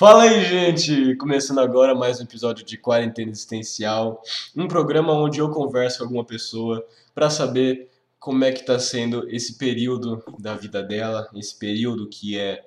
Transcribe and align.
Fala 0.00 0.22
aí, 0.22 0.42
gente! 0.46 1.14
Começando 1.16 1.58
agora 1.58 1.94
mais 1.94 2.18
um 2.18 2.22
episódio 2.22 2.64
de 2.64 2.78
Quarentena 2.78 3.30
Existencial, 3.30 4.22
um 4.56 4.66
programa 4.66 5.12
onde 5.12 5.40
eu 5.40 5.50
converso 5.50 5.98
com 5.98 6.04
alguma 6.04 6.24
pessoa 6.24 6.82
para 7.14 7.28
saber 7.28 7.90
como 8.18 8.42
é 8.42 8.50
que 8.50 8.60
está 8.60 8.78
sendo 8.78 9.28
esse 9.28 9.58
período 9.58 10.24
da 10.38 10.54
vida 10.54 10.82
dela, 10.82 11.28
esse 11.34 11.54
período 11.54 12.08
que 12.08 12.38
é 12.38 12.66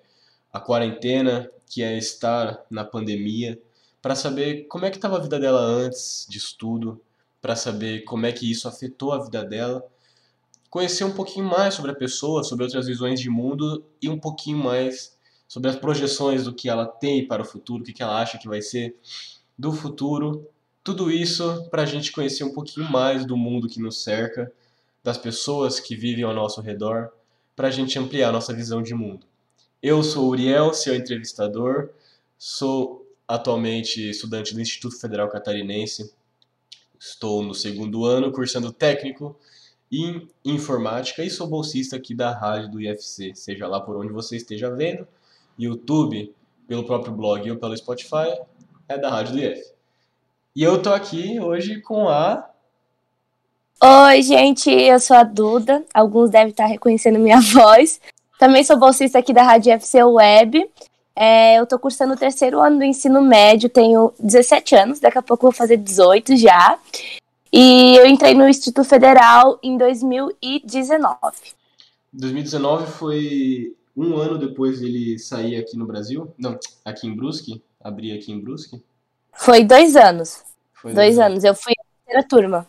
a 0.53 0.59
quarentena, 0.59 1.49
que 1.67 1.81
é 1.81 1.97
estar 1.97 2.63
na 2.69 2.85
pandemia, 2.85 3.59
para 3.99 4.13
saber 4.13 4.67
como 4.67 4.85
é 4.85 4.91
que 4.91 4.97
estava 4.97 5.17
a 5.17 5.21
vida 5.21 5.39
dela 5.39 5.59
antes 5.59 6.27
disso 6.29 6.55
tudo, 6.55 7.01
para 7.41 7.55
saber 7.55 8.01
como 8.03 8.27
é 8.27 8.31
que 8.31 8.51
isso 8.51 8.67
afetou 8.67 9.11
a 9.11 9.23
vida 9.23 9.43
dela, 9.43 9.83
conhecer 10.69 11.03
um 11.03 11.13
pouquinho 11.13 11.47
mais 11.47 11.73
sobre 11.73 11.89
a 11.89 11.95
pessoa, 11.95 12.43
sobre 12.43 12.65
outras 12.65 12.85
visões 12.85 13.19
de 13.19 13.27
mundo 13.27 13.83
e 13.99 14.07
um 14.07 14.19
pouquinho 14.19 14.59
mais 14.59 15.12
sobre 15.53 15.69
as 15.69 15.75
projeções 15.75 16.45
do 16.45 16.51
que 16.51 16.67
ela 16.67 16.87
tem 16.87 17.27
para 17.27 17.43
o 17.43 17.45
futuro, 17.45 17.83
o 17.83 17.85
que 17.85 18.01
ela 18.01 18.19
acha 18.19 18.39
que 18.39 18.47
vai 18.47 18.59
ser 18.59 18.95
do 19.55 19.71
futuro. 19.71 20.49
Tudo 20.83 21.11
isso 21.11 21.69
para 21.69 21.83
a 21.83 21.85
gente 21.85 22.11
conhecer 22.11 22.43
um 22.43 22.51
pouquinho 22.51 22.89
mais 22.89 23.23
do 23.23 23.37
mundo 23.37 23.69
que 23.69 23.79
nos 23.79 24.01
cerca, 24.01 24.51
das 25.03 25.15
pessoas 25.15 25.79
que 25.79 25.95
vivem 25.95 26.23
ao 26.23 26.33
nosso 26.33 26.59
redor, 26.59 27.11
para 27.55 27.67
a 27.67 27.71
gente 27.71 27.99
ampliar 27.99 28.29
a 28.29 28.31
nossa 28.31 28.51
visão 28.51 28.81
de 28.81 28.95
mundo. 28.95 29.27
Eu 29.79 30.01
sou 30.01 30.27
Uriel, 30.27 30.73
seu 30.73 30.95
entrevistador, 30.95 31.91
sou 32.35 33.07
atualmente 33.27 34.09
estudante 34.09 34.55
do 34.55 34.59
Instituto 34.59 34.99
Federal 34.99 35.29
Catarinense, 35.29 36.11
estou 36.99 37.43
no 37.43 37.53
segundo 37.53 38.05
ano 38.05 38.31
cursando 38.31 38.73
técnico 38.73 39.39
em 39.91 40.27
informática 40.43 41.23
e 41.23 41.29
sou 41.29 41.45
bolsista 41.45 41.95
aqui 41.95 42.15
da 42.15 42.31
rádio 42.31 42.71
do 42.71 42.81
IFC, 42.81 43.35
seja 43.35 43.67
lá 43.67 43.79
por 43.79 43.95
onde 43.95 44.11
você 44.11 44.35
esteja 44.35 44.71
vendo 44.71 45.07
YouTube, 45.57 46.33
pelo 46.67 46.85
próprio 46.85 47.13
blog 47.13 47.49
ou 47.51 47.57
pelo 47.57 47.75
Spotify, 47.77 48.39
é 48.87 48.97
da 48.97 49.09
Rádio 49.09 49.35
DF. 49.35 49.73
E 50.55 50.63
eu 50.63 50.81
tô 50.81 50.91
aqui 50.93 51.39
hoje 51.39 51.81
com 51.81 52.07
a. 52.07 52.47
Oi, 53.81 54.21
gente, 54.21 54.69
eu 54.69 54.99
sou 54.99 55.17
a 55.17 55.23
Duda. 55.23 55.83
Alguns 55.93 56.29
devem 56.29 56.49
estar 56.49 56.65
reconhecendo 56.65 57.19
minha 57.19 57.41
voz. 57.53 57.99
Também 58.37 58.63
sou 58.63 58.77
bolsista 58.77 59.19
aqui 59.19 59.33
da 59.33 59.43
Rádio 59.43 59.73
FC 59.73 60.03
Web. 60.03 60.69
É, 61.15 61.59
eu 61.59 61.65
tô 61.65 61.77
cursando 61.77 62.13
o 62.13 62.17
terceiro 62.17 62.59
ano 62.59 62.77
do 62.77 62.83
ensino 62.83 63.21
médio, 63.21 63.69
tenho 63.69 64.11
17 64.19 64.75
anos, 64.75 64.99
daqui 64.99 65.17
a 65.17 65.21
pouco 65.21 65.43
vou 65.43 65.51
fazer 65.51 65.77
18 65.77 66.35
já. 66.37 66.77
E 67.51 67.95
eu 67.95 68.07
entrei 68.07 68.33
no 68.33 68.47
Instituto 68.49 68.83
Federal 68.83 69.59
em 69.61 69.77
2019. 69.77 71.15
2019 72.11 72.91
foi 72.91 73.75
um 73.95 74.17
ano 74.17 74.37
depois 74.37 74.79
dele 74.79 75.19
sair 75.19 75.57
aqui 75.57 75.77
no 75.77 75.85
Brasil, 75.85 76.33
não, 76.37 76.59
aqui 76.83 77.07
em 77.07 77.15
Brusque, 77.15 77.63
abrir 77.79 78.17
aqui 78.17 78.31
em 78.31 78.39
Brusque? 78.39 78.83
Foi 79.33 79.63
dois 79.63 79.95
anos. 79.95 80.43
Foi 80.73 80.93
dois, 80.93 81.17
anos. 81.17 81.31
anos. 81.31 81.43
Eu 81.43 81.55
fui 81.55 81.73
a 81.79 81.83
primeira 82.03 82.27
turma. 82.27 82.67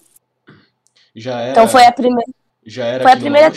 Já 1.14 1.40
era. 1.40 1.50
Então 1.52 1.68
foi 1.68 1.84
a 1.84 1.92
primeira. 1.92 2.32
Já 2.64 2.84
era 2.86 3.02
foi 3.02 3.12
a 3.12 3.16
primeira. 3.16 3.52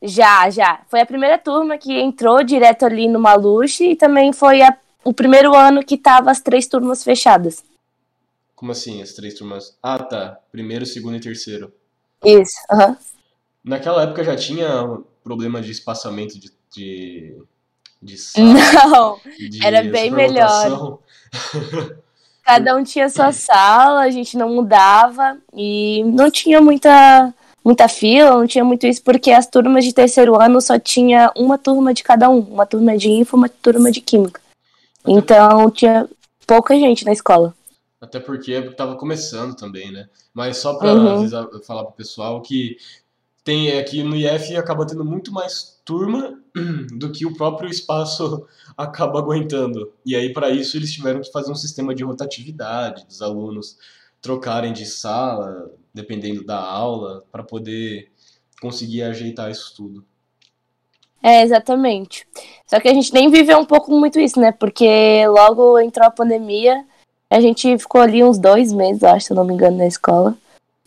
Já, 0.00 0.50
já. 0.50 0.82
Foi 0.88 1.00
a 1.00 1.06
primeira 1.06 1.38
turma 1.38 1.76
que 1.76 1.92
entrou 1.92 2.42
direto 2.42 2.84
ali 2.84 3.08
no 3.08 3.18
Maluche 3.18 3.90
e 3.90 3.96
também 3.96 4.32
foi 4.32 4.62
a... 4.62 4.76
o 5.04 5.12
primeiro 5.12 5.54
ano 5.54 5.84
que 5.84 5.96
tava 5.96 6.30
as 6.30 6.40
três 6.40 6.66
turmas 6.66 7.02
fechadas. 7.02 7.64
Como 8.54 8.72
assim, 8.72 9.02
as 9.02 9.12
três 9.12 9.34
turmas? 9.34 9.76
Ah, 9.82 9.98
tá. 9.98 10.38
Primeiro, 10.50 10.86
segundo 10.86 11.16
e 11.16 11.20
terceiro. 11.20 11.72
Isso, 12.24 12.56
aham. 12.70 12.88
Uhum. 12.88 12.96
Naquela 13.64 14.02
época 14.04 14.24
já 14.24 14.34
tinha 14.34 14.98
problema 15.28 15.60
de 15.60 15.70
espaçamento 15.70 16.38
de, 16.38 16.50
de, 16.74 17.36
de 18.02 18.16
sala, 18.18 18.54
Não, 18.54 19.20
de 19.24 19.64
era 19.64 19.82
bem 19.82 20.10
melhor. 20.10 20.98
Cada 22.42 22.74
um 22.74 22.82
tinha 22.82 23.10
sua 23.10 23.30
sala, 23.30 24.00
a 24.00 24.10
gente 24.10 24.38
não 24.38 24.48
mudava 24.48 25.36
e 25.52 26.02
não 26.04 26.30
tinha 26.30 26.62
muita 26.62 27.34
muita 27.62 27.86
fila, 27.86 28.30
não 28.30 28.46
tinha 28.46 28.64
muito 28.64 28.86
isso, 28.86 29.02
porque 29.02 29.30
as 29.30 29.46
turmas 29.46 29.84
de 29.84 29.92
terceiro 29.92 30.40
ano 30.40 30.58
só 30.58 30.78
tinha 30.78 31.30
uma 31.36 31.58
turma 31.58 31.92
de 31.92 32.02
cada 32.02 32.30
um, 32.30 32.38
uma 32.38 32.64
turma 32.64 32.96
de 32.96 33.10
info, 33.10 33.36
uma 33.36 33.50
turma 33.50 33.90
de 33.90 34.00
química. 34.00 34.40
Então 35.06 35.70
tinha 35.70 36.08
pouca 36.46 36.74
gente 36.74 37.04
na 37.04 37.12
escola. 37.12 37.54
Até 38.00 38.18
porque 38.18 38.52
estava 38.52 38.96
começando 38.96 39.54
também, 39.54 39.92
né? 39.92 40.08
Mas 40.32 40.56
só 40.56 40.78
para 40.78 40.94
uhum. 40.94 41.28
falar 41.66 41.84
pro 41.84 41.92
pessoal 41.92 42.40
que 42.40 42.78
tem 43.48 43.78
aqui 43.78 44.02
no 44.02 44.14
IF 44.14 44.54
acaba 44.58 44.86
tendo 44.86 45.02
muito 45.02 45.32
mais 45.32 45.80
turma 45.82 46.38
do 46.98 47.10
que 47.10 47.24
o 47.24 47.34
próprio 47.34 47.70
espaço 47.70 48.46
acaba 48.76 49.18
aguentando. 49.18 49.90
E 50.04 50.14
aí 50.14 50.34
para 50.34 50.50
isso 50.50 50.76
eles 50.76 50.92
tiveram 50.92 51.22
que 51.22 51.32
fazer 51.32 51.50
um 51.50 51.54
sistema 51.54 51.94
de 51.94 52.04
rotatividade 52.04 53.06
dos 53.06 53.22
alunos 53.22 53.78
trocarem 54.20 54.70
de 54.74 54.84
sala, 54.84 55.70
dependendo 55.94 56.44
da 56.44 56.60
aula, 56.60 57.24
para 57.32 57.42
poder 57.42 58.12
conseguir 58.60 59.02
ajeitar 59.02 59.50
isso 59.50 59.72
tudo. 59.74 60.04
É, 61.22 61.42
exatamente. 61.42 62.26
Só 62.66 62.78
que 62.78 62.88
a 62.88 62.92
gente 62.92 63.14
nem 63.14 63.30
viveu 63.30 63.58
um 63.58 63.64
pouco 63.64 63.90
muito 63.92 64.20
isso, 64.20 64.38
né? 64.38 64.52
Porque 64.52 65.26
logo 65.26 65.78
entrou 65.78 66.06
a 66.06 66.10
pandemia, 66.10 66.84
a 67.30 67.40
gente 67.40 67.78
ficou 67.78 68.02
ali 68.02 68.22
uns 68.22 68.38
dois 68.38 68.74
meses, 68.74 69.02
acho, 69.02 69.26
se 69.28 69.32
eu 69.32 69.36
não 69.36 69.44
me 69.44 69.54
engano, 69.54 69.78
na 69.78 69.86
escola. 69.86 70.36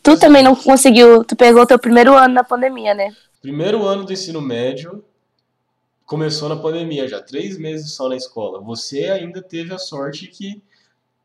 Tu 0.04 0.18
também 0.18 0.44
não 0.44 0.56
conseguiu, 0.56 1.24
tu 1.24 1.36
pegou 1.36 1.66
teu 1.66 1.78
primeiro 1.78 2.14
ano 2.16 2.34
na 2.34 2.44
pandemia, 2.44 2.94
né? 2.94 3.16
Primeiro 3.42 3.84
ano 3.86 4.04
do 4.04 4.14
ensino 4.14 4.42
médio 4.42 5.04
começou 6.06 6.50
na 6.50 6.58
pandemia, 6.58 7.08
já 7.08 7.22
três 7.22 7.58
meses 7.58 7.94
só 7.94 8.10
na 8.10 8.18
escola. 8.18 8.60
Você 8.62 9.06
ainda 9.06 9.42
teve 9.42 9.74
a 9.74 9.78
sorte 9.78 10.28
que 10.28 10.62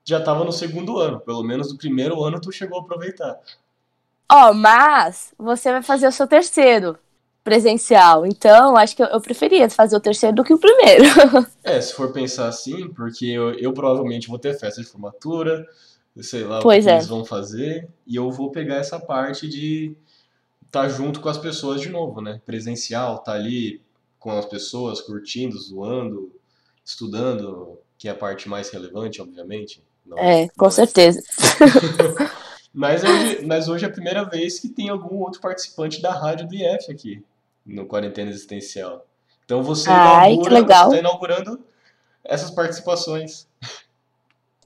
já 0.05 0.19
estava 0.19 0.45
no 0.45 0.53
segundo 0.53 0.99
ano, 0.99 1.19
pelo 1.19 1.43
menos 1.43 1.73
do 1.73 1.77
primeiro 1.77 2.23
ano 2.23 2.41
tu 2.41 2.53
chegou 2.53 2.79
a 2.79 2.83
aproveitar. 2.83 3.41
Ó, 4.31 4.51
oh, 4.51 4.55
mas 4.55 5.35
você 5.37 5.73
vai 5.73 5.83
fazer 5.83 6.07
o 6.07 6.13
seu 6.13 6.27
terceiro 6.27 6.97
presencial, 7.43 8.27
então 8.27 8.77
acho 8.77 8.97
que 8.97 9.03
eu, 9.03 9.07
eu, 9.07 9.21
preferia 9.21 9.71
fazer 9.71 9.97
o 9.97 10.01
terceiro 10.01 10.35
do 10.35 10.45
que 10.45 10.53
o 10.53 10.59
primeiro. 10.59 11.05
é, 11.63 11.81
se 11.81 11.93
for 11.93 12.13
pensar 12.13 12.49
assim, 12.49 12.89
porque 12.91 13.27
eu, 13.27 13.55
eu 13.55 13.73
provavelmente 13.73 14.29
vou 14.29 14.39
ter 14.39 14.59
festa 14.59 14.81
de 14.81 14.89
formatura, 14.89 15.65
sei 16.23 16.45
lá 16.45 16.61
pois 16.61 16.85
o 16.85 16.89
que 16.89 16.93
é. 16.93 16.97
eles 16.97 17.09
vão 17.09 17.25
fazer, 17.25 17.89
e 18.07 18.17
eu 18.17 18.31
vou 18.31 18.51
pegar 18.51 18.77
essa 18.77 18.99
parte 18.99 19.49
de 19.49 19.97
estar 20.67 20.83
tá 20.83 20.89
junto 20.89 21.21
com 21.21 21.29
as 21.29 21.39
pessoas 21.39 21.81
de 21.81 21.89
novo, 21.89 22.21
né? 22.21 22.41
Presencial, 22.45 23.19
tá 23.19 23.33
ali 23.33 23.81
com 24.19 24.31
as 24.31 24.47
pessoas, 24.47 25.01
curtindo, 25.01 25.59
zoando, 25.59 26.33
estudando, 26.85 27.79
que 27.99 28.09
é 28.09 28.11
a 28.11 28.15
parte 28.15 28.49
mais 28.49 28.71
relevante, 28.71 29.21
obviamente. 29.21 29.83
Não, 30.05 30.19
é, 30.19 30.49
com 30.57 30.71
certeza. 30.71 31.23
mas, 32.73 33.03
hoje, 33.03 33.47
mas 33.47 33.69
hoje 33.69 33.85
é 33.85 33.89
a 33.89 33.93
primeira 33.93 34.25
vez 34.25 34.59
que 34.59 34.69
tem 34.69 34.89
algum 34.89 35.17
outro 35.21 35.41
participante 35.41 36.01
da 36.01 36.13
rádio 36.13 36.49
do 36.49 36.55
IF 36.55 36.91
aqui, 36.91 37.23
no 37.65 37.87
Quarentena 37.87 38.31
Existencial. 38.31 39.07
Então 39.45 39.63
você, 39.63 39.91
Ai, 39.91 40.35
inaugura, 40.35 40.61
você 40.61 40.73
está 40.73 40.99
inaugurando 40.99 41.61
essas 42.25 42.51
participações 42.51 43.47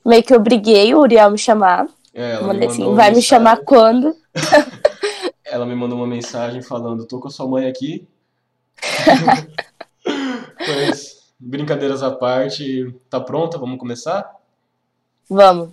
meio 0.04 0.22
que 0.22 0.34
obriguei 0.34 0.94
o 0.94 1.00
Uriel 1.00 1.26
a 1.26 1.30
me 1.30 1.38
chamar. 1.38 1.86
É, 2.12 2.32
ela 2.32 2.52
me 2.52 2.66
assim, 2.66 2.94
vai 2.94 3.12
me 3.12 3.22
chamar 3.22 3.58
quando? 3.64 4.14
ela 5.44 5.66
me 5.66 5.74
mandou 5.74 5.98
uma 5.98 6.06
mensagem 6.06 6.62
falando, 6.62 7.06
tô 7.06 7.20
com 7.20 7.28
a 7.28 7.30
sua 7.30 7.46
mãe 7.46 7.66
aqui. 7.66 8.06
pois, 10.58 11.32
brincadeiras 11.38 12.02
à 12.02 12.10
parte, 12.10 12.94
tá 13.08 13.20
pronta? 13.20 13.58
Vamos 13.58 13.78
começar? 13.78 14.36
Vamos. 15.28 15.70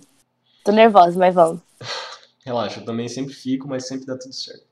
Tô 0.64 0.72
nervosa, 0.72 1.18
mas 1.18 1.34
vamos. 1.34 1.60
Relaxa, 2.44 2.80
eu 2.80 2.84
também 2.84 3.08
sempre 3.08 3.34
fico, 3.34 3.68
mas 3.68 3.86
sempre 3.86 4.06
dá 4.06 4.16
tudo 4.16 4.32
certo. 4.32 4.66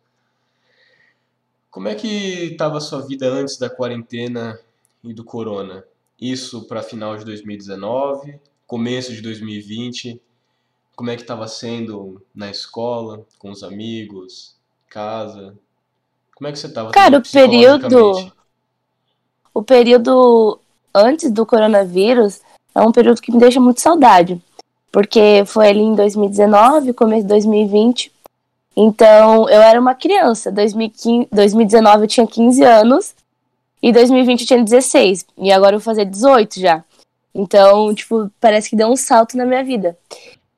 Como 1.70 1.88
é 1.88 1.94
que 1.94 2.54
tava 2.56 2.78
a 2.78 2.80
sua 2.80 3.06
vida 3.06 3.26
antes 3.26 3.58
da 3.58 3.68
quarentena 3.68 4.58
e 5.04 5.12
do 5.12 5.24
corona? 5.24 5.84
Isso 6.18 6.66
para 6.66 6.82
final 6.82 7.18
de 7.18 7.24
2019 7.24 8.41
começo 8.66 9.13
de 9.13 9.21
2020, 9.22 10.21
como 10.95 11.10
é 11.10 11.16
que 11.16 11.22
estava 11.22 11.47
sendo 11.47 12.22
na 12.34 12.51
escola, 12.51 13.24
com 13.39 13.51
os 13.51 13.63
amigos, 13.63 14.57
casa? 14.89 15.54
Como 16.34 16.48
é 16.48 16.53
que 16.53 16.59
você 16.59 16.66
estava? 16.66 16.91
Cara, 16.91 17.18
o 17.18 17.22
período 17.22 18.33
o 19.57 19.63
período 19.63 20.60
antes 20.95 21.30
do 21.30 21.47
coronavírus 21.47 22.42
é 22.74 22.80
um 22.83 22.92
período 22.92 23.22
que 23.22 23.33
me 23.33 23.39
deixa 23.39 23.59
muito 23.59 23.80
saudade, 23.80 24.39
porque 24.92 25.45
foi 25.47 25.69
ali 25.69 25.80
em 25.80 25.95
2019, 25.95 26.92
começo 26.92 27.22
de 27.22 27.28
2020. 27.28 28.12
Então, 28.77 29.48
eu 29.48 29.62
era 29.62 29.80
uma 29.80 29.95
criança. 29.95 30.53
2015, 30.53 31.28
2019 31.33 32.04
eu 32.04 32.07
tinha 32.09 32.27
15 32.27 32.62
anos 32.62 33.15
e 33.83 33.91
2020 33.91 34.42
eu 34.42 34.47
tinha 34.47 34.62
16. 34.62 35.24
E 35.39 35.51
agora 35.51 35.77
eu 35.77 35.80
vou 35.80 35.84
fazer 35.84 36.04
18 36.04 36.60
já. 36.60 36.84
Então, 37.36 37.94
tipo, 37.94 38.30
parece 38.41 38.71
que 38.71 38.77
deu 38.77 38.88
um 38.88 38.97
salto 38.97 39.36
na 39.36 39.44
minha 39.44 39.62
vida. 39.62 39.97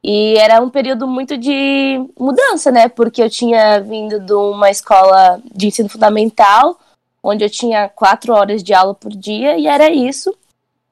E 0.03 0.37
era 0.39 0.63
um 0.63 0.71
período 0.71 1.09
muito 1.09 1.37
de 1.37 2.01
mudança, 2.19 2.71
né? 2.71 2.89
Porque 2.89 3.21
eu 3.21 3.29
tinha 3.29 3.81
vindo 3.81 4.21
de 4.21 4.33
uma 4.33 4.71
escola 4.71 5.41
de 5.53 5.67
ensino 5.67 5.89
fundamental, 5.89 6.79
onde 7.21 7.45
eu 7.45 7.51
tinha 7.51 7.89
quatro 7.89 8.33
horas 8.33 8.63
de 8.63 8.73
aula 8.73 8.95
por 8.95 9.11
dia, 9.11 9.59
e 9.59 9.67
era 9.67 9.91
isso. 9.91 10.33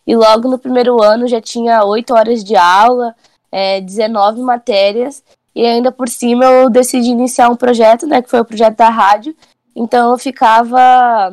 E 0.04 0.16
logo 0.16 0.48
no 0.48 0.58
primeiro 0.58 1.00
ano 1.00 1.28
já 1.28 1.40
tinha 1.40 1.84
oito 1.84 2.14
horas 2.14 2.42
de 2.42 2.56
aula, 2.56 3.14
é, 3.52 3.80
19 3.80 4.40
matérias. 4.42 5.22
E 5.54 5.64
ainda 5.64 5.92
por 5.92 6.08
cima 6.08 6.44
eu 6.46 6.68
decidi 6.68 7.10
iniciar 7.10 7.48
um 7.48 7.56
projeto, 7.56 8.08
né? 8.08 8.20
Que 8.20 8.30
foi 8.30 8.40
o 8.40 8.44
projeto 8.44 8.76
da 8.76 8.88
rádio. 8.88 9.36
Então 9.74 10.10
eu 10.10 10.18
ficava. 10.18 11.32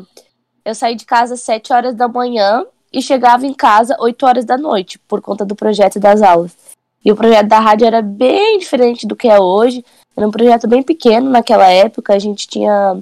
Eu 0.64 0.76
saí 0.76 0.96
de 0.96 1.06
casa 1.06 1.34
às 1.34 1.42
7 1.42 1.74
horas 1.74 1.96
da 1.96 2.08
manhã 2.08 2.64
e 2.94 3.02
chegava 3.02 3.48
em 3.48 3.54
casa 3.54 3.98
8 4.00 4.26
horas 4.26 4.46
da 4.46 4.58
noite, 4.58 5.00
por 5.00 5.20
conta 5.20 5.44
do 5.44 5.56
projeto 5.56 6.00
das 6.00 6.22
aulas. 6.22 6.56
E 7.04 7.12
o 7.12 7.16
projeto 7.16 7.48
da 7.48 7.60
rádio 7.60 7.88
era 7.88 8.02
bem 8.02 8.60
diferente 8.60 9.08
do 9.08 9.16
que 9.16 9.28
é 9.28 9.40
hoje. 9.40 9.84
Era 10.16 10.28
um 10.28 10.32
projeto 10.32 10.68
bem 10.68 10.84
pequeno 10.84 11.30
naquela 11.30 11.68
época. 11.68 12.14
A 12.14 12.20
gente 12.20 12.48
tinha 12.48 12.98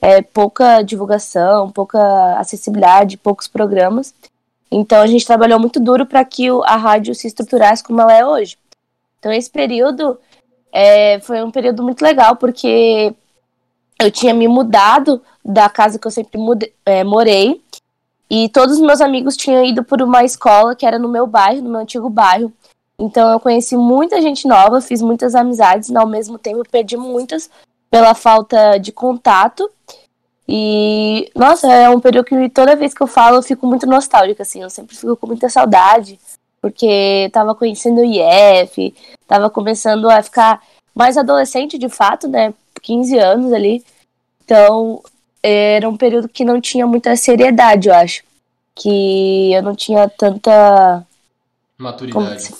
é, 0.00 0.22
pouca 0.22 0.82
divulgação, 0.82 1.70
pouca 1.70 2.38
acessibilidade, 2.38 3.18
poucos 3.18 3.46
programas. 3.46 4.14
Então 4.70 5.00
a 5.00 5.06
gente 5.06 5.26
trabalhou 5.26 5.60
muito 5.60 5.78
duro 5.78 6.04
para 6.06 6.24
que 6.24 6.48
a 6.64 6.76
rádio 6.76 7.14
se 7.14 7.26
estruturasse 7.26 7.84
como 7.84 8.00
ela 8.00 8.12
é 8.12 8.26
hoje. 8.26 8.56
Então 9.18 9.32
esse 9.32 9.50
período 9.50 10.18
é, 10.72 11.20
foi 11.20 11.42
um 11.42 11.50
período 11.50 11.82
muito 11.82 12.02
legal 12.02 12.36
porque 12.36 13.14
eu 14.00 14.10
tinha 14.10 14.34
me 14.34 14.48
mudado 14.48 15.22
da 15.44 15.68
casa 15.68 15.98
que 15.98 16.06
eu 16.06 16.10
sempre 16.10 16.38
é, 16.84 17.04
morei 17.04 17.62
e 18.30 18.48
todos 18.48 18.76
os 18.76 18.80
meus 18.80 19.00
amigos 19.00 19.36
tinham 19.36 19.64
ido 19.64 19.82
por 19.82 20.02
uma 20.02 20.24
escola 20.24 20.74
que 20.74 20.84
era 20.86 20.98
no 20.98 21.08
meu 21.08 21.26
bairro, 21.26 21.62
no 21.62 21.70
meu 21.70 21.80
antigo 21.80 22.10
bairro. 22.10 22.52
Então 22.98 23.30
eu 23.30 23.40
conheci 23.40 23.76
muita 23.76 24.20
gente 24.20 24.46
nova, 24.46 24.80
fiz 24.80 25.00
muitas 25.00 25.34
amizades, 25.34 25.88
e 25.88 25.96
ao 25.96 26.06
mesmo 26.06 26.38
tempo 26.38 26.62
perdi 26.68 26.96
muitas 26.96 27.48
pela 27.90 28.14
falta 28.14 28.78
de 28.78 28.92
contato. 28.92 29.70
E, 30.48 31.30
nossa, 31.34 31.70
é 31.70 31.90
um 31.90 32.00
período 32.00 32.24
que 32.24 32.48
toda 32.48 32.74
vez 32.74 32.94
que 32.94 33.02
eu 33.02 33.06
falo 33.06 33.36
eu 33.36 33.42
fico 33.42 33.66
muito 33.66 33.86
nostálgica, 33.86 34.42
assim, 34.42 34.62
eu 34.62 34.70
sempre 34.70 34.96
fico 34.96 35.14
com 35.16 35.26
muita 35.26 35.48
saudade, 35.48 36.18
porque 36.60 37.28
tava 37.32 37.54
conhecendo 37.54 38.00
o 38.00 38.04
IF, 38.04 38.94
tava 39.26 39.50
começando 39.50 40.08
a 40.08 40.22
ficar 40.22 40.62
mais 40.94 41.18
adolescente 41.18 41.78
de 41.78 41.88
fato, 41.88 42.26
né, 42.26 42.54
15 42.82 43.18
anos 43.18 43.52
ali. 43.52 43.84
Então, 44.42 45.02
era 45.42 45.88
um 45.88 45.96
período 45.96 46.28
que 46.28 46.44
não 46.44 46.60
tinha 46.60 46.86
muita 46.86 47.16
seriedade, 47.16 47.88
eu 47.88 47.94
acho. 47.94 48.22
Que 48.74 49.52
eu 49.52 49.62
não 49.62 49.74
tinha 49.74 50.08
tanta. 50.08 51.04
Maturidade. 51.76 52.54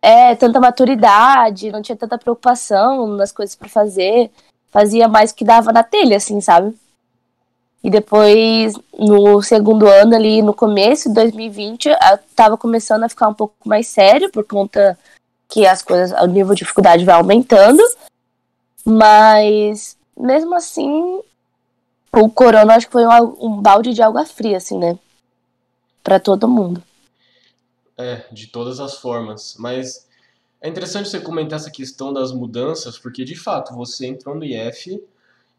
É, 0.00 0.34
tanta 0.34 0.58
maturidade, 0.58 1.70
não 1.70 1.80
tinha 1.80 1.96
tanta 1.96 2.18
preocupação 2.18 3.06
nas 3.06 3.30
coisas 3.30 3.54
para 3.54 3.68
fazer. 3.68 4.30
Fazia 4.70 5.06
mais 5.06 5.30
o 5.30 5.34
que 5.34 5.44
dava 5.44 5.72
na 5.72 5.82
telha, 5.82 6.16
assim, 6.16 6.40
sabe? 6.40 6.74
E 7.84 7.90
depois, 7.90 8.74
no 8.96 9.42
segundo 9.42 9.88
ano 9.88 10.14
ali, 10.14 10.40
no 10.40 10.54
começo 10.54 11.08
de 11.08 11.14
2020, 11.16 11.86
eu 11.86 11.96
tava 12.34 12.56
começando 12.56 13.02
a 13.02 13.08
ficar 13.08 13.28
um 13.28 13.34
pouco 13.34 13.54
mais 13.64 13.88
sério, 13.88 14.30
por 14.30 14.44
conta 14.44 14.96
que 15.48 15.66
as 15.66 15.82
coisas, 15.82 16.18
o 16.20 16.26
nível 16.26 16.54
de 16.54 16.60
dificuldade 16.60 17.04
vai 17.04 17.16
aumentando. 17.16 17.82
Mas, 18.84 19.96
mesmo 20.16 20.54
assim, 20.54 21.20
o 22.12 22.30
corona 22.30 22.74
acho 22.74 22.86
que 22.86 22.92
foi 22.92 23.06
um, 23.06 23.36
um 23.40 23.62
balde 23.62 23.94
de 23.94 24.02
água 24.02 24.24
fria, 24.26 24.58
assim, 24.58 24.78
né? 24.78 24.98
Pra 26.02 26.20
todo 26.20 26.48
mundo. 26.48 26.82
É, 27.96 28.26
de 28.30 28.48
todas 28.48 28.80
as 28.80 28.98
formas. 28.98 29.56
Mas 29.58 30.06
é 30.60 30.68
interessante 30.68 31.08
você 31.08 31.20
comentar 31.20 31.58
essa 31.58 31.70
questão 31.70 32.12
das 32.12 32.30
mudanças, 32.32 32.96
porque 32.96 33.24
de 33.24 33.34
fato, 33.34 33.74
você 33.74 34.06
entrou 34.06 34.36
no 34.36 34.44
IF, 34.44 35.02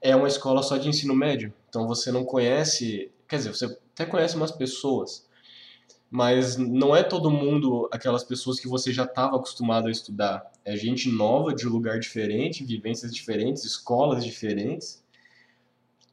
é 0.02 0.16
uma 0.16 0.30
escola 0.30 0.64
só 0.64 0.78
de 0.78 0.88
ensino 0.88 1.14
médio. 1.14 1.54
Então 1.68 1.86
você 1.86 2.12
não 2.12 2.24
conhece. 2.24 3.12
Quer 3.28 3.38
dizer, 3.38 3.50
você 3.50 3.66
até 3.66 4.06
conhece 4.06 4.38
umas 4.38 4.52
pessoas, 4.52 5.26
mas 6.10 6.56
não 6.56 6.96
é 6.96 7.04
todo 7.04 7.30
mundo 7.30 7.90
aquelas 7.92 8.24
pessoas 8.24 8.60
que 8.60 8.68
você 8.68 8.94
já 8.94 9.04
estava 9.04 9.36
acostumado 9.36 9.88
a 9.88 9.92
estudar. 9.92 10.50
É 10.64 10.76
gente 10.78 11.10
nova, 11.10 11.54
de 11.54 11.66
lugar 11.66 12.00
diferente, 12.00 12.64
vivências 12.64 13.14
diferentes, 13.14 13.66
escolas 13.66 14.24
diferentes. 14.24 15.03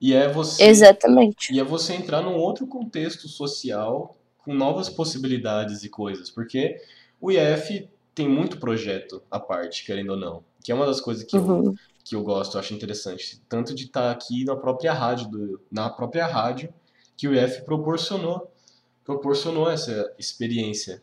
E 0.00 0.14
é 0.14 0.28
você. 0.28 0.64
Exatamente. 0.64 1.52
E 1.52 1.60
é 1.60 1.64
você 1.64 1.92
entrar 1.92 2.22
num 2.22 2.36
outro 2.36 2.66
contexto 2.66 3.28
social 3.28 4.16
com 4.38 4.54
novas 4.54 4.88
possibilidades 4.88 5.84
e 5.84 5.88
coisas. 5.90 6.30
Porque 6.30 6.80
o 7.20 7.30
IF 7.30 7.88
tem 8.14 8.28
muito 8.28 8.58
projeto 8.58 9.22
à 9.30 9.38
parte, 9.38 9.84
querendo 9.84 10.10
ou 10.10 10.16
não. 10.16 10.44
Que 10.64 10.72
é 10.72 10.74
uma 10.74 10.86
das 10.86 11.00
coisas 11.00 11.24
que, 11.24 11.36
uhum. 11.36 11.64
eu, 11.64 11.74
que 12.02 12.16
eu 12.16 12.22
gosto, 12.22 12.56
eu 12.56 12.60
acho 12.60 12.72
interessante. 12.72 13.42
Tanto 13.48 13.74
de 13.74 13.84
estar 13.84 14.10
aqui 14.10 14.44
na 14.44 14.56
própria 14.56 14.92
rádio, 14.92 15.28
do, 15.28 15.60
na 15.70 15.90
própria 15.90 16.26
rádio 16.26 16.72
que 17.16 17.28
o 17.28 17.34
IF 17.34 17.62
proporcionou. 17.64 18.50
Proporcionou 19.04 19.70
essa 19.70 20.12
experiência. 20.18 21.02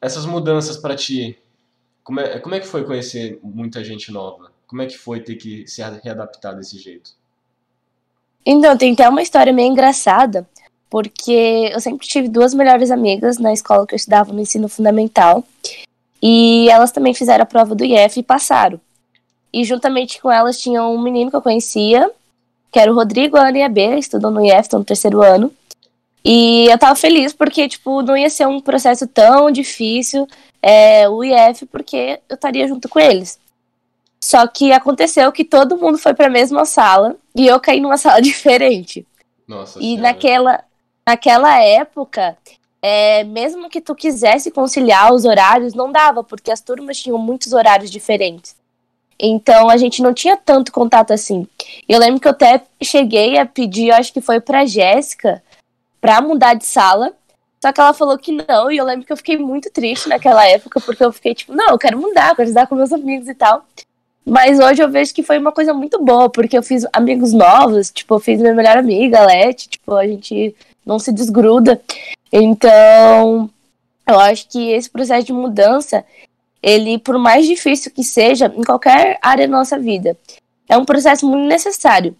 Essas 0.00 0.26
mudanças 0.26 0.76
para 0.76 0.96
ti, 0.96 1.38
como 2.02 2.20
é, 2.20 2.38
como 2.38 2.54
é 2.54 2.60
que 2.60 2.66
foi 2.66 2.84
conhecer 2.84 3.38
muita 3.42 3.82
gente 3.84 4.10
nova? 4.10 4.52
Como 4.66 4.82
é 4.82 4.86
que 4.86 4.98
foi 4.98 5.20
ter 5.20 5.36
que 5.36 5.66
se 5.66 5.80
readaptar 5.82 6.56
desse 6.56 6.78
jeito? 6.78 7.12
Então, 8.44 8.76
tem 8.76 8.92
até 8.92 9.08
uma 9.08 9.22
história 9.22 9.52
meio 9.52 9.70
engraçada, 9.70 10.46
porque 10.90 11.70
eu 11.72 11.80
sempre 11.80 12.06
tive 12.06 12.28
duas 12.28 12.52
melhores 12.52 12.90
amigas 12.90 13.38
na 13.38 13.52
escola 13.52 13.86
que 13.86 13.94
eu 13.94 13.96
estudava 13.96 14.32
no 14.32 14.40
ensino 14.40 14.68
fundamental, 14.68 15.44
e 16.22 16.68
elas 16.68 16.92
também 16.92 17.14
fizeram 17.14 17.42
a 17.42 17.46
prova 17.46 17.74
do 17.74 17.84
IF 17.84 18.20
e 18.20 18.22
passaram. 18.22 18.80
E 19.52 19.64
juntamente 19.64 20.20
com 20.20 20.30
elas 20.30 20.58
tinha 20.58 20.82
um 20.82 21.00
menino 21.00 21.30
que 21.30 21.36
eu 21.36 21.42
conhecia, 21.42 22.10
que 22.70 22.78
era 22.78 22.90
o 22.90 22.94
Rodrigo, 22.94 23.36
a 23.36 23.48
Ana 23.48 23.58
e 23.58 23.62
a 23.62 23.68
B, 23.68 23.98
estudam 23.98 24.30
no 24.30 24.44
IF, 24.44 24.60
estão 24.60 24.78
no 24.78 24.84
terceiro 24.84 25.22
ano. 25.22 25.52
E 26.24 26.66
eu 26.70 26.78
tava 26.78 26.94
feliz 26.94 27.32
porque, 27.32 27.68
tipo, 27.68 28.00
não 28.02 28.16
ia 28.16 28.30
ser 28.30 28.46
um 28.46 28.60
processo 28.60 29.06
tão 29.06 29.50
difícil 29.50 30.26
é, 30.62 31.08
o 31.08 31.22
IF, 31.24 31.66
porque 31.66 32.20
eu 32.28 32.34
estaria 32.34 32.66
junto 32.68 32.88
com 32.88 33.00
eles. 33.00 33.38
Só 34.22 34.46
que 34.46 34.72
aconteceu 34.72 35.32
que 35.32 35.44
todo 35.44 35.76
mundo 35.76 35.98
foi 35.98 36.14
para 36.14 36.28
a 36.28 36.30
mesma 36.30 36.64
sala 36.64 37.16
e 37.34 37.46
eu 37.46 37.58
caí 37.58 37.80
numa 37.80 37.96
sala 37.98 38.22
diferente. 38.22 39.04
Nossa 39.48 39.80
e 39.82 39.96
naquela, 39.96 40.62
naquela 41.04 41.58
época, 41.60 42.36
é, 42.80 43.24
mesmo 43.24 43.68
que 43.68 43.80
tu 43.80 43.96
quisesse 43.96 44.52
conciliar 44.52 45.12
os 45.12 45.24
horários, 45.24 45.74
não 45.74 45.90
dava, 45.90 46.22
porque 46.22 46.52
as 46.52 46.60
turmas 46.60 46.98
tinham 46.98 47.18
muitos 47.18 47.52
horários 47.52 47.90
diferentes. 47.90 48.54
Então 49.18 49.68
a 49.68 49.76
gente 49.76 50.00
não 50.00 50.14
tinha 50.14 50.36
tanto 50.36 50.70
contato 50.70 51.12
assim. 51.12 51.46
Eu 51.88 51.98
lembro 51.98 52.20
que 52.20 52.28
eu 52.28 52.32
até 52.32 52.62
cheguei 52.80 53.38
a 53.38 53.44
pedir, 53.44 53.90
acho 53.90 54.12
que 54.12 54.20
foi 54.20 54.40
pra 54.40 54.64
Jéssica, 54.64 55.42
pra 56.00 56.20
mudar 56.20 56.54
de 56.54 56.64
sala. 56.64 57.12
Só 57.60 57.72
que 57.72 57.80
ela 57.80 57.92
falou 57.92 58.18
que 58.18 58.32
não, 58.32 58.70
e 58.70 58.76
eu 58.76 58.84
lembro 58.84 59.06
que 59.06 59.12
eu 59.12 59.16
fiquei 59.16 59.36
muito 59.36 59.70
triste 59.70 60.08
naquela 60.08 60.46
época, 60.46 60.80
porque 60.80 61.04
eu 61.04 61.12
fiquei 61.12 61.34
tipo, 61.34 61.52
não, 61.54 61.70
eu 61.70 61.78
quero 61.78 61.98
mudar, 61.98 62.34
quero 62.34 62.48
estudar 62.48 62.66
com 62.66 62.74
meus 62.74 62.92
amigos 62.92 63.28
e 63.28 63.34
tal. 63.34 63.64
Mas 64.24 64.60
hoje 64.60 64.82
eu 64.82 64.90
vejo 64.90 65.12
que 65.12 65.22
foi 65.22 65.38
uma 65.38 65.50
coisa 65.50 65.74
muito 65.74 66.02
boa, 66.02 66.30
porque 66.30 66.56
eu 66.56 66.62
fiz 66.62 66.86
amigos 66.92 67.32
novos, 67.32 67.90
tipo, 67.90 68.14
eu 68.14 68.20
fiz 68.20 68.40
minha 68.40 68.54
melhor 68.54 68.76
amiga, 68.76 69.26
Leti, 69.26 69.68
tipo, 69.68 69.94
a 69.94 70.06
gente 70.06 70.54
não 70.86 70.98
se 70.98 71.12
desgruda. 71.12 71.80
Então, 72.32 73.50
eu 74.08 74.18
acho 74.20 74.48
que 74.48 74.70
esse 74.70 74.88
processo 74.88 75.26
de 75.26 75.32
mudança, 75.32 76.04
ele, 76.62 76.98
por 76.98 77.18
mais 77.18 77.46
difícil 77.46 77.90
que 77.90 78.04
seja, 78.04 78.46
em 78.56 78.62
qualquer 78.62 79.18
área 79.20 79.46
da 79.48 79.56
nossa 79.56 79.78
vida, 79.78 80.16
é 80.68 80.76
um 80.76 80.84
processo 80.84 81.26
muito 81.26 81.48
necessário. 81.48 82.16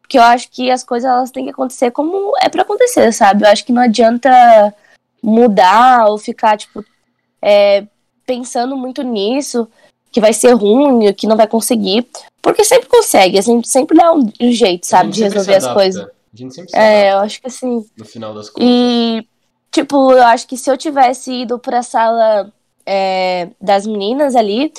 Porque 0.00 0.18
eu 0.18 0.22
acho 0.22 0.50
que 0.50 0.70
as 0.70 0.84
coisas 0.84 1.08
elas 1.10 1.30
têm 1.30 1.44
que 1.44 1.50
acontecer 1.50 1.90
como 1.90 2.32
é 2.40 2.48
para 2.48 2.62
acontecer, 2.62 3.12
sabe? 3.12 3.44
Eu 3.44 3.48
acho 3.48 3.64
que 3.64 3.72
não 3.72 3.82
adianta 3.82 4.74
mudar 5.22 6.06
ou 6.06 6.16
ficar, 6.16 6.56
tipo, 6.56 6.84
é, 7.42 7.84
pensando 8.24 8.76
muito 8.76 9.02
nisso 9.02 9.68
que 10.10 10.20
vai 10.20 10.32
ser 10.32 10.52
ruim, 10.52 11.12
que 11.12 11.26
não 11.26 11.36
vai 11.36 11.46
conseguir. 11.46 12.06
Porque 12.42 12.64
sempre 12.64 12.88
consegue, 12.88 13.38
a 13.38 13.42
gente 13.42 13.68
sempre 13.68 13.96
dá 13.96 14.12
um 14.12 14.30
jeito, 14.52 14.86
sabe, 14.86 15.10
de 15.10 15.22
resolver 15.22 15.56
as 15.56 15.66
coisas. 15.66 16.02
A 16.02 16.36
gente 16.36 16.54
sempre 16.54 16.70
É, 16.74 17.12
eu 17.12 17.18
acho 17.18 17.40
que 17.40 17.46
assim. 17.46 17.84
No 17.96 18.04
final 18.04 18.32
das 18.32 18.48
contas. 18.48 18.68
E, 18.68 19.26
tipo, 19.70 20.12
eu 20.12 20.22
acho 20.24 20.46
que 20.46 20.56
se 20.56 20.70
eu 20.70 20.76
tivesse 20.76 21.32
ido 21.32 21.58
pra 21.58 21.82
sala 21.82 22.50
é, 22.86 23.48
das 23.60 23.86
meninas 23.86 24.34
ali, 24.34 24.72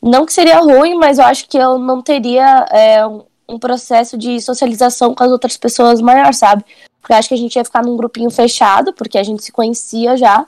não 0.00 0.24
que 0.24 0.32
seria 0.32 0.58
ruim, 0.58 0.94
mas 0.94 1.18
eu 1.18 1.24
acho 1.24 1.48
que 1.48 1.58
eu 1.58 1.78
não 1.78 2.00
teria 2.00 2.66
é, 2.70 3.06
um, 3.06 3.24
um 3.48 3.58
processo 3.58 4.16
de 4.16 4.40
socialização 4.40 5.14
com 5.14 5.22
as 5.22 5.30
outras 5.30 5.56
pessoas 5.56 6.00
maior, 6.00 6.32
sabe? 6.32 6.64
Porque 7.00 7.12
eu 7.12 7.16
acho 7.16 7.28
que 7.28 7.34
a 7.34 7.38
gente 7.38 7.56
ia 7.56 7.64
ficar 7.64 7.84
num 7.84 7.96
grupinho 7.96 8.30
fechado, 8.30 8.92
porque 8.92 9.18
a 9.18 9.22
gente 9.22 9.42
se 9.42 9.52
conhecia 9.52 10.16
já. 10.16 10.46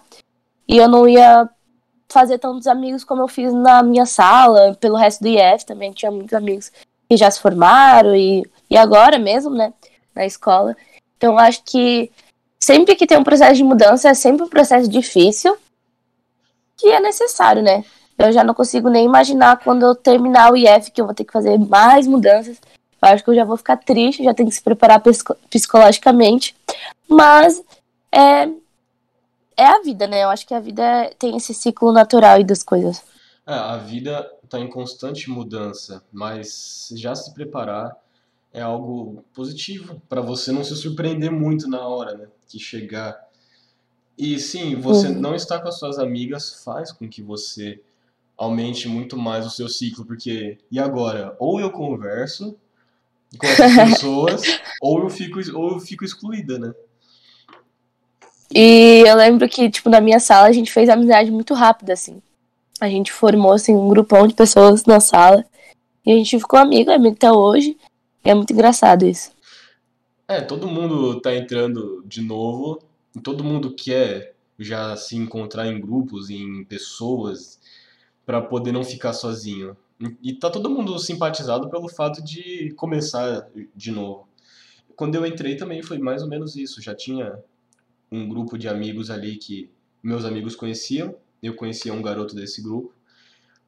E 0.67 0.79
eu 0.79 0.89
não 0.89 1.07
ia 1.07 1.49
fazer 2.09 2.39
tantos 2.39 2.67
amigos 2.67 3.05
como 3.05 3.23
eu 3.23 3.29
fiz 3.29 3.53
na 3.53 3.83
minha 3.83 4.07
sala, 4.07 4.77
pelo 4.81 4.97
resto 4.97 5.23
do 5.23 5.29
IF 5.29 5.65
também 5.67 5.93
tinha 5.93 6.11
muitos 6.11 6.35
amigos 6.35 6.71
que 7.09 7.17
já 7.17 7.31
se 7.31 7.41
formaram 7.41 8.15
e, 8.15 8.45
e 8.71 8.77
agora 8.77 9.19
mesmo, 9.19 9.51
né, 9.51 9.73
na 10.15 10.25
escola. 10.25 10.77
Então 11.17 11.39
acho 11.39 11.63
que 11.65 12.11
sempre 12.59 12.95
que 12.97 13.07
tem 13.07 13.19
um 13.19 13.25
processo 13.25 13.55
de 13.55 13.65
mudança 13.65 14.09
é 14.09 14.15
sempre 14.15 14.45
um 14.45 14.49
processo 14.49 14.89
difícil 14.89 15.57
que 16.77 16.89
é 16.89 17.01
necessário, 17.01 17.63
né? 17.63 17.85
Eu 18.17 18.33
já 18.33 18.45
não 18.45 18.55
consigo 18.55 18.89
nem 18.89 19.05
imaginar 19.05 19.59
quando 19.59 19.85
eu 19.85 19.95
terminar 19.95 20.53
o 20.53 20.57
IF 20.57 20.91
que 20.91 21.01
eu 21.01 21.07
vou 21.07 21.15
ter 21.15 21.25
que 21.25 21.33
fazer 21.33 21.59
mais 21.59 22.07
mudanças. 22.07 22.61
Eu 23.03 23.09
acho 23.09 23.25
que 23.25 23.31
eu 23.31 23.35
já 23.35 23.45
vou 23.45 23.57
ficar 23.57 23.77
triste, 23.77 24.23
já 24.25 24.33
tenho 24.33 24.49
que 24.49 24.55
se 24.55 24.63
preparar 24.63 25.03
psicologicamente. 25.51 26.55
Mas 27.09 27.63
é, 28.13 28.49
é 29.57 29.67
a 29.67 29.81
vida, 29.83 30.07
né? 30.07 30.25
Eu 30.25 30.31
acho 30.31 30.47
que 30.47 30.55
a 30.55 30.61
vida 30.61 31.11
tem 31.19 31.37
esse 31.37 31.55
ciclo 31.55 31.93
natural 31.93 32.41
e 32.41 32.45
das 32.45 32.63
coisas. 32.63 33.03
É, 33.47 33.53
a 33.55 33.77
vida 33.77 34.31
está 34.43 34.59
em 34.59 34.69
constante 34.69 35.31
mudança, 35.31 36.03
mas 36.13 36.91
já 36.97 37.15
se 37.15 37.33
preparar 37.35 37.97
é 38.53 38.63
algo 38.63 39.25
positivo 39.35 40.01
para 40.09 40.21
você 40.21 40.53
não 40.53 40.63
se 40.63 40.77
surpreender 40.77 41.31
muito 41.31 41.69
na 41.69 41.87
hora, 41.87 42.17
né? 42.17 42.29
Que 42.49 42.59
chegar. 42.59 43.21
E 44.17 44.39
sim, 44.39 44.77
você 44.77 45.09
uhum. 45.09 45.21
não 45.21 45.35
estar 45.35 45.59
com 45.59 45.69
as 45.69 45.79
suas 45.79 45.99
amigas 45.99 46.63
faz 46.65 46.93
com 46.93 47.09
que 47.09 47.21
você 47.21 47.83
aumente 48.37 48.89
muito 48.89 49.17
mais 49.17 49.45
o 49.45 49.51
seu 49.51 49.69
ciclo, 49.69 50.05
porque 50.05 50.59
e 50.71 50.79
agora? 50.79 51.37
Ou 51.41 51.61
eu 51.61 51.71
converso 51.71 52.57
com 53.37 53.47
essas 53.47 53.75
pessoas, 53.91 54.43
ou 54.81 55.01
eu 55.01 55.11
fico 55.11 55.41
ou 55.57 55.73
eu 55.73 55.81
fico 55.81 56.05
excluída, 56.05 56.57
né? 56.57 56.73
E 58.55 59.03
eu 59.05 59.17
lembro 59.17 59.49
que, 59.49 59.69
tipo, 59.69 59.91
na 59.91 60.01
minha 60.01 60.21
sala 60.21 60.47
a 60.47 60.53
gente 60.53 60.71
fez 60.71 60.89
amizade 60.89 61.29
muito 61.29 61.55
rápida, 61.55 61.93
assim. 61.93 62.23
A 62.81 62.89
gente 62.89 63.13
formou, 63.13 63.53
assim, 63.53 63.75
um 63.75 63.89
grupão 63.89 64.29
de 64.29 64.35
pessoas 64.35 64.85
na 64.85 65.01
sala. 65.01 65.45
E 66.07 66.13
a 66.13 66.15
gente 66.15 66.39
ficou 66.39 66.59
amigo, 66.59 66.89
é 66.89 66.95
amigo 66.95 67.17
até 67.17 67.33
hoje. 67.33 67.77
E 68.25 68.31
é 68.31 68.35
muito 68.35 68.53
engraçado 68.53 69.05
isso. 69.05 69.33
É, 70.29 70.41
todo 70.41 70.69
mundo 70.69 71.21
tá 71.21 71.35
entrando 71.35 72.05
de 72.07 72.23
novo. 72.23 72.81
Todo 73.25 73.43
mundo 73.43 73.75
quer 73.75 74.35
já 74.57 74.97
se 74.97 75.17
encontrar 75.17 75.67
em 75.67 75.81
grupos, 75.81 76.31
em 76.31 76.65
pessoas, 76.65 77.59
para 78.25 78.41
poder 78.41 78.71
não 78.71 78.85
ficar 78.85 79.15
sozinho. 79.15 79.77
E 80.23 80.33
tá 80.33 80.49
todo 80.49 80.71
mundo 80.71 80.97
simpatizado 81.01 81.69
pelo 81.69 81.89
fato 81.89 82.23
de 82.23 82.73
começar 82.77 83.49
de 83.75 83.91
novo. 83.91 84.29
Quando 84.95 85.17
eu 85.17 85.27
entrei 85.27 85.57
também 85.57 85.83
foi 85.83 85.99
mais 85.99 86.23
ou 86.23 86.29
menos 86.29 86.55
isso. 86.55 86.81
Já 86.81 86.95
tinha 86.95 87.37
um 88.15 88.29
grupo 88.29 88.57
de 88.57 88.69
amigos 88.69 89.11
ali 89.11 89.37
que 89.37 89.71
meus 90.03 90.25
amigos 90.25 90.55
conheciam, 90.55 91.15
eu 91.43 91.57
conhecia 91.57 91.93
um 91.93 92.03
garoto 92.03 92.35
desse 92.35 92.63
grupo. 92.63 92.93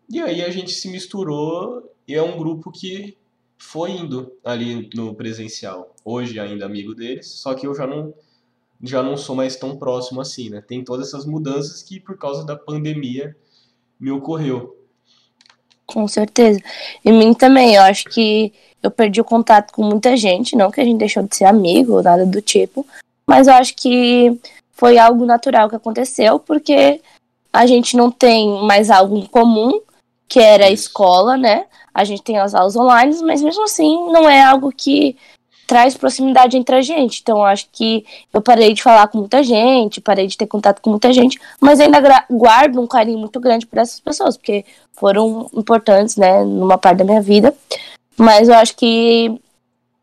E 0.08 0.20
aí 0.20 0.42
a 0.42 0.50
gente 0.50 0.70
se 0.70 0.88
misturou 0.88 1.92
e 2.06 2.14
é 2.14 2.22
um 2.22 2.38
grupo 2.38 2.70
que 2.70 3.16
foi 3.58 3.90
indo 3.90 4.32
ali 4.44 4.88
no 4.94 5.14
presencial. 5.14 5.94
Hoje 6.04 6.38
ainda 6.38 6.64
amigo 6.64 6.94
deles, 6.94 7.26
só 7.26 7.54
que 7.54 7.66
eu 7.66 7.74
já 7.74 7.86
não 7.86 8.14
já 8.82 9.02
não 9.02 9.16
sou 9.16 9.34
mais 9.34 9.56
tão 9.56 9.76
próximo 9.78 10.20
assim, 10.20 10.50
né? 10.50 10.60
Tem 10.60 10.84
todas 10.84 11.08
essas 11.08 11.24
mudanças 11.24 11.82
que 11.82 11.98
por 11.98 12.18
causa 12.18 12.44
da 12.44 12.54
pandemia 12.54 13.34
me 13.98 14.10
ocorreu. 14.10 14.76
Com 15.86 16.06
certeza. 16.06 16.60
E 17.02 17.10
mim 17.10 17.32
também, 17.32 17.76
eu 17.76 17.82
acho 17.82 18.04
que 18.04 18.52
eu 18.82 18.90
perdi 18.90 19.20
o 19.20 19.24
contato 19.24 19.72
com 19.72 19.82
muita 19.82 20.14
gente, 20.16 20.54
não 20.54 20.70
que 20.70 20.80
a 20.80 20.84
gente 20.84 20.98
deixou 20.98 21.22
de 21.22 21.34
ser 21.34 21.44
amigo 21.44 21.94
ou 21.94 22.02
nada 22.02 22.26
do 22.26 22.42
tipo, 22.42 22.86
mas 23.28 23.48
eu 23.48 23.54
acho 23.54 23.74
que 23.74 24.38
foi 24.72 24.98
algo 24.98 25.24
natural 25.24 25.68
que 25.68 25.76
aconteceu, 25.76 26.38
porque 26.38 27.00
a 27.52 27.66
gente 27.66 27.96
não 27.96 28.10
tem 28.10 28.62
mais 28.62 28.90
algo 28.90 29.16
em 29.16 29.26
comum, 29.26 29.80
que 30.28 30.38
era 30.38 30.66
a 30.66 30.70
escola, 30.70 31.36
né? 31.36 31.66
A 31.94 32.04
gente 32.04 32.22
tem 32.22 32.38
as 32.38 32.54
aulas 32.54 32.76
online, 32.76 33.16
mas 33.22 33.42
mesmo 33.42 33.64
assim 33.64 34.12
não 34.12 34.28
é 34.28 34.42
algo 34.42 34.70
que 34.70 35.16
traz 35.66 35.96
proximidade 35.96 36.56
entre 36.56 36.76
a 36.76 36.82
gente. 36.82 37.20
Então, 37.22 37.38
eu 37.38 37.44
acho 37.44 37.68
que 37.72 38.04
eu 38.32 38.40
parei 38.40 38.72
de 38.72 38.82
falar 38.82 39.08
com 39.08 39.18
muita 39.18 39.42
gente, 39.42 40.00
parei 40.00 40.26
de 40.26 40.36
ter 40.36 40.46
contato 40.46 40.80
com 40.80 40.90
muita 40.90 41.12
gente, 41.12 41.40
mas 41.60 41.80
ainda 41.80 42.00
guardo 42.30 42.80
um 42.80 42.86
carinho 42.86 43.18
muito 43.18 43.40
grande 43.40 43.66
por 43.66 43.78
essas 43.78 43.98
pessoas, 43.98 44.36
porque 44.36 44.64
foram 44.92 45.50
importantes, 45.54 46.16
né, 46.16 46.44
numa 46.44 46.78
parte 46.78 46.98
da 46.98 47.04
minha 47.04 47.20
vida. 47.20 47.54
Mas 48.16 48.48
eu 48.48 48.54
acho 48.54 48.76
que 48.76 49.40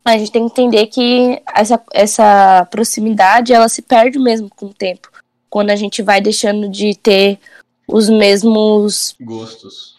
a 0.04 0.18
gente 0.18 0.30
tem 0.30 0.46
que 0.46 0.52
entender 0.52 0.86
que 0.86 1.42
essa, 1.54 1.82
essa 1.92 2.66
proximidade 2.70 3.52
ela 3.52 3.68
se 3.68 3.80
perde 3.80 4.18
mesmo 4.18 4.50
com 4.50 4.66
o 4.66 4.74
tempo. 4.74 5.10
Quando 5.48 5.70
a 5.70 5.76
gente 5.76 6.02
vai 6.02 6.20
deixando 6.20 6.68
de 6.68 6.94
ter 6.94 7.38
os 7.88 8.08
mesmos 8.08 9.14
gostos. 9.20 9.96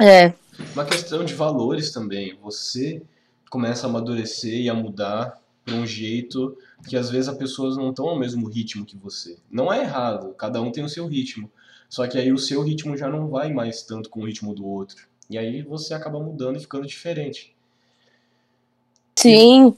É. 0.00 0.32
Uma 0.74 0.84
questão 0.84 1.24
de 1.24 1.34
valores 1.34 1.90
também. 1.92 2.38
Você 2.42 3.02
começa 3.50 3.86
a 3.86 3.90
amadurecer 3.90 4.60
e 4.60 4.68
a 4.68 4.74
mudar 4.74 5.40
para 5.64 5.74
um 5.74 5.86
jeito 5.86 6.56
que 6.88 6.96
às 6.96 7.10
vezes 7.10 7.28
as 7.28 7.36
pessoas 7.36 7.76
não 7.76 7.90
estão 7.90 8.08
ao 8.08 8.18
mesmo 8.18 8.48
ritmo 8.48 8.84
que 8.84 8.96
você. 8.96 9.38
Não 9.50 9.72
é 9.72 9.80
errado, 9.80 10.34
cada 10.34 10.60
um 10.60 10.70
tem 10.70 10.84
o 10.84 10.88
seu 10.88 11.06
ritmo. 11.06 11.50
Só 11.88 12.06
que 12.06 12.18
aí 12.18 12.32
o 12.32 12.38
seu 12.38 12.62
ritmo 12.62 12.96
já 12.96 13.08
não 13.08 13.28
vai 13.28 13.52
mais 13.52 13.82
tanto 13.82 14.10
com 14.10 14.20
o 14.20 14.26
ritmo 14.26 14.54
do 14.54 14.66
outro. 14.66 15.06
E 15.28 15.36
aí 15.36 15.62
você 15.62 15.94
acaba 15.94 16.20
mudando 16.20 16.56
e 16.56 16.60
ficando 16.60 16.86
diferente. 16.86 17.54
Sim. 19.18 19.74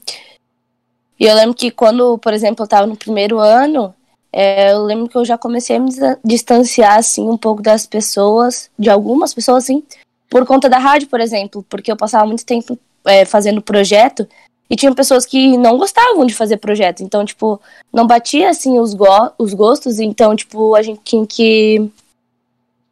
E 1.19 1.25
eu 1.25 1.35
lembro 1.35 1.55
que 1.55 1.71
quando, 1.71 2.17
por 2.19 2.31
exemplo, 2.31 2.61
eu 2.61 2.65
estava 2.65 2.85
no 2.85 2.95
primeiro 2.95 3.39
ano, 3.39 3.93
é, 4.31 4.71
eu 4.71 4.83
lembro 4.83 5.09
que 5.09 5.17
eu 5.17 5.25
já 5.25 5.37
comecei 5.37 5.77
a 5.77 5.79
me 5.79 5.89
distanciar, 6.23 6.99
assim, 6.99 7.27
um 7.27 7.37
pouco 7.37 7.61
das 7.61 7.87
pessoas, 7.87 8.69
de 8.77 8.89
algumas 8.89 9.33
pessoas, 9.33 9.63
assim, 9.63 9.83
por 10.29 10.45
conta 10.45 10.69
da 10.69 10.77
rádio, 10.77 11.07
por 11.07 11.19
exemplo, 11.19 11.65
porque 11.67 11.91
eu 11.91 11.97
passava 11.97 12.25
muito 12.27 12.45
tempo 12.45 12.77
é, 13.03 13.25
fazendo 13.25 13.61
projeto 13.61 14.27
e 14.69 14.75
tinha 14.75 14.93
pessoas 14.93 15.25
que 15.25 15.57
não 15.57 15.77
gostavam 15.77 16.25
de 16.25 16.35
fazer 16.35 16.57
projeto, 16.57 17.01
então, 17.01 17.25
tipo, 17.25 17.59
não 17.91 18.05
batia, 18.05 18.49
assim, 18.51 18.79
os, 18.79 18.93
go 18.93 19.31
os 19.39 19.55
gostos, 19.55 19.99
então, 19.99 20.35
tipo, 20.35 20.75
a 20.75 20.83
gente 20.83 21.01
tinha 21.03 21.25
que, 21.25 21.91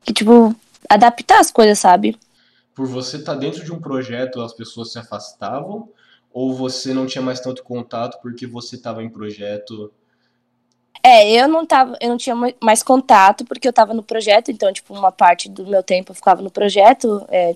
que, 0.04 0.14
tipo, 0.14 0.54
adaptar 0.90 1.40
as 1.40 1.52
coisas, 1.52 1.78
sabe? 1.78 2.18
Por 2.76 2.88
você 2.88 3.18
estar 3.18 3.34
tá 3.34 3.40
dentro 3.40 3.64
de 3.64 3.72
um 3.72 3.80
projeto, 3.80 4.42
as 4.42 4.54
pessoas 4.54 4.92
se 4.92 4.98
afastavam 4.98 5.90
ou 6.32 6.54
você 6.54 6.94
não 6.94 7.06
tinha 7.06 7.22
mais 7.22 7.40
tanto 7.40 7.64
contato 7.64 8.20
porque 8.22 8.46
você 8.46 8.76
estava 8.76 9.04
em 9.04 9.10
projeto? 9.10 9.92
É, 11.04 11.32
eu 11.32 11.48
não 11.48 11.66
tava, 11.66 11.98
eu 12.02 12.10
não 12.10 12.18
tinha 12.18 12.36
mais 12.62 12.84
contato 12.84 13.46
porque 13.46 13.68
eu 13.68 13.72
estava 13.72 13.94
no 13.94 14.04
projeto, 14.04 14.52
então, 14.52 14.72
tipo, 14.72 14.94
uma 14.94 15.12
parte 15.12 15.50
do 15.50 15.66
meu 15.66 15.82
tempo 15.82 16.12
eu 16.12 16.16
ficava 16.16 16.42
no 16.42 16.52
projeto, 16.52 17.26
é, 17.30 17.56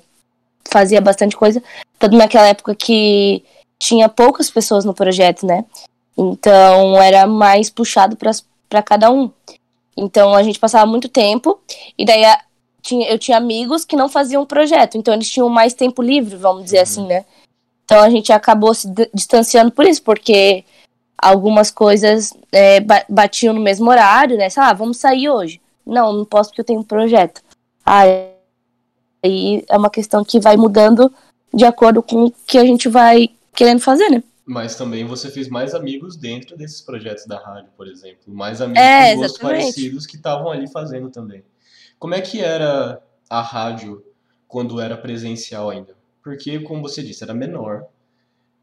fazia 0.71 1.01
bastante 1.01 1.35
coisa. 1.35 1.61
Tanto 1.99 2.15
naquela 2.15 2.47
época 2.47 2.73
que 2.73 3.43
tinha 3.77 4.07
poucas 4.07 4.49
pessoas 4.49 4.85
no 4.85 4.93
projeto, 4.93 5.45
né? 5.45 5.65
Então 6.17 7.01
era 7.01 7.27
mais 7.27 7.69
puxado 7.69 8.15
para 8.15 8.81
cada 8.81 9.11
um. 9.11 9.29
Então 9.95 10.33
a 10.33 10.41
gente 10.41 10.59
passava 10.59 10.85
muito 10.85 11.09
tempo, 11.09 11.59
e 11.97 12.05
daí 12.05 12.23
a, 12.23 12.39
tinha, 12.81 13.09
eu 13.09 13.19
tinha 13.19 13.37
amigos 13.37 13.85
que 13.85 13.95
não 13.95 14.09
faziam 14.09 14.45
projeto, 14.45 14.97
então 14.97 15.13
eles 15.13 15.29
tinham 15.29 15.49
mais 15.49 15.73
tempo 15.73 16.01
livre, 16.01 16.35
vamos 16.35 16.63
dizer 16.63 16.77
uhum. 16.77 16.83
assim, 16.83 17.07
né? 17.07 17.25
Então 17.93 18.01
a 18.01 18.09
gente 18.09 18.33
acabou 18.33 18.73
se 18.73 18.91
distanciando 19.13 19.71
por 19.71 19.85
isso, 19.85 20.01
porque 20.01 20.65
algumas 21.15 21.69
coisas 21.69 22.33
é, 22.51 22.79
batiam 23.07 23.53
no 23.53 23.61
mesmo 23.61 23.87
horário, 23.87 24.35
né? 24.35 24.49
Sei 24.49 24.63
lá, 24.63 24.73
vamos 24.73 24.97
sair 24.97 25.29
hoje. 25.29 25.61
Não, 25.85 26.11
não 26.11 26.25
posso 26.25 26.49
porque 26.49 26.61
eu 26.61 26.65
tenho 26.65 26.79
um 26.79 26.83
projeto. 26.83 27.43
Aí 27.85 28.33
é 29.23 29.77
uma 29.77 29.91
questão 29.91 30.25
que 30.25 30.39
vai 30.39 30.57
mudando 30.57 31.13
de 31.53 31.65
acordo 31.65 32.01
com 32.01 32.25
o 32.25 32.31
que 32.47 32.57
a 32.57 32.65
gente 32.65 32.89
vai 32.89 33.29
querendo 33.53 33.79
fazer, 33.79 34.09
né? 34.09 34.23
Mas 34.43 34.75
também 34.75 35.05
você 35.05 35.29
fez 35.29 35.47
mais 35.47 35.75
amigos 35.75 36.17
dentro 36.17 36.57
desses 36.57 36.81
projetos 36.81 37.27
da 37.27 37.37
rádio, 37.37 37.69
por 37.77 37.87
exemplo. 37.87 38.23
Mais 38.25 38.59
amigos 38.59 38.81
é, 38.81 39.13
com 39.13 39.21
gostos 39.21 39.39
parecidos 39.39 40.07
que 40.07 40.15
estavam 40.15 40.49
ali 40.49 40.67
fazendo 40.67 41.11
também. 41.11 41.43
Como 41.99 42.15
é 42.15 42.21
que 42.21 42.41
era 42.41 42.99
a 43.29 43.41
rádio 43.41 44.03
quando 44.47 44.81
era 44.81 44.97
presencial 44.97 45.69
ainda? 45.69 45.95
Porque, 46.23 46.59
como 46.59 46.81
você 46.81 47.03
disse, 47.03 47.23
era 47.23 47.33
menor. 47.33 47.85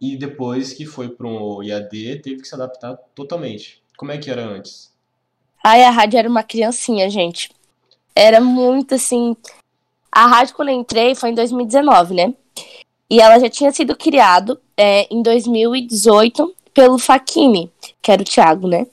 E 0.01 0.17
depois 0.17 0.73
que 0.73 0.87
foi 0.87 1.11
para 1.11 1.27
um 1.27 1.63
IAD, 1.63 2.21
teve 2.23 2.41
que 2.41 2.49
se 2.49 2.55
adaptar 2.55 2.97
totalmente. 3.15 3.83
Como 3.97 4.11
é 4.11 4.19
que 4.19 4.31
era 4.31 4.43
antes? 4.43 4.91
Ai, 5.63 5.85
a 5.85 5.91
rádio 5.91 6.19
era 6.19 6.29
uma 6.29 6.43
criancinha, 6.43 7.11
gente. 7.11 7.51
Era 8.17 8.41
muito 8.41 8.95
assim. 8.95 9.37
A 10.11 10.27
rádio, 10.27 10.55
quando 10.55 10.71
eu 10.71 10.75
entrei, 10.75 11.15
foi 11.15 11.31
em 11.31 11.35
2019, 11.35 12.15
né? 12.15 12.35
E 13.11 13.21
ela 13.21 13.39
já 13.39 13.51
tinha 13.51 13.71
sido 13.73 13.95
criado 13.95 14.59
é, 14.77 15.07
em 15.15 15.23
2018 15.23 16.55
pelo 16.73 16.99
Faquini, 16.99 17.71
que 18.01 18.11
era 18.11 18.23
o 18.23 18.25
Thiago, 18.25 18.69
né? 18.69 18.87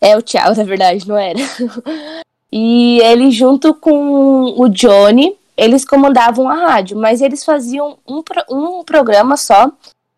É 0.00 0.16
o 0.16 0.22
Thiago, 0.22 0.56
na 0.58 0.64
verdade, 0.64 1.06
não 1.06 1.16
era. 1.16 1.38
e 2.50 2.98
ele, 3.02 3.30
junto 3.30 3.72
com 3.74 4.60
o 4.60 4.68
Johnny, 4.68 5.38
eles 5.60 5.84
comandavam 5.84 6.48
a 6.48 6.54
rádio, 6.54 6.96
mas 6.96 7.20
eles 7.20 7.44
faziam 7.44 7.98
um, 8.08 8.22
um 8.48 8.82
programa 8.82 9.36
só, 9.36 9.70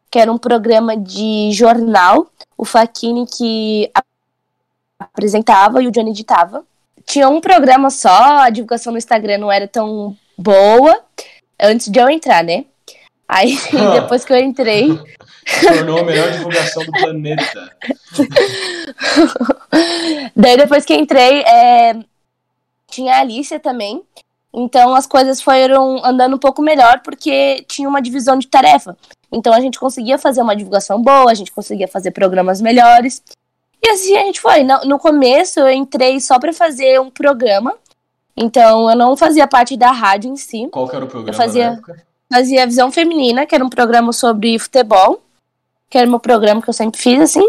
que 0.08 0.20
era 0.20 0.30
um 0.30 0.38
programa 0.38 0.96
de 0.96 1.50
jornal, 1.50 2.30
o 2.56 2.64
Faquini 2.64 3.26
que 3.26 3.90
apresentava 5.00 5.82
e 5.82 5.88
o 5.88 5.90
Johnny 5.90 6.12
editava. 6.12 6.64
Tinha 7.04 7.28
um 7.28 7.40
programa 7.40 7.90
só, 7.90 8.38
a 8.38 8.50
divulgação 8.50 8.92
no 8.92 8.98
Instagram 8.98 9.38
não 9.38 9.50
era 9.50 9.66
tão 9.66 10.16
boa, 10.38 11.02
antes 11.60 11.88
de 11.88 11.98
eu 11.98 12.08
entrar, 12.08 12.44
né? 12.44 12.64
Aí, 13.26 13.58
depois 14.00 14.24
que 14.24 14.32
eu 14.32 14.38
entrei... 14.38 14.96
Tornou 15.60 15.98
a 15.98 16.04
melhor 16.04 16.30
divulgação 16.30 16.84
do 16.84 16.92
planeta. 16.92 17.76
Daí, 20.36 20.56
depois 20.56 20.84
que 20.84 20.94
entrei, 20.94 21.40
é... 21.40 21.96
tinha 22.86 23.16
a 23.16 23.20
Alicia 23.22 23.58
também, 23.58 24.04
então 24.52 24.94
as 24.94 25.06
coisas 25.06 25.40
foram 25.40 26.04
andando 26.04 26.36
um 26.36 26.38
pouco 26.38 26.60
melhor 26.60 27.00
porque 27.00 27.64
tinha 27.66 27.88
uma 27.88 28.02
divisão 28.02 28.38
de 28.38 28.46
tarefa. 28.46 28.96
Então 29.30 29.54
a 29.54 29.60
gente 29.60 29.78
conseguia 29.78 30.18
fazer 30.18 30.42
uma 30.42 30.54
divulgação 30.54 31.00
boa, 31.00 31.30
a 31.30 31.34
gente 31.34 31.50
conseguia 31.50 31.88
fazer 31.88 32.10
programas 32.10 32.60
melhores. 32.60 33.22
E 33.82 33.88
assim 33.88 34.16
a 34.16 34.24
gente 34.24 34.40
foi. 34.40 34.62
No, 34.62 34.84
no 34.84 34.98
começo 34.98 35.60
eu 35.60 35.70
entrei 35.70 36.20
só 36.20 36.38
para 36.38 36.52
fazer 36.52 37.00
um 37.00 37.10
programa. 37.10 37.74
Então 38.36 38.90
eu 38.90 38.96
não 38.96 39.16
fazia 39.16 39.46
parte 39.46 39.76
da 39.76 39.90
rádio 39.90 40.30
em 40.30 40.36
si. 40.36 40.68
Qual 40.70 40.86
que 40.86 40.96
era 40.96 41.04
o 41.04 41.08
programa 41.08 41.32
Eu 41.32 41.34
fazia-? 41.34 41.80
Fazia 42.30 42.66
Visão 42.66 42.90
Feminina, 42.90 43.44
que 43.44 43.54
era 43.54 43.64
um 43.64 43.68
programa 43.68 44.12
sobre 44.12 44.58
futebol. 44.58 45.22
Que 45.90 45.98
era 45.98 46.06
o 46.06 46.10
meu 46.10 46.20
programa 46.20 46.62
que 46.62 46.68
eu 46.68 46.72
sempre 46.72 46.98
fiz, 46.98 47.20
assim. 47.20 47.46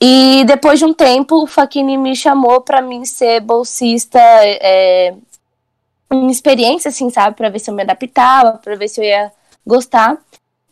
E 0.00 0.42
depois 0.46 0.78
de 0.78 0.86
um 0.86 0.94
tempo, 0.94 1.42
o 1.42 1.46
Faquini 1.46 1.98
me 1.98 2.16
chamou 2.16 2.62
pra 2.62 2.80
mim 2.80 3.04
ser 3.04 3.40
bolsista 3.40 4.18
é, 4.18 5.14
em 6.12 6.30
experiência, 6.30 6.88
assim, 6.88 7.08
sabe? 7.10 7.36
Pra 7.36 7.48
ver 7.48 7.58
se 7.58 7.70
eu 7.70 7.74
me 7.74 7.82
adaptava, 7.82 8.58
pra 8.58 8.74
ver 8.74 8.88
se 8.88 9.00
eu 9.00 9.04
ia 9.04 9.32
gostar. 9.66 10.18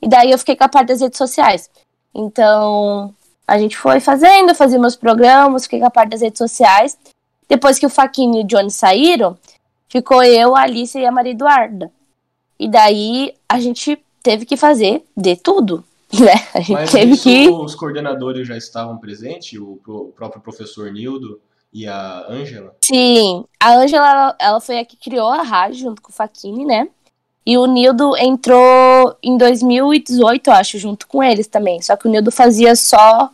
E 0.02 0.08
daí 0.08 0.30
eu 0.30 0.38
fiquei 0.38 0.56
com 0.56 0.64
a 0.64 0.68
parte 0.68 0.88
das 0.88 1.00
redes 1.00 1.18
sociais. 1.18 1.70
Então, 2.14 3.14
a 3.46 3.58
gente 3.58 3.76
foi 3.76 4.00
fazendo, 4.00 4.54
fazia 4.54 4.78
meus 4.78 4.96
programas, 4.96 5.64
fiquei 5.64 5.80
com 5.80 5.86
a 5.86 5.90
parte 5.90 6.10
das 6.10 6.20
redes 6.20 6.38
sociais. 6.38 6.98
Depois 7.48 7.78
que 7.78 7.86
o 7.86 7.90
Faquini 7.90 8.40
e 8.40 8.44
o 8.44 8.46
Johnny 8.46 8.70
saíram, 8.70 9.38
ficou 9.88 10.22
eu, 10.22 10.56
a 10.56 10.62
Alice 10.62 10.98
e 10.98 11.06
a 11.06 11.12
Maria 11.12 11.32
Eduarda. 11.32 11.90
E 12.58 12.68
daí 12.68 13.34
a 13.48 13.60
gente 13.60 13.98
teve 14.22 14.44
que 14.44 14.56
fazer 14.56 15.04
de 15.16 15.36
tudo, 15.36 15.84
né? 16.12 16.34
A 16.52 16.60
gente 16.60 16.72
Mas 16.72 16.90
teve 16.90 17.12
isso, 17.12 17.22
que. 17.22 17.48
os 17.48 17.74
coordenadores 17.74 18.46
já 18.46 18.56
estavam 18.56 18.98
presentes, 18.98 19.58
o 19.58 20.12
próprio 20.16 20.42
professor 20.42 20.90
Nildo 20.92 21.40
e 21.78 21.86
a 21.86 22.26
Ângela? 22.28 22.74
Sim, 22.84 23.44
a 23.60 23.72
Ângela, 23.74 24.36
ela- 24.40 24.60
foi 24.60 24.80
a 24.80 24.84
que 24.84 24.96
criou 24.96 25.28
a 25.28 25.42
rádio 25.42 25.78
junto 25.78 26.02
com 26.02 26.10
o 26.10 26.14
Faquini, 26.14 26.64
né? 26.64 26.88
E 27.46 27.56
o 27.56 27.66
Nildo 27.66 28.16
entrou 28.16 29.16
em 29.22 29.38
2018, 29.38 30.48
eu 30.48 30.54
acho, 30.54 30.76
junto 30.76 31.06
com 31.06 31.22
eles 31.22 31.46
também. 31.46 31.80
Só 31.80 31.96
que 31.96 32.08
o 32.08 32.10
Nildo 32.10 32.32
fazia 32.32 32.74
só 32.74 33.30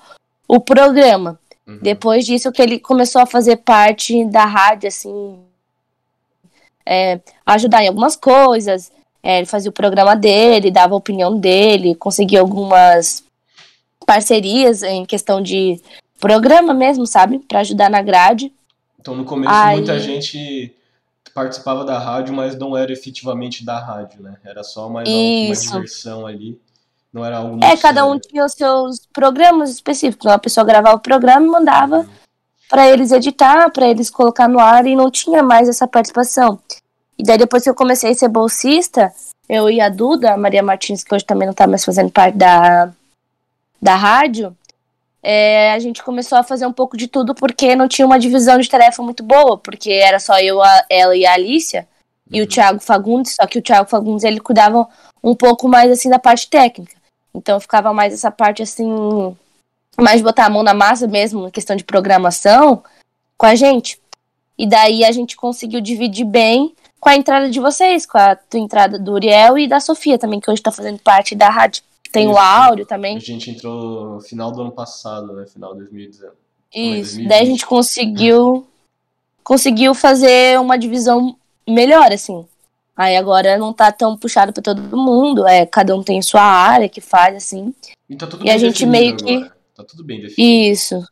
o 0.46 0.60
programa. 0.60 1.38
Uhum. 1.66 1.78
Depois 1.80 2.26
disso 2.26 2.52
que 2.52 2.60
ele 2.60 2.78
começou 2.78 3.22
a 3.22 3.26
fazer 3.26 3.56
parte 3.56 4.24
da 4.26 4.44
rádio, 4.44 4.88
assim, 4.88 5.38
é, 6.84 7.18
ajudar 7.46 7.82
em 7.82 7.88
algumas 7.88 8.14
coisas. 8.14 8.92
É, 9.22 9.38
ele 9.38 9.46
fazia 9.46 9.70
o 9.70 9.74
programa 9.74 10.14
dele, 10.14 10.70
dava 10.70 10.92
a 10.92 10.98
opinião 10.98 11.40
dele, 11.40 11.94
conseguia 11.94 12.40
algumas 12.40 13.24
parcerias 14.06 14.82
em 14.82 15.06
questão 15.06 15.40
de 15.40 15.80
programa 16.28 16.72
mesmo, 16.74 17.06
sabe? 17.06 17.38
Pra 17.40 17.60
ajudar 17.60 17.90
na 17.90 18.00
grade. 18.02 18.52
Então, 19.00 19.14
no 19.14 19.24
começo, 19.24 19.52
Aí- 19.52 19.76
muita 19.76 19.98
gente 19.98 20.74
participava 21.34 21.84
da 21.84 21.98
rádio, 21.98 22.32
mas 22.34 22.56
não 22.56 22.76
era 22.76 22.92
efetivamente 22.92 23.64
da 23.64 23.78
rádio, 23.78 24.22
né? 24.22 24.36
Era 24.44 24.62
só 24.62 24.88
mais 24.88 25.08
algo- 25.08 25.20
uma 25.20 25.52
Isso. 25.52 25.72
diversão 25.72 26.26
ali. 26.26 26.58
Não 27.12 27.24
era 27.24 27.38
algo 27.38 27.62
É, 27.62 27.76
cada 27.76 28.04
um 28.06 28.12
sério. 28.14 28.28
tinha 28.28 28.44
os 28.44 28.52
seus 28.52 29.06
programas 29.12 29.70
específicos. 29.70 30.26
Uma 30.26 30.38
pessoa 30.38 30.64
gravava 30.64 30.96
o 30.96 31.00
programa 31.00 31.46
e 31.46 31.50
mandava 31.50 32.06
pra 32.68 32.88
eles 32.88 33.12
editar, 33.12 33.70
pra 33.70 33.86
eles 33.86 34.10
colocar 34.10 34.48
no 34.48 34.58
ar 34.58 34.86
e 34.86 34.96
não 34.96 35.10
tinha 35.10 35.42
mais 35.42 35.68
essa 35.68 35.86
participação. 35.86 36.58
E 37.18 37.22
daí 37.22 37.38
depois 37.38 37.62
que 37.62 37.70
eu 37.70 37.74
comecei 37.74 38.10
a 38.10 38.14
ser 38.14 38.28
bolsista, 38.28 39.12
eu 39.48 39.68
e 39.70 39.80
a 39.80 39.88
Duda, 39.88 40.32
a 40.32 40.36
Maria 40.36 40.62
Martins, 40.62 41.04
que 41.04 41.14
hoje 41.14 41.24
também 41.24 41.46
não 41.46 41.54
tá 41.54 41.66
mais 41.66 41.84
fazendo 41.84 42.10
parte 42.10 42.36
da, 42.36 42.90
da 43.80 43.94
rádio, 43.94 44.56
é, 45.24 45.72
a 45.72 45.78
gente 45.78 46.02
começou 46.02 46.36
a 46.36 46.42
fazer 46.42 46.66
um 46.66 46.72
pouco 46.72 46.96
de 46.98 47.08
tudo 47.08 47.34
porque 47.34 47.74
não 47.74 47.88
tinha 47.88 48.04
uma 48.04 48.18
divisão 48.18 48.58
de 48.58 48.68
tarefa 48.68 49.02
muito 49.02 49.22
boa, 49.22 49.56
porque 49.56 49.90
era 49.90 50.20
só 50.20 50.38
eu, 50.38 50.62
a- 50.62 50.84
ela 50.90 51.16
e 51.16 51.24
a 51.24 51.32
Alicia 51.32 51.88
e 52.30 52.40
o 52.40 52.44
Uhum. 52.44 52.48
Thiago 52.48 52.80
Fagundes, 52.80 53.34
só 53.34 53.46
que 53.46 53.58
o 53.58 53.62
Thiago 53.62 53.88
Fagundes 53.88 54.22
ele 54.22 54.38
cuidava 54.38 54.86
um 55.22 55.34
pouco 55.34 55.66
mais 55.66 55.90
assim 55.90 56.10
da 56.10 56.18
parte 56.18 56.48
técnica. 56.48 56.94
Então 57.34 57.58
ficava 57.58 57.92
mais 57.92 58.12
essa 58.12 58.30
parte 58.30 58.62
assim, 58.62 59.34
mais 59.98 60.20
botar 60.20 60.44
a 60.46 60.50
mão 60.50 60.62
na 60.62 60.74
massa 60.74 61.06
mesmo, 61.06 61.50
questão 61.50 61.74
de 61.74 61.84
programação, 61.84 62.82
com 63.38 63.46
a 63.46 63.54
gente. 63.54 63.98
E 64.58 64.66
daí 64.66 65.04
a 65.04 65.10
gente 65.10 65.36
conseguiu 65.36 65.80
dividir 65.80 66.24
bem 66.26 66.74
com 67.00 67.08
a 67.08 67.16
entrada 67.16 67.50
de 67.50 67.58
vocês, 67.60 68.06
com 68.06 68.18
a 68.18 68.38
entrada 68.54 68.98
do 68.98 69.12
Uriel 69.12 69.58
e 69.58 69.66
da 69.66 69.80
Sofia 69.80 70.18
também, 70.18 70.38
que 70.40 70.50
hoje 70.50 70.62
tá 70.62 70.70
fazendo 70.70 70.98
parte 71.00 71.34
da 71.34 71.48
rádio. 71.50 71.82
Tem 72.14 72.28
o 72.28 72.30
Isso. 72.30 72.38
áudio 72.38 72.84
A 72.84 72.88
também. 72.88 73.18
gente 73.20 73.50
entrou 73.50 74.14
no 74.14 74.20
final 74.20 74.50
do 74.52 74.62
ano 74.62 74.70
passado, 74.72 75.32
né? 75.34 75.46
Final 75.46 75.72
de 75.72 75.80
2019. 75.80 76.34
Isso. 76.72 77.16
2020. 77.16 77.28
Daí 77.28 77.40
a 77.42 77.44
gente 77.44 77.66
conseguiu 77.66 78.66
conseguiu 79.42 79.94
fazer 79.94 80.58
uma 80.58 80.78
divisão 80.78 81.36
melhor, 81.68 82.10
assim. 82.12 82.46
Aí 82.96 83.16
agora 83.16 83.58
não 83.58 83.72
tá 83.72 83.90
tão 83.92 84.16
puxado 84.16 84.52
pra 84.52 84.62
todo 84.62 84.96
mundo, 84.96 85.46
é, 85.46 85.66
cada 85.66 85.94
um 85.94 86.02
tem 86.02 86.22
sua 86.22 86.40
área 86.42 86.88
que 86.88 87.00
faz, 87.00 87.36
assim. 87.36 87.74
E 88.08 88.16
tá 88.16 88.26
tudo 88.26 88.46
E 88.46 88.50
a 88.50 88.56
gente 88.56 88.86
meio 88.86 89.16
que- 89.16 89.34
agora. 89.34 89.52
Tá 89.76 89.82
tudo 89.82 90.04
bem 90.04 90.20
definido. 90.20 90.72
Isso. 90.72 91.02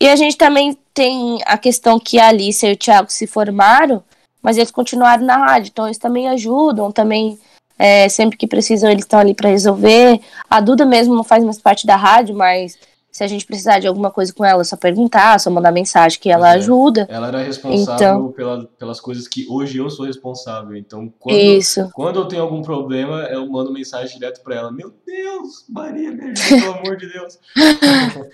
E 0.00 0.08
a 0.08 0.16
gente 0.16 0.36
também 0.38 0.76
tem 0.94 1.38
a 1.44 1.58
questão 1.58 2.00
que 2.00 2.18
a 2.18 2.28
Alice 2.28 2.66
e 2.66 2.72
o 2.72 2.76
Thiago 2.76 3.12
se 3.12 3.26
formaram, 3.26 4.02
mas 4.42 4.56
eles 4.56 4.70
continuaram 4.70 5.24
na 5.26 5.36
rádio, 5.36 5.68
então 5.70 5.84
eles 5.86 5.98
também 5.98 6.26
ajudam, 6.28 6.90
também 6.90 7.38
é, 7.82 8.10
sempre 8.10 8.36
que 8.36 8.46
precisam 8.46 8.90
eles 8.90 9.04
estão 9.04 9.18
ali 9.18 9.32
para 9.32 9.48
resolver. 9.48 10.20
A 10.50 10.60
Duda 10.60 10.84
mesmo 10.84 11.14
não 11.14 11.24
faz 11.24 11.42
mais 11.42 11.58
parte 11.58 11.86
da 11.86 11.96
rádio, 11.96 12.36
mas 12.36 12.76
se 13.10 13.24
a 13.24 13.26
gente 13.26 13.46
precisar 13.46 13.78
de 13.78 13.86
alguma 13.86 14.10
coisa 14.10 14.34
com 14.34 14.44
ela, 14.44 14.60
é 14.60 14.64
só 14.64 14.76
perguntar, 14.76 15.40
só 15.40 15.50
mandar 15.50 15.72
mensagem 15.72 16.20
que 16.20 16.30
ela 16.30 16.50
é. 16.50 16.56
ajuda. 16.56 17.06
Ela 17.10 17.28
era 17.28 17.42
responsável 17.42 17.94
Então- 17.94 18.32
pela, 18.32 18.66
pelas 18.78 19.00
coisas 19.00 19.26
que 19.26 19.46
hoje 19.48 19.78
eu 19.78 19.88
sou 19.88 20.04
responsável. 20.04 20.76
Então, 20.76 21.10
quando, 21.18 21.38
Isso. 21.38 21.90
quando 21.94 22.20
eu 22.20 22.28
tenho 22.28 22.42
algum 22.42 22.60
problema, 22.60 23.22
eu 23.30 23.48
mando 23.50 23.72
mensagem 23.72 24.12
direto 24.18 24.42
pra 24.42 24.56
ela. 24.56 24.70
Meu 24.70 24.92
Deus, 25.06 25.64
Maria, 25.66 26.12
me 26.12 26.22
ajuda, 26.32 26.60
pelo 26.60 26.74
amor 26.74 26.96
de 26.98 27.10
Deus. 27.10 27.38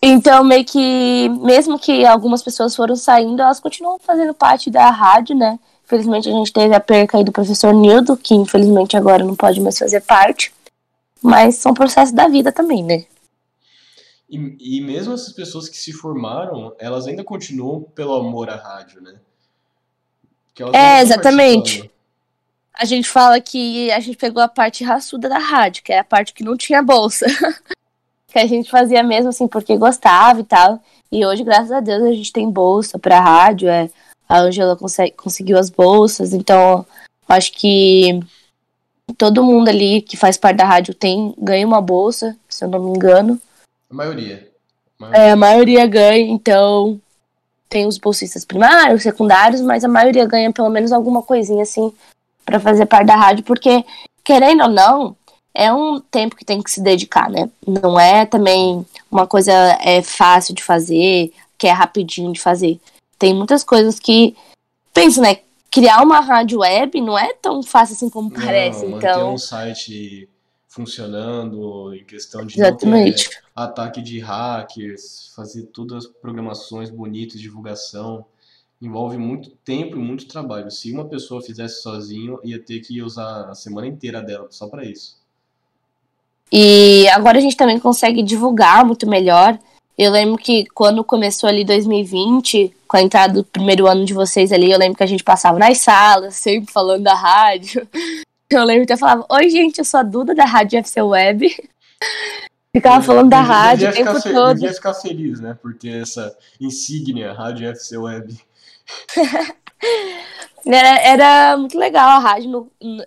Então, 0.00 0.44
meio 0.44 0.64
que, 0.64 1.28
mesmo 1.40 1.76
que 1.76 2.06
algumas 2.06 2.40
pessoas 2.40 2.76
foram 2.76 2.94
saindo, 2.94 3.42
elas 3.42 3.58
continuam 3.58 3.98
fazendo 3.98 4.32
parte 4.32 4.70
da 4.70 4.88
rádio, 4.90 5.34
né? 5.34 5.58
Infelizmente, 5.88 6.28
a 6.28 6.32
gente 6.32 6.52
teve 6.52 6.74
a 6.74 6.80
perca 6.80 7.16
aí 7.16 7.24
do 7.24 7.32
professor 7.32 7.72
Nildo, 7.72 8.14
que 8.14 8.34
infelizmente 8.34 8.94
agora 8.94 9.24
não 9.24 9.34
pode 9.34 9.58
mais 9.58 9.78
fazer 9.78 10.02
parte. 10.02 10.52
Mas 11.22 11.56
são 11.56 11.72
processos 11.72 12.12
da 12.12 12.28
vida 12.28 12.52
também, 12.52 12.84
né? 12.84 13.06
E, 14.28 14.76
e 14.76 14.80
mesmo 14.82 15.14
essas 15.14 15.32
pessoas 15.32 15.66
que 15.66 15.78
se 15.78 15.90
formaram, 15.90 16.74
elas 16.78 17.06
ainda 17.06 17.24
continuam 17.24 17.80
pelo 17.80 18.14
amor 18.14 18.50
à 18.50 18.56
rádio, 18.56 19.00
né? 19.00 19.14
É, 20.74 21.00
exatamente. 21.00 21.90
A 22.74 22.84
gente 22.84 23.08
fala 23.08 23.40
que 23.40 23.90
a 23.90 23.98
gente 23.98 24.18
pegou 24.18 24.42
a 24.42 24.48
parte 24.48 24.84
raçuda 24.84 25.26
da 25.26 25.38
rádio, 25.38 25.82
que 25.82 25.92
é 25.92 26.00
a 26.00 26.04
parte 26.04 26.34
que 26.34 26.44
não 26.44 26.54
tinha 26.54 26.82
bolsa. 26.82 27.24
que 28.28 28.38
a 28.38 28.46
gente 28.46 28.70
fazia 28.70 29.02
mesmo 29.02 29.30
assim 29.30 29.48
porque 29.48 29.74
gostava 29.78 30.40
e 30.40 30.44
tal. 30.44 30.82
E 31.10 31.24
hoje, 31.24 31.42
graças 31.42 31.72
a 31.72 31.80
Deus, 31.80 32.02
a 32.02 32.12
gente 32.12 32.30
tem 32.30 32.50
bolsa 32.50 32.98
pra 32.98 33.20
rádio. 33.20 33.70
É, 33.70 33.88
a 34.28 34.40
Angela 34.40 34.76
consegue, 34.76 35.12
conseguiu 35.12 35.58
as 35.58 35.70
bolsas, 35.70 36.32
então 36.32 36.84
acho 37.28 37.52
que 37.52 38.20
todo 39.16 39.42
mundo 39.42 39.68
ali 39.68 40.02
que 40.02 40.16
faz 40.16 40.36
parte 40.36 40.58
da 40.58 40.64
rádio 40.64 40.94
tem 40.94 41.34
ganha 41.38 41.66
uma 41.66 41.80
bolsa, 41.80 42.36
se 42.48 42.64
eu 42.64 42.68
não 42.68 42.80
me 42.80 42.90
engano. 42.90 43.40
A 43.90 43.94
maioria. 43.94 44.48
A 44.98 45.02
maioria. 45.02 45.22
É, 45.22 45.30
a 45.30 45.36
maioria 45.36 45.86
ganha, 45.86 46.30
então 46.30 47.00
tem 47.68 47.86
os 47.86 47.98
bolsistas 47.98 48.44
primários, 48.44 49.02
secundários, 49.02 49.60
mas 49.60 49.84
a 49.84 49.88
maioria 49.88 50.26
ganha 50.26 50.52
pelo 50.52 50.70
menos 50.70 50.92
alguma 50.92 51.22
coisinha 51.22 51.62
assim 51.62 51.92
pra 52.44 52.58
fazer 52.58 52.86
parte 52.86 53.06
da 53.06 53.16
rádio, 53.16 53.44
porque 53.44 53.84
querendo 54.24 54.62
ou 54.62 54.68
não, 54.68 55.16
é 55.54 55.72
um 55.72 56.00
tempo 56.00 56.36
que 56.36 56.44
tem 56.44 56.62
que 56.62 56.70
se 56.70 56.80
dedicar, 56.80 57.30
né? 57.30 57.50
Não 57.66 57.98
é 57.98 58.24
também 58.24 58.86
uma 59.10 59.26
coisa 59.26 59.52
é 59.52 60.02
fácil 60.02 60.54
de 60.54 60.62
fazer, 60.62 61.32
que 61.58 61.66
é 61.66 61.72
rapidinho 61.72 62.32
de 62.32 62.40
fazer. 62.40 62.78
Tem 63.18 63.34
muitas 63.34 63.64
coisas 63.64 63.98
que 63.98 64.36
pensa, 64.94 65.20
né? 65.20 65.40
Criar 65.70 66.02
uma 66.02 66.20
rádio 66.20 66.60
web 66.60 67.00
não 67.00 67.18
é 67.18 67.34
tão 67.34 67.62
fácil 67.62 67.94
assim 67.94 68.08
como 68.08 68.30
parece, 68.30 68.84
Não, 68.84 68.92
manter 68.92 69.10
então. 69.10 69.34
um 69.34 69.38
site 69.38 70.28
funcionando 70.66 71.94
em 71.94 72.04
questão 72.04 72.46
de 72.46 72.58
Exatamente. 72.58 73.28
ter 73.28 73.38
ataque 73.54 74.00
de 74.00 74.20
hackers, 74.20 75.32
fazer 75.34 75.64
todas 75.64 76.04
as 76.04 76.10
programações 76.10 76.88
bonitas, 76.88 77.40
divulgação, 77.40 78.24
envolve 78.80 79.18
muito 79.18 79.50
tempo 79.50 79.96
e 79.96 79.98
muito 79.98 80.26
trabalho. 80.28 80.70
Se 80.70 80.92
uma 80.92 81.06
pessoa 81.06 81.42
fizesse 81.42 81.82
sozinho, 81.82 82.38
ia 82.44 82.62
ter 82.62 82.80
que 82.80 83.02
usar 83.02 83.50
a 83.50 83.54
semana 83.54 83.88
inteira 83.88 84.22
dela 84.22 84.46
só 84.50 84.68
para 84.68 84.84
isso. 84.84 85.18
E 86.52 87.08
agora 87.08 87.38
a 87.38 87.40
gente 87.40 87.56
também 87.56 87.78
consegue 87.78 88.22
divulgar 88.22 88.84
muito 88.84 89.06
melhor. 89.06 89.58
Eu 89.98 90.12
lembro 90.12 90.38
que 90.38 90.64
quando 90.66 91.02
começou 91.02 91.48
ali 91.48 91.64
2020, 91.64 92.72
com 92.86 92.96
a 92.96 93.02
entrada 93.02 93.34
do 93.34 93.44
primeiro 93.44 93.86
ano 93.88 94.04
de 94.04 94.14
vocês 94.14 94.52
ali, 94.52 94.70
eu 94.70 94.78
lembro 94.78 94.96
que 94.96 95.02
a 95.02 95.06
gente 95.08 95.24
passava 95.24 95.58
nas 95.58 95.78
salas, 95.78 96.36
sempre 96.36 96.72
falando 96.72 97.02
da 97.02 97.14
rádio. 97.14 97.86
Eu 98.50 98.64
lembro 98.64 98.86
que 98.86 98.92
eu 98.94 98.96
falava, 98.96 99.26
oi 99.28 99.50
gente, 99.50 99.76
eu 99.78 99.84
sou 99.84 100.00
a 100.00 100.02
Duda 100.02 100.34
da 100.34 100.46
Rádio 100.46 100.78
FC 100.78 101.02
Web. 101.02 101.54
Ficava 102.74 103.02
falando 103.04 103.28
da 103.28 103.42
rádio 103.42 103.90
o 103.90 103.92
tempo 103.92 104.14
ficar 104.14 104.32
todo. 104.32 104.54
Devia 104.54 104.72
ficar 104.72 104.94
feliz, 104.94 105.38
né, 105.38 105.58
por 105.60 105.74
ter 105.74 106.00
essa 106.00 106.34
insígnia 106.58 107.34
Rádio 107.34 107.68
FC 107.68 107.98
Web. 107.98 108.40
Era, 110.66 110.98
era 111.00 111.56
muito 111.58 111.78
legal 111.78 112.08
a 112.08 112.18
rádio 112.18 112.50
no- 112.50 112.72
no- 112.82 113.04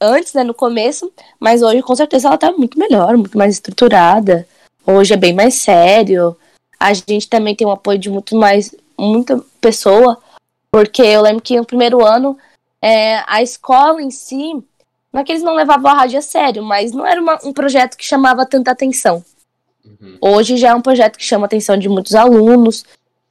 antes, 0.00 0.34
né, 0.34 0.44
no 0.44 0.52
começo, 0.54 1.10
mas 1.40 1.62
hoje 1.62 1.82
com 1.82 1.94
certeza 1.96 2.28
ela 2.28 2.36
tá 2.38 2.52
muito 2.52 2.78
melhor, 2.78 3.16
muito 3.16 3.36
mais 3.38 3.54
estruturada. 3.54 4.46
Hoje 4.86 5.14
é 5.14 5.16
bem 5.16 5.32
mais 5.32 5.54
sério. 5.54 6.36
a 6.78 6.92
gente 6.92 7.28
também 7.28 7.54
tem 7.54 7.66
um 7.66 7.70
apoio 7.70 7.98
de 7.98 8.10
muito 8.10 8.36
mais, 8.36 8.74
muita 8.98 9.40
pessoa, 9.60 10.18
porque 10.70 11.02
eu 11.02 11.22
lembro 11.22 11.42
que 11.42 11.56
no 11.56 11.64
primeiro 11.64 12.04
ano, 12.04 12.36
é, 12.80 13.22
a 13.26 13.42
escola 13.42 14.02
em 14.02 14.10
si, 14.10 14.54
não 15.12 15.20
é 15.20 15.24
que 15.24 15.30
eles 15.30 15.44
não 15.44 15.54
levavam 15.54 15.90
a 15.90 15.94
rádio 15.94 16.18
a 16.18 16.22
sério, 16.22 16.62
mas 16.62 16.92
não 16.92 17.06
era 17.06 17.20
uma, 17.20 17.38
um 17.44 17.52
projeto 17.52 17.96
que 17.96 18.04
chamava 18.04 18.44
tanta 18.44 18.70
atenção. 18.70 19.24
Uhum. 19.84 20.16
Hoje 20.20 20.56
já 20.56 20.70
é 20.70 20.74
um 20.74 20.80
projeto 20.80 21.16
que 21.16 21.24
chama 21.24 21.44
a 21.44 21.46
atenção 21.46 21.76
de 21.76 21.88
muitos 21.88 22.14
alunos, 22.14 22.84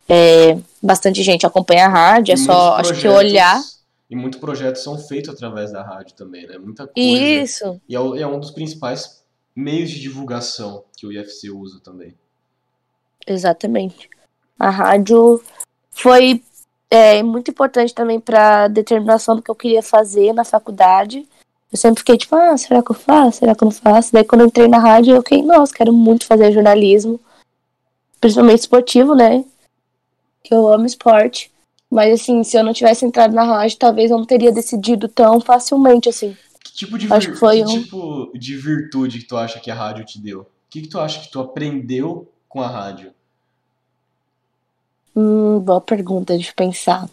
é, 0.08 0.58
bastante 0.82 1.24
gente 1.24 1.46
acompanha 1.46 1.86
a 1.86 1.90
rádio, 1.90 2.34
é 2.34 2.38
só 2.38 2.76
acho 2.76 2.94
que 2.94 3.08
olhar. 3.08 3.62
E 4.10 4.16
muitos 4.16 4.40
projetos 4.40 4.84
são 4.84 4.98
feitos 4.98 5.34
através 5.34 5.72
da 5.72 5.82
rádio 5.82 6.16
também, 6.16 6.46
né? 6.46 6.58
Muita 6.58 6.86
coisa. 6.86 7.10
Isso. 7.10 7.82
E 7.88 7.96
é, 7.96 8.00
é 8.00 8.28
um 8.28 8.40
dos 8.40 8.52
principais 8.52 9.21
meios 9.56 9.90
de 9.90 10.00
divulgação 10.00 10.84
que 10.96 11.06
o 11.06 11.12
IFC 11.12 11.50
usa 11.50 11.80
também. 11.84 12.14
Exatamente. 13.26 14.10
A 14.58 14.70
rádio 14.70 15.42
foi 15.92 16.44
é, 16.90 17.24
muito 17.24 17.52
importante 17.52 17.94
também 17.94 18.20
para 18.20 18.68
determinação 18.68 19.36
do 19.36 19.42
que 19.42 19.50
eu 19.50 19.56
queria 19.56 19.82
fazer 19.82 20.34
na 20.34 20.44
faculdade. 20.44 21.28
Eu 21.72 21.78
sempre 21.78 22.00
fiquei 22.00 22.18
tipo, 22.18 22.36
ah, 22.36 22.58
será 22.58 22.84
que 22.84 22.92
eu 22.92 22.96
faço? 22.96 23.40
Será 23.40 23.56
que 23.56 23.64
eu 23.64 23.68
não 23.68 23.72
faço? 23.72 24.12
Daí 24.12 24.26
quando 24.26 24.42
eu 24.42 24.48
entrei 24.48 24.68
na 24.68 24.78
rádio, 24.78 25.16
eu 25.16 25.22
fiquei, 25.22 25.42
nossa, 25.42 25.74
quero 25.74 25.94
muito 25.94 26.26
fazer 26.26 26.52
jornalismo. 26.52 27.20
Principalmente 28.20 28.60
esportivo, 28.60 29.16
né? 29.16 29.46
Que 30.44 30.54
eu 30.54 30.68
amo 30.68 30.86
esporte. 30.86 31.52
Mas 31.90 32.22
assim, 32.22 32.44
se 32.44 32.58
eu 32.58 32.64
não 32.64 32.74
tivesse 32.74 33.06
entrado 33.06 33.34
na 33.34 33.44
rádio, 33.44 33.78
talvez 33.78 34.12
eu 34.12 34.18
não 34.18 34.26
teria 34.26 34.52
decidido 34.52 35.08
tão 35.08 35.40
facilmente, 35.40 36.10
assim. 36.10 36.36
Que 36.72 36.78
tipo 36.78 36.98
de, 36.98 37.12
Acho 37.12 37.32
que, 37.32 37.38
foi 37.38 37.58
que 37.58 37.70
um... 37.70 37.82
tipo 37.84 38.32
de 38.34 38.56
virtude 38.56 39.20
que 39.20 39.26
tu 39.26 39.36
acha 39.36 39.60
que 39.60 39.70
a 39.70 39.76
rádio 39.76 40.06
te 40.06 40.20
deu? 40.20 40.42
O 40.42 40.48
que, 40.70 40.82
que 40.82 40.88
tu 40.88 41.00
acha 41.00 41.20
que 41.20 41.30
tu 41.30 41.40
aprendeu 41.42 42.32
com 42.48 42.62
a 42.62 42.68
rádio? 42.68 43.14
Hum, 45.14 45.60
boa 45.60 45.82
pergunta, 45.82 46.34
eu 46.34 46.42
pensar. 46.56 47.10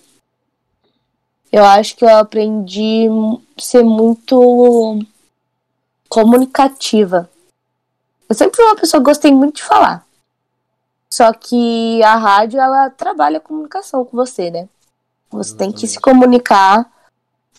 Eu 1.51 1.65
acho 1.65 1.97
que 1.97 2.05
eu 2.05 2.17
aprendi 2.17 3.09
a 3.09 3.61
ser 3.61 3.83
muito 3.83 5.05
comunicativa. 6.09 7.29
Eu 8.29 8.35
sempre 8.37 8.57
fui 8.57 8.65
uma 8.65 8.77
pessoa 8.77 9.01
que 9.01 9.07
gostei 9.07 9.33
muito 9.33 9.57
de 9.57 9.65
falar. 9.65 10.07
Só 11.11 11.33
que 11.33 12.01
a 12.05 12.15
rádio, 12.15 12.61
ela 12.61 12.91
trabalha 12.91 13.39
a 13.39 13.41
comunicação 13.41 14.05
com 14.05 14.17
você, 14.17 14.51
né? 14.51 14.69
Você 15.31 15.57
tem 15.57 15.73
que 15.73 15.89
se 15.89 15.99
comunicar 15.99 16.89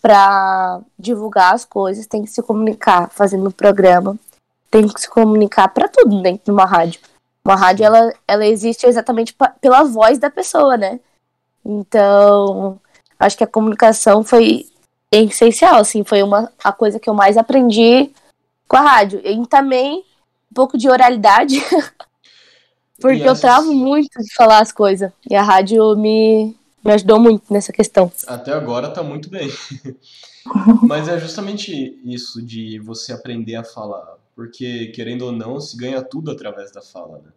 para 0.02 0.82
divulgar 0.98 1.54
as 1.54 1.66
coisas, 1.66 2.08
tem 2.08 2.24
que 2.24 2.30
se 2.30 2.42
comunicar 2.42 3.10
fazendo 3.10 3.48
o 3.48 3.54
programa, 3.54 4.18
tem 4.72 4.88
que 4.88 5.02
se 5.02 5.10
comunicar 5.10 5.68
para 5.70 5.88
tudo 5.88 6.22
dentro 6.22 6.46
de 6.46 6.52
uma 6.52 6.66
rádio. 6.66 7.02
Uma 7.44 7.56
rádio, 7.56 7.86
ela, 7.86 8.14
ela 8.28 8.46
existe 8.46 8.86
exatamente 8.86 9.36
pela 9.62 9.84
voz 9.84 10.20
da 10.20 10.30
pessoa, 10.30 10.78
né? 10.78 11.00
Então, 11.66 12.80
acho 13.20 13.38
que 13.38 13.44
a 13.44 13.48
comunicação 13.48 14.24
foi 14.24 14.66
essencial, 15.12 15.76
assim, 15.76 16.04
foi 16.04 16.22
uma, 16.22 16.52
a 16.64 16.72
coisa 16.72 17.00
que 17.00 17.10
eu 17.10 17.14
mais 17.14 17.38
aprendi 17.38 18.12
com 18.68 18.78
a 18.78 18.82
rádio. 18.82 19.22
E 19.24 19.48
também 19.48 20.04
um 20.52 20.54
pouco 20.54 20.78
de 20.78 20.90
oralidade, 20.90 21.62
porque 23.00 23.28
eu 23.28 23.40
travo 23.40 23.74
muito 23.74 24.22
de 24.22 24.34
falar 24.34 24.60
as 24.60 24.72
coisas. 24.72 25.12
E 25.30 25.36
a 25.36 25.42
rádio 25.42 25.96
me, 25.96 26.56
me 26.84 26.94
ajudou 26.94 27.20
muito 27.20 27.52
nessa 27.52 27.72
questão. 27.72 28.12
Até 28.28 28.52
agora 28.54 28.90
tá 28.90 29.04
muito 29.04 29.30
bem. 29.30 29.50
Mas 30.84 31.08
é 31.08 31.20
justamente 31.20 32.00
isso 32.04 32.42
de 32.42 32.80
você 32.80 33.14
aprender 33.14 33.56
a 33.56 33.64
falar. 33.64 34.18
Porque, 34.36 34.88
querendo 34.88 35.24
ou 35.24 35.32
não, 35.32 35.60
se 35.60 35.76
ganha 35.76 36.02
tudo 36.02 36.32
através 36.32 36.72
da 36.72 36.82
fala, 36.82 37.20
né? 37.20 37.32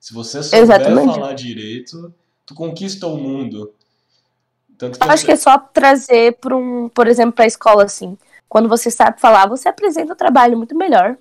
Se 0.00 0.12
você 0.12 0.42
souber 0.42 0.62
Exatamente. 0.62 1.14
falar 1.14 1.32
direito, 1.32 2.12
tu 2.44 2.54
conquista 2.54 3.06
o 3.06 3.16
mundo. 3.16 3.72
Tanto 4.76 4.98
que 4.98 5.08
Acho 5.08 5.24
que 5.24 5.32
é 5.32 5.36
só 5.36 5.58
trazer 5.58 6.36
para 6.40 6.56
um, 6.56 6.88
por 6.88 7.06
exemplo, 7.06 7.32
para 7.32 7.44
a 7.44 7.48
escola 7.48 7.84
assim. 7.84 8.16
Quando 8.48 8.68
você 8.68 8.90
sabe 8.90 9.20
falar, 9.20 9.46
você 9.46 9.68
apresenta 9.68 10.12
o 10.12 10.16
trabalho 10.16 10.56
muito 10.56 10.76
melhor 10.76 11.16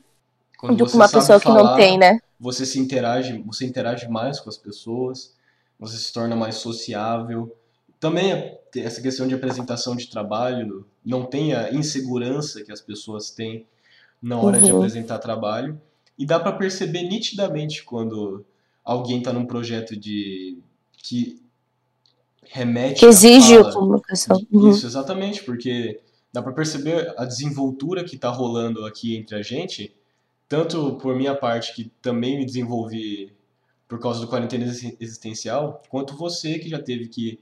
Quando 0.57 0.77
do 0.77 0.85
que 0.85 0.95
uma 0.95 1.09
pessoa 1.09 1.39
falar, 1.39 1.59
que 1.59 1.63
não 1.63 1.75
tem, 1.75 1.97
né? 1.97 2.19
Você 2.39 2.65
se 2.65 2.79
interage, 2.79 3.43
você 3.45 3.65
interage 3.65 4.07
mais 4.07 4.39
com 4.39 4.49
as 4.49 4.57
pessoas, 4.57 5.35
você 5.79 5.97
se 5.97 6.13
torna 6.13 6.35
mais 6.35 6.55
sociável. 6.55 7.55
Também 7.99 8.57
essa 8.75 9.01
questão 9.01 9.27
de 9.27 9.33
apresentação 9.33 9.95
de 9.95 10.09
trabalho, 10.09 10.85
não 11.05 11.25
tem 11.25 11.53
a 11.53 11.73
insegurança 11.73 12.63
que 12.63 12.71
as 12.71 12.81
pessoas 12.81 13.31
têm 13.31 13.65
na 14.21 14.39
hora 14.39 14.57
uhum. 14.57 14.63
de 14.63 14.71
apresentar 14.71 15.19
trabalho. 15.19 15.79
E 16.17 16.25
dá 16.25 16.39
para 16.39 16.51
perceber 16.51 17.03
nitidamente 17.03 17.83
quando 17.83 18.43
alguém 18.83 19.19
está 19.19 19.31
num 19.31 19.45
projeto 19.45 19.95
de 19.95 20.57
que 20.97 21.39
remete 22.43 23.01
que 23.01 23.05
exige 23.05 23.57
a 23.57 23.71
comunicação. 23.71 24.41
Uhum. 24.51 24.71
Isso, 24.71 24.85
exatamente, 24.85 25.43
porque 25.43 25.99
dá 26.33 26.41
para 26.41 26.53
perceber 26.53 27.13
a 27.17 27.25
desenvoltura 27.25 28.03
que 28.03 28.15
está 28.15 28.29
rolando 28.29 28.85
aqui 28.85 29.15
entre 29.15 29.35
a 29.35 29.41
gente, 29.41 29.95
tanto 30.49 30.95
por 30.95 31.15
minha 31.15 31.35
parte, 31.35 31.75
que 31.75 31.91
também 32.01 32.37
me 32.37 32.45
desenvolvi 32.45 33.31
por 33.87 33.99
causa 33.99 34.19
do 34.19 34.27
quarentena 34.27 34.65
existencial, 34.99 35.81
quanto 35.89 36.15
você 36.15 36.59
que 36.59 36.67
já 36.67 36.79
teve 36.79 37.07
que 37.07 37.39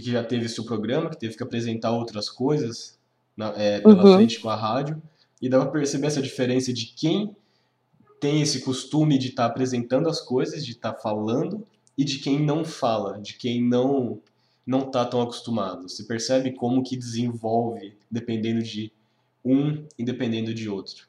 que 0.00 0.10
já 0.10 0.24
teve 0.24 0.48
seu 0.48 0.64
programa, 0.64 1.10
que 1.10 1.18
teve 1.18 1.36
que 1.36 1.42
apresentar 1.42 1.90
outras 1.90 2.28
coisas 2.30 2.98
na, 3.36 3.52
é, 3.56 3.80
pela 3.80 4.02
uhum. 4.02 4.14
frente 4.14 4.40
com 4.40 4.48
a 4.48 4.56
rádio, 4.56 5.00
e 5.40 5.48
dá 5.48 5.60
para 5.60 5.70
perceber 5.70 6.06
essa 6.06 6.22
diferença 6.22 6.72
de 6.72 6.86
quem 6.86 7.36
tem 8.20 8.40
esse 8.40 8.60
costume 8.60 9.18
de 9.18 9.28
estar 9.28 9.44
tá 9.44 9.48
apresentando 9.48 10.08
as 10.08 10.20
coisas, 10.20 10.64
de 10.64 10.72
estar 10.72 10.92
tá 10.92 11.00
falando, 11.00 11.66
e 11.96 12.04
de 12.04 12.18
quem 12.18 12.40
não 12.40 12.64
fala, 12.64 13.20
de 13.20 13.34
quem 13.34 13.62
não 13.62 14.20
não 14.64 14.86
está 14.86 15.04
tão 15.04 15.20
acostumado. 15.20 15.88
Você 15.88 16.04
percebe 16.04 16.52
como 16.52 16.84
que 16.84 16.96
desenvolve 16.96 17.96
dependendo 18.08 18.62
de 18.62 18.92
um 19.44 19.84
e 19.98 20.04
dependendo 20.04 20.54
de 20.54 20.68
outro. 20.68 21.08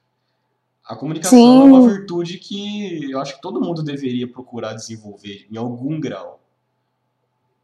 A 0.84 0.96
comunicação 0.96 1.38
Sim. 1.38 1.60
é 1.60 1.64
uma 1.64 1.88
virtude 1.88 2.40
que 2.40 3.12
eu 3.12 3.20
acho 3.20 3.36
que 3.36 3.42
todo 3.42 3.62
mundo 3.62 3.84
deveria 3.84 4.28
procurar 4.28 4.74
desenvolver 4.74 5.48
em 5.50 5.56
algum 5.56 6.00
grau. 6.00 6.43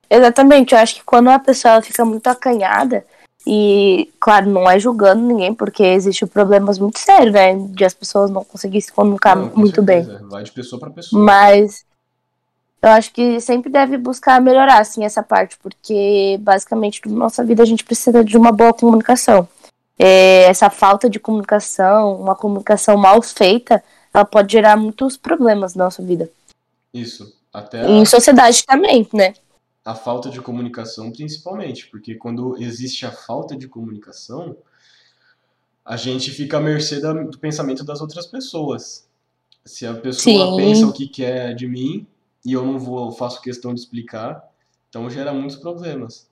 Exatamente, 0.09 0.73
eu 0.73 0.79
acho 0.79 0.95
que 0.95 1.03
quando 1.03 1.29
a 1.29 1.37
pessoa 1.37 1.81
fica 1.81 2.03
muito 2.03 2.27
acanhada, 2.27 3.05
e, 3.45 4.11
claro, 4.19 4.49
não 4.49 4.69
é 4.69 4.79
julgando 4.79 5.21
ninguém, 5.21 5.53
porque 5.53 5.83
existem 5.83 6.27
problemas 6.27 6.77
muito 6.77 6.99
sérios, 6.99 7.33
né? 7.33 7.55
De 7.55 7.85
as 7.85 7.93
pessoas 7.93 8.29
não 8.29 8.43
conseguirem 8.43 8.81
se 8.81 8.91
comunicar 8.91 9.35
não, 9.35 9.51
muito 9.55 9.75
certeza. 9.75 10.19
bem. 10.19 10.27
Vai 10.29 10.43
de 10.43 10.51
pessoa 10.51 10.79
para 10.79 10.89
pessoa. 10.89 11.23
Mas 11.23 11.85
eu 12.81 12.89
acho 12.89 13.11
que 13.11 13.39
sempre 13.39 13.71
deve 13.71 13.97
buscar 13.97 14.41
melhorar, 14.41 14.79
assim, 14.79 15.03
essa 15.03 15.23
parte, 15.23 15.57
porque 15.61 16.37
basicamente 16.41 17.01
na 17.07 17.15
nossa 17.15 17.43
vida 17.43 17.63
a 17.63 17.65
gente 17.65 17.83
precisa 17.83 18.23
de 18.23 18.37
uma 18.37 18.51
boa 18.51 18.73
comunicação. 18.73 19.47
É, 19.97 20.43
essa 20.43 20.69
falta 20.69 21.09
de 21.09 21.19
comunicação, 21.19 22.21
uma 22.21 22.35
comunicação 22.35 22.97
mal 22.97 23.21
feita, 23.21 23.83
ela 24.13 24.25
pode 24.25 24.51
gerar 24.51 24.77
muitos 24.77 25.17
problemas 25.17 25.75
na 25.75 25.85
nossa 25.85 26.01
vida. 26.01 26.29
Isso. 26.93 27.33
Até 27.53 27.81
a... 27.81 27.89
Em 27.89 28.05
sociedade 28.05 28.63
também, 28.65 29.07
né? 29.13 29.33
A 29.83 29.95
falta 29.95 30.29
de 30.29 30.41
comunicação 30.41 31.11
principalmente, 31.11 31.87
porque 31.87 32.15
quando 32.15 32.61
existe 32.61 33.05
a 33.05 33.11
falta 33.11 33.55
de 33.55 33.67
comunicação, 33.67 34.57
a 35.83 35.95
gente 35.97 36.31
fica 36.31 36.57
à 36.57 36.61
mercê 36.61 36.99
do 36.99 37.39
pensamento 37.39 37.83
das 37.83 38.01
outras 38.01 38.27
pessoas. 38.27 39.07
Se 39.65 39.85
a 39.85 39.93
pessoa 39.93 40.51
Sim. 40.51 40.57
pensa 40.57 40.87
o 40.87 40.93
que 40.93 41.07
quer 41.07 41.55
de 41.55 41.67
mim 41.67 42.05
e 42.45 42.53
eu 42.53 42.65
não 42.65 42.77
vou, 42.77 43.11
faço 43.11 43.41
questão 43.41 43.73
de 43.73 43.79
explicar, 43.79 44.43
então 44.87 45.09
gera 45.09 45.33
muitos 45.33 45.57
problemas. 45.57 46.27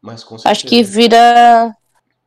Mas 0.00 0.24
com 0.24 0.36
certeza. 0.36 0.50
Acho 0.50 0.66
que 0.66 0.82
vira 0.82 1.76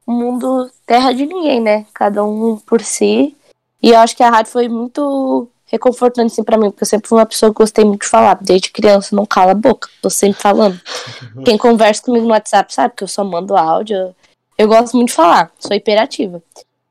um 0.07 0.13
mundo 0.13 0.71
terra 0.85 1.11
de 1.11 1.25
ninguém, 1.25 1.61
né? 1.61 1.85
Cada 1.93 2.23
um 2.23 2.57
por 2.57 2.81
si. 2.81 3.35
E 3.81 3.89
eu 3.89 3.99
acho 3.99 4.15
que 4.15 4.23
a 4.23 4.29
rádio 4.29 4.51
foi 4.51 4.67
muito 4.67 5.49
reconfortante 5.75 6.33
assim 6.33 6.43
para 6.43 6.57
mim, 6.57 6.71
porque 6.71 6.83
eu 6.83 6.87
sempre 6.87 7.07
fui 7.07 7.17
uma 7.17 7.25
pessoa 7.25 7.51
que 7.51 7.57
gostei 7.57 7.85
muito 7.85 8.01
de 8.01 8.07
falar. 8.07 8.37
Desde 8.41 8.71
criança, 8.71 9.15
não 9.15 9.25
cala 9.25 9.51
a 9.51 9.55
boca, 9.55 9.87
tô 10.01 10.09
sempre 10.09 10.41
falando. 10.41 10.79
Quem 11.45 11.57
conversa 11.57 12.01
comigo 12.03 12.25
no 12.25 12.31
WhatsApp 12.31 12.73
sabe 12.73 12.93
que 12.95 13.03
eu 13.03 13.07
só 13.07 13.23
mando 13.23 13.55
áudio. 13.55 14.15
Eu 14.57 14.67
gosto 14.67 14.95
muito 14.95 15.09
de 15.09 15.15
falar, 15.15 15.51
sou 15.59 15.75
hiperativa. 15.75 16.41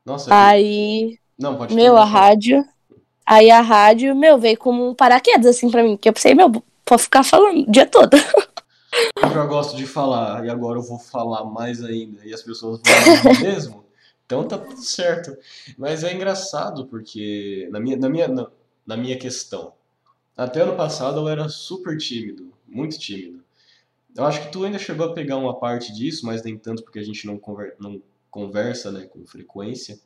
Nossa, 0.05 0.33
aí. 0.33 1.17
Não, 1.37 1.55
pode 1.55 1.73
Meu, 1.73 1.97
a 1.97 2.05
rádio. 2.05 2.63
Aí 3.25 3.49
a 3.49 3.59
rádio, 3.59 4.15
meu, 4.15 4.37
veio 4.37 4.57
como 4.57 4.87
um 4.87 4.93
paraquedas 4.93 5.47
assim 5.47 5.69
para 5.71 5.81
mim, 5.81 5.97
que 5.97 6.07
eu 6.07 6.13
pensei, 6.13 6.35
meu, 6.35 6.63
pode 6.85 7.01
ficar 7.01 7.23
falando 7.23 7.67
o 7.67 7.71
dia 7.71 7.85
todo. 7.85 8.15
Eu 9.21 9.29
já 9.29 9.45
gosto 9.45 9.75
de 9.75 9.85
falar, 9.85 10.45
e 10.45 10.49
agora 10.49 10.79
eu 10.79 10.81
vou 10.81 10.97
falar 10.97 11.43
mais 11.43 11.83
ainda, 11.83 12.25
e 12.25 12.33
as 12.33 12.41
pessoas 12.41 12.79
vão 12.81 13.33
mesmo. 13.43 13.83
Então 14.25 14.47
tá 14.47 14.57
tudo 14.57 14.81
certo. 14.81 15.37
Mas 15.77 16.03
é 16.03 16.13
engraçado 16.13 16.85
porque 16.87 17.67
na 17.71 17.79
minha, 17.79 17.97
na 17.97 18.09
minha, 18.09 18.27
na 18.27 18.47
minha 18.85 19.17
questão. 19.17 19.73
Até 20.37 20.61
ano 20.61 20.75
passado 20.75 21.19
eu 21.21 21.29
era 21.29 21.49
super 21.49 21.97
tímido, 21.97 22.53
muito 22.67 22.99
tímido. 22.99 23.43
Eu 24.15 24.25
acho 24.25 24.41
que 24.41 24.51
tu 24.51 24.63
ainda 24.63 24.77
chegou 24.77 25.07
a 25.07 25.13
pegar 25.13 25.37
uma 25.37 25.57
parte 25.59 25.93
disso, 25.93 26.25
mas 26.25 26.43
nem 26.43 26.57
tanto 26.57 26.83
porque 26.83 26.99
a 26.99 27.03
gente 27.03 27.25
não, 27.25 27.37
conver, 27.37 27.75
não 27.79 28.01
conversa 28.29 28.91
né, 28.91 29.05
com 29.05 29.25
frequência. 29.25 29.99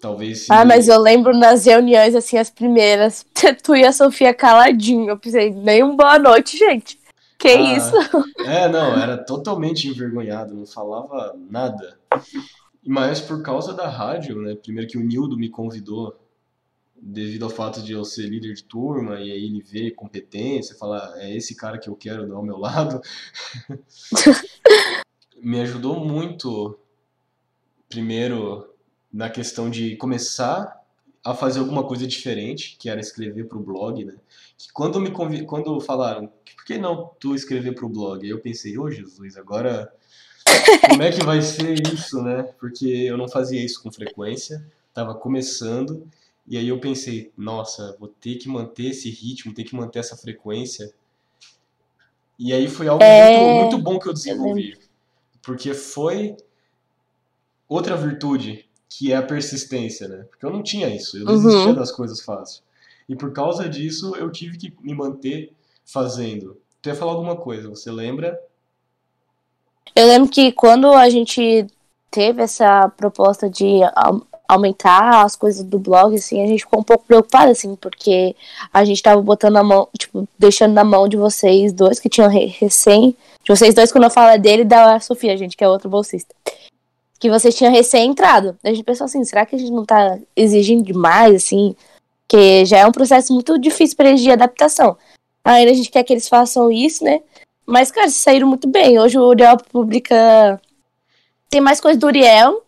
Talvez 0.00 0.42
se... 0.42 0.52
Ah, 0.52 0.64
mas 0.64 0.88
eu 0.88 1.00
lembro 1.00 1.36
nas 1.36 1.64
reuniões, 1.64 2.14
assim, 2.14 2.36
as 2.36 2.50
primeiras, 2.50 3.24
tu 3.62 3.74
e 3.74 3.84
a 3.84 3.92
Sofia 3.92 4.34
caladinho. 4.34 5.10
Eu 5.10 5.18
pensei, 5.18 5.50
nem 5.50 5.82
um 5.82 5.96
boa 5.96 6.18
noite, 6.18 6.58
gente. 6.58 7.00
Que 7.38 7.48
Ah, 7.48 7.76
isso? 7.76 7.94
É, 8.46 8.68
não, 8.68 8.96
era 9.00 9.16
totalmente 9.16 9.88
envergonhado, 9.88 10.54
não 10.54 10.66
falava 10.66 11.36
nada. 11.48 11.98
Mas 12.84 13.20
por 13.20 13.42
causa 13.42 13.72
da 13.72 13.88
rádio, 13.88 14.40
né? 14.42 14.56
Primeiro 14.56 14.88
que 14.88 14.98
o 14.98 15.02
Nildo 15.02 15.36
me 15.36 15.48
convidou, 15.48 16.16
devido 17.04 17.44
ao 17.44 17.50
fato 17.50 17.82
de 17.82 17.92
eu 17.92 18.04
ser 18.04 18.28
líder 18.28 18.54
de 18.54 18.62
turma, 18.62 19.20
e 19.20 19.32
aí 19.32 19.44
ele 19.44 19.60
vê 19.60 19.90
competência, 19.90 20.76
falar, 20.76 21.12
é 21.16 21.36
esse 21.36 21.56
cara 21.56 21.76
que 21.76 21.88
eu 21.88 21.96
quero 21.96 22.32
ao 22.34 22.44
meu 22.44 22.56
lado. 22.56 23.00
Me 25.42 25.60
ajudou 25.60 25.98
muito, 25.98 26.78
primeiro, 27.88 28.72
na 29.12 29.28
questão 29.28 29.68
de 29.68 29.96
começar 29.96 30.80
a 31.24 31.34
fazer 31.34 31.58
alguma 31.58 31.84
coisa 31.84 32.06
diferente, 32.06 32.76
que 32.78 32.88
era 32.88 33.00
escrever 33.00 33.48
para 33.48 33.58
o 33.58 33.62
blog, 33.62 34.04
né? 34.04 34.14
Que 34.56 34.72
quando 34.72 35.00
me 35.00 35.10
convi... 35.10 35.44
quando 35.44 35.80
falaram, 35.80 36.28
por 36.28 36.64
que 36.64 36.78
não 36.78 37.10
tu 37.18 37.34
escrever 37.34 37.74
para 37.74 37.86
o 37.86 37.88
blog? 37.88 38.24
Aí 38.24 38.30
eu 38.30 38.40
pensei, 38.40 38.78
ô 38.78 38.88
Jesus, 38.88 39.36
agora 39.36 39.92
como 40.88 41.02
é 41.02 41.10
que 41.10 41.24
vai 41.24 41.42
ser 41.42 41.74
isso, 41.92 42.22
né? 42.22 42.42
Porque 42.58 42.86
eu 42.86 43.16
não 43.16 43.28
fazia 43.28 43.64
isso 43.64 43.82
com 43.82 43.90
frequência, 43.90 44.64
tava 44.92 45.14
começando, 45.14 46.08
e 46.46 46.56
aí 46.58 46.68
eu 46.68 46.80
pensei, 46.80 47.32
nossa, 47.36 47.96
vou 47.98 48.08
ter 48.08 48.36
que 48.36 48.48
manter 48.48 48.86
esse 48.90 49.10
ritmo, 49.10 49.54
ter 49.54 49.64
que 49.64 49.74
manter 49.76 50.00
essa 50.00 50.16
frequência. 50.16 50.92
E 52.38 52.52
aí 52.52 52.68
foi 52.68 52.88
algo 52.88 53.08
É, 53.08 53.08
muito, 53.08 53.50
muito 53.50 53.78
bom 53.78 53.98
que 53.98 54.06
eu 54.08 54.12
desenvolvi, 54.12 54.78
porque 55.42 55.74
foi 55.74 56.36
outra 57.68 57.96
virtude, 57.96 58.68
que 58.88 59.12
é 59.12 59.16
a 59.16 59.22
persistência, 59.22 60.06
né? 60.08 60.24
Porque 60.24 60.44
eu 60.44 60.50
não 60.50 60.62
tinha 60.62 60.88
isso, 60.94 61.16
eu 61.18 61.26
desistia 61.26 61.72
Uhum. 61.72 61.74
das 61.74 61.90
coisas 61.90 62.20
fácil. 62.20 62.62
E 63.08 63.16
por 63.16 63.32
causa 63.32 63.68
disso, 63.68 64.14
eu 64.16 64.30
tive 64.30 64.56
que 64.58 64.74
me 64.80 64.94
manter 64.94 65.52
fazendo. 65.84 66.56
Tu 66.80 66.88
ia 66.88 66.94
falar 66.94 67.12
alguma 67.12 67.36
coisa, 67.36 67.68
você 67.68 67.90
lembra? 67.90 68.38
Eu 69.94 70.06
lembro 70.06 70.30
que 70.30 70.52
quando 70.52 70.92
a 70.92 71.08
gente 71.08 71.66
teve 72.10 72.42
essa 72.42 72.88
proposta 72.90 73.48
de 73.48 73.82
au- 73.94 74.26
aumentar 74.48 75.24
as 75.24 75.34
coisas 75.36 75.64
do 75.64 75.78
blog, 75.78 76.14
assim, 76.14 76.42
a 76.42 76.46
gente 76.46 76.60
ficou 76.60 76.80
um 76.80 76.84
pouco 76.84 77.04
preocupada, 77.06 77.50
assim, 77.50 77.74
porque 77.76 78.36
a 78.72 78.84
gente 78.84 79.02
tava 79.02 79.22
botando 79.22 79.56
a 79.56 79.62
mão, 79.62 79.88
tipo, 79.98 80.28
deixando 80.38 80.74
na 80.74 80.84
mão 80.84 81.08
de 81.08 81.16
vocês 81.16 81.72
dois, 81.72 81.98
que 81.98 82.08
tinham 82.08 82.28
re- 82.28 82.46
recém. 82.46 83.16
De 83.42 83.48
vocês 83.48 83.74
dois, 83.74 83.90
quando 83.90 84.04
eu 84.04 84.10
falo 84.10 84.30
é 84.30 84.38
dele, 84.38 84.64
da 84.64 85.00
Sofia, 85.00 85.36
gente, 85.36 85.56
que 85.56 85.64
é 85.64 85.68
outra 85.68 85.88
bolsista. 85.88 86.34
Que 87.18 87.30
vocês 87.30 87.54
tinham 87.54 87.72
recém 87.72 88.10
entrado. 88.10 88.58
A 88.62 88.68
gente 88.68 88.82
pensou 88.82 89.04
assim, 89.04 89.24
será 89.24 89.46
que 89.46 89.56
a 89.56 89.58
gente 89.58 89.72
não 89.72 89.84
tá 89.84 90.18
exigindo 90.36 90.82
demais, 90.84 91.34
assim? 91.34 91.74
Porque 92.26 92.64
já 92.66 92.78
é 92.78 92.86
um 92.86 92.92
processo 92.92 93.32
muito 93.32 93.58
difícil 93.58 93.96
pra 93.96 94.08
eles 94.08 94.20
de 94.20 94.30
adaptação. 94.30 94.96
Ainda 95.44 95.70
a 95.70 95.74
gente 95.74 95.90
quer 95.90 96.02
que 96.02 96.12
eles 96.12 96.28
façam 96.28 96.70
isso, 96.70 97.04
né? 97.04 97.20
Mas, 97.64 97.90
cara, 97.90 98.10
saíram 98.10 98.48
muito 98.48 98.68
bem. 98.68 98.98
Hoje 98.98 99.18
o 99.18 99.22
Uriel 99.22 99.56
publica. 99.56 100.60
Tem 101.48 101.60
mais 101.60 101.80
coisa 101.80 101.98
do 101.98 102.06
Uriel 102.06 102.62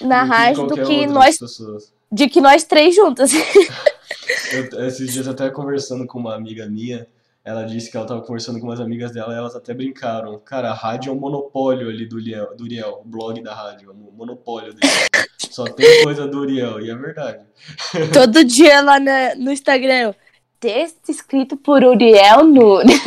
na 0.00 0.22
rádio 0.22 0.66
do 0.66 0.74
que 0.84 1.06
nós. 1.06 1.38
pessoas. 1.38 1.92
De 2.10 2.28
que 2.28 2.40
nós 2.40 2.64
três 2.64 2.94
juntas. 2.94 3.30
Eu, 4.52 4.86
esses 4.86 5.12
dias 5.12 5.26
até 5.26 5.50
conversando 5.50 6.06
com 6.06 6.18
uma 6.18 6.34
amiga 6.34 6.66
minha, 6.66 7.06
ela 7.44 7.64
disse 7.64 7.90
que 7.90 7.96
ela 7.96 8.06
estava 8.06 8.22
conversando 8.22 8.58
com 8.60 8.66
umas 8.66 8.80
amigas 8.80 9.12
dela 9.12 9.32
e 9.32 9.36
elas 9.36 9.54
até 9.56 9.72
brincaram. 9.74 10.38
Cara, 10.40 10.70
a 10.70 10.74
rádio 10.74 11.10
é 11.10 11.12
um 11.12 11.18
monopólio 11.18 11.88
ali 11.88 12.06
do 12.06 12.16
Uriel, 12.16 12.56
do 12.56 12.64
Uriel 12.64 13.02
o 13.04 13.08
blog 13.08 13.40
da 13.42 13.54
rádio, 13.54 13.90
é 13.90 13.92
um 13.92 14.12
monopólio 14.16 14.72
dele. 14.72 14.92
Só 15.50 15.64
tem 15.64 16.02
coisa 16.02 16.26
do 16.26 16.40
Uriel, 16.40 16.80
e 16.80 16.90
é 16.90 16.94
verdade. 16.94 17.44
Todo 18.12 18.44
dia 18.44 18.80
lá 18.80 18.98
na- 19.00 19.34
no 19.36 19.50
Instagram. 19.52 20.12
Texto 20.58 21.08
escrito 21.10 21.56
por 21.56 21.84
Uriel 21.84 22.44
Nunes. 22.44 23.00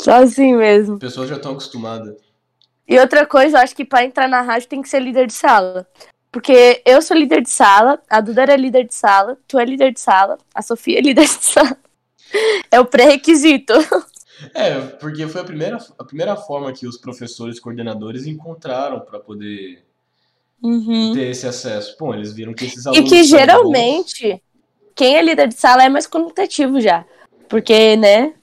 Só 0.00 0.22
assim 0.22 0.54
mesmo. 0.54 0.94
As 0.94 1.00
pessoas 1.00 1.28
já 1.28 1.36
estão 1.36 1.52
acostumadas. 1.52 2.14
E 2.86 2.98
outra 2.98 3.24
coisa, 3.26 3.56
eu 3.58 3.62
acho 3.62 3.74
que 3.74 3.84
pra 3.84 4.04
entrar 4.04 4.28
na 4.28 4.42
rádio 4.42 4.68
tem 4.68 4.82
que 4.82 4.88
ser 4.88 5.00
líder 5.00 5.26
de 5.26 5.32
sala. 5.32 5.86
Porque 6.30 6.82
eu 6.84 7.00
sou 7.00 7.16
líder 7.16 7.42
de 7.42 7.48
sala, 7.50 8.00
a 8.10 8.20
Duda 8.20 8.42
era 8.42 8.56
líder 8.56 8.84
de 8.86 8.94
sala, 8.94 9.38
tu 9.46 9.58
é 9.58 9.64
líder 9.64 9.92
de 9.92 10.00
sala, 10.00 10.36
a 10.54 10.60
Sofia 10.62 10.98
é 10.98 11.02
líder 11.02 11.24
de 11.24 11.30
sala. 11.44 11.76
É 12.70 12.80
o 12.80 12.84
pré-requisito. 12.84 13.72
É, 14.52 14.78
porque 14.80 15.28
foi 15.28 15.40
a 15.40 15.44
primeira, 15.44 15.78
a 15.96 16.04
primeira 16.04 16.34
forma 16.36 16.72
que 16.72 16.88
os 16.88 16.98
professores 16.98 17.60
coordenadores 17.60 18.26
encontraram 18.26 18.98
para 19.00 19.20
poder 19.20 19.84
Uhum. 20.60 21.12
ter 21.14 21.28
esse 21.30 21.46
acesso. 21.46 21.96
Pô, 21.96 22.12
eles 22.12 22.32
viram 22.32 22.52
que 22.52 22.64
esses 22.64 22.84
E 22.84 22.88
alunos 22.88 23.08
que 23.08 23.24
são 23.24 23.38
bons. 23.38 23.40
geralmente, 23.40 24.42
quem 24.94 25.16
é 25.16 25.22
líder 25.22 25.48
de 25.48 25.54
sala 25.54 25.84
é 25.84 25.88
mais 25.88 26.06
comunicativo 26.08 26.80
já. 26.80 27.04
Porque, 27.48 27.96
né, 27.96 28.34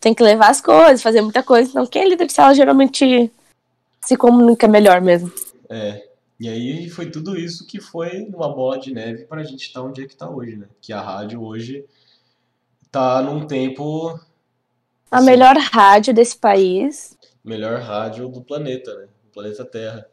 tem 0.00 0.14
que 0.14 0.22
levar 0.22 0.48
as 0.48 0.60
coisas, 0.62 1.02
fazer 1.02 1.20
muita 1.20 1.42
coisa. 1.42 1.68
Então, 1.68 1.86
quem 1.86 2.02
é 2.02 2.08
líder 2.08 2.26
de 2.26 2.32
sala 2.32 2.54
geralmente 2.54 3.30
se 4.04 4.16
comunica 4.16 4.66
melhor 4.68 5.00
mesmo. 5.00 5.32
É. 5.68 6.02
E 6.38 6.48
aí 6.48 6.88
foi 6.90 7.10
tudo 7.10 7.38
isso 7.38 7.66
que 7.66 7.80
foi 7.80 8.20
numa 8.20 8.52
bola 8.54 8.78
de 8.78 8.92
neve 8.92 9.24
pra 9.24 9.42
gente 9.44 9.66
estar 9.66 9.82
onde 9.82 10.02
é 10.02 10.06
que 10.06 10.16
tá 10.16 10.28
hoje, 10.28 10.56
né? 10.56 10.66
Que 10.80 10.92
a 10.92 11.00
rádio 11.00 11.42
hoje 11.42 11.84
tá 12.90 13.22
num 13.22 13.46
tempo 13.46 14.18
A 15.10 15.20
Sim. 15.20 15.26
melhor 15.26 15.56
rádio 15.56 16.12
desse 16.12 16.36
país. 16.36 17.16
melhor 17.44 17.80
rádio 17.80 18.28
do 18.28 18.42
planeta, 18.42 18.92
né? 18.96 19.06
Do 19.24 19.30
planeta 19.32 19.64
Terra. 19.64 20.06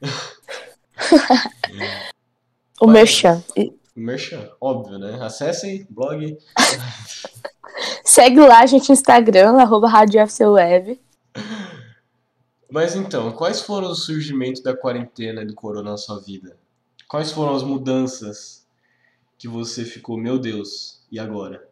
O 2.80 2.86
Vai. 2.86 2.94
Merchan. 2.94 3.42
E 3.56 3.72
Merchan, 3.94 4.48
óbvio, 4.60 4.98
né? 4.98 5.18
Acessem 5.20 5.84
blog. 5.90 6.38
Segue 8.04 8.38
lá 8.40 8.60
a 8.60 8.66
gente 8.66 8.88
no 8.88 8.92
Instagram, 8.92 9.60
arroba 9.60 9.88
Rádio. 9.88 10.20
Mas 12.70 12.94
então, 12.94 13.32
quais 13.32 13.62
foram 13.62 13.90
os 13.90 14.04
surgimentos 14.04 14.62
da 14.62 14.76
quarentena 14.76 15.42
e 15.42 15.46
do 15.46 15.54
corona 15.54 15.92
na 15.92 15.96
sua 15.96 16.20
vida? 16.20 16.56
Quais 17.08 17.32
foram 17.32 17.54
as 17.54 17.62
mudanças 17.62 18.66
que 19.38 19.48
você 19.48 19.84
ficou, 19.84 20.18
meu 20.18 20.38
Deus, 20.38 21.00
e 21.10 21.18
agora? 21.18 21.66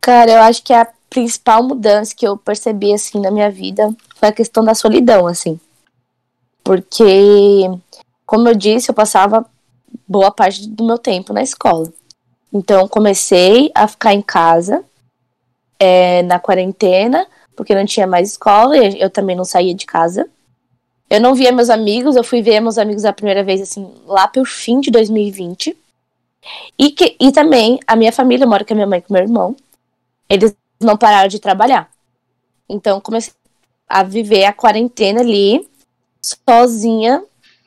Cara, 0.00 0.32
eu 0.32 0.40
acho 0.40 0.64
que 0.64 0.72
a 0.72 0.90
principal 1.08 1.62
mudança 1.62 2.14
que 2.14 2.26
eu 2.26 2.36
percebi, 2.36 2.92
assim, 2.92 3.20
na 3.20 3.30
minha 3.30 3.50
vida 3.50 3.94
foi 4.16 4.28
a 4.28 4.32
questão 4.32 4.64
da 4.64 4.74
solidão, 4.74 5.26
assim. 5.26 5.60
Porque, 6.64 7.70
como 8.26 8.48
eu 8.48 8.54
disse, 8.54 8.90
eu 8.90 8.94
passava 8.94 9.46
boa 10.06 10.32
parte 10.32 10.68
do 10.68 10.84
meu 10.84 10.98
tempo 10.98 11.32
na 11.32 11.42
escola. 11.42 11.92
Então, 12.52 12.88
comecei 12.88 13.70
a 13.74 13.86
ficar 13.86 14.14
em 14.14 14.22
casa, 14.22 14.84
é, 15.78 16.22
na 16.22 16.40
quarentena, 16.40 17.26
porque 17.58 17.74
não 17.74 17.84
tinha 17.84 18.06
mais 18.06 18.30
escola 18.30 18.78
e 18.78 19.00
eu 19.00 19.10
também 19.10 19.34
não 19.34 19.44
saía 19.44 19.74
de 19.74 19.84
casa. 19.84 20.30
Eu 21.10 21.20
não 21.20 21.34
via 21.34 21.50
meus 21.50 21.68
amigos, 21.68 22.14
eu 22.14 22.22
fui 22.22 22.40
ver 22.40 22.60
meus 22.60 22.78
amigos 22.78 23.04
a 23.04 23.12
primeira 23.12 23.42
vez, 23.42 23.60
assim, 23.60 23.92
lá 24.06 24.28
pelo 24.28 24.46
fim 24.46 24.78
de 24.78 24.92
2020. 24.92 25.76
E, 26.78 26.90
que, 26.92 27.16
e 27.20 27.32
também 27.32 27.80
a 27.84 27.96
minha 27.96 28.12
família, 28.12 28.44
eu 28.44 28.48
moro 28.48 28.64
com 28.64 28.72
a 28.72 28.76
minha 28.76 28.86
mãe 28.86 29.00
e 29.00 29.02
com 29.02 29.12
meu 29.12 29.22
irmão 29.22 29.56
eles 30.30 30.54
não 30.80 30.96
pararam 30.96 31.28
de 31.28 31.40
trabalhar. 31.40 31.90
Então 32.68 33.00
comecei 33.00 33.32
a 33.88 34.04
viver 34.04 34.44
a 34.44 34.52
quarentena 34.52 35.20
ali 35.20 35.66
sozinha 36.22 37.24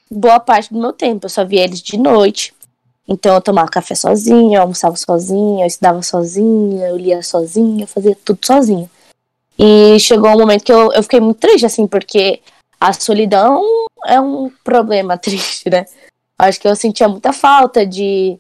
boa 0.10 0.40
parte 0.40 0.74
do 0.74 0.80
meu 0.80 0.94
tempo. 0.94 1.26
Eu 1.26 1.30
só 1.30 1.44
via 1.44 1.64
eles 1.66 1.82
de 1.82 1.98
noite. 1.98 2.54
Então 3.06 3.34
eu 3.34 3.42
tomava 3.42 3.70
café 3.70 3.94
sozinha, 3.94 4.58
eu 4.58 4.62
almoçava 4.62 4.96
sozinha, 4.96 5.66
eu 5.66 5.68
estudava 5.68 6.02
sozinha, 6.02 6.88
eu 6.88 6.96
lia 6.96 7.22
sozinha, 7.22 7.84
eu 7.84 7.88
fazia 7.88 8.16
tudo 8.24 8.40
sozinha. 8.46 8.90
E 9.64 10.00
chegou 10.00 10.32
um 10.32 10.40
momento 10.40 10.64
que 10.64 10.74
eu, 10.74 10.92
eu 10.92 11.04
fiquei 11.04 11.20
muito 11.20 11.40
triste, 11.40 11.68
assim, 11.68 11.86
porque 11.86 12.42
a 12.80 12.92
solidão 12.94 13.64
é 14.08 14.20
um 14.20 14.50
problema 14.64 15.16
triste, 15.20 15.70
né? 15.70 15.86
Acho 16.40 16.60
que 16.60 16.68
eu 16.68 16.76
sentia 16.76 17.08
muita 17.08 17.32
falta 17.32 17.86
de 17.86 18.40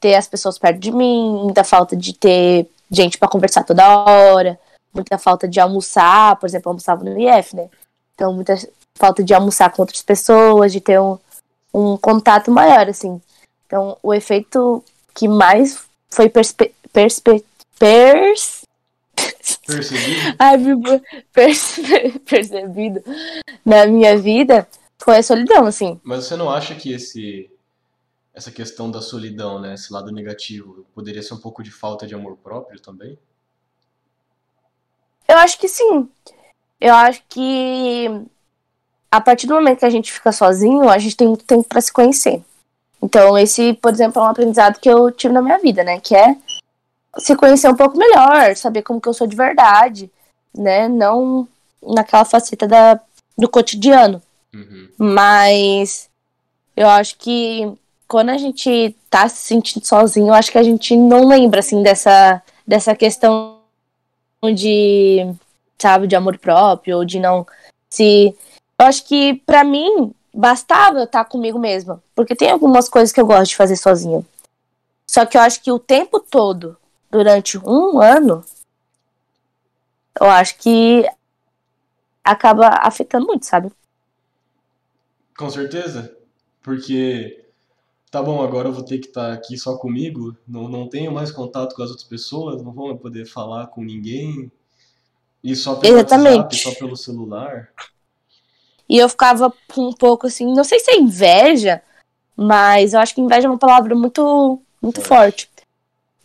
ter 0.00 0.14
as 0.14 0.26
pessoas 0.26 0.58
perto 0.58 0.78
de 0.78 0.90
mim, 0.90 1.42
muita 1.44 1.62
falta 1.62 1.94
de 1.94 2.14
ter 2.14 2.66
gente 2.90 3.18
pra 3.18 3.28
conversar 3.28 3.64
toda 3.64 3.86
hora, 3.86 4.58
muita 4.94 5.18
falta 5.18 5.46
de 5.46 5.60
almoçar, 5.60 6.36
por 6.36 6.46
exemplo, 6.46 6.70
eu 6.70 6.70
almoçava 6.70 7.04
no 7.04 7.20
IF, 7.20 7.54
né? 7.54 7.68
Então, 8.14 8.32
muita 8.32 8.56
falta 8.94 9.22
de 9.22 9.34
almoçar 9.34 9.70
com 9.70 9.82
outras 9.82 10.00
pessoas, 10.00 10.72
de 10.72 10.80
ter 10.80 10.98
um, 10.98 11.18
um 11.74 11.98
contato 11.98 12.50
maior, 12.50 12.88
assim. 12.88 13.20
Então, 13.66 13.98
o 14.02 14.14
efeito 14.14 14.82
que 15.12 15.28
mais 15.28 15.84
foi 16.08 16.30
perspe, 16.30 16.74
perspe, 16.92 17.44
pers, 17.78 18.62
Percebido? 19.66 20.36
ai, 20.38 20.56
perce- 21.32 22.18
percebido 22.24 23.02
na 23.64 23.86
minha 23.86 24.16
vida 24.16 24.66
foi 24.98 25.18
a 25.18 25.22
solidão, 25.22 25.66
assim. 25.66 26.00
Mas 26.02 26.24
você 26.24 26.36
não 26.36 26.50
acha 26.50 26.74
que 26.74 26.92
esse 26.92 27.50
essa 28.34 28.50
questão 28.50 28.90
da 28.90 29.00
solidão, 29.00 29.58
né, 29.58 29.72
esse 29.72 29.90
lado 29.90 30.12
negativo, 30.12 30.84
poderia 30.94 31.22
ser 31.22 31.32
um 31.32 31.40
pouco 31.40 31.62
de 31.62 31.70
falta 31.70 32.06
de 32.06 32.14
amor 32.14 32.36
próprio 32.36 32.78
também? 32.78 33.18
Eu 35.26 35.38
acho 35.38 35.58
que 35.58 35.66
sim. 35.68 36.06
Eu 36.78 36.94
acho 36.94 37.22
que 37.30 38.06
a 39.10 39.20
partir 39.20 39.46
do 39.46 39.54
momento 39.54 39.78
que 39.78 39.86
a 39.86 39.90
gente 39.90 40.12
fica 40.12 40.30
sozinho, 40.32 40.88
a 40.90 40.98
gente 40.98 41.16
tem 41.16 41.26
muito 41.26 41.44
tempo 41.46 41.64
para 41.64 41.80
se 41.80 41.90
conhecer. 41.90 42.44
Então, 43.02 43.38
esse, 43.38 43.72
por 43.74 43.92
exemplo, 43.92 44.20
é 44.20 44.24
um 44.26 44.28
aprendizado 44.28 44.78
que 44.80 44.88
eu 44.88 45.10
tive 45.10 45.32
na 45.32 45.40
minha 45.40 45.58
vida, 45.58 45.82
né? 45.82 45.98
Que 46.00 46.14
é 46.14 46.36
se 47.18 47.36
conhecer 47.36 47.68
um 47.68 47.76
pouco 47.76 47.98
melhor, 47.98 48.56
saber 48.56 48.82
como 48.82 49.00
que 49.00 49.08
eu 49.08 49.14
sou 49.14 49.26
de 49.26 49.36
verdade, 49.36 50.10
né? 50.56 50.88
Não 50.88 51.46
naquela 51.82 52.24
faceta 52.24 52.66
da, 52.66 53.00
do 53.36 53.48
cotidiano. 53.48 54.22
Uhum. 54.54 54.88
Mas 54.98 56.08
eu 56.76 56.88
acho 56.88 57.16
que 57.18 57.72
quando 58.08 58.30
a 58.30 58.38
gente 58.38 58.94
tá 59.10 59.28
se 59.28 59.46
sentindo 59.46 59.84
sozinho, 59.84 60.28
eu 60.28 60.34
acho 60.34 60.50
que 60.50 60.58
a 60.58 60.62
gente 60.62 60.96
não 60.96 61.26
lembra, 61.26 61.60
assim, 61.60 61.82
dessa, 61.82 62.42
dessa 62.66 62.94
questão 62.94 63.58
de, 64.54 65.26
sabe, 65.78 66.06
de 66.06 66.14
amor 66.14 66.38
próprio, 66.38 66.98
ou 66.98 67.04
de 67.04 67.18
não 67.18 67.46
se. 67.90 68.34
Eu 68.78 68.86
acho 68.86 69.04
que, 69.06 69.34
para 69.46 69.64
mim, 69.64 70.12
bastava 70.32 70.98
eu 70.98 71.04
estar 71.04 71.24
comigo 71.24 71.58
mesma. 71.58 72.02
Porque 72.14 72.36
tem 72.36 72.50
algumas 72.50 72.88
coisas 72.88 73.12
que 73.12 73.20
eu 73.20 73.26
gosto 73.26 73.50
de 73.50 73.56
fazer 73.56 73.76
sozinha. 73.76 74.24
Só 75.06 75.24
que 75.24 75.36
eu 75.36 75.40
acho 75.40 75.62
que 75.62 75.72
o 75.72 75.78
tempo 75.78 76.20
todo, 76.20 76.76
durante 77.10 77.58
um 77.58 78.00
ano, 78.00 78.44
eu 80.20 80.26
acho 80.26 80.56
que 80.58 81.04
acaba 82.24 82.68
afetando 82.82 83.26
muito, 83.26 83.46
sabe? 83.46 83.70
Com 85.36 85.50
certeza. 85.50 86.16
Porque, 86.62 87.44
tá 88.10 88.22
bom, 88.22 88.42
agora 88.42 88.68
eu 88.68 88.72
vou 88.72 88.82
ter 88.82 88.98
que 88.98 89.06
estar 89.08 89.32
aqui 89.32 89.56
só 89.56 89.76
comigo, 89.76 90.36
não, 90.48 90.68
não 90.68 90.88
tenho 90.88 91.12
mais 91.12 91.30
contato 91.30 91.74
com 91.76 91.82
as 91.82 91.90
outras 91.90 92.08
pessoas, 92.08 92.62
não 92.62 92.72
vou 92.72 92.96
poder 92.96 93.26
falar 93.26 93.68
com 93.68 93.82
ninguém. 93.82 94.50
E 95.44 95.54
só 95.54 95.76
pelo 95.76 95.94
Exatamente. 95.94 96.38
WhatsApp, 96.38 96.56
só 96.56 96.74
pelo 96.74 96.96
celular. 96.96 97.70
E 98.88 98.98
eu 98.98 99.08
ficava 99.08 99.52
um 99.76 99.92
pouco 99.92 100.26
assim, 100.26 100.52
não 100.54 100.64
sei 100.64 100.80
se 100.80 100.90
é 100.90 100.98
inveja, 100.98 101.82
mas 102.36 102.94
eu 102.94 103.00
acho 103.00 103.14
que 103.14 103.20
inveja 103.20 103.46
é 103.46 103.50
uma 103.50 103.58
palavra 103.58 103.94
muito, 103.94 104.60
muito 104.80 105.00
forte. 105.00 105.48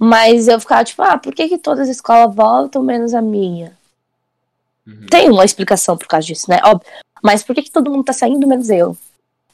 Mas 0.04 0.48
eu 0.48 0.60
ficava 0.60 0.84
tipo, 0.84 1.02
ah, 1.04 1.18
por 1.18 1.34
que, 1.34 1.48
que 1.48 1.58
todas 1.58 1.88
as 1.88 1.96
escolas 1.96 2.34
voltam 2.34 2.82
menos 2.82 3.14
a 3.14 3.22
minha? 3.22 3.78
Uhum. 4.88 5.06
Tem 5.10 5.30
uma 5.30 5.46
explicação 5.46 5.98
por 5.98 6.08
causa 6.08 6.26
disso, 6.26 6.50
né? 6.50 6.60
Óbvio. 6.64 6.88
Mas 7.22 7.44
por 7.44 7.54
que, 7.54 7.62
que 7.62 7.72
todo 7.72 7.92
mundo 7.92 8.06
tá 8.06 8.14
saindo 8.14 8.48
menos 8.48 8.70
eu? 8.70 8.98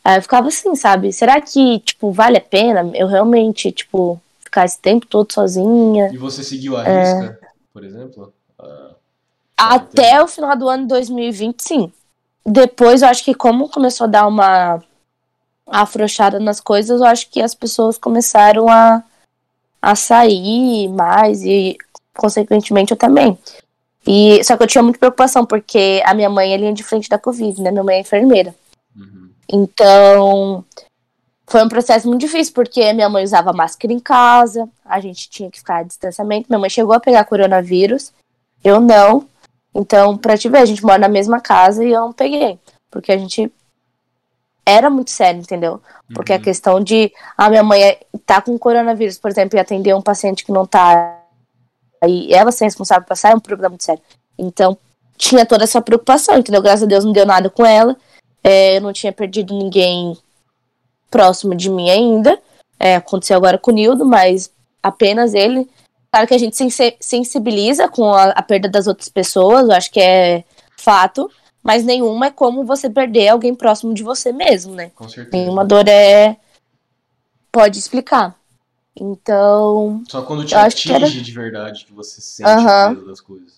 Aí 0.04 0.18
eu 0.18 0.22
ficava 0.22 0.48
assim, 0.48 0.74
sabe? 0.76 1.12
Será 1.12 1.42
que, 1.42 1.80
tipo, 1.80 2.12
vale 2.12 2.38
a 2.38 2.42
pena 2.42 2.90
eu 2.94 3.08
realmente, 3.08 3.72
tipo, 3.72 4.22
ficar 4.40 4.64
esse 4.64 4.80
tempo 4.80 5.06
todo 5.06 5.34
sozinha? 5.34 6.10
E 6.14 6.18
você 6.18 6.44
seguiu 6.44 6.78
a 6.78 6.84
risca, 6.84 7.40
é... 7.42 7.48
por 7.74 7.84
exemplo? 7.84 8.34
Uh, 8.58 8.96
Até 9.58 10.24
o 10.24 10.28
final 10.28 10.56
do 10.56 10.70
ano 10.70 10.88
2020, 10.88 11.60
sim 11.60 11.92
depois 12.48 13.02
eu 13.02 13.10
acho 13.10 13.26
que 13.26 13.36
como 13.36 13.68
começou 13.68 14.06
a 14.06 14.10
dar 14.10 14.26
uma 14.26 14.82
afrouxada 15.68 16.40
nas 16.40 16.62
coisas, 16.62 17.02
eu 17.02 17.06
acho 17.06 17.30
que 17.30 17.42
as 17.42 17.54
pessoas 17.54 17.98
começaram 17.98 18.70
a, 18.70 19.04
a 19.82 19.96
sair 19.96 20.88
mais 20.90 21.44
e 21.44 21.78
consequentemente 22.16 22.92
eu 22.92 22.98
também. 22.98 23.38
E 24.06 24.44
só 24.44 24.56
que 24.56 24.64
eu 24.64 24.68
tinha 24.68 24.84
muita 24.84 25.00
preocupação 25.00 25.46
porque 25.46 26.02
a 26.06 26.14
minha 26.14 26.30
mãe 26.30 26.54
é 26.54 26.58
linha 26.58 26.74
de 26.74 26.84
frente 26.84 27.10
da 27.10 27.20
Covid, 27.20 27.62
né? 27.62 27.72
Minha 27.72 27.84
mãe 27.84 27.98
é 27.98 28.02
enfermeira. 28.02 28.56
Uhum. 28.96 29.30
Então, 29.52 30.66
foi 31.46 31.64
um 31.64 31.70
processo 31.70 32.08
muito 32.08 32.22
difícil, 32.22 32.54
porque 32.54 32.92
minha 32.94 33.10
mãe 33.10 33.24
usava 33.24 33.54
máscara 33.54 33.94
em 33.94 34.00
casa, 34.00 34.68
a 34.84 35.00
gente 35.00 35.30
tinha 35.30 35.50
que 35.52 35.60
ficar 35.60 35.78
a 35.78 35.84
distanciamento. 35.84 36.48
Minha 36.50 36.60
mãe 36.60 36.70
chegou 36.70 36.94
a 36.94 37.00
pegar 37.00 37.26
coronavírus, 37.26 38.12
eu 38.64 38.80
não. 38.80 39.28
Então, 39.74 40.18
pra 40.18 40.38
te 40.38 40.50
ver, 40.50 40.60
a 40.60 40.66
gente 40.66 40.84
mora 40.84 40.98
na 40.98 41.10
mesma 41.10 41.40
casa 41.40 41.84
e 41.84 41.92
eu 41.92 42.02
não 42.02 42.14
peguei. 42.14 42.58
Porque 42.90 43.12
a 43.12 43.18
gente 43.18 43.52
era 44.66 44.90
muito 44.90 45.12
sério, 45.12 45.40
entendeu? 45.40 45.82
Porque 46.14 46.34
uhum. 46.34 46.40
a 46.40 46.42
questão 46.42 46.84
de 46.84 47.14
a 47.38 47.46
ah, 47.46 47.50
minha 47.50 47.64
mãe 47.64 47.82
é, 47.82 48.00
tá 48.28 48.42
com 48.42 48.60
coronavírus, 48.60 49.18
por 49.18 49.32
exemplo, 49.32 49.58
e 49.58 49.60
atender 49.60 49.96
um 49.96 50.02
paciente 50.02 50.46
que 50.46 50.52
não 50.52 50.66
tá 50.66 51.24
aí 52.04 52.32
ela 52.32 52.52
ser 52.52 52.66
responsável 52.66 53.04
por 53.04 53.10
passar 53.10 53.32
é 53.32 53.36
um 53.36 53.40
problema 53.40 53.70
muito 53.70 53.84
sério. 53.84 54.04
Então, 54.38 54.78
tinha 55.18 55.46
toda 55.46 55.64
essa 55.64 55.82
preocupação, 55.82 56.38
entendeu? 56.38 56.62
Graças 56.62 56.84
a 56.84 56.86
Deus 56.86 57.06
não 57.06 57.14
deu 57.14 57.26
nada 57.26 57.50
com 57.50 57.66
ela. 57.66 57.96
É, 58.44 58.78
eu 58.78 58.82
não 58.82 58.94
tinha 58.94 59.12
perdido 59.12 59.58
ninguém 59.58 60.16
próximo 61.10 61.56
de 61.56 61.70
mim 61.70 61.90
ainda. 61.90 62.38
É, 62.80 62.98
aconteceu 62.98 63.38
agora 63.38 63.58
com 63.58 63.72
o 63.72 63.74
Nildo, 63.74 64.06
mas 64.06 64.52
apenas 64.84 65.34
ele. 65.34 65.68
Claro 66.12 66.28
que 66.28 66.34
a 66.34 66.38
gente 66.38 66.56
se 66.56 66.98
sensibiliza 67.00 67.88
com 67.88 68.14
a, 68.14 68.26
a 68.26 68.42
perda 68.44 68.70
das 68.70 68.88
outras 68.88 69.10
pessoas, 69.10 69.68
eu 69.68 69.76
acho 69.76 69.92
que 69.92 70.00
é 70.00 70.44
fato, 70.78 71.30
mas 71.64 71.84
nenhuma 71.84 72.28
é 72.28 72.32
como 72.32 72.64
você 72.64 72.90
perder 72.90 73.30
alguém 73.30 73.56
próximo 73.56 73.94
de 73.94 74.04
você 74.04 74.32
mesmo, 74.32 74.76
né? 74.76 74.92
Com 74.96 75.10
certeza. 75.10 75.36
Nenhuma 75.36 75.66
dor 75.66 75.88
é. 75.88 76.38
Pode 77.58 77.80
explicar. 77.80 78.36
Então. 78.96 80.04
Só 80.08 80.22
quando 80.22 80.46
te 80.46 80.54
atinge 80.54 80.94
era... 80.94 81.10
de 81.10 81.32
verdade 81.32 81.86
que 81.86 81.92
você 81.92 82.22
sente 82.22 82.48
uhum. 82.48 82.92
o 82.92 82.96
peso 82.96 83.08
das 83.08 83.20
coisas. 83.20 83.58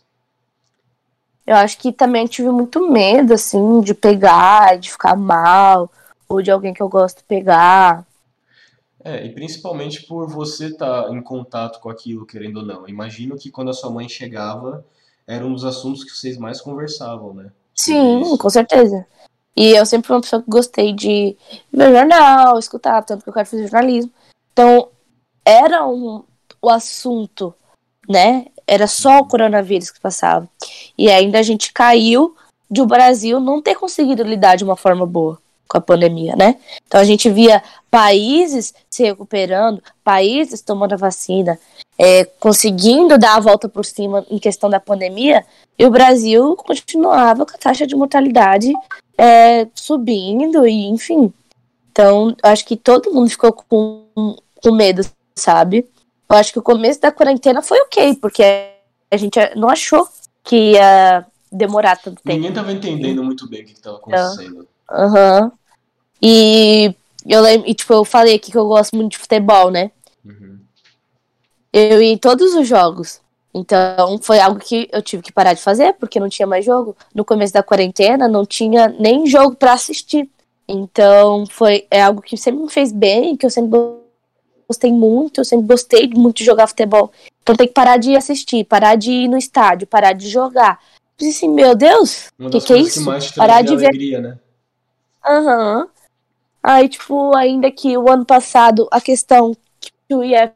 Eu 1.45 1.57
acho 1.57 1.77
que 1.77 1.91
também 1.91 2.25
tive 2.27 2.49
muito 2.49 2.89
medo, 2.89 3.33
assim, 3.33 3.81
de 3.81 3.93
pegar, 3.93 4.77
de 4.77 4.89
ficar 4.89 5.17
mal, 5.17 5.91
ou 6.29 6.41
de 6.41 6.49
alguém 6.49 6.73
que 6.73 6.81
eu 6.81 6.87
gosto 6.87 7.23
pegar. 7.25 8.05
É, 9.03 9.25
e 9.25 9.33
principalmente 9.33 10.03
por 10.03 10.29
você 10.29 10.67
estar 10.67 11.03
tá 11.03 11.11
em 11.11 11.21
contato 11.21 11.81
com 11.81 11.89
aquilo, 11.89 12.25
querendo 12.25 12.57
ou 12.57 12.65
não. 12.65 12.87
Imagino 12.87 13.35
que 13.35 13.51
quando 13.51 13.69
a 13.69 13.73
sua 13.73 13.89
mãe 13.89 14.07
chegava, 14.07 14.85
era 15.27 15.45
um 15.45 15.53
dos 15.53 15.65
assuntos 15.65 16.05
que 16.05 16.11
vocês 16.11 16.37
mais 16.37 16.61
conversavam, 16.61 17.33
né? 17.33 17.51
Sim, 17.75 18.37
com 18.37 18.49
certeza. 18.49 19.05
E 19.55 19.71
eu 19.71 19.85
sempre 19.85 20.07
fui 20.07 20.15
uma 20.15 20.21
pessoa 20.21 20.41
que 20.41 20.49
gostei 20.49 20.93
de 20.93 21.35
ver 21.71 21.91
jornal, 21.93 22.57
escutar, 22.57 23.03
tanto 23.03 23.23
que 23.23 23.29
eu 23.29 23.33
quero 23.33 23.45
fazer 23.45 23.63
jornalismo. 23.63 24.11
Então, 24.53 24.89
era 25.43 25.85
um, 25.85 26.23
o 26.61 26.69
assunto, 26.69 27.53
né? 28.07 28.45
Era 28.67 28.87
só 28.87 29.19
o 29.19 29.25
coronavírus 29.25 29.89
que 29.89 29.99
passava. 29.99 30.47
E 30.97 31.09
ainda 31.09 31.39
a 31.39 31.43
gente 31.43 31.73
caiu 31.73 32.35
de 32.69 32.81
o 32.81 32.85
Brasil 32.85 33.39
não 33.39 33.61
ter 33.61 33.75
conseguido 33.75 34.23
lidar 34.23 34.55
de 34.55 34.63
uma 34.63 34.75
forma 34.75 35.05
boa 35.05 35.39
com 35.67 35.77
a 35.77 35.81
pandemia, 35.81 36.35
né? 36.35 36.55
Então 36.87 36.99
a 36.99 37.03
gente 37.03 37.29
via 37.29 37.61
países 37.91 38.73
se 38.89 39.03
recuperando, 39.03 39.81
países 40.03 40.61
tomando 40.61 40.93
a 40.93 40.97
vacina, 40.97 41.59
é, 41.97 42.25
conseguindo 42.25 43.17
dar 43.19 43.35
a 43.35 43.39
volta 43.39 43.69
por 43.69 43.85
cima 43.85 44.25
em 44.31 44.39
questão 44.39 44.67
da 44.67 44.79
pandemia, 44.79 45.45
e 45.77 45.85
o 45.85 45.91
Brasil 45.91 46.55
continuava 46.55 47.45
com 47.45 47.55
a 47.55 47.59
taxa 47.59 47.85
de 47.85 47.95
mortalidade 47.95 48.73
é, 49.19 49.67
subindo, 49.75 50.65
e 50.65 50.87
enfim. 50.87 51.33
Então, 51.91 52.33
acho 52.41 52.65
que 52.65 52.77
todo 52.77 53.11
mundo 53.11 53.29
ficou 53.29 53.51
com, 53.51 54.37
com 54.63 54.71
medo, 54.71 55.01
sabe? 55.35 55.85
Eu 56.29 56.37
acho 56.37 56.53
que 56.53 56.59
o 56.59 56.63
começo 56.63 57.01
da 57.01 57.11
quarentena 57.11 57.61
foi 57.61 57.79
ok, 57.81 58.15
porque 58.15 58.43
a 59.11 59.17
gente 59.17 59.37
não 59.57 59.69
achou 59.69 60.07
que 60.41 60.71
ia 60.71 61.25
demorar 61.51 61.97
tanto 61.97 62.21
tempo. 62.21 62.29
Ninguém 62.35 62.49
estava 62.49 62.71
entendendo 62.71 63.21
muito 63.21 63.49
bem 63.49 63.63
o 63.63 63.65
que 63.65 63.73
estava 63.73 63.97
acontecendo. 63.97 64.65
Aham. 64.89 65.43
Uhum. 65.43 65.51
E 66.21 66.95
eu 67.25 67.41
lembro, 67.41 67.67
e, 67.67 67.73
tipo, 67.73 67.93
eu 67.93 68.05
falei 68.05 68.35
aqui 68.35 68.51
que 68.51 68.57
eu 68.57 68.67
gosto 68.67 68.95
muito 68.95 69.11
de 69.11 69.17
futebol, 69.17 69.69
né? 69.69 69.91
Uhum. 70.23 70.59
Eu 71.73 72.01
ia 72.01 72.13
em 72.13 72.17
todos 72.17 72.53
os 72.53 72.67
jogos. 72.67 73.21
Então 73.53 74.19
foi 74.21 74.39
algo 74.39 74.59
que 74.59 74.87
eu 74.91 75.01
tive 75.01 75.23
que 75.23 75.31
parar 75.31 75.53
de 75.53 75.61
fazer, 75.61 75.93
porque 75.93 76.19
não 76.19 76.29
tinha 76.29 76.47
mais 76.47 76.63
jogo. 76.63 76.95
No 77.13 77.25
começo 77.25 77.53
da 77.53 77.63
quarentena 77.63 78.27
não 78.27 78.45
tinha 78.45 78.87
nem 78.87 79.25
jogo 79.25 79.55
para 79.55 79.73
assistir. 79.73 80.29
Então 80.67 81.45
foi 81.47 81.87
é 81.89 82.01
algo 82.01 82.21
que 82.21 82.37
sempre 82.37 82.61
me 82.61 82.71
fez 82.71 82.91
bem, 82.91 83.35
que 83.35 83.45
eu 83.45 83.49
sempre 83.49 83.79
gostei 84.67 84.93
muito, 84.93 85.41
eu 85.41 85.45
sempre 85.45 85.65
gostei 85.65 86.07
muito 86.09 86.37
de 86.37 86.45
jogar 86.45 86.67
futebol. 86.67 87.11
Então 87.41 87.55
tem 87.55 87.67
que 87.67 87.73
parar 87.73 87.97
de 87.97 88.15
assistir, 88.15 88.63
parar 88.65 88.95
de 88.95 89.11
ir 89.11 89.27
no 89.27 89.37
estádio, 89.37 89.87
parar 89.87 90.13
de 90.13 90.29
jogar. 90.29 90.79
Eu 91.19 91.25
disse 91.25 91.45
assim, 91.45 91.53
meu 91.53 91.75
Deus, 91.75 92.27
o 92.39 92.49
que, 92.51 92.61
que 92.61 92.73
é 92.73 92.77
isso? 92.77 92.99
Que 92.99 93.35
parar 93.35 93.63
de 93.63 93.73
alegria, 93.73 94.21
ver. 94.21 94.27
Né? 94.27 94.39
Aham. 95.25 95.79
Uhum. 95.79 95.87
Aí, 96.61 96.89
tipo, 96.89 97.35
ainda 97.35 97.71
que 97.71 97.97
o 97.97 98.11
ano 98.11 98.25
passado 98.25 98.87
a 98.91 98.99
questão 98.99 99.55
que 99.79 100.13
o 100.13 100.23
IF 100.23 100.51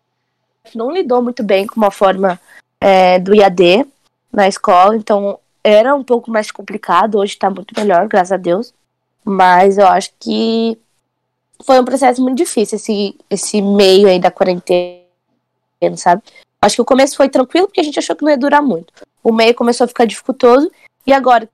não 0.75 0.91
lidou 0.91 1.21
muito 1.21 1.41
bem 1.41 1.65
com 1.65 1.77
uma 1.77 1.91
forma 1.91 2.39
é, 2.84 3.19
do 3.19 3.34
IAD 3.34 3.86
na 4.31 4.47
escola, 4.47 4.95
então 4.95 5.39
era 5.63 5.95
um 5.95 6.03
pouco 6.03 6.29
mais 6.29 6.51
complicado, 6.51 7.17
hoje 7.17 7.38
tá 7.38 7.49
muito 7.49 7.73
melhor, 7.77 8.07
graças 8.07 8.31
a 8.31 8.38
Deus. 8.38 8.73
Mas 9.23 9.77
eu 9.77 9.88
acho 9.88 10.11
que 10.19 10.77
foi 11.63 11.79
um 11.79 11.86
processo 11.86 12.21
muito 12.21 12.38
difícil 12.38 12.75
esse, 12.75 13.17
esse 13.29 13.61
meio 13.61 14.07
aí 14.07 14.19
da 14.19 14.29
quarentena, 14.29 15.03
sabe? 15.95 16.21
Acho 16.61 16.75
que 16.75 16.81
o 16.81 16.86
começo 16.86 17.15
foi 17.15 17.29
tranquilo 17.29 17.67
porque 17.67 17.79
a 17.79 17.84
gente 17.84 17.99
achou 17.99 18.15
que 18.15 18.23
não 18.23 18.31
ia 18.31 18.38
durar 18.38 18.61
muito. 18.61 18.91
O 19.23 19.31
meio 19.31 19.55
começou 19.55 19.86
a 19.86 19.88
ficar 19.88 20.05
dificultoso 20.05 20.69
e 21.07 21.13
agora 21.13 21.47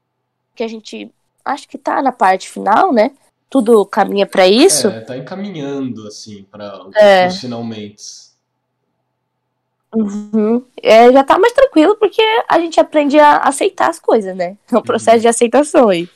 que 0.55 0.63
a 0.63 0.67
gente 0.67 1.11
acho 1.45 1.67
que 1.67 1.77
tá 1.77 2.01
na 2.01 2.11
parte 2.11 2.49
final, 2.49 2.91
né? 2.91 3.11
tudo 3.49 3.85
caminha 3.85 4.27
para 4.27 4.47
isso. 4.47 4.87
É, 4.87 5.01
tá 5.01 5.17
encaminhando, 5.17 6.07
assim, 6.07 6.43
para 6.43 6.85
é. 6.95 7.27
os 7.27 7.37
finalmente. 7.37 8.28
Uhum. 9.95 10.63
É, 10.81 11.11
já 11.11 11.23
tá 11.23 11.39
mais 11.39 11.53
tranquilo 11.53 11.95
porque 11.95 12.21
a 12.47 12.59
gente 12.59 12.79
aprende 12.79 13.17
a 13.19 13.37
aceitar 13.37 13.89
as 13.89 13.99
coisas, 13.99 14.35
né? 14.35 14.57
É 14.71 14.77
um 14.77 14.81
processo 14.81 15.17
uhum. 15.17 15.21
de 15.21 15.27
aceitação 15.27 15.89
aí. 15.89 16.09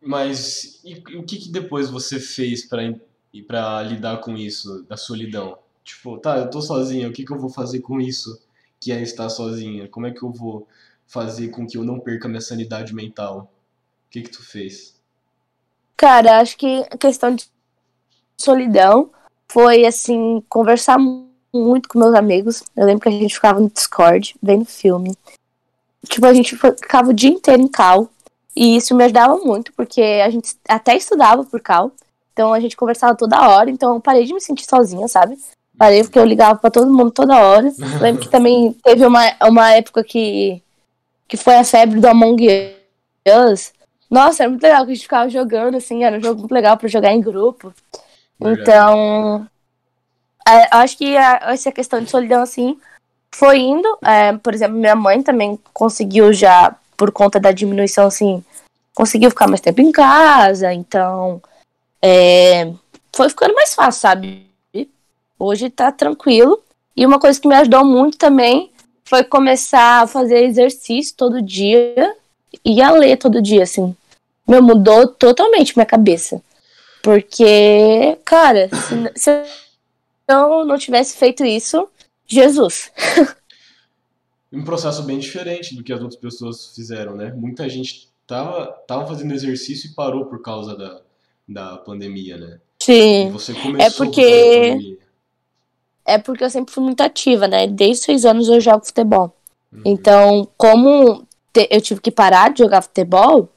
Mas 0.00 0.80
e, 0.84 1.02
e 1.08 1.16
o 1.16 1.24
que, 1.24 1.36
que 1.36 1.50
depois 1.50 1.90
você 1.90 2.18
fez 2.18 2.64
para 2.64 2.94
para 3.46 3.82
lidar 3.82 4.18
com 4.18 4.36
isso, 4.36 4.82
da 4.88 4.96
solidão? 4.96 5.56
Tipo, 5.84 6.18
tá, 6.18 6.38
eu 6.38 6.50
tô 6.50 6.60
sozinha, 6.60 7.08
o 7.08 7.12
que, 7.12 7.24
que 7.24 7.32
eu 7.32 7.38
vou 7.38 7.50
fazer 7.50 7.80
com 7.80 8.00
isso 8.00 8.40
que 8.80 8.90
é 8.90 9.00
estar 9.02 9.28
sozinha? 9.28 9.88
Como 9.88 10.06
é 10.06 10.10
que 10.10 10.22
eu 10.22 10.30
vou 10.32 10.66
fazer 11.06 11.48
com 11.48 11.66
que 11.66 11.76
eu 11.76 11.84
não 11.84 12.00
perca 12.00 12.28
minha 12.28 12.40
sanidade 12.40 12.94
mental? 12.94 13.52
O 14.06 14.10
que 14.10 14.22
que 14.22 14.30
tu 14.30 14.42
fez? 14.42 14.98
Cara, 15.96 16.40
acho 16.40 16.56
que 16.56 16.82
a 16.90 16.96
questão 16.96 17.34
de 17.34 17.44
solidão 18.36 19.12
foi, 19.48 19.84
assim, 19.84 20.42
conversar 20.48 20.98
muito 20.98 21.29
com 21.52 21.98
meus 21.98 22.14
amigos. 22.14 22.62
Eu 22.76 22.86
lembro 22.86 23.02
que 23.02 23.08
a 23.08 23.12
gente 23.12 23.34
ficava 23.34 23.60
no 23.60 23.70
Discord, 23.70 24.34
vendo 24.42 24.64
filme. 24.64 25.16
Tipo, 26.06 26.26
a 26.26 26.34
gente 26.34 26.56
ficava 26.56 27.10
o 27.10 27.14
dia 27.14 27.30
inteiro 27.30 27.62
em 27.62 27.68
cal. 27.68 28.08
E 28.54 28.76
isso 28.76 28.94
me 28.94 29.04
ajudava 29.04 29.36
muito, 29.38 29.72
porque 29.74 30.02
a 30.02 30.30
gente 30.30 30.56
até 30.68 30.96
estudava 30.96 31.44
por 31.44 31.60
cal. 31.60 31.92
Então 32.32 32.52
a 32.52 32.60
gente 32.60 32.76
conversava 32.76 33.16
toda 33.16 33.48
hora. 33.48 33.70
Então 33.70 33.94
eu 33.94 34.00
parei 34.00 34.24
de 34.24 34.34
me 34.34 34.40
sentir 34.40 34.64
sozinha, 34.64 35.06
sabe? 35.08 35.38
Parei 35.78 36.02
porque 36.02 36.18
eu 36.18 36.24
ligava 36.24 36.58
para 36.58 36.70
todo 36.70 36.92
mundo 36.92 37.10
toda 37.10 37.40
hora. 37.40 37.72
lembro 38.00 38.22
que 38.22 38.28
também 38.28 38.72
teve 38.82 39.04
uma, 39.06 39.22
uma 39.42 39.72
época 39.72 40.02
que, 40.04 40.62
que 41.28 41.36
foi 41.36 41.56
a 41.56 41.64
febre 41.64 42.00
do 42.00 42.08
Among 42.08 42.46
Us. 43.26 43.72
Nossa, 44.10 44.42
era 44.42 44.50
muito 44.50 44.62
legal 44.62 44.84
que 44.84 44.90
a 44.90 44.94
gente 44.94 45.04
ficava 45.04 45.30
jogando, 45.30 45.76
assim, 45.76 46.02
era 46.02 46.18
um 46.18 46.22
jogo 46.22 46.40
muito 46.40 46.52
legal 46.52 46.76
para 46.76 46.88
jogar 46.88 47.12
em 47.12 47.20
grupo. 47.20 47.72
Então, 48.40 49.46
é, 50.58 50.68
acho 50.70 50.96
que 50.96 51.16
a, 51.16 51.40
essa 51.52 51.72
questão 51.72 52.02
de 52.02 52.10
solidão, 52.10 52.42
assim, 52.42 52.78
foi 53.34 53.58
indo. 53.58 53.88
É, 54.04 54.32
por 54.34 54.54
exemplo, 54.54 54.76
minha 54.76 54.96
mãe 54.96 55.22
também 55.22 55.58
conseguiu 55.72 56.32
já, 56.32 56.74
por 56.96 57.10
conta 57.12 57.38
da 57.38 57.52
diminuição, 57.52 58.06
assim, 58.06 58.44
conseguiu 58.94 59.30
ficar 59.30 59.46
mais 59.46 59.60
tempo 59.60 59.80
em 59.80 59.92
casa, 59.92 60.72
então 60.72 61.40
é, 62.02 62.72
foi 63.14 63.28
ficando 63.28 63.54
mais 63.54 63.74
fácil, 63.74 64.00
sabe? 64.00 64.46
Hoje 65.38 65.70
tá 65.70 65.90
tranquilo. 65.90 66.62
E 66.96 67.06
uma 67.06 67.18
coisa 67.18 67.40
que 67.40 67.48
me 67.48 67.54
ajudou 67.54 67.84
muito 67.84 68.18
também 68.18 68.70
foi 69.04 69.24
começar 69.24 70.02
a 70.02 70.06
fazer 70.06 70.44
exercício 70.44 71.14
todo 71.16 71.42
dia 71.42 72.14
e 72.64 72.82
a 72.82 72.90
ler 72.90 73.16
todo 73.16 73.40
dia, 73.40 73.62
assim. 73.62 73.96
Meu, 74.46 74.62
mudou 74.62 75.06
totalmente 75.06 75.76
minha 75.76 75.86
cabeça. 75.86 76.42
Porque, 77.02 78.18
cara, 78.24 78.68
se, 78.68 79.12
se 79.16 79.44
eu 80.30 80.64
não 80.64 80.78
tivesse 80.78 81.16
feito 81.16 81.44
isso, 81.44 81.88
Jesus. 82.26 82.90
um 84.52 84.64
processo 84.64 85.02
bem 85.02 85.18
diferente 85.18 85.74
do 85.74 85.82
que 85.82 85.92
as 85.92 86.00
outras 86.00 86.20
pessoas 86.20 86.74
fizeram, 86.74 87.14
né? 87.14 87.32
Muita 87.32 87.68
gente 87.68 88.08
tava, 88.26 88.66
tava 88.86 89.06
fazendo 89.06 89.32
exercício 89.32 89.90
e 89.90 89.94
parou 89.94 90.26
por 90.26 90.42
causa 90.42 90.76
da, 90.76 91.00
da 91.48 91.76
pandemia, 91.78 92.36
né? 92.36 92.60
Sim. 92.82 93.28
E 93.28 93.30
você 93.30 93.54
começou 93.54 93.86
é 93.86 93.90
porque 93.90 94.98
é 96.06 96.18
porque 96.18 96.42
eu 96.42 96.50
sempre 96.50 96.74
fui 96.74 96.82
muito 96.82 97.00
ativa, 97.02 97.46
né? 97.46 97.66
Desde 97.66 98.04
seis 98.04 98.24
anos 98.24 98.48
eu 98.48 98.60
jogo 98.60 98.84
futebol. 98.84 99.32
Uhum. 99.72 99.82
Então, 99.84 100.48
como 100.56 101.26
eu 101.54 101.80
tive 101.80 102.00
que 102.00 102.10
parar 102.10 102.52
de 102.52 102.60
jogar 102.60 102.82
futebol, 102.82 103.48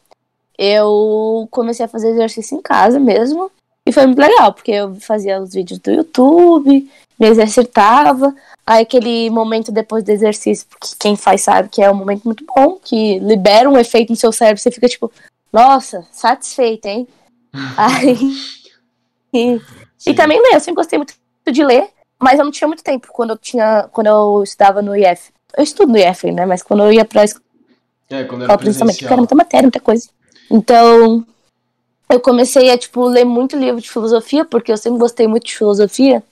eu 0.57 1.47
comecei 1.49 1.85
a 1.85 1.89
fazer 1.89 2.09
exercício 2.09 2.57
em 2.57 2.61
casa 2.61 2.99
mesmo. 2.99 3.49
Foi 3.93 4.05
muito 4.05 4.19
legal, 4.19 4.53
porque 4.53 4.71
eu 4.71 4.95
fazia 4.95 5.41
os 5.41 5.53
vídeos 5.53 5.79
do 5.79 5.91
YouTube, 5.91 6.89
me 7.19 7.27
exercitava. 7.27 8.33
Aí 8.65 8.83
aquele 8.83 9.29
momento 9.29 9.71
depois 9.71 10.03
do 10.03 10.09
exercício, 10.09 10.65
que 10.81 10.95
quem 10.97 11.15
faz 11.15 11.41
sabe 11.41 11.69
que 11.69 11.81
é 11.81 11.91
um 11.91 11.95
momento 11.95 12.23
muito 12.23 12.45
bom, 12.45 12.79
que 12.83 13.19
libera 13.19 13.69
um 13.69 13.77
efeito 13.77 14.09
no 14.09 14.15
seu 14.15 14.31
cérebro, 14.31 14.61
você 14.61 14.71
fica 14.71 14.87
tipo, 14.87 15.11
nossa, 15.51 16.05
satisfeita, 16.11 16.89
hein? 16.89 17.07
Aí. 17.77 18.17
E, 19.33 19.61
e 20.07 20.13
também 20.13 20.41
ler, 20.41 20.55
eu 20.55 20.59
sempre 20.59 20.75
gostei 20.75 20.97
muito 20.97 21.13
de 21.51 21.63
ler, 21.63 21.89
mas 22.19 22.39
eu 22.39 22.45
não 22.45 22.51
tinha 22.51 22.67
muito 22.67 22.83
tempo 22.83 23.09
quando 23.11 23.31
eu 23.31 23.37
tinha. 23.37 23.89
Quando 23.91 24.07
eu 24.07 24.43
estudava 24.43 24.81
no 24.81 24.95
IF. 24.95 25.31
Eu 25.55 25.63
estudo 25.63 25.91
no 25.91 25.97
IF, 25.97 26.31
né? 26.31 26.45
Mas 26.45 26.63
quando 26.63 26.83
eu 26.83 26.91
ia 26.91 27.05
pra 27.05 27.23
escola. 27.25 27.43
É, 28.09 28.23
quando 28.23 28.43
era 28.43 28.57
principalmente, 28.57 28.97
porque 28.97 29.13
era 29.13 29.17
muita 29.17 29.35
matéria, 29.35 29.63
muita 29.63 29.79
coisa. 29.79 30.09
Então, 30.49 31.25
eu 32.09 32.19
comecei 32.19 32.69
a, 32.69 32.77
tipo, 32.77 33.05
ler 33.07 33.25
muito 33.25 33.57
livro 33.57 33.81
de 33.81 33.89
filosofia, 33.89 34.45
porque 34.45 34.71
eu 34.71 34.77
sempre 34.77 34.99
gostei 34.99 35.27
muito 35.27 35.45
de 35.45 35.57
filosofia. 35.57 36.23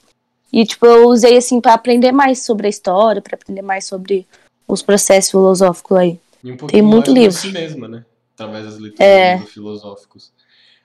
E, 0.52 0.66
tipo, 0.66 0.86
eu 0.86 1.08
usei, 1.08 1.38
assim, 1.38 1.62
para 1.62 1.74
aprender 1.74 2.12
mais 2.12 2.44
sobre 2.44 2.68
a 2.68 2.70
história, 2.70 3.22
para 3.22 3.36
aprender 3.36 3.62
mais 3.62 3.86
sobre 3.86 4.28
os 4.68 4.82
processos 4.82 5.32
filosóficos 5.32 5.98
aí. 5.98 6.20
E 6.44 6.52
um 6.52 6.58
Tem 6.58 6.82
muito 6.82 7.12
livro. 7.12 7.32
si 7.32 7.52
mesma, 7.52 7.88
né? 7.88 8.06
Através 8.34 8.66
das 8.66 8.78
leituras 8.78 9.08
é... 9.08 9.40
filosóficos. 9.40 10.32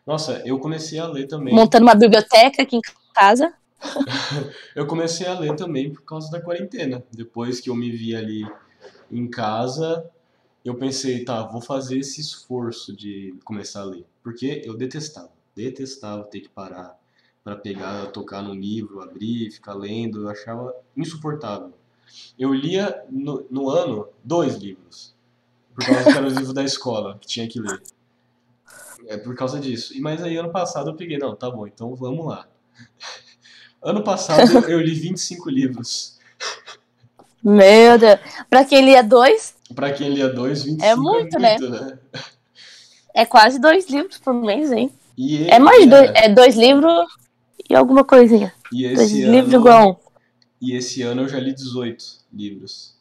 Nossa, 0.07 0.43
eu 0.45 0.59
comecei 0.59 0.99
a 0.99 1.07
ler 1.07 1.27
também. 1.27 1.53
Montando 1.53 1.85
uma 1.85 1.95
biblioteca 1.95 2.63
aqui 2.63 2.77
em 2.77 2.81
casa. 3.13 3.53
eu 4.75 4.87
comecei 4.87 5.27
a 5.27 5.39
ler 5.39 5.57
também 5.57 5.93
por 5.93 6.03
causa 6.03 6.31
da 6.31 6.41
quarentena. 6.41 7.03
Depois 7.13 7.61
que 7.61 7.71
eu 7.71 7.75
me 7.75 7.91
vi 7.91 8.15
ali 8.15 8.47
em 9.11 9.29
casa, 9.29 10.09
eu 10.69 10.75
pensei, 10.75 11.25
tá, 11.25 11.43
vou 11.43 11.61
fazer 11.61 11.99
esse 11.99 12.21
esforço 12.21 12.95
de 12.95 13.35
começar 13.45 13.83
a 13.83 13.85
ler. 13.85 14.07
Porque 14.23 14.63
eu 14.65 14.77
detestava, 14.77 15.31
detestava 15.55 16.25
ter 16.25 16.41
que 16.41 16.49
parar 16.49 16.99
para 17.45 17.57
pegar, 17.57 18.07
tocar 18.09 18.43
no 18.43 18.53
livro, 18.53 19.01
abrir, 19.01 19.51
ficar 19.51 19.75
lendo, 19.75 20.23
eu 20.23 20.29
achava 20.29 20.75
insuportável. 20.97 21.73
Eu 22.39 22.53
lia 22.53 23.05
no, 23.09 23.47
no 23.51 23.71
ano 23.71 24.09
dois 24.25 24.57
livros, 24.57 25.15
por 25.75 25.85
causa 25.85 26.05
que 26.05 26.11
era 26.11 26.27
o 26.27 26.31
livro 26.31 26.53
da 26.53 26.65
escola, 26.65 27.19
que 27.21 27.27
tinha 27.27 27.47
que 27.49 27.61
ler. 27.61 27.81
É 29.07 29.17
por 29.17 29.37
causa 29.37 29.61
disso. 29.61 29.95
E 29.95 30.01
mas 30.01 30.23
aí 30.23 30.37
ano 30.37 30.51
passado 30.51 30.91
eu 30.91 30.97
peguei, 30.97 31.19
não, 31.19 31.37
tá 31.37 31.49
bom, 31.51 31.67
então 31.67 31.95
vamos 31.95 32.27
lá. 32.27 32.49
Ano 33.83 34.03
passado 34.03 34.69
eu 34.69 34.81
li 34.81 34.95
25 34.95 35.49
livros. 35.49 36.19
Meu 37.41 37.97
Deus. 37.97 38.19
Pra 38.51 38.65
quem 38.65 38.85
lia 38.85 39.05
dois? 39.05 39.56
Pra 39.75 39.93
quem 39.93 40.11
lia 40.11 40.29
dois, 40.29 40.63
25 40.63 40.85
é 40.85 40.95
muito, 40.95 41.37
é 41.37 41.59
muito 41.59 41.71
né? 41.71 41.81
né? 41.81 41.99
É 43.15 43.25
quase 43.25 43.59
dois 43.59 43.89
livros 43.89 44.19
por 44.19 44.35
mês, 44.35 44.71
hein? 44.71 44.91
E 45.17 45.49
é 45.49 45.59
mais 45.59 45.89
dois, 45.89 46.11
é 46.15 46.29
dois 46.29 46.55
livros 46.55 47.07
e 47.69 47.75
alguma 47.75 48.05
coisinha. 48.05 48.53
E 48.73 48.85
esse 48.85 48.97
dois 48.97 49.13
ano, 49.13 49.33
livros 49.33 49.55
igual 49.55 49.91
um. 49.91 49.97
E 50.61 50.77
esse 50.77 51.03
ano 51.03 51.23
eu 51.23 51.29
já 51.29 51.41
li 51.41 51.55
18 51.55 52.05
livros. 52.33 52.95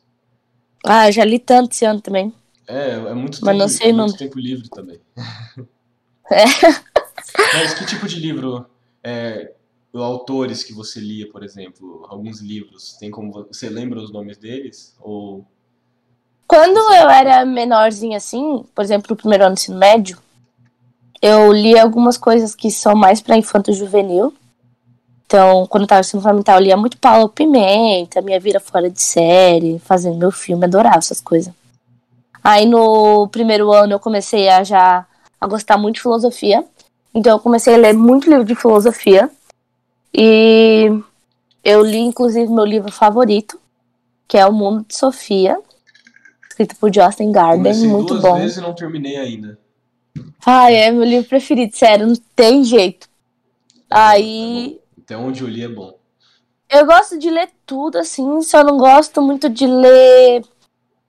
Ah, 0.85 1.09
já 1.11 1.25
li 1.25 1.39
tanto 1.39 1.73
esse 1.73 1.85
ano 1.85 2.01
também. 2.01 2.33
É, 2.67 2.91
é 2.91 3.13
muito 3.13 3.39
Mas 3.43 3.53
tempo, 3.53 3.57
não 3.57 3.67
sei 3.67 3.89
é 3.89 3.93
muito 3.93 4.17
tempo 4.17 4.39
livre 4.39 4.69
também. 4.69 4.99
É. 6.31 6.45
Mas 7.53 7.73
que 7.73 7.85
tipo 7.85 8.07
de 8.07 8.19
livro 8.19 8.65
é, 9.03 9.53
autores 9.93 10.63
que 10.63 10.73
você 10.73 10.99
lia, 10.99 11.29
por 11.29 11.43
exemplo, 11.43 12.05
alguns 12.09 12.39
livros, 12.39 12.93
tem 12.93 13.11
como 13.11 13.31
você 13.31 13.69
lembra 13.69 13.99
os 13.99 14.11
nomes 14.11 14.37
deles 14.37 14.95
ou 14.99 15.45
quando 16.55 16.77
eu 16.93 17.09
era 17.09 17.43
menorzinha 17.43 18.15
assim, 18.15 18.63
por 18.73 18.81
exemplo, 18.81 19.07
no 19.09 19.17
primeiro 19.17 19.43
ano 19.43 19.55
do 19.55 19.59
ensino 19.59 19.77
médio, 19.77 20.17
eu 21.21 21.51
li 21.51 21.77
algumas 21.77 22.17
coisas 22.17 22.55
que 22.55 22.71
são 22.71 22.95
mais 22.95 23.19
para 23.19 23.35
infanto 23.35 23.73
juvenil. 23.73 24.33
Então, 25.25 25.67
quando 25.67 25.83
eu 25.83 25.87
tava 25.87 25.99
no 25.99 26.05
ensino 26.05 26.21
fundamental, 26.21 26.55
eu 26.55 26.63
lia 26.63 26.77
muito 26.77 26.97
Paulo 26.97 27.27
Pimenta, 27.27 28.21
Minha 28.21 28.39
Vida 28.39 28.61
Fora 28.61 28.89
de 28.89 29.01
Série, 29.01 29.79
fazendo 29.79 30.15
meu 30.15 30.31
filme, 30.31 30.63
adorava 30.63 30.99
essas 30.99 31.19
coisas. 31.19 31.53
Aí 32.41 32.65
no 32.65 33.27
primeiro 33.27 33.73
ano 33.73 33.91
eu 33.91 33.99
comecei 33.99 34.47
a 34.47 34.63
já 34.63 35.05
a 35.41 35.47
gostar 35.47 35.77
muito 35.77 35.95
de 35.95 36.03
filosofia. 36.03 36.63
Então 37.13 37.33
eu 37.33 37.39
comecei 37.39 37.73
a 37.73 37.77
ler 37.77 37.93
muito 37.93 38.29
livro 38.29 38.45
de 38.45 38.55
filosofia. 38.55 39.29
E 40.13 40.85
eu 41.61 41.83
li, 41.83 41.99
inclusive, 41.99 42.49
meu 42.49 42.63
livro 42.63 42.93
favorito, 42.93 43.59
que 44.25 44.37
é 44.37 44.45
O 44.45 44.53
Mundo 44.53 44.85
de 44.87 44.95
Sofia, 44.95 45.59
escrito 46.55 46.75
por 46.77 46.93
Justin 46.93 47.31
Garden, 47.33 47.63
Comecei 47.63 47.87
muito 47.87 48.13
duas 48.13 48.21
bom. 48.21 48.37
vezes 48.37 48.57
e 48.57 48.61
não 48.61 48.73
terminei 48.73 49.17
ainda. 49.17 49.59
Ai, 50.45 50.75
é 50.75 50.91
meu 50.91 51.03
livro 51.03 51.27
preferido, 51.27 51.75
sério, 51.75 52.07
não 52.07 52.15
tem 52.35 52.63
jeito. 52.63 53.07
É 53.91 53.95
Aí. 53.97 54.79
Bom, 54.79 54.79
é 54.97 55.01
Até 55.01 55.17
onde 55.17 55.41
eu 55.41 55.47
li 55.47 55.63
é 55.63 55.67
bom. 55.67 55.97
Eu 56.69 56.85
gosto 56.85 57.19
de 57.19 57.29
ler 57.29 57.49
tudo, 57.65 57.97
assim, 57.97 58.41
só 58.41 58.63
não 58.63 58.77
gosto 58.77 59.21
muito 59.21 59.49
de 59.49 59.67
ler 59.67 60.43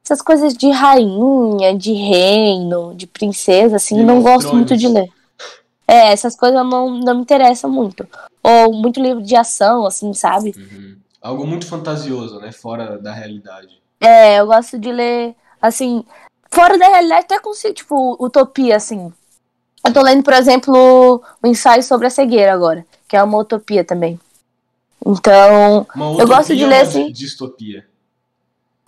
essas 0.05 0.21
coisas 0.21 0.55
de 0.55 0.69
rainha, 0.71 1.77
de 1.77 1.93
reino, 1.93 2.95
de 2.95 3.07
princesa, 3.07 3.77
assim, 3.77 3.97
Game 3.97 4.07
não 4.07 4.23
gosto 4.23 4.49
Thrones. 4.49 4.57
muito 4.57 4.77
de 4.77 4.89
ler. 4.89 5.09
É, 5.89 6.13
essas 6.13 6.35
coisas 6.37 6.59
não, 6.67 6.99
não 6.99 7.15
me 7.15 7.23
interessam 7.23 7.71
muito. 7.71 8.07
Ou 8.43 8.73
muito 8.73 9.01
livro 9.01 9.23
de 9.23 9.37
ação, 9.37 9.87
assim, 9.87 10.13
sabe? 10.13 10.53
Uhum. 10.57 10.97
Algo 11.23 11.47
muito 11.47 11.67
fantasioso, 11.67 12.39
né? 12.41 12.53
Fora 12.53 12.99
da 12.99 13.13
realidade. 13.13 13.81
É, 14.01 14.41
eu 14.41 14.47
gosto 14.47 14.79
de 14.79 14.93
ler, 14.93 15.35
assim, 15.61 16.05
fora 16.51 16.79
da 16.79 16.87
realidade, 16.87 17.25
até 17.25 17.41
consigo, 17.41 17.75
tipo, 17.75 18.17
utopia, 18.25 18.77
assim. 18.77 19.13
Eu 19.85 19.93
tô 19.93 20.03
lendo, 20.03 20.23
por 20.23 20.35
exemplo, 20.35 21.23
o 21.43 21.47
ensaio 21.47 21.83
sobre 21.83 22.07
a 22.07 22.11
cegueira 22.11 22.53
agora, 22.53 22.85
que 23.09 23.17
é 23.17 23.23
uma 23.23 23.39
utopia 23.39 23.85
também. 23.85 24.19
Então, 25.05 25.87
eu 26.19 26.27
gosto 26.27 26.55
de 26.55 26.67
ler, 26.67 26.81
assim... 26.81 27.13
distopia? 27.13 27.87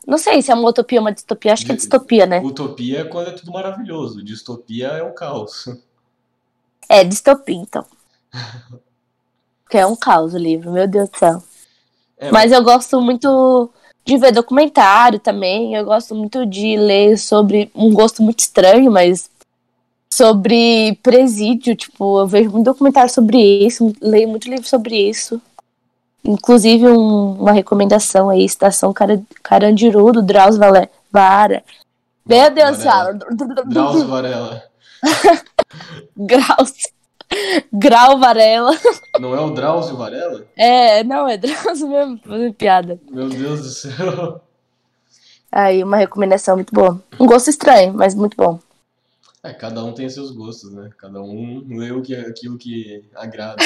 Não 0.07 0.17
sei 0.17 0.41
se 0.41 0.51
é 0.51 0.55
uma 0.55 0.69
utopia 0.69 0.99
ou 0.99 1.05
uma 1.05 1.13
distopia, 1.13 1.53
acho 1.53 1.67
que 1.67 1.73
é 1.73 1.77
distopia, 1.77 2.25
né? 2.25 2.41
Utopia 2.41 3.01
é 3.01 3.05
quando 3.05 3.29
é 3.29 3.33
tudo 3.33 3.53
maravilhoso, 3.53 4.25
distopia 4.25 4.89
é 4.89 5.03
o 5.03 5.13
caos. 5.13 5.69
É, 6.89 7.05
distopia, 7.05 7.57
então. 7.57 7.85
que 9.69 9.77
é 9.77 9.87
um 9.87 9.95
caos 9.95 10.33
o 10.33 10.39
livro, 10.39 10.73
meu 10.73 10.89
Deus 10.89 11.11
do 11.11 11.19
céu. 11.19 11.43
É, 12.17 12.33
mas 12.33 12.51
eu 12.51 12.63
gosto 12.65 13.01
muito 13.01 13.71
de 14.09 14.17
ver 14.17 14.33
documentário 14.33 15.19
também. 15.19 15.75
Eu 15.75 15.85
gosto 15.85 16.15
muito 16.15 16.47
de 16.47 16.79
ler 16.79 17.19
sobre 17.19 17.71
um 17.75 17.93
gosto 17.93 18.23
muito 18.23 18.41
estranho, 18.41 18.91
mas 18.91 19.31
sobre 20.11 20.99
presídio. 21.03 21.77
Tipo, 21.77 22.21
eu 22.21 22.27
vejo 22.27 22.51
muito 22.51 22.65
documentário 22.65 23.13
sobre 23.13 23.37
isso, 23.39 23.93
leio 24.01 24.27
muito 24.27 24.49
livro 24.49 24.67
sobre 24.67 24.97
isso. 24.97 25.41
Inclusive 26.25 26.89
um, 26.89 27.33
uma 27.33 27.53
recomendação 27.53 28.31
aí, 28.31 28.45
Estação 28.45 28.95
Carandiru, 29.43 30.13
do 30.13 30.23
Drauzio 30.23 30.61
Vara. 31.13 31.63
Meu 32.25 32.51
Deus 32.51 32.79
céu. 32.79 33.15
Drauzio 33.67 34.07
Varela. 34.07 34.63
Graus. 36.17 36.73
Grau 37.73 38.19
Varela. 38.19 38.73
Não 39.21 39.35
é 39.35 39.41
o 39.41 39.51
Drauzio 39.51 39.97
Varela? 39.97 40.47
É, 40.57 41.05
não, 41.05 41.29
é 41.29 41.37
Drauzio 41.37 41.89
mesmo, 41.89 42.21
fazendo 42.25 42.55
piada. 42.55 43.01
Meu 43.11 43.29
Deus 43.29 43.63
do 43.63 43.69
céu. 43.69 44.41
Aí, 45.51 45.83
uma 45.83 45.97
recomendação 45.97 46.57
muito 46.57 46.75
boa. 46.75 47.03
Um 47.19 47.27
gosto 47.27 47.49
estranho, 47.49 47.95
mas 47.95 48.15
muito 48.15 48.37
bom. 48.37 48.61
É, 49.43 49.53
cada 49.53 49.83
um 49.85 49.93
tem 49.93 50.09
seus 50.09 50.31
gostos, 50.31 50.73
né? 50.73 50.91
Cada 50.99 51.23
um 51.23 51.65
lê 51.69 51.91
o 51.91 52.03
que, 52.03 52.15
aquilo 52.15 52.59
que 52.59 53.05
agrada. 53.15 53.57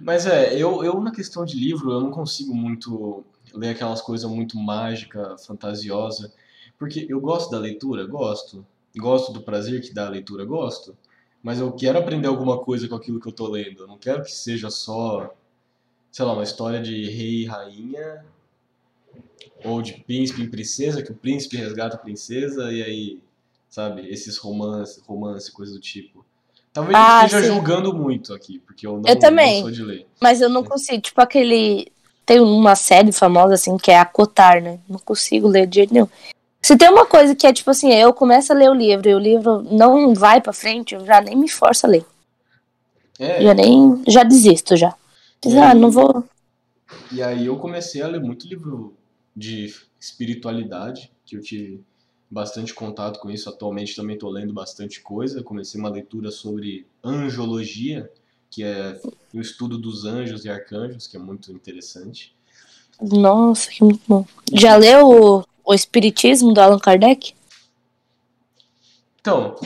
mas 0.00 0.26
é, 0.26 0.54
eu, 0.54 0.82
eu 0.82 1.00
na 1.00 1.12
questão 1.12 1.44
de 1.44 1.56
livro, 1.56 1.92
eu 1.92 2.00
não 2.00 2.10
consigo 2.10 2.54
muito 2.54 3.24
ler 3.52 3.70
aquelas 3.70 4.00
coisas 4.00 4.28
muito 4.28 4.58
mágica, 4.58 5.36
fantasiosa, 5.38 6.32
porque 6.78 7.06
eu 7.08 7.20
gosto 7.20 7.50
da 7.50 7.58
leitura, 7.58 8.06
gosto. 8.06 8.66
Gosto 8.96 9.32
do 9.32 9.42
prazer 9.42 9.82
que 9.82 9.92
dá 9.92 10.06
a 10.06 10.10
leitura, 10.10 10.44
gosto 10.44 10.96
mas 11.44 11.60
eu 11.60 11.70
quero 11.70 11.98
aprender 11.98 12.26
alguma 12.26 12.58
coisa 12.58 12.88
com 12.88 12.94
aquilo 12.94 13.20
que 13.20 13.28
eu 13.28 13.32
tô 13.32 13.46
lendo. 13.46 13.82
Eu 13.82 13.86
não 13.86 13.98
quero 13.98 14.24
que 14.24 14.32
seja 14.32 14.70
só, 14.70 15.30
sei 16.10 16.24
lá, 16.24 16.32
uma 16.32 16.42
história 16.42 16.80
de 16.80 17.10
rei 17.10 17.42
e 17.42 17.44
rainha 17.44 18.24
ou 19.62 19.82
de 19.82 19.92
príncipe 19.92 20.42
e 20.42 20.48
princesa, 20.48 21.02
que 21.02 21.12
o 21.12 21.14
príncipe 21.14 21.58
resgata 21.58 21.96
a 21.96 21.98
princesa 21.98 22.72
e 22.72 22.82
aí, 22.82 23.20
sabe, 23.68 24.08
esses 24.08 24.38
romances, 24.38 25.02
romance, 25.06 25.52
coisa 25.52 25.74
do 25.74 25.80
tipo. 25.80 26.24
Talvez 26.72 26.96
ah, 26.96 27.20
eu 27.20 27.26
esteja 27.26 27.46
sim. 27.46 27.52
julgando 27.52 27.92
muito 27.92 28.32
aqui, 28.32 28.58
porque 28.60 28.86
eu 28.86 28.94
não, 28.94 29.02
eu 29.06 29.18
também, 29.18 29.56
não 29.56 29.62
sou 29.64 29.70
de 29.70 29.82
ler. 29.82 30.06
Mas 30.22 30.40
eu 30.40 30.48
não 30.48 30.64
consigo, 30.64 31.02
tipo 31.02 31.20
aquele 31.20 31.92
tem 32.24 32.40
uma 32.40 32.74
série 32.74 33.12
famosa 33.12 33.52
assim 33.52 33.76
que 33.76 33.90
é 33.90 33.98
Acotar, 33.98 34.62
né? 34.62 34.80
Não 34.88 34.98
consigo 34.98 35.46
ler 35.46 35.66
de 35.66 35.76
jeito 35.76 35.92
nenhum. 35.92 36.08
Se 36.64 36.78
tem 36.78 36.88
uma 36.88 37.04
coisa 37.04 37.34
que 37.34 37.46
é 37.46 37.52
tipo 37.52 37.70
assim, 37.70 37.92
eu 37.92 38.10
começo 38.14 38.50
a 38.50 38.56
ler 38.56 38.70
o 38.70 38.74
livro 38.74 39.06
e 39.06 39.14
o 39.14 39.18
livro 39.18 39.62
não 39.70 40.14
vai 40.14 40.40
para 40.40 40.50
frente, 40.50 40.94
eu 40.94 41.04
já 41.04 41.20
nem 41.20 41.36
me 41.36 41.46
forço 41.46 41.84
a 41.84 41.90
ler. 41.90 42.06
É. 43.18 43.42
Já 43.42 43.52
nem. 43.52 44.02
Já 44.08 44.22
desisto 44.22 44.74
já. 44.74 44.94
Diz, 45.42 45.54
ah, 45.56 45.74
não 45.74 45.90
vou. 45.90 46.24
E 47.12 47.22
aí 47.22 47.44
eu 47.44 47.58
comecei 47.58 48.00
a 48.00 48.08
ler 48.08 48.22
muito 48.22 48.48
livro 48.48 48.94
de 49.36 49.74
espiritualidade, 50.00 51.12
que 51.26 51.36
eu 51.36 51.42
tive 51.42 51.84
bastante 52.30 52.72
contato 52.72 53.20
com 53.20 53.30
isso. 53.30 53.50
Atualmente 53.50 53.94
também 53.94 54.14
estou 54.14 54.30
lendo 54.30 54.54
bastante 54.54 55.02
coisa. 55.02 55.42
Comecei 55.42 55.78
uma 55.78 55.90
leitura 55.90 56.30
sobre 56.30 56.86
angiologia, 57.04 58.10
que 58.48 58.64
é 58.64 58.98
o 59.34 59.40
estudo 59.42 59.76
dos 59.76 60.06
anjos 60.06 60.46
e 60.46 60.48
arcanjos, 60.48 61.06
que 61.06 61.18
é 61.18 61.20
muito 61.20 61.52
interessante. 61.52 62.34
Nossa, 62.98 63.70
que 63.70 63.84
muito 63.84 64.02
bom. 64.08 64.24
Já 64.50 64.76
leu 64.76 65.44
o 65.64 65.74
Espiritismo 65.74 66.52
do 66.52 66.60
Allan 66.60 66.78
Kardec? 66.78 67.34
Então, 69.20 69.56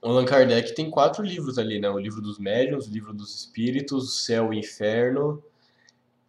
o 0.00 0.08
Allan 0.08 0.24
Kardec 0.24 0.74
tem 0.74 0.90
quatro 0.90 1.22
livros 1.22 1.58
ali, 1.58 1.78
né? 1.78 1.90
O 1.90 1.98
livro 1.98 2.22
dos 2.22 2.38
médiuns, 2.38 2.86
o 2.86 2.90
livro 2.90 3.12
dos 3.12 3.34
espíritos, 3.34 4.04
o 4.04 4.12
céu 4.12 4.52
e 4.52 4.56
o 4.56 4.58
inferno 4.58 5.42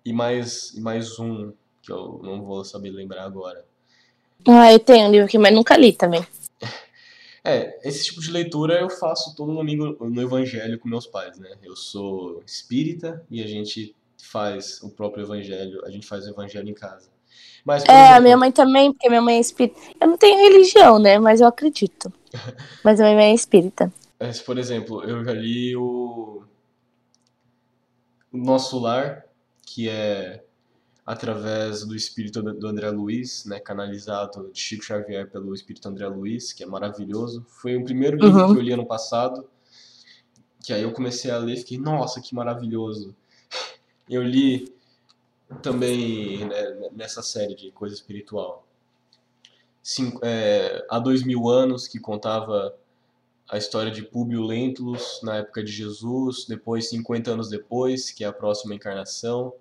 e 0.03 0.11
mais, 0.11 0.73
e 0.73 0.81
mais 0.81 1.19
um 1.19 1.53
que 1.81 1.91
eu 1.91 2.19
não 2.23 2.43
vou 2.43 2.63
saber 2.65 2.89
lembrar 2.89 3.23
agora. 3.23 3.63
Ah, 4.47 4.71
eu 4.71 4.79
tenho 4.79 5.07
um 5.07 5.11
livro 5.11 5.25
aqui, 5.25 5.37
mas 5.37 5.53
nunca 5.53 5.77
li 5.77 5.93
também. 5.93 6.25
É, 7.41 7.79
esse 7.87 8.03
tipo 8.03 8.19
de 8.19 8.29
leitura 8.29 8.81
eu 8.81 8.89
faço 8.89 9.33
todo 9.33 9.55
domingo 9.55 9.95
no 10.09 10.21
evangelho 10.21 10.77
com 10.77 10.89
meus 10.89 11.07
pais, 11.07 11.39
né? 11.39 11.49
Eu 11.63 11.73
sou 11.73 12.43
espírita 12.45 13.25
e 13.31 13.41
a 13.41 13.47
gente 13.47 13.95
faz 14.21 14.83
o 14.83 14.89
próprio 14.89 15.23
evangelho, 15.23 15.81
a 15.85 15.89
gente 15.89 16.05
faz 16.05 16.27
o 16.27 16.31
evangelho 16.31 16.69
em 16.69 16.73
casa. 16.73 17.09
Mas, 17.65 17.83
é, 17.85 17.91
exemplo... 17.91 18.15
a 18.15 18.19
minha 18.21 18.37
mãe 18.37 18.51
também, 18.51 18.91
porque 18.91 19.09
minha 19.09 19.21
mãe 19.21 19.37
é 19.37 19.39
espírita. 19.39 19.79
Eu 19.99 20.07
não 20.07 20.17
tenho 20.17 20.37
religião, 20.37 20.99
né? 20.99 21.19
Mas 21.19 21.41
eu 21.41 21.47
acredito. 21.47 22.11
mas 22.83 22.99
a 22.99 23.03
minha 23.03 23.15
mãe 23.15 23.31
é 23.31 23.33
espírita. 23.33 23.91
É, 24.19 24.31
por 24.31 24.57
exemplo, 24.57 25.03
eu 25.03 25.23
já 25.23 25.33
li 25.33 25.75
o... 25.75 26.43
o 28.31 28.37
Nosso 28.37 28.79
Lar, 28.79 29.25
que 29.65 29.89
é 29.89 30.43
através 31.09 31.83
do 31.83 31.95
espírito 31.95 32.39
do 32.39 32.67
André 32.67 32.91
Luiz, 32.91 33.43
né, 33.43 33.59
canalizado 33.59 34.51
de 34.53 34.59
Chico 34.59 34.83
Xavier 34.83 35.27
pelo 35.27 35.55
espírito 35.55 35.89
André 35.89 36.07
Luiz, 36.07 36.53
que 36.53 36.63
é 36.63 36.67
maravilhoso. 36.67 37.43
Foi 37.47 37.75
o 37.75 37.83
primeiro 37.83 38.15
livro 38.15 38.39
uhum. 38.39 38.53
que 38.53 38.59
eu 38.59 38.63
li 38.63 38.71
ano 38.71 38.85
passado, 38.85 39.49
que 40.63 40.71
aí 40.71 40.83
eu 40.83 40.91
comecei 40.91 41.31
a 41.31 41.39
ler 41.39 41.53
e 41.53 41.57
fiquei, 41.57 41.79
nossa, 41.79 42.21
que 42.21 42.35
maravilhoso. 42.35 43.15
Eu 44.07 44.23
li 44.23 44.73
também 45.61 46.45
né, 46.45 46.89
nessa 46.91 47.21
série 47.21 47.55
de 47.55 47.71
coisa 47.71 47.95
espiritual. 47.95 48.65
Cinco, 49.81 50.19
é, 50.23 50.85
há 50.89 50.99
dois 50.99 51.23
mil 51.23 51.49
anos 51.49 51.87
que 51.87 51.99
contava 51.99 52.75
a 53.49 53.57
história 53.57 53.91
de 53.91 54.03
Públio 54.03 54.43
Lentulus 54.43 55.21
na 55.23 55.37
época 55.37 55.63
de 55.63 55.71
Jesus, 55.71 56.45
depois 56.47 56.89
50 56.89 57.31
anos 57.31 57.49
depois, 57.49 58.11
que 58.11 58.23
é 58.23 58.27
a 58.27 58.33
próxima 58.33 58.75
encarnação. 58.75 59.53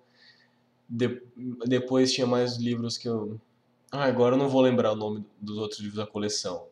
De, 0.87 1.23
depois 1.67 2.13
tinha 2.13 2.27
mais 2.27 2.57
livros 2.57 2.99
que 2.99 3.09
eu. 3.09 3.41
Ah, 3.91 4.05
agora 4.05 4.35
eu 4.35 4.39
não 4.39 4.49
vou 4.49 4.61
lembrar 4.61 4.93
o 4.93 4.97
nome 4.97 5.25
dos 5.41 5.57
outros 5.57 5.81
livros 5.81 5.97
da 5.97 6.07
coleção. 6.07 6.67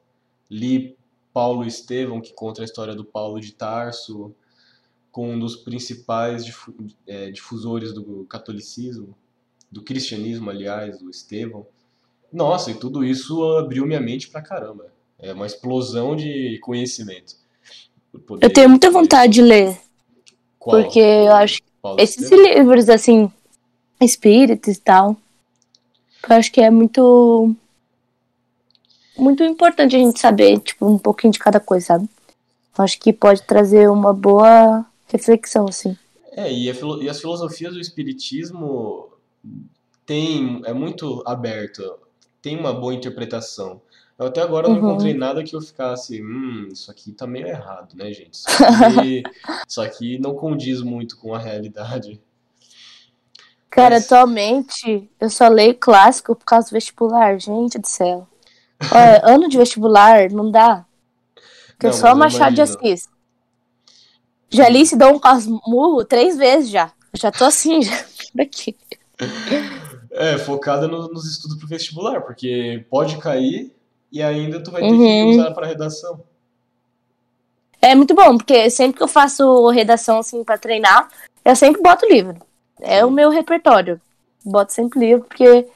Li 0.51 0.97
Paulo 1.33 1.65
Estevão, 1.65 2.21
que 2.21 2.35
conta 2.35 2.61
a 2.61 2.65
história 2.65 2.95
do 2.95 3.05
Paulo 3.05 3.41
de 3.41 3.53
Tarso 3.53 4.35
com 5.17 5.31
um 5.33 5.39
dos 5.39 5.57
principais 5.57 6.45
é, 7.07 7.31
difusores 7.31 7.91
do 7.91 8.27
catolicismo, 8.29 9.17
do 9.73 9.83
cristianismo, 9.83 10.51
aliás, 10.51 10.99
do 10.99 11.09
Estevão. 11.09 11.67
Nossa, 12.31 12.71
e 12.71 12.75
tudo 12.75 13.03
isso 13.03 13.43
abriu 13.55 13.87
minha 13.87 13.99
mente 13.99 14.29
pra 14.29 14.43
caramba. 14.43 14.93
É 15.19 15.33
uma 15.33 15.47
explosão 15.47 16.15
de 16.15 16.59
conhecimento. 16.59 17.35
Eu 18.43 18.53
tenho 18.53 18.69
muita 18.69 18.91
vontade 18.91 19.33
de 19.33 19.41
ler. 19.41 19.81
Qual? 20.59 20.83
Porque 20.83 21.01
eu 21.01 21.33
acho 21.33 21.63
Paulo 21.81 21.99
esses 21.99 22.25
Estevão? 22.25 22.45
livros, 22.45 22.91
assim, 22.91 23.33
espíritos 23.99 24.77
e 24.77 24.81
tal, 24.83 25.17
eu 26.29 26.37
acho 26.37 26.53
que 26.53 26.61
é 26.61 26.71
muito 26.71 27.57
muito 29.17 29.43
importante 29.43 29.97
a 29.97 29.99
gente 29.99 30.21
saber, 30.21 30.61
tipo, 30.61 30.87
um 30.87 30.99
pouquinho 30.99 31.33
de 31.33 31.39
cada 31.39 31.59
coisa, 31.59 31.87
sabe? 31.87 32.07
Eu 32.77 32.85
acho 32.85 33.01
que 33.01 33.15
pode 33.15 33.43
trazer 33.45 33.89
uma 33.89 34.13
boa 34.13 34.85
reflexão, 35.09 35.67
assim. 35.69 35.97
É, 36.33 36.53
e, 36.53 36.65
e 36.67 37.09
as 37.09 37.21
filosofias 37.21 37.73
do 37.73 37.81
espiritismo 37.81 39.09
tem, 40.05 40.61
é 40.65 40.73
muito 40.73 41.23
aberto, 41.27 41.99
tem 42.43 42.59
uma 42.59 42.73
boa 42.73 42.95
interpretação. 42.95 43.81
Eu 44.19 44.27
até 44.27 44.41
agora 44.41 44.69
não 44.69 44.77
uhum. 44.77 44.91
encontrei 44.91 45.13
nada 45.13 45.45
que 45.45 45.55
eu 45.55 45.61
ficasse, 45.61 46.23
hum, 46.23 46.69
isso 46.71 46.91
aqui 46.91 47.13
tá 47.13 47.27
meio 47.27 47.47
errado, 47.47 47.95
né, 47.95 48.13
gente? 48.13 48.35
Isso 48.35 48.49
aqui, 48.65 49.23
isso 49.69 49.81
aqui 49.81 50.19
não 50.19 50.35
condiz 50.35 50.81
muito 50.81 51.19
com 51.19 51.35
a 51.35 51.39
realidade. 51.39 52.21
Cara, 53.69 53.97
Mas... 53.97 54.05
atualmente 54.05 55.11
eu 55.21 55.29
só 55.29 55.49
leio 55.49 55.75
clássico 55.75 56.35
por 56.35 56.47
causa 56.47 56.69
do 56.69 56.73
vestibular, 56.73 57.39
gente 57.39 57.79
do 57.79 57.87
céu. 57.87 58.27
Olha, 58.91 59.21
ano 59.25 59.49
de 59.49 59.59
vestibular 59.59 60.31
não 60.31 60.51
dá. 60.51 60.87
Porque 61.73 61.89
não, 61.89 61.91
é 61.91 61.93
só 61.93 62.15
Machado 62.15 62.55
de 62.55 62.63
Assis. 62.63 63.07
Já 64.51 64.69
li 64.69 64.87
se 64.87 64.97
Dom 64.97 65.19
Casmurro 65.19 66.05
três 66.05 66.37
vezes 66.37 66.71
já. 66.71 66.93
já 67.15 67.31
tô 67.31 67.45
assim, 67.45 67.83
já 67.83 68.05
daqui. 68.35 68.77
É, 70.11 70.39
focada 70.39 70.87
no, 70.87 71.09
nos 71.09 71.31
estudos 71.31 71.59
pro 71.59 71.69
vestibular, 71.69 72.21
porque 72.23 72.85
pode 72.91 73.19
cair 73.19 73.75
e 74.11 74.23
ainda 74.23 74.63
tu 74.63 74.71
vai 74.71 74.83
ter 74.83 74.89
uhum. 74.89 75.33
que 75.33 75.39
usar 75.39 75.51
para 75.53 75.67
redação. 75.67 76.23
É 77.81 77.95
muito 77.95 78.15
bom, 78.15 78.37
porque 78.37 78.71
sempre 78.71 78.97
que 78.97 79.03
eu 79.03 79.09
faço 79.09 79.69
redação 79.69 80.19
assim 80.19 80.43
para 80.43 80.59
treinar, 80.59 81.09
eu 81.45 81.55
sempre 81.55 81.83
boto 81.83 82.07
livro. 82.07 82.37
É 82.81 82.99
Sim. 82.99 83.05
o 83.05 83.11
meu 83.11 83.31
repertório. 83.31 84.01
Boto 84.45 84.73
sempre 84.73 85.01
livro, 85.01 85.25
porque 85.25 85.67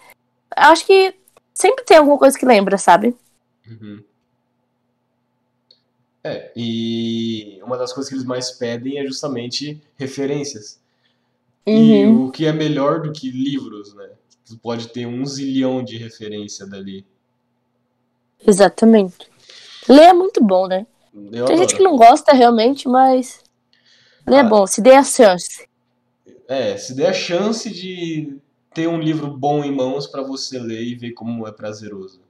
acho 0.57 0.87
que 0.87 1.15
sempre 1.55 1.85
tem 1.85 1.99
alguma 1.99 2.19
coisa 2.19 2.39
que 2.39 2.47
lembra, 2.47 2.79
sabe? 2.79 3.15
Uhum. 3.67 4.03
É, 6.23 6.53
e 6.55 7.59
uma 7.63 7.79
das 7.79 7.93
coisas 7.93 8.09
que 8.11 8.15
eles 8.15 8.27
mais 8.27 8.51
pedem 8.51 8.99
é 8.99 9.07
justamente 9.07 9.81
referências. 9.97 10.79
Uhum. 11.67 11.75
E 11.75 12.07
o 12.07 12.31
que 12.31 12.47
é 12.47 12.53
melhor 12.53 13.01
do 13.03 13.13
que 13.13 13.31
livros, 13.31 13.95
né? 13.95 14.11
Tu 14.47 14.59
pode 14.59 14.89
ter 14.89 15.07
um 15.07 15.25
zilhão 15.25 15.83
de 15.83 15.97
referência 15.97 16.67
dali. 16.67 17.07
Exatamente. 18.47 19.17
Ler 19.89 20.09
é 20.09 20.13
muito 20.13 20.43
bom, 20.43 20.67
né? 20.67 20.87
Eu 21.15 21.45
Tem 21.47 21.57
gente 21.57 21.75
adoro. 21.75 21.77
que 21.77 21.83
não 21.83 21.97
gosta 21.97 22.33
realmente, 22.33 22.89
mas. 22.89 23.43
Ele 24.27 24.37
é 24.37 24.41
Ah. 24.41 24.45
bom, 24.45 24.67
se 24.67 24.81
dê 24.81 24.93
a 24.95 25.03
chance. 25.03 25.69
É, 26.47 26.77
se 26.77 26.95
der 26.95 27.09
a 27.09 27.13
chance 27.13 27.71
de 27.71 28.37
ter 28.75 28.87
um 28.89 29.01
livro 29.01 29.29
bom 29.29 29.65
em 29.65 29.75
mãos 29.75 30.07
pra 30.07 30.23
você 30.23 30.59
ler 30.59 30.83
e 30.83 30.95
ver 30.95 31.13
como 31.13 31.47
é 31.47 31.53
prazeroso. 31.53 32.21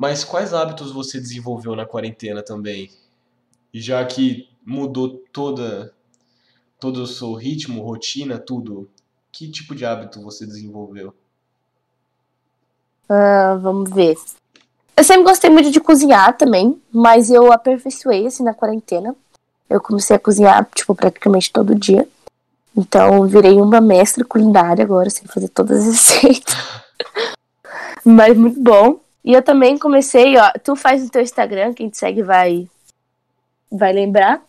Mas 0.00 0.24
quais 0.24 0.54
hábitos 0.54 0.90
você 0.92 1.20
desenvolveu 1.20 1.76
na 1.76 1.84
quarentena 1.84 2.42
também? 2.42 2.90
Já 3.70 4.02
que 4.02 4.48
mudou 4.64 5.22
toda 5.30 5.92
todo 6.78 7.02
o 7.02 7.06
seu 7.06 7.34
ritmo, 7.34 7.82
rotina, 7.82 8.38
tudo, 8.38 8.88
que 9.30 9.50
tipo 9.50 9.74
de 9.74 9.84
hábito 9.84 10.22
você 10.22 10.46
desenvolveu? 10.46 11.12
Ah, 13.10 13.58
vamos 13.60 13.90
ver. 13.90 14.16
Eu 14.96 15.04
sempre 15.04 15.24
gostei 15.24 15.50
muito 15.50 15.70
de 15.70 15.78
cozinhar 15.78 16.34
também, 16.34 16.80
mas 16.90 17.30
eu 17.30 17.52
aperfeiçoei 17.52 18.26
assim 18.26 18.42
na 18.42 18.54
quarentena. 18.54 19.14
Eu 19.68 19.82
comecei 19.82 20.16
a 20.16 20.18
cozinhar, 20.18 20.66
tipo, 20.74 20.94
praticamente 20.94 21.52
todo 21.52 21.74
dia. 21.74 22.08
Então, 22.74 23.26
virei 23.26 23.60
uma 23.60 23.82
mestre 23.82 24.24
culinária 24.24 24.82
agora, 24.82 25.10
sei 25.10 25.28
fazer 25.28 25.50
todas 25.50 25.86
as 25.86 25.92
receitas. 25.92 26.54
mas 28.02 28.34
muito 28.34 28.58
bom. 28.58 28.98
E 29.24 29.32
eu 29.32 29.42
também 29.42 29.76
comecei, 29.78 30.36
ó, 30.38 30.50
tu 30.64 30.74
faz 30.74 31.02
no 31.02 31.10
teu 31.10 31.20
Instagram, 31.22 31.74
quem 31.74 31.88
te 31.90 31.98
segue 31.98 32.22
vai 32.22 32.68
vai 33.70 33.92
lembrar. 33.92 34.42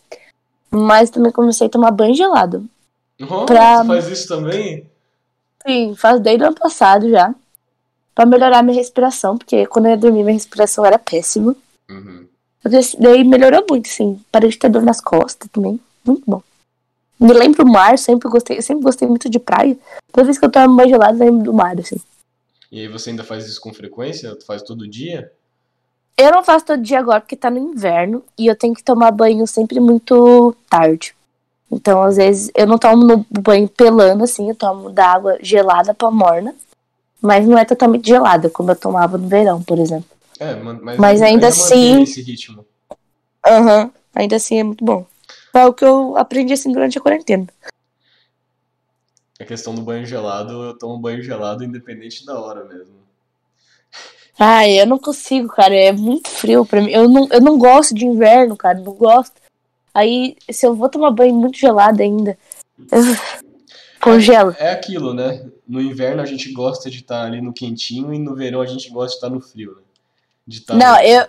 Mas 0.70 1.10
também 1.10 1.32
comecei 1.32 1.68
a 1.68 1.70
tomar 1.70 1.92
banho 1.92 2.16
gelado. 2.16 2.66
Oh, 3.22 3.46
Pra- 3.46 3.80
Você 3.84 3.88
faz 3.88 4.08
isso 4.08 4.28
também? 4.28 4.90
Sim, 5.68 5.94
faz 5.96 6.20
desde 6.22 6.44
o 6.44 6.48
ano 6.48 6.56
passado 6.56 7.10
já. 7.10 7.36
Pra 8.16 8.26
melhorar 8.26 8.64
minha 8.64 8.76
respiração, 8.78 9.38
porque 9.38 9.66
quando 9.68 9.86
eu 9.86 9.92
ia 9.92 9.98
dormir, 9.98 10.24
minha 10.24 10.34
respiração 10.34 10.86
era 10.86 10.98
péssima. 10.98 11.56
Uhum. 11.90 12.26
Daí 13.00 13.24
melhorou 13.24 13.66
muito, 13.70 13.88
sim. 13.88 14.20
Parei 14.32 14.50
de 14.50 14.58
ter 14.58 14.70
dor 14.70 14.82
nas 14.84 15.00
costas 15.02 15.50
também. 15.52 15.80
Muito 16.06 16.24
bom. 16.26 16.42
Me 17.20 17.32
lembro 17.34 17.64
do 17.64 17.72
mar, 17.72 17.98
sempre 17.98 18.30
gostei, 18.30 18.62
sempre 18.62 18.84
gostei 18.84 19.08
muito 19.08 19.30
de 19.30 19.40
praia. 19.40 19.78
Toda 20.12 20.26
vez 20.26 20.38
que 20.40 20.46
eu 20.46 20.50
tomo 20.52 20.76
banho 20.76 20.90
gelado, 20.90 21.14
eu 21.22 21.26
lembro 21.26 21.44
do 21.44 21.54
mar, 21.54 21.78
assim. 21.80 21.98
E 22.72 22.80
aí 22.80 22.88
você 22.88 23.10
ainda 23.10 23.24
faz 23.24 23.46
isso 23.48 23.60
com 23.60 23.74
frequência? 23.74 24.36
Tu 24.36 24.46
faz 24.46 24.62
todo 24.62 24.88
dia? 24.88 25.32
Eu 26.18 26.32
não 26.32 26.44
faço 26.44 26.66
todo 26.66 26.82
dia 26.82 27.00
agora 27.00 27.20
porque 27.20 27.36
tá 27.36 27.50
no 27.50 27.58
inverno 27.58 28.24
e 28.38 28.48
eu 28.48 28.56
tenho 28.56 28.74
que 28.74 28.84
tomar 28.84 29.12
banho 29.12 29.46
sempre 29.46 29.80
muito 29.80 30.56
tarde. 30.70 31.14
Então, 31.72 32.02
às 32.02 32.18
vezes, 32.18 32.52
eu 32.56 32.68
não 32.68 32.78
tomo 32.78 33.04
no 33.04 33.26
banho 33.30 33.68
pelando, 33.68 34.24
assim, 34.24 34.50
eu 34.50 34.56
tomo 34.56 34.90
da 34.90 35.06
água 35.08 35.38
gelada 35.42 35.94
pra 35.94 36.12
morna. 36.12 36.54
Mas 37.22 37.48
não 37.48 37.58
é 37.58 37.64
totalmente 37.64 38.08
gelada, 38.08 38.50
como 38.50 38.72
eu 38.72 38.76
tomava 38.76 39.18
no 39.18 39.28
verão, 39.28 39.62
por 39.62 39.78
exemplo. 39.78 40.10
É, 40.40 40.56
mas, 40.56 40.98
Mas 40.98 41.22
ainda 41.22 41.48
mantém 41.48 41.94
assim- 41.94 42.02
esse 42.04 42.22
ritmo. 42.22 42.66
Aham, 43.46 43.92
ainda 44.16 44.36
assim 44.38 44.60
é 44.60 44.64
muito 44.64 44.84
bom. 44.84 45.06
Foi 45.52 45.66
o 45.66 45.74
que 45.74 45.86
eu 45.86 46.18
aprendi 46.18 46.54
assim 46.54 46.72
durante 46.72 46.98
a 46.98 47.02
quarentena. 47.02 47.46
A 49.42 49.46
questão 49.46 49.74
do 49.74 49.82
banho 49.82 50.06
gelado, 50.06 50.64
eu 50.64 50.78
tomo 50.78 51.00
banho 51.00 51.24
gelado 51.24 51.64
independente 51.64 52.26
da 52.26 52.40
hora 52.40 52.64
mesmo. 52.64 53.02
Ai, 54.38 54.80
eu 54.80 54.86
não 54.86 55.00
consigo, 55.00 55.48
cara. 55.48 55.76
É 55.76 55.92
muito 55.92 56.30
frio 56.30 56.66
pra 56.66 56.82
mim. 56.82 56.92
Eu 56.92 57.10
não, 57.10 57.28
eu 57.32 57.42
não 57.42 57.58
gosto 57.58 57.94
de 57.94 58.06
inverno, 58.06 58.56
cara. 58.56 58.80
Não 58.80 58.94
gosto. 58.94 59.34
Aí, 59.94 60.36
se 60.50 60.66
eu 60.66 60.76
vou 60.76 60.90
tomar 60.90 61.12
banho 61.12 61.34
muito 61.34 61.58
gelado 61.58 62.02
ainda, 62.02 62.38
eu 62.92 63.02
congelo. 64.00 64.56
É 64.60 64.72
aquilo, 64.72 65.14
né? 65.14 65.46
No 65.68 65.82
inverno 65.82 66.22
a 66.22 66.26
gente 66.26 66.52
gosta 66.52 66.90
de 66.90 66.98
estar 66.98 67.24
ali 67.24 67.42
no 67.42 67.54
quentinho 67.54 68.14
e 68.14 68.20
no 68.20 68.36
verão 68.36 68.62
a 68.62 68.66
gente 68.66 68.90
gosta 68.90 69.10
de 69.10 69.16
estar 69.16 69.30
no 69.30 69.42
frio, 69.42 69.76
né? 69.76 69.82
De 70.46 70.60
estar 70.60 70.76
Não, 70.76 70.96
no 70.96 71.02
eu, 71.02 71.26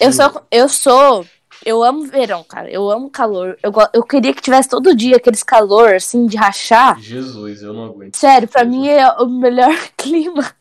eu 0.00 0.12
sou. 0.12 0.42
Eu 0.50 0.68
sou. 0.68 1.26
Eu 1.64 1.82
amo 1.82 2.04
verão, 2.04 2.44
cara. 2.44 2.70
Eu 2.70 2.90
amo 2.90 3.08
calor. 3.10 3.58
Eu, 3.62 3.72
eu 3.92 4.02
queria 4.02 4.34
que 4.34 4.42
tivesse 4.42 4.68
todo 4.68 4.94
dia 4.94 5.16
aqueles 5.16 5.42
calor, 5.42 5.94
assim, 5.94 6.26
de 6.26 6.36
rachar. 6.36 7.00
Jesus, 7.00 7.62
eu 7.62 7.72
não 7.72 7.86
aguento. 7.86 8.16
Sério, 8.16 8.46
pra 8.46 8.64
mim 8.64 8.86
é 8.88 9.10
o 9.12 9.26
melhor 9.26 9.74
clima. 9.96 10.54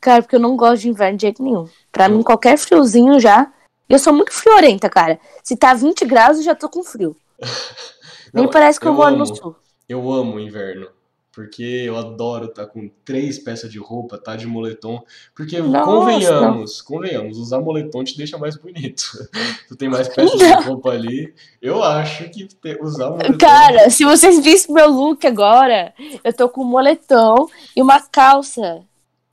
Cara, 0.00 0.22
porque 0.22 0.36
eu 0.36 0.40
não 0.40 0.56
gosto 0.56 0.82
de 0.82 0.88
inverno 0.88 1.16
de 1.16 1.22
jeito 1.22 1.42
nenhum. 1.42 1.68
Pra 1.92 2.08
mim, 2.08 2.22
qualquer 2.22 2.58
friozinho 2.58 3.18
já. 3.20 3.50
Eu 3.88 3.98
sou 3.98 4.12
muito 4.12 4.32
friorenta, 4.32 4.88
cara. 4.90 5.20
Se 5.42 5.56
tá 5.56 5.72
20 5.72 6.04
graus, 6.04 6.38
eu 6.38 6.42
já 6.42 6.54
tô 6.54 6.68
com 6.68 6.82
frio. 6.82 7.16
Nem 8.32 8.44
Não, 8.44 8.50
parece 8.50 8.80
que 8.80 8.86
eu, 8.86 8.92
eu 8.92 8.96
moro 8.96 9.16
no 9.16 9.24
amo. 9.24 9.36
sul. 9.36 9.56
Eu 9.88 10.12
amo 10.12 10.36
o 10.36 10.40
inverno. 10.40 10.88
Porque 11.34 11.62
eu 11.62 11.96
adoro 11.96 12.46
estar 12.46 12.66
com 12.66 12.88
três 13.04 13.38
peças 13.38 13.70
de 13.70 13.78
roupa, 13.78 14.16
tá 14.16 14.36
de 14.36 14.46
moletom. 14.46 15.02
Porque 15.34 15.60
Nossa. 15.60 15.84
convenhamos, 15.84 16.80
convenhamos, 16.80 17.38
usar 17.38 17.60
moletom 17.60 18.04
te 18.04 18.16
deixa 18.16 18.38
mais 18.38 18.56
bonito. 18.56 19.02
Tu 19.68 19.74
tem 19.76 19.88
mais 19.88 20.06
peças 20.08 20.38
de 20.38 20.46
Não. 20.46 20.62
roupa 20.62 20.90
ali. 20.90 21.34
Eu 21.60 21.82
acho 21.82 22.28
que 22.30 22.46
ter- 22.56 22.80
usar 22.80 23.10
moletom. 23.10 23.36
Cara, 23.38 23.90
se 23.90 24.04
vocês 24.04 24.44
vissem 24.44 24.72
meu 24.74 24.88
look 24.90 25.26
agora, 25.26 25.92
eu 26.22 26.32
tô 26.32 26.48
com 26.48 26.62
um 26.62 26.68
moletom 26.68 27.48
e 27.76 27.82
uma 27.82 28.00
calça 28.00 28.82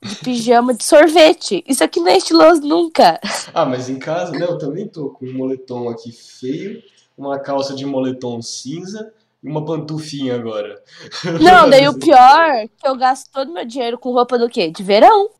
de 0.02 0.16
pijama 0.16 0.74
de 0.74 0.82
sorvete. 0.84 1.62
Isso 1.68 1.84
aqui 1.84 2.00
não 2.00 2.08
é 2.08 2.16
estiloso 2.16 2.60
nunca. 2.62 3.20
Ah, 3.54 3.66
mas 3.66 3.88
em 3.90 3.98
casa, 3.98 4.32
não, 4.32 4.48
eu 4.48 4.58
também 4.58 4.88
tô 4.88 5.10
com 5.10 5.26
um 5.26 5.34
moletom 5.34 5.88
aqui 5.90 6.10
feio, 6.10 6.82
uma 7.16 7.38
calça 7.38 7.74
de 7.74 7.84
moletom 7.84 8.40
cinza 8.40 9.12
uma 9.42 9.64
pantufinha 9.64 10.34
agora. 10.34 10.80
Não, 11.40 11.68
daí 11.68 11.88
o 11.88 11.94
pior 11.98 12.50
é 12.50 12.68
que 12.68 12.86
eu 12.86 12.96
gasto 12.96 13.28
todo 13.32 13.52
meu 13.52 13.64
dinheiro 13.64 13.98
com 13.98 14.12
roupa 14.12 14.38
do 14.38 14.48
quê? 14.48 14.70
De 14.70 14.82
verão. 14.82 15.30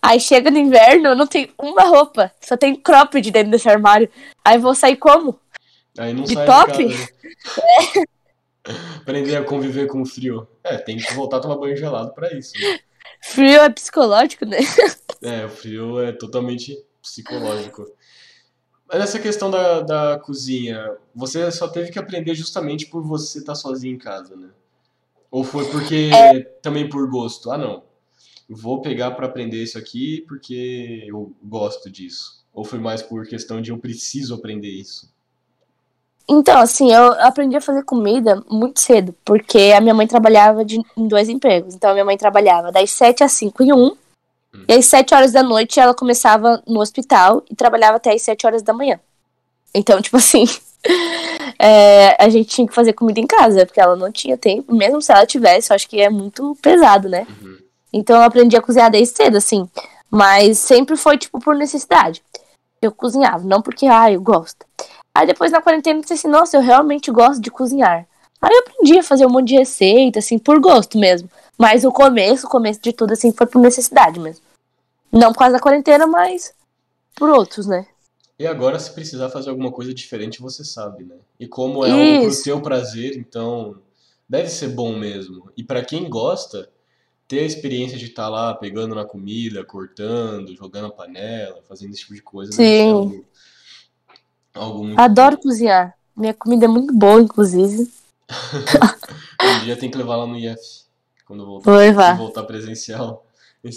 Aí 0.00 0.18
chega 0.18 0.50
no 0.50 0.58
inverno, 0.58 1.08
eu 1.10 1.16
não 1.16 1.26
tenho 1.26 1.48
uma 1.60 1.82
roupa. 1.84 2.32
Só 2.40 2.56
tem 2.56 2.74
cropped 2.74 3.30
dentro 3.30 3.50
desse 3.52 3.68
armário. 3.68 4.08
Aí 4.44 4.58
vou 4.58 4.74
sair 4.74 4.96
como? 4.96 5.38
Aí 5.96 6.12
não 6.12 6.24
De 6.24 6.34
sai 6.34 6.46
top? 6.46 6.84
de 6.86 6.94
casa. 6.94 7.12
Aprender 9.00 9.36
a 9.36 9.44
conviver 9.44 9.86
com 9.88 10.02
o 10.02 10.06
frio. 10.06 10.46
É, 10.64 10.76
tem 10.78 10.96
que 10.96 11.12
voltar 11.14 11.38
a 11.38 11.40
tomar 11.40 11.56
banho 11.56 11.76
gelado 11.76 12.12
pra 12.14 12.32
isso. 12.32 12.52
né? 12.60 12.78
Frio 13.20 13.60
é 13.60 13.68
psicológico, 13.70 14.44
né? 14.44 14.58
É, 15.22 15.44
o 15.44 15.48
frio 15.48 16.00
é 16.00 16.12
totalmente 16.12 16.76
psicológico. 17.00 17.84
Essa 18.92 19.18
questão 19.18 19.50
da, 19.50 19.80
da 19.80 20.18
cozinha, 20.18 20.96
você 21.14 21.50
só 21.50 21.66
teve 21.66 21.90
que 21.90 21.98
aprender 21.98 22.34
justamente 22.34 22.86
por 22.86 23.02
você 23.02 23.38
estar 23.38 23.54
sozinho 23.54 23.94
em 23.94 23.98
casa, 23.98 24.36
né? 24.36 24.50
Ou 25.30 25.42
foi 25.42 25.64
porque 25.70 26.10
também 26.60 26.86
por 26.86 27.08
gosto? 27.08 27.50
Ah, 27.50 27.56
não. 27.56 27.82
Vou 28.48 28.82
pegar 28.82 29.12
pra 29.12 29.26
aprender 29.26 29.62
isso 29.62 29.78
aqui 29.78 30.22
porque 30.28 31.04
eu 31.06 31.32
gosto 31.42 31.90
disso. 31.90 32.44
Ou 32.52 32.64
foi 32.64 32.78
mais 32.78 33.00
por 33.00 33.26
questão 33.26 33.62
de 33.62 33.70
eu 33.70 33.78
preciso 33.78 34.34
aprender 34.34 34.68
isso? 34.68 35.10
Então, 36.28 36.58
assim, 36.60 36.92
eu 36.92 37.12
aprendi 37.20 37.56
a 37.56 37.60
fazer 37.60 37.82
comida 37.84 38.42
muito 38.48 38.78
cedo, 38.78 39.14
porque 39.24 39.72
a 39.76 39.80
minha 39.80 39.94
mãe 39.94 40.06
trabalhava 40.06 40.64
de, 40.64 40.80
em 40.96 41.08
dois 41.08 41.28
empregos. 41.28 41.74
Então, 41.74 41.90
a 41.90 41.92
minha 41.94 42.04
mãe 42.04 42.16
trabalhava 42.16 42.70
das 42.70 42.90
7 42.90 43.24
às 43.24 43.32
5 43.32 43.62
em 43.62 43.72
um, 43.72 43.96
e 44.68 44.74
às 44.74 44.86
7 44.86 45.14
horas 45.14 45.32
da 45.32 45.42
noite 45.42 45.80
ela 45.80 45.94
começava 45.94 46.62
no 46.66 46.80
hospital 46.80 47.42
e 47.50 47.56
trabalhava 47.56 47.96
até 47.96 48.12
às 48.12 48.22
7 48.22 48.46
horas 48.46 48.62
da 48.62 48.72
manhã. 48.72 49.00
Então, 49.74 50.00
tipo 50.02 50.16
assim, 50.16 50.44
é, 51.58 52.22
a 52.22 52.28
gente 52.28 52.48
tinha 52.48 52.66
que 52.66 52.74
fazer 52.74 52.92
comida 52.92 53.20
em 53.20 53.26
casa, 53.26 53.64
porque 53.64 53.80
ela 53.80 53.96
não 53.96 54.12
tinha 54.12 54.36
tempo, 54.36 54.74
mesmo 54.74 55.00
se 55.00 55.12
ela 55.12 55.26
tivesse, 55.26 55.70
eu 55.70 55.74
acho 55.74 55.88
que 55.88 56.00
é 56.00 56.10
muito 56.10 56.56
pesado, 56.60 57.08
né? 57.08 57.26
Uhum. 57.40 57.58
Então 57.92 58.16
eu 58.16 58.22
aprendi 58.22 58.56
a 58.56 58.62
cozinhar 58.62 58.90
desde 58.90 59.16
cedo, 59.16 59.36
assim. 59.36 59.68
Mas 60.10 60.58
sempre 60.58 60.96
foi, 60.96 61.16
tipo, 61.16 61.38
por 61.40 61.54
necessidade. 61.54 62.22
Eu 62.80 62.92
cozinhava, 62.92 63.44
não 63.44 63.62
porque, 63.62 63.86
ah, 63.86 64.10
eu 64.10 64.20
gosto. 64.20 64.66
Aí 65.14 65.26
depois 65.26 65.52
na 65.52 65.62
quarentena 65.62 65.98
eu 65.98 66.02
pensei 66.02 66.16
assim, 66.16 66.28
nossa, 66.28 66.56
eu 66.56 66.60
realmente 66.60 67.10
gosto 67.10 67.40
de 67.40 67.50
cozinhar. 67.50 68.06
Aí 68.40 68.52
eu 68.52 68.58
aprendi 68.58 68.98
a 68.98 69.02
fazer 69.02 69.24
um 69.24 69.30
monte 69.30 69.48
de 69.48 69.58
receita, 69.58 70.18
assim, 70.18 70.38
por 70.38 70.58
gosto 70.60 70.98
mesmo. 70.98 71.30
Mas 71.58 71.84
o 71.84 71.92
começo, 71.92 72.46
o 72.46 72.50
começo 72.50 72.80
de 72.80 72.92
tudo, 72.92 73.12
assim, 73.12 73.32
foi 73.32 73.46
por 73.46 73.60
necessidade 73.60 74.18
mesmo. 74.18 74.44
Não 75.10 75.32
por 75.32 75.40
causa 75.40 75.54
da 75.54 75.60
quarentena, 75.60 76.06
mas 76.06 76.54
por 77.14 77.30
outros, 77.30 77.66
né? 77.66 77.86
E 78.38 78.46
agora, 78.46 78.78
se 78.78 78.90
precisar 78.92 79.28
fazer 79.28 79.50
alguma 79.50 79.70
coisa 79.70 79.92
diferente, 79.94 80.40
você 80.40 80.64
sabe, 80.64 81.04
né? 81.04 81.16
E 81.38 81.46
como 81.46 81.84
é 81.84 81.90
algo 81.90 82.20
pro 82.20 82.28
Isso. 82.28 82.42
teu 82.44 82.60
prazer, 82.60 83.16
então 83.16 83.76
deve 84.28 84.48
ser 84.48 84.68
bom 84.68 84.98
mesmo. 84.98 85.50
E 85.56 85.62
pra 85.62 85.84
quem 85.84 86.08
gosta, 86.08 86.68
ter 87.28 87.40
a 87.40 87.46
experiência 87.46 87.96
de 87.96 88.06
estar 88.06 88.28
lá 88.28 88.54
pegando 88.54 88.94
na 88.94 89.04
comida, 89.04 89.64
cortando, 89.64 90.56
jogando 90.56 90.86
a 90.86 90.90
panela, 90.90 91.62
fazendo 91.68 91.90
esse 91.90 92.00
tipo 92.00 92.14
de 92.14 92.22
coisa, 92.22 92.52
Sim. 92.52 92.90
algo, 92.90 93.24
algo 94.54 94.84
muito 94.84 94.98
Adoro 94.98 95.36
bom. 95.36 95.42
cozinhar. 95.42 95.96
Minha 96.16 96.34
comida 96.34 96.64
é 96.64 96.68
muito 96.68 96.92
boa, 96.94 97.20
inclusive. 97.20 97.90
Um 99.44 99.64
dia 99.64 99.76
tem 99.76 99.90
que 99.90 99.98
levar 99.98 100.16
lá 100.16 100.26
no 100.26 100.36
IF, 100.38 100.81
quando 101.32 101.46
voltar, 101.46 101.76
levar. 101.76 102.12
se 102.12 102.18
voltar 102.18 102.42
presencial. 102.42 103.26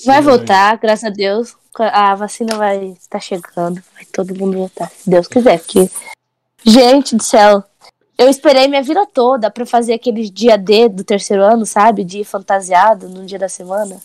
Vai 0.05 0.17
ano, 0.17 0.29
voltar, 0.29 0.77
graças 0.77 1.05
a 1.05 1.09
Deus. 1.09 1.55
A 1.77 2.13
vacina 2.15 2.55
vai 2.57 2.87
estar 2.99 3.19
chegando. 3.19 3.81
Vai 3.93 4.05
todo 4.11 4.35
mundo 4.35 4.57
voltar, 4.57 4.89
se 4.89 5.09
Deus 5.09 5.27
quiser. 5.27 5.59
Porque, 5.59 5.89
gente 6.65 7.15
do 7.15 7.23
céu, 7.23 7.63
eu 8.17 8.27
esperei 8.27 8.67
minha 8.67 8.83
vida 8.83 9.05
toda 9.05 9.49
pra 9.49 9.65
fazer 9.65 9.93
aqueles 9.93 10.29
dia 10.31 10.57
D 10.57 10.89
do 10.89 11.03
terceiro 11.03 11.43
ano, 11.43 11.65
sabe? 11.65 12.03
De 12.03 12.23
fantasiado 12.25 13.07
no 13.07 13.25
dia 13.25 13.39
da 13.39 13.47
semana. 13.47 14.01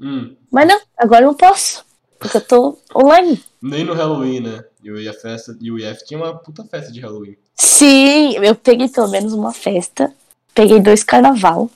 Hum, 0.00 0.34
Mas 0.50 0.66
não, 0.66 0.80
agora 0.96 1.24
eu 1.24 1.28
não 1.28 1.34
posso. 1.34 1.84
Porque 2.18 2.38
eu 2.38 2.40
tô 2.40 2.78
online. 2.96 3.42
Nem 3.60 3.84
no 3.84 3.94
Halloween, 3.94 4.40
né? 4.40 4.64
Eu 4.82 4.98
ia 4.98 5.12
festa 5.12 5.56
e 5.60 5.70
o 5.70 5.78
IF 5.78 6.04
tinha 6.06 6.18
uma 6.18 6.34
puta 6.34 6.64
festa 6.64 6.90
de 6.90 7.00
Halloween. 7.00 7.36
Sim, 7.54 8.32
eu 8.36 8.54
peguei 8.54 8.88
pelo 8.88 9.08
menos 9.08 9.32
uma 9.32 9.52
festa. 9.52 10.12
Peguei 10.54 10.80
dois 10.80 11.04
carnaval 11.04 11.70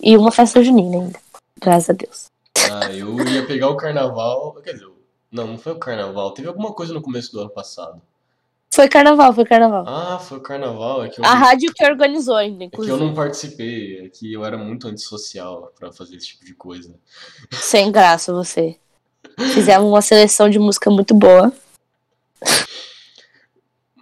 e 0.00 0.16
uma 0.16 0.30
festa 0.32 0.62
junina 0.62 0.96
ainda. 0.96 1.20
Graças 1.60 1.90
a 1.90 1.92
Deus. 1.92 2.26
Ah, 2.70 2.92
eu 2.92 3.18
ia 3.28 3.46
pegar 3.46 3.68
o 3.68 3.76
carnaval. 3.76 4.54
Quer 4.62 4.74
dizer, 4.74 4.88
não, 5.30 5.46
não 5.46 5.58
foi 5.58 5.72
o 5.72 5.78
carnaval. 5.78 6.32
Teve 6.32 6.48
alguma 6.48 6.72
coisa 6.72 6.92
no 6.92 7.02
começo 7.02 7.32
do 7.32 7.40
ano 7.40 7.50
passado. 7.50 8.00
Foi 8.74 8.88
carnaval, 8.88 9.34
foi 9.34 9.44
carnaval. 9.44 9.84
Ah, 9.86 10.18
foi 10.18 10.38
o 10.38 10.40
carnaval. 10.40 11.04
É 11.04 11.08
eu, 11.08 11.24
A 11.24 11.34
rádio 11.34 11.72
que 11.74 11.84
organizou 11.84 12.36
ainda, 12.36 12.64
é 12.64 12.68
que 12.68 12.74
inclusive. 12.74 12.96
eu 12.96 12.98
não 13.04 13.12
participei. 13.12 14.06
É 14.06 14.08
que 14.08 14.32
eu 14.32 14.44
era 14.44 14.56
muito 14.56 14.88
antissocial 14.88 15.72
pra 15.78 15.92
fazer 15.92 16.16
esse 16.16 16.28
tipo 16.28 16.44
de 16.44 16.54
coisa. 16.54 16.94
Sem 17.50 17.92
graça 17.92 18.32
você. 18.32 18.78
Fizemos 19.52 19.86
uma 19.86 20.00
seleção 20.00 20.48
de 20.48 20.58
música 20.58 20.90
muito 20.90 21.14
boa. 21.14 21.52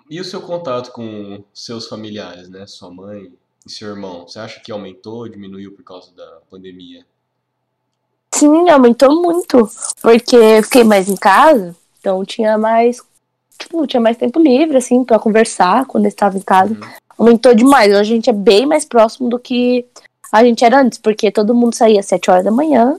E 0.08 0.20
o 0.20 0.24
seu 0.24 0.40
contato 0.40 0.92
com 0.92 1.42
seus 1.52 1.86
familiares, 1.86 2.48
né? 2.48 2.66
Sua 2.66 2.90
mãe 2.90 3.32
e 3.66 3.70
seu 3.70 3.88
irmão, 3.88 4.26
você 4.26 4.38
acha 4.38 4.60
que 4.60 4.72
aumentou, 4.72 5.28
diminuiu 5.28 5.72
por 5.72 5.84
causa 5.84 6.14
da 6.14 6.38
pandemia? 6.50 7.04
Sim, 8.34 8.68
aumentou 8.70 9.20
muito. 9.20 9.68
Porque 10.00 10.36
eu 10.36 10.62
fiquei 10.62 10.84
mais 10.84 11.08
em 11.08 11.16
casa, 11.16 11.76
então 11.98 12.24
tinha 12.24 12.56
mais. 12.56 13.02
Tipo, 13.58 13.86
tinha 13.86 14.00
mais 14.00 14.16
tempo 14.16 14.40
livre, 14.40 14.78
assim, 14.78 15.04
pra 15.04 15.18
conversar 15.18 15.84
quando 15.84 16.04
eu 16.04 16.08
estava 16.08 16.38
em 16.38 16.40
casa. 16.40 16.72
Uhum. 16.72 16.90
Aumentou 17.18 17.54
demais. 17.54 17.90
Hoje 17.90 18.12
a 18.12 18.14
gente 18.14 18.30
é 18.30 18.32
bem 18.32 18.64
mais 18.64 18.86
próximo 18.86 19.28
do 19.28 19.38
que 19.38 19.84
a 20.32 20.42
gente 20.42 20.64
era 20.64 20.80
antes, 20.80 20.98
porque 20.98 21.30
todo 21.30 21.54
mundo 21.54 21.74
saía 21.74 22.00
às 22.00 22.06
7 22.06 22.30
horas 22.30 22.44
da 22.44 22.50
manhã, 22.50 22.98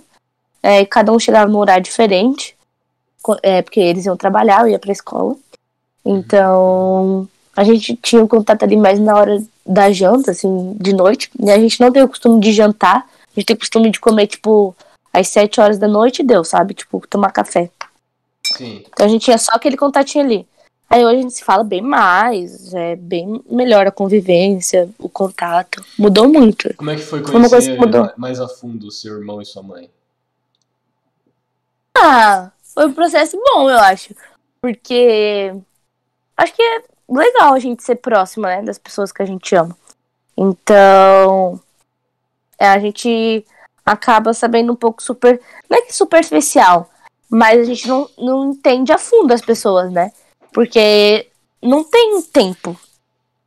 é, 0.61 0.81
e 0.81 0.85
cada 0.85 1.11
um 1.11 1.17
chegava 1.17 1.49
num 1.49 1.57
horário 1.57 1.83
diferente, 1.83 2.55
é, 3.41 3.61
porque 3.61 3.79
eles 3.79 4.05
iam 4.05 4.17
trabalhar, 4.17 4.61
eu 4.61 4.67
ia 4.67 4.79
pra 4.79 4.91
escola. 4.91 5.35
Então, 6.05 7.27
a 7.55 7.63
gente 7.63 7.95
tinha 7.97 8.23
um 8.23 8.27
contato 8.27 8.63
ali 8.63 8.77
mais 8.77 8.99
na 8.99 9.15
hora 9.15 9.43
da 9.65 9.91
janta, 9.91 10.31
assim, 10.31 10.75
de 10.79 10.93
noite. 10.93 11.29
E 11.39 11.51
a 11.51 11.59
gente 11.59 11.79
não 11.79 11.91
tem 11.91 12.03
o 12.03 12.07
costume 12.07 12.39
de 12.39 12.51
jantar, 12.51 13.05
a 13.05 13.39
gente 13.39 13.45
tem 13.45 13.55
o 13.55 13.59
costume 13.59 13.89
de 13.89 13.99
comer, 13.99 14.27
tipo, 14.27 14.75
às 15.13 15.27
7 15.27 15.59
horas 15.59 15.77
da 15.77 15.87
noite 15.87 16.21
e 16.21 16.25
deu, 16.25 16.43
sabe? 16.43 16.73
Tipo, 16.73 17.05
tomar 17.07 17.31
café. 17.31 17.69
Sim. 18.43 18.83
Então 18.87 19.05
a 19.05 19.09
gente 19.09 19.25
tinha 19.25 19.37
só 19.37 19.53
aquele 19.53 19.77
contatinho 19.77 20.25
ali. 20.25 20.47
Aí 20.89 21.05
hoje 21.05 21.19
a 21.19 21.21
gente 21.21 21.33
se 21.35 21.43
fala 21.43 21.63
bem 21.63 21.81
mais, 21.81 22.73
é 22.73 22.97
bem 22.97 23.41
melhor 23.49 23.87
a 23.87 23.91
convivência, 23.91 24.89
o 24.99 25.07
contato. 25.07 25.81
Mudou 25.97 26.27
muito. 26.27 26.73
Como 26.75 26.89
é 26.89 26.95
que 26.95 27.01
foi 27.01 27.21
coisa 27.21 27.49
conhecer 27.49 27.75
que 27.75 27.79
mudou. 27.79 28.11
mais 28.17 28.41
a 28.41 28.47
fundo 28.47 28.87
o 28.87 28.91
seu 28.91 29.17
irmão 29.17 29.41
e 29.41 29.45
sua 29.45 29.63
mãe? 29.63 29.89
Ah, 31.97 32.51
foi 32.61 32.87
um 32.87 32.93
processo 32.93 33.37
bom, 33.37 33.69
eu 33.69 33.79
acho. 33.79 34.13
Porque 34.59 35.53
acho 36.35 36.53
que 36.53 36.61
é 36.61 36.83
legal 37.19 37.53
a 37.53 37.59
gente 37.59 37.83
ser 37.83 37.95
próxima, 37.95 38.47
né, 38.47 38.61
das 38.61 38.77
pessoas 38.77 39.11
que 39.11 39.21
a 39.21 39.25
gente 39.25 39.55
ama. 39.55 39.75
Então, 40.37 41.59
é, 42.57 42.67
a 42.67 42.79
gente 42.79 43.45
acaba 43.85 44.33
sabendo 44.33 44.73
um 44.73 44.75
pouco 44.75 45.01
super. 45.01 45.39
Não 45.69 45.77
é 45.77 45.81
que 45.81 45.95
superficial, 45.95 46.89
mas 47.29 47.59
a 47.59 47.63
gente 47.63 47.87
não, 47.87 48.09
não 48.17 48.51
entende 48.51 48.91
a 48.91 48.97
fundo 48.97 49.33
as 49.33 49.41
pessoas, 49.41 49.91
né? 49.91 50.11
Porque 50.53 51.27
não 51.61 51.83
tem 51.83 52.21
tempo 52.21 52.77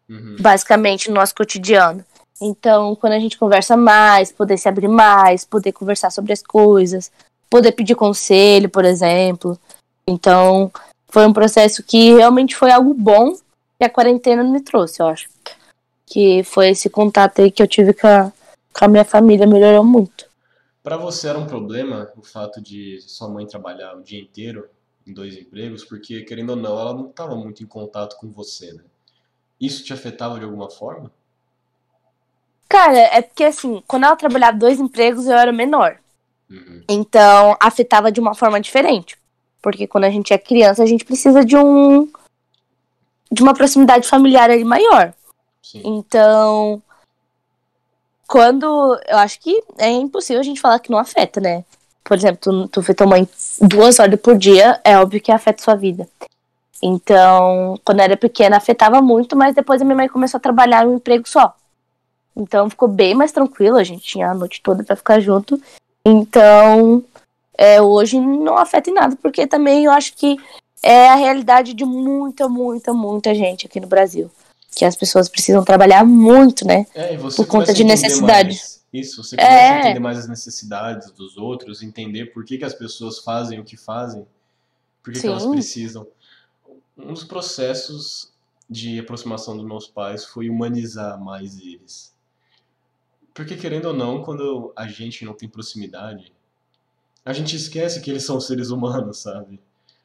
Uhum. 0.08 0.36
basicamente, 0.38 1.08
no 1.08 1.14
nosso 1.14 1.34
cotidiano. 1.34 2.04
Então, 2.40 2.94
quando 2.96 3.14
a 3.14 3.18
gente 3.18 3.38
conversa 3.38 3.76
mais, 3.76 4.30
poder 4.30 4.58
se 4.58 4.68
abrir 4.68 4.88
mais, 4.88 5.44
poder 5.44 5.72
conversar 5.72 6.10
sobre 6.10 6.32
as 6.32 6.42
coisas, 6.42 7.10
poder 7.48 7.72
pedir 7.72 7.94
conselho, 7.94 8.68
por 8.68 8.84
exemplo. 8.84 9.58
Então, 10.06 10.70
foi 11.08 11.26
um 11.26 11.32
processo 11.32 11.82
que 11.82 12.14
realmente 12.14 12.54
foi 12.54 12.70
algo 12.70 12.92
bom 12.92 13.36
que 13.84 13.86
a 13.86 13.90
quarentena 13.90 14.42
me 14.42 14.60
trouxe, 14.60 15.02
eu 15.02 15.06
acho. 15.06 15.28
Que 16.06 16.42
foi 16.44 16.70
esse 16.70 16.88
contato 16.88 17.42
aí 17.42 17.50
que 17.50 17.62
eu 17.62 17.68
tive 17.68 17.92
com 17.92 18.06
a, 18.06 18.32
com 18.72 18.84
a 18.84 18.88
minha 18.88 19.04
família, 19.04 19.46
melhorou 19.46 19.84
muito. 19.84 20.26
Pra 20.82 20.96
você 20.96 21.28
era 21.28 21.38
um 21.38 21.46
problema 21.46 22.10
o 22.16 22.22
fato 22.22 22.60
de 22.60 23.00
sua 23.00 23.28
mãe 23.28 23.46
trabalhar 23.46 23.96
o 23.96 24.02
dia 24.02 24.20
inteiro 24.20 24.68
em 25.06 25.12
dois 25.12 25.36
empregos, 25.36 25.84
porque 25.84 26.22
querendo 26.22 26.50
ou 26.50 26.56
não, 26.56 26.78
ela 26.78 26.94
não 26.94 27.08
estava 27.08 27.34
muito 27.36 27.62
em 27.62 27.66
contato 27.66 28.16
com 28.16 28.30
você, 28.30 28.72
né? 28.72 28.82
Isso 29.60 29.84
te 29.84 29.92
afetava 29.92 30.38
de 30.38 30.44
alguma 30.44 30.70
forma? 30.70 31.10
Cara, 32.68 32.98
é 32.98 33.22
porque 33.22 33.44
assim, 33.44 33.82
quando 33.86 34.04
ela 34.04 34.16
trabalhava 34.16 34.58
dois 34.58 34.80
empregos, 34.80 35.26
eu 35.26 35.34
era 35.34 35.52
menor. 35.52 35.98
Uhum. 36.50 36.82
Então, 36.88 37.56
afetava 37.60 38.10
de 38.10 38.20
uma 38.20 38.34
forma 38.34 38.60
diferente. 38.60 39.16
Porque 39.62 39.86
quando 39.86 40.04
a 40.04 40.10
gente 40.10 40.32
é 40.32 40.38
criança, 40.38 40.82
a 40.82 40.86
gente 40.86 41.04
precisa 41.04 41.44
de 41.44 41.56
um. 41.56 42.10
De 43.34 43.42
uma 43.42 43.54
proximidade 43.54 44.08
familiar 44.08 44.50
ali 44.50 44.64
maior. 44.64 45.12
Sim. 45.62 45.82
Então. 45.84 46.82
Quando. 48.26 48.66
Eu 49.06 49.18
acho 49.18 49.40
que 49.40 49.62
é 49.76 49.90
impossível 49.90 50.40
a 50.40 50.44
gente 50.44 50.60
falar 50.60 50.78
que 50.78 50.90
não 50.90 50.98
afeta, 50.98 51.40
né? 51.40 51.64
Por 52.02 52.16
exemplo, 52.16 52.38
tu, 52.40 52.68
tu 52.68 52.80
vê 52.80 52.94
tua 52.94 53.06
mãe 53.06 53.28
duas 53.60 53.98
horas 53.98 54.20
por 54.20 54.36
dia, 54.36 54.80
é 54.84 54.98
óbvio 54.98 55.20
que 55.20 55.32
afeta 55.32 55.62
sua 55.62 55.74
vida. 55.74 56.06
Então, 56.82 57.80
quando 57.82 58.00
eu 58.00 58.04
era 58.04 58.16
pequena, 58.16 58.58
afetava 58.58 59.00
muito, 59.00 59.34
mas 59.34 59.54
depois 59.54 59.80
a 59.80 59.84
minha 59.84 59.96
mãe 59.96 60.08
começou 60.08 60.36
a 60.36 60.40
trabalhar 60.40 60.84
em 60.84 60.88
um 60.88 60.96
emprego 60.96 61.26
só. 61.26 61.54
Então 62.36 62.68
ficou 62.68 62.88
bem 62.88 63.14
mais 63.14 63.32
tranquilo, 63.32 63.76
a 63.76 63.84
gente 63.84 64.02
tinha 64.02 64.30
a 64.30 64.34
noite 64.34 64.60
toda 64.62 64.82
pra 64.84 64.96
ficar 64.96 65.20
junto. 65.20 65.60
Então, 66.04 67.02
é, 67.56 67.80
hoje 67.80 68.20
não 68.20 68.58
afeta 68.58 68.90
em 68.90 68.94
nada, 68.94 69.16
porque 69.16 69.46
também 69.46 69.84
eu 69.84 69.92
acho 69.92 70.14
que 70.14 70.36
é 70.84 71.08
a 71.08 71.14
realidade 71.14 71.72
de 71.72 71.84
muita, 71.84 72.48
muita, 72.48 72.92
muita 72.92 73.34
gente 73.34 73.66
aqui 73.66 73.80
no 73.80 73.86
Brasil. 73.86 74.30
Que 74.70 74.84
as 74.84 74.94
pessoas 74.94 75.28
precisam 75.28 75.64
trabalhar 75.64 76.04
muito, 76.04 76.66
né? 76.66 76.86
É, 76.94 77.14
e 77.14 77.16
você 77.16 77.36
Por 77.36 77.46
conta 77.46 77.70
a 77.70 77.74
de 77.74 77.84
necessidade. 77.84 78.48
mais 78.48 78.84
Isso, 78.92 79.22
você 79.24 79.36
começa 79.36 79.54
a 79.54 79.58
É. 79.58 79.80
entender 79.80 80.00
mais 80.00 80.18
as 80.18 80.28
necessidades 80.28 81.10
dos 81.10 81.36
outros, 81.36 81.82
entender 81.82 82.26
por 82.26 82.44
que, 82.44 82.58
que 82.58 82.64
as 82.64 82.74
pessoas 82.74 83.18
fazem 83.20 83.58
o 83.58 83.64
que 83.64 83.76
fazem, 83.76 84.26
por 85.02 85.12
que, 85.12 85.20
que 85.20 85.26
elas 85.26 85.46
precisam. 85.46 86.06
Um 86.96 87.12
dos 87.12 87.24
processos 87.24 88.32
de 88.68 88.98
aproximação 89.00 89.56
dos 89.56 89.66
meus 89.66 89.86
pais 89.88 90.24
foi 90.24 90.48
humanizar 90.50 91.18
mais 91.20 91.58
eles. 91.58 92.12
Porque, 93.32 93.56
querendo 93.56 93.86
ou 93.86 93.94
não, 93.94 94.22
quando 94.22 94.72
a 94.76 94.86
gente 94.86 95.24
não 95.24 95.32
tem 95.34 95.48
proximidade, 95.48 96.32
a 97.24 97.32
gente 97.32 97.56
esquece 97.56 98.00
que 98.00 98.10
eles 98.10 98.24
são 98.24 98.40
seres 98.40 98.70
humanos, 98.70 99.18
sabe? 99.18 99.60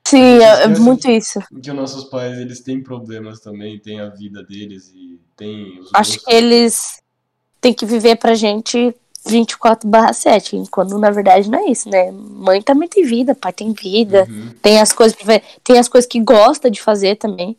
Sim, 0.10 0.40
é, 0.40 0.44
é 0.44 0.60
esquece 0.64 0.82
muito 0.82 1.10
isso. 1.10 1.40
Que 1.62 1.70
os 1.70 1.76
nossos 1.76 2.04
pais, 2.06 2.38
eles 2.38 2.62
têm 2.62 2.82
problemas 2.82 3.40
também, 3.40 3.80
têm 3.80 4.00
a 4.00 4.10
vida 4.10 4.44
deles 4.44 4.92
e 4.96 5.20
têm 5.38 5.80
os 5.80 5.90
Acho 5.94 6.12
gostos. 6.14 6.26
que 6.26 6.34
eles 6.34 7.02
têm 7.62 7.74
que 7.74 7.86
viver 7.86 8.16
pra 8.18 8.34
gente 8.36 8.96
24/7, 9.28 10.68
quando 10.72 10.98
na 10.98 11.12
verdade 11.12 11.50
não 11.50 11.60
é 11.60 11.66
isso, 11.72 11.90
né? 11.90 12.12
Mãe 12.12 12.62
também 12.62 12.88
tem 12.88 13.04
vida, 13.04 13.36
pai 13.36 13.52
tem 13.54 13.74
vida, 13.74 14.26
Uhum. 14.30 14.50
tem 14.62 14.80
as 14.80 14.92
coisas 14.94 15.18
tem 15.64 15.78
as 15.78 15.88
coisas 15.90 16.08
que 16.10 16.20
gosta 16.20 16.70
de 16.72 16.82
fazer 16.82 17.16
também. 17.18 17.56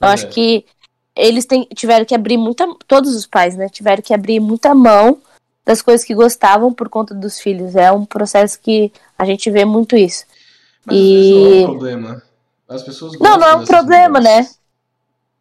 Eu 0.00 0.08
É. 0.08 0.12
acho 0.12 0.28
que 0.28 0.64
eles 1.16 1.46
tiveram 1.74 2.04
que 2.04 2.14
abrir 2.14 2.36
muita, 2.36 2.66
todos 2.86 3.14
os 3.14 3.26
pais, 3.26 3.56
né? 3.56 3.68
Tiveram 3.68 4.02
que 4.02 4.14
abrir 4.14 4.40
muita 4.40 4.74
mão 4.74 5.18
das 5.66 5.82
coisas 5.82 6.06
que 6.06 6.14
gostavam 6.14 6.72
por 6.72 6.88
conta 6.88 7.14
dos 7.14 7.38
filhos. 7.40 7.76
É 7.76 7.92
um 7.92 8.06
processo 8.06 8.58
que 8.60 8.90
a 9.18 9.24
gente 9.24 9.50
vê 9.50 9.64
muito 9.64 9.96
isso. 9.96 10.24
Mas 10.90 11.00
vezes 11.00 11.30
não 11.30 11.46
é 11.46 11.50
E- 11.50 11.62
um 11.62 11.64
problema. 11.66 12.22
As 12.68 12.82
pessoas 12.82 13.18
Não, 13.18 13.36
não 13.36 13.46
é 13.46 13.56
um 13.56 13.64
problema, 13.64 14.20
né? 14.20 14.48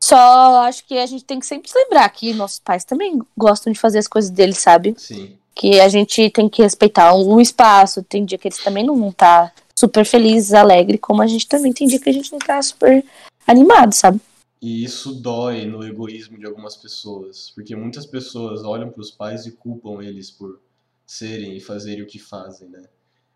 Só 0.02 0.62
acho 0.64 0.86
que 0.88 0.98
a 0.98 1.06
gente 1.06 1.24
tem 1.26 1.40
que 1.40 1.46
sempre 1.46 1.70
se 1.70 1.78
lembrar 1.78 2.10
que 2.10 2.34
nossos 2.34 2.60
pais 2.60 2.84
também 2.86 3.20
gostam 3.38 3.72
de 3.72 3.80
fazer 3.80 4.00
as 4.00 4.08
coisas 4.08 4.32
deles, 4.32 4.58
sabe? 4.58 4.96
Sim. 4.98 5.38
que 5.54 5.78
a 5.82 5.90
gente 5.90 6.30
tem 6.30 6.48
que 6.48 6.62
respeitar 6.62 7.14
o 7.14 7.42
espaço. 7.42 8.02
Tem 8.02 8.24
dia 8.24 8.38
que 8.38 8.48
eles 8.48 8.64
também 8.64 8.86
não 8.86 8.98
vão 8.98 9.10
estar 9.10 9.54
super 9.76 10.06
felizes, 10.06 10.54
alegres, 10.54 11.00
como 11.02 11.22
a 11.22 11.28
gente 11.28 11.46
também 11.50 11.74
tem 11.74 11.86
dia 11.86 12.00
que 12.00 12.10
a 12.10 12.14
gente 12.14 12.32
não 12.32 12.40
tá 12.40 12.62
super 12.62 13.04
animado, 13.46 13.94
sabe? 13.94 14.22
E 14.62 14.84
isso 14.86 15.14
dói 15.16 15.66
no 15.66 15.86
egoísmo 15.86 16.38
de 16.38 16.46
algumas 16.46 16.78
pessoas, 16.78 17.52
porque 17.54 17.76
muitas 17.76 18.06
pessoas 18.06 18.64
olham 18.64 18.90
para 18.90 19.02
os 19.02 19.12
pais 19.12 19.46
e 19.46 19.52
culpam 19.52 20.02
eles 20.02 20.32
por 20.32 20.62
serem 21.06 21.58
e 21.58 21.60
fazerem 21.60 22.04
o 22.04 22.08
que 22.08 22.20
fazem, 22.20 22.70
né? 22.70 22.84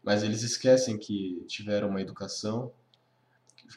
Mas 0.03 0.21
eles 0.21 0.43
esquecem 0.43 0.97
que 0.97 1.43
tiveram 1.47 1.89
uma 1.89 2.01
educação, 2.01 2.71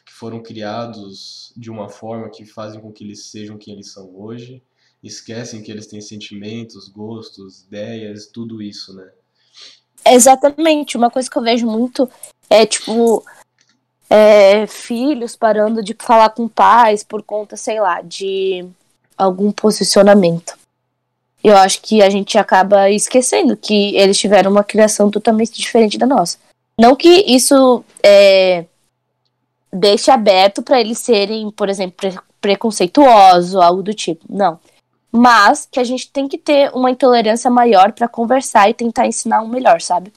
que 0.05 0.11
foram 0.11 0.43
criados 0.43 1.53
de 1.55 1.71
uma 1.71 1.87
forma 1.87 2.29
que 2.29 2.45
fazem 2.45 2.81
com 2.81 2.91
que 2.91 3.03
eles 3.03 3.25
sejam 3.27 3.57
quem 3.57 3.73
eles 3.73 3.91
são 3.91 4.13
hoje, 4.13 4.61
esquecem 5.01 5.61
que 5.61 5.71
eles 5.71 5.87
têm 5.87 6.01
sentimentos, 6.01 6.89
gostos, 6.89 7.63
ideias, 7.63 8.27
tudo 8.27 8.61
isso, 8.61 8.93
né? 8.93 9.09
Exatamente. 10.05 10.97
Uma 10.97 11.09
coisa 11.09 11.29
que 11.29 11.37
eu 11.37 11.43
vejo 11.43 11.65
muito 11.65 12.09
é, 12.49 12.65
tipo, 12.65 13.25
é, 14.09 14.67
filhos 14.67 15.35
parando 15.35 15.83
de 15.83 15.95
falar 15.99 16.29
com 16.29 16.47
pais 16.47 17.03
por 17.03 17.23
conta, 17.23 17.55
sei 17.55 17.79
lá, 17.79 18.01
de 18.01 18.67
algum 19.17 19.51
posicionamento. 19.51 20.57
Eu 21.43 21.55
acho 21.55 21.81
que 21.81 22.01
a 22.01 22.09
gente 22.09 22.37
acaba 22.37 22.89
esquecendo 22.89 23.55
que 23.55 23.95
eles 23.95 24.17
tiveram 24.17 24.51
uma 24.51 24.63
criação 24.63 25.09
totalmente 25.09 25.53
diferente 25.59 25.97
da 25.97 26.05
nossa. 26.05 26.37
Não 26.79 26.95
que 26.95 27.09
isso 27.27 27.83
é, 28.03 28.65
deixe 29.71 30.11
aberto 30.11 30.61
para 30.61 30.79
eles 30.79 30.97
serem, 30.99 31.49
por 31.51 31.69
exemplo, 31.69 31.95
pre 31.97 32.17
preconceituosos, 32.39 33.55
algo 33.55 33.81
do 33.81 33.93
tipo. 33.93 34.23
Não. 34.29 34.59
Mas 35.11 35.67
que 35.69 35.79
a 35.79 35.83
gente 35.83 36.09
tem 36.11 36.27
que 36.27 36.37
ter 36.37 36.71
uma 36.73 36.91
intolerância 36.91 37.49
maior 37.49 37.91
para 37.91 38.07
conversar 38.07 38.69
e 38.69 38.73
tentar 38.73 39.07
ensinar 39.07 39.41
um 39.41 39.47
melhor, 39.47 39.81
sabe? 39.81 40.13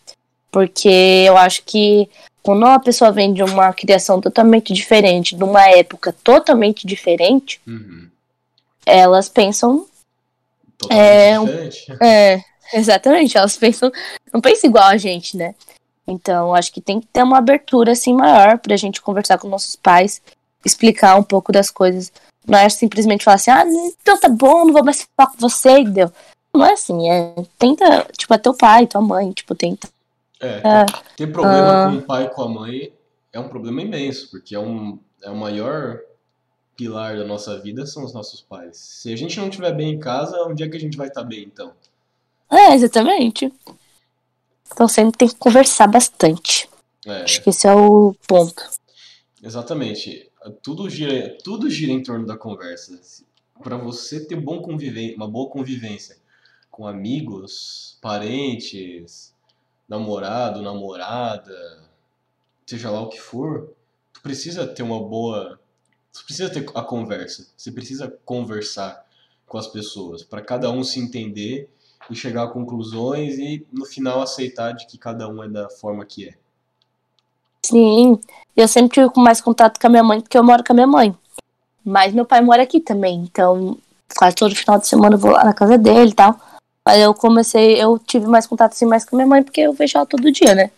Porque 0.52 1.24
eu 1.26 1.36
acho 1.36 1.62
que 1.64 2.08
quando 2.42 2.64
uma 2.64 2.78
pessoa 2.78 3.10
vem 3.10 3.32
de 3.32 3.42
uma 3.42 3.72
criação 3.72 4.20
totalmente 4.20 4.72
diferente, 4.72 5.34
de 5.34 5.42
uma 5.42 5.66
época 5.70 6.14
totalmente 6.24 6.86
diferente, 6.86 7.60
Uhum. 7.66 8.08
elas 8.84 9.28
pensam. 9.28 9.86
Totalmente 10.80 11.02
É, 11.02 11.38
diferente. 11.68 11.92
É, 12.02 12.44
exatamente, 12.72 13.36
elas 13.36 13.56
pensam. 13.56 13.92
Não 14.32 14.40
pensam 14.40 14.70
igual 14.70 14.84
a 14.88 14.96
gente, 14.96 15.36
né? 15.36 15.54
Então, 16.06 16.54
acho 16.54 16.72
que 16.72 16.80
tem 16.80 17.00
que 17.00 17.06
ter 17.06 17.22
uma 17.22 17.38
abertura 17.38 17.92
assim 17.92 18.14
maior 18.14 18.58
pra 18.58 18.76
gente 18.76 19.00
conversar 19.00 19.38
com 19.38 19.48
nossos 19.48 19.76
pais, 19.76 20.20
explicar 20.64 21.16
um 21.16 21.22
pouco 21.22 21.52
das 21.52 21.70
coisas. 21.70 22.12
Não 22.46 22.58
é 22.58 22.68
simplesmente 22.68 23.22
falar 23.22 23.36
assim, 23.36 23.50
ah, 23.50 23.64
então 24.00 24.18
tá 24.18 24.28
bom, 24.28 24.64
não 24.64 24.72
vou 24.72 24.84
mais 24.84 25.06
falar 25.16 25.30
com 25.30 25.38
você, 25.38 25.78
entendeu? 25.78 26.10
Não 26.52 26.64
é 26.64 26.72
assim, 26.72 27.08
é. 27.08 27.34
Tenta, 27.58 28.06
tipo, 28.16 28.34
é 28.34 28.38
teu 28.38 28.56
pai, 28.56 28.86
tua 28.86 29.00
mãe, 29.00 29.30
tipo, 29.32 29.54
tenta. 29.54 29.88
É, 30.40 30.62
Ah, 30.64 30.86
ter 31.16 31.30
problema 31.30 31.84
ah. 31.84 31.90
com 31.90 31.98
o 31.98 32.02
pai 32.02 32.24
e 32.24 32.28
com 32.30 32.42
a 32.42 32.48
mãe 32.48 32.92
é 33.32 33.38
um 33.38 33.48
problema 33.48 33.82
imenso, 33.82 34.30
porque 34.30 34.54
é, 34.54 34.58
um, 34.58 34.98
é 35.22 35.30
o 35.30 35.36
maior 35.36 36.00
pilar 36.80 37.18
da 37.18 37.24
nossa 37.26 37.58
vida 37.60 37.84
são 37.84 38.02
os 38.02 38.14
nossos 38.14 38.40
pais. 38.40 38.78
Se 38.78 39.12
a 39.12 39.16
gente 39.16 39.38
não 39.38 39.50
estiver 39.50 39.74
bem 39.74 39.92
em 39.92 40.00
casa, 40.00 40.42
onde 40.44 40.62
é 40.62 40.68
que 40.68 40.78
a 40.78 40.80
gente 40.80 40.96
vai 40.96 41.08
estar 41.08 41.22
bem, 41.22 41.42
então? 41.42 41.74
É, 42.50 42.72
exatamente. 42.72 43.52
Então 44.72 44.88
sempre 44.88 45.18
tem 45.18 45.28
que 45.28 45.34
conversar 45.34 45.86
bastante. 45.88 46.70
É, 47.04 47.22
Acho 47.24 47.42
que 47.42 47.50
esse 47.50 47.66
é 47.66 47.74
o 47.74 48.14
ponto. 48.26 48.62
exatamente. 49.42 50.30
Tudo 50.62 50.88
gira, 50.88 51.36
tudo 51.44 51.68
gira 51.68 51.92
em 51.92 52.02
torno 52.02 52.24
da 52.24 52.38
conversa. 52.38 52.98
Para 53.62 53.76
você 53.76 54.24
ter 54.24 54.36
bom 54.36 54.62
conviven 54.62 55.14
uma 55.16 55.28
boa 55.28 55.50
convivência 55.50 56.16
com 56.70 56.86
amigos, 56.86 57.98
parentes, 58.00 59.34
namorado, 59.86 60.62
namorada, 60.62 61.82
seja 62.64 62.90
lá 62.90 63.02
o 63.02 63.10
que 63.10 63.20
for, 63.20 63.68
tu 64.14 64.22
precisa 64.22 64.66
ter 64.66 64.82
uma 64.82 64.98
boa, 64.98 65.60
tu 66.12 66.24
precisa 66.24 66.50
ter 66.50 66.68
a 66.74 66.82
conversa. 66.82 67.46
Você 67.56 67.70
precisa 67.70 68.12
conversar 68.24 69.04
com 69.46 69.58
as 69.58 69.66
pessoas 69.66 70.22
para 70.22 70.40
cada 70.40 70.70
um 70.70 70.84
se 70.84 71.00
entender 71.00 71.68
e 72.10 72.14
chegar 72.14 72.44
a 72.44 72.48
conclusões 72.48 73.38
e 73.38 73.66
no 73.72 73.84
final 73.84 74.22
aceitar 74.22 74.72
de 74.72 74.86
que 74.86 74.98
cada 74.98 75.28
um 75.28 75.42
é 75.42 75.48
da 75.48 75.68
forma 75.68 76.04
que 76.04 76.28
é. 76.28 76.34
Sim, 77.64 78.18
eu 78.56 78.66
sempre 78.66 78.94
tive 78.94 79.10
mais 79.16 79.40
contato 79.40 79.78
com 79.78 79.86
a 79.86 79.90
minha 79.90 80.02
mãe 80.02 80.20
porque 80.20 80.36
eu 80.36 80.42
moro 80.42 80.64
com 80.64 80.72
a 80.72 80.74
minha 80.74 80.86
mãe. 80.86 81.14
Mas 81.84 82.12
meu 82.12 82.24
pai 82.24 82.40
mora 82.40 82.62
aqui 82.62 82.80
também, 82.80 83.22
então 83.22 83.76
quase 84.16 84.36
todo 84.36 84.54
final 84.54 84.78
de 84.78 84.86
semana 84.86 85.14
eu 85.14 85.18
vou 85.18 85.30
lá 85.30 85.44
na 85.44 85.54
casa 85.54 85.78
dele 85.78 86.10
e 86.10 86.14
tal. 86.14 86.38
Mas 86.86 87.00
eu 87.00 87.14
comecei, 87.14 87.80
eu 87.80 87.98
tive 87.98 88.26
mais 88.26 88.46
contato 88.46 88.72
assim 88.72 88.86
mais 88.86 89.04
com 89.04 89.16
a 89.16 89.18
minha 89.18 89.28
mãe 89.28 89.42
porque 89.42 89.60
eu 89.60 89.72
vejo 89.72 89.96
ela 89.96 90.06
todo 90.06 90.32
dia, 90.32 90.54
né? 90.54 90.70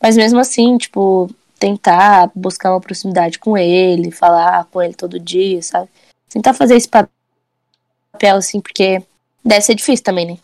Mas 0.00 0.16
mesmo 0.16 0.38
assim, 0.40 0.78
tipo, 0.78 1.28
tentar 1.60 2.32
buscar 2.34 2.72
uma 2.72 2.80
proximidade 2.80 3.38
com 3.38 3.56
ele, 3.56 4.10
falar 4.10 4.64
com 4.64 4.82
ele 4.82 4.94
todo 4.94 5.20
dia, 5.20 5.62
sabe? 5.62 5.90
Tentar 6.30 6.54
fazer 6.54 6.74
esse 6.74 6.88
papel 6.88 8.36
assim, 8.36 8.60
porque 8.62 9.02
deve 9.44 9.60
ser 9.60 9.74
difícil 9.74 10.02
também, 10.02 10.26
né? 10.26 10.38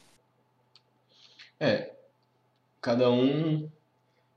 É, 1.59 1.91
cada 2.83 3.11
um 3.11 3.67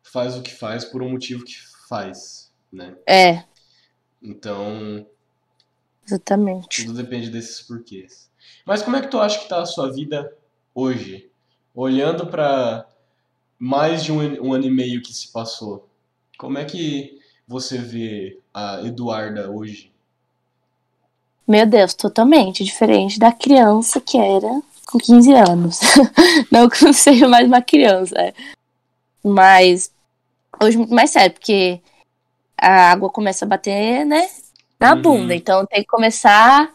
faz 0.02 0.38
o 0.38 0.42
que 0.42 0.56
faz 0.56 0.86
por 0.86 1.04
um 1.04 1.10
motivo 1.10 1.44
que 1.44 1.56
faz, 1.90 2.50
né? 2.72 2.96
É, 3.06 3.44
Então, 4.24 5.06
exatamente. 6.06 6.86
tudo 6.86 6.94
depende 6.94 7.30
desses 7.30 7.62
porquês. 7.62 8.32
Mas 8.66 8.82
como 8.82 8.96
é 8.96 9.02
que 9.02 9.10
tu 9.10 9.20
acha 9.20 9.40
que 9.40 9.50
tá 9.50 9.62
a 9.62 9.66
sua 9.66 9.92
vida 9.92 10.34
hoje? 10.74 11.30
Olhando 11.76 12.26
pra 12.28 12.88
mais 13.58 14.02
de 14.02 14.14
um, 14.14 14.48
um 14.48 14.54
ano 14.54 14.66
e 14.66 14.72
meio 14.72 15.02
que 15.02 15.14
se 15.14 15.32
passou, 15.32 15.89
como 16.40 16.58
é 16.58 16.64
que 16.64 17.20
você 17.46 17.78
vê 17.78 18.40
a 18.54 18.82
Eduarda 18.82 19.52
hoje? 19.52 19.92
Meu 21.46 21.66
Deus, 21.66 21.94
totalmente 21.94 22.64
diferente 22.64 23.20
da 23.20 23.30
criança 23.30 24.00
que 24.00 24.18
era 24.18 24.62
com 24.88 24.98
15 24.98 25.34
anos. 25.34 25.80
não 26.50 26.70
que 26.70 26.82
eu 26.82 26.88
não 26.88 26.94
seja 26.94 27.28
mais 27.28 27.46
uma 27.46 27.62
criança, 27.62 28.16
é. 28.18 28.34
mas 29.22 29.92
hoje 30.64 30.78
muito 30.78 30.94
mais 30.94 31.10
sério, 31.10 31.34
porque 31.34 31.82
a 32.58 32.92
água 32.92 33.10
começa 33.10 33.44
a 33.44 33.48
bater, 33.48 34.06
né, 34.06 34.30
na 34.80 34.96
Uhum. 34.96 35.02
bunda. 35.02 35.36
Então 35.36 35.66
tem 35.66 35.82
que 35.82 35.88
começar. 35.88 36.74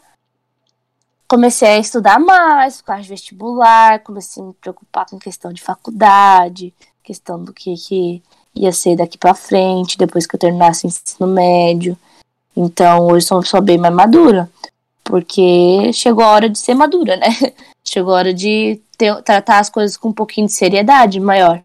Comecei 1.27 1.69
a 1.69 1.79
estudar 1.79 2.19
mais, 2.19 2.81
por 2.81 2.87
causa 2.87 3.01
de 3.01 3.09
vestibular, 3.09 4.03
comecei 4.03 4.43
a 4.43 4.45
me 4.45 4.53
preocupar 4.53 5.07
com 5.09 5.17
questão 5.17 5.51
de 5.51 5.59
faculdade, 5.59 6.71
questão 7.03 7.43
do 7.43 7.51
que, 7.51 7.73
que 7.75 8.21
ia 8.55 8.71
ser 8.71 8.95
daqui 8.95 9.17
pra 9.17 9.33
frente, 9.33 9.97
depois 9.97 10.25
que 10.25 10.35
eu 10.35 10.39
terminasse 10.39 10.85
o 10.85 10.87
ensino 10.87 11.27
médio. 11.27 11.97
Então 12.55 13.07
hoje 13.07 13.25
sou 13.25 13.37
uma 13.37 13.43
pessoa 13.43 13.61
bem 13.61 13.77
mais 13.77 13.93
madura, 13.93 14.49
porque 15.03 15.91
chegou 15.93 16.23
a 16.23 16.29
hora 16.29 16.49
de 16.49 16.57
ser 16.57 16.73
madura, 16.73 17.17
né? 17.17 17.27
Chegou 17.87 18.15
a 18.15 18.17
hora 18.17 18.33
de 18.33 18.81
ter- 18.97 19.21
tratar 19.21 19.59
as 19.59 19.69
coisas 19.69 19.95
com 19.95 20.09
um 20.09 20.13
pouquinho 20.13 20.47
de 20.47 20.53
seriedade 20.53 21.19
maior. 21.19 21.61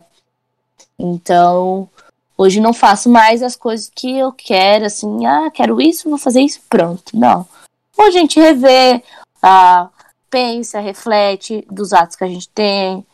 Então, 0.98 1.88
hoje 2.36 2.60
não 2.60 2.74
faço 2.74 3.08
mais 3.08 3.42
as 3.42 3.56
coisas 3.56 3.90
que 3.94 4.18
eu 4.18 4.30
quero, 4.30 4.84
assim, 4.84 5.24
ah, 5.24 5.50
quero 5.50 5.80
isso, 5.80 6.10
vou 6.10 6.18
fazer 6.18 6.42
isso, 6.42 6.60
pronto. 6.68 7.16
Não. 7.16 7.48
Hoje 7.96 8.18
a 8.18 8.20
gente 8.20 8.38
revê, 8.38 9.02
ah, 9.42 9.88
pensa, 10.28 10.78
reflete 10.78 11.66
dos 11.70 11.94
atos 11.94 12.16
que 12.16 12.24
a 12.24 12.28
gente 12.28 12.50
tem. 12.50 13.04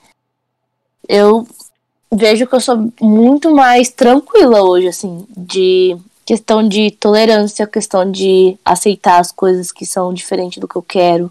Eu 1.09 1.47
vejo 2.13 2.47
que 2.47 2.55
eu 2.55 2.61
sou 2.61 2.93
muito 3.01 3.55
mais 3.55 3.91
tranquila 3.91 4.63
hoje, 4.63 4.89
assim, 4.89 5.27
de 5.37 5.97
questão 6.25 6.67
de 6.67 6.91
tolerância, 6.91 7.67
questão 7.67 8.11
de 8.11 8.59
aceitar 8.65 9.21
as 9.21 9.31
coisas 9.31 9.71
que 9.71 9.87
são 9.87 10.13
diferentes 10.13 10.59
do 10.59 10.67
que 10.67 10.77
eu 10.77 10.83
quero. 10.83 11.31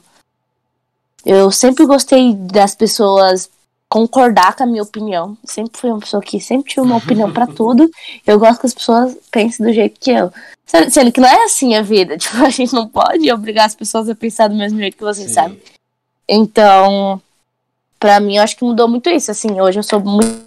Eu 1.25 1.51
sempre 1.51 1.85
gostei 1.85 2.33
das 2.33 2.75
pessoas 2.75 3.49
concordar 3.89 4.55
com 4.55 4.63
a 4.63 4.65
minha 4.65 4.83
opinião. 4.83 5.37
Sempre 5.43 5.79
fui 5.79 5.89
uma 5.89 5.99
pessoa 5.99 6.21
que 6.21 6.39
sempre 6.39 6.69
tive 6.69 6.81
uma 6.81 6.97
opinião 6.97 7.31
pra 7.31 7.47
tudo. 7.51 7.89
Eu 8.25 8.39
gosto 8.39 8.59
que 8.59 8.67
as 8.67 8.73
pessoas 8.73 9.17
pensem 9.31 9.65
do 9.65 9.73
jeito 9.73 9.99
que 9.99 10.11
eu. 10.11 10.31
Sendo 10.65 11.11
que 11.11 11.21
não 11.21 11.27
é 11.27 11.43
assim 11.45 11.75
a 11.75 11.81
vida. 11.81 12.17
Tipo, 12.19 12.37
a 12.43 12.49
gente 12.49 12.73
não 12.73 12.87
pode 12.87 13.31
obrigar 13.31 13.65
as 13.65 13.75
pessoas 13.75 14.09
a 14.09 14.15
pensar 14.15 14.47
do 14.47 14.55
mesmo 14.55 14.79
jeito 14.79 14.97
que 14.97 15.03
você, 15.03 15.27
Sim. 15.27 15.33
sabe? 15.33 15.61
Então, 16.27 17.21
pra 17.99 18.19
mim, 18.19 18.37
eu 18.37 18.43
acho 18.43 18.57
que 18.57 18.63
mudou 18.63 18.87
muito 18.87 19.09
isso. 19.09 19.31
Assim, 19.31 19.59
hoje 19.59 19.79
eu 19.79 19.83
sou 19.83 19.99
muito, 19.99 20.43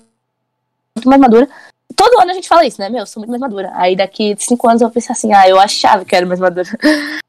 muito 0.98 1.08
mais 1.08 1.20
madura. 1.20 1.48
Todo 1.96 2.20
ano 2.20 2.30
a 2.30 2.34
gente 2.34 2.48
fala 2.48 2.64
isso, 2.66 2.80
né? 2.80 2.88
Meu, 2.88 3.00
eu 3.00 3.06
sou 3.06 3.20
muito 3.20 3.30
mais 3.30 3.40
madura. 3.40 3.72
Aí 3.74 3.96
daqui 3.96 4.36
cinco 4.38 4.68
anos 4.68 4.82
eu 4.82 4.88
vou 4.88 4.94
pensar 4.94 5.14
assim, 5.14 5.32
ah, 5.32 5.48
eu 5.48 5.58
achava 5.58 6.04
que 6.04 6.14
eu 6.14 6.18
era 6.18 6.26
mais 6.26 6.38
madura. 6.40 6.68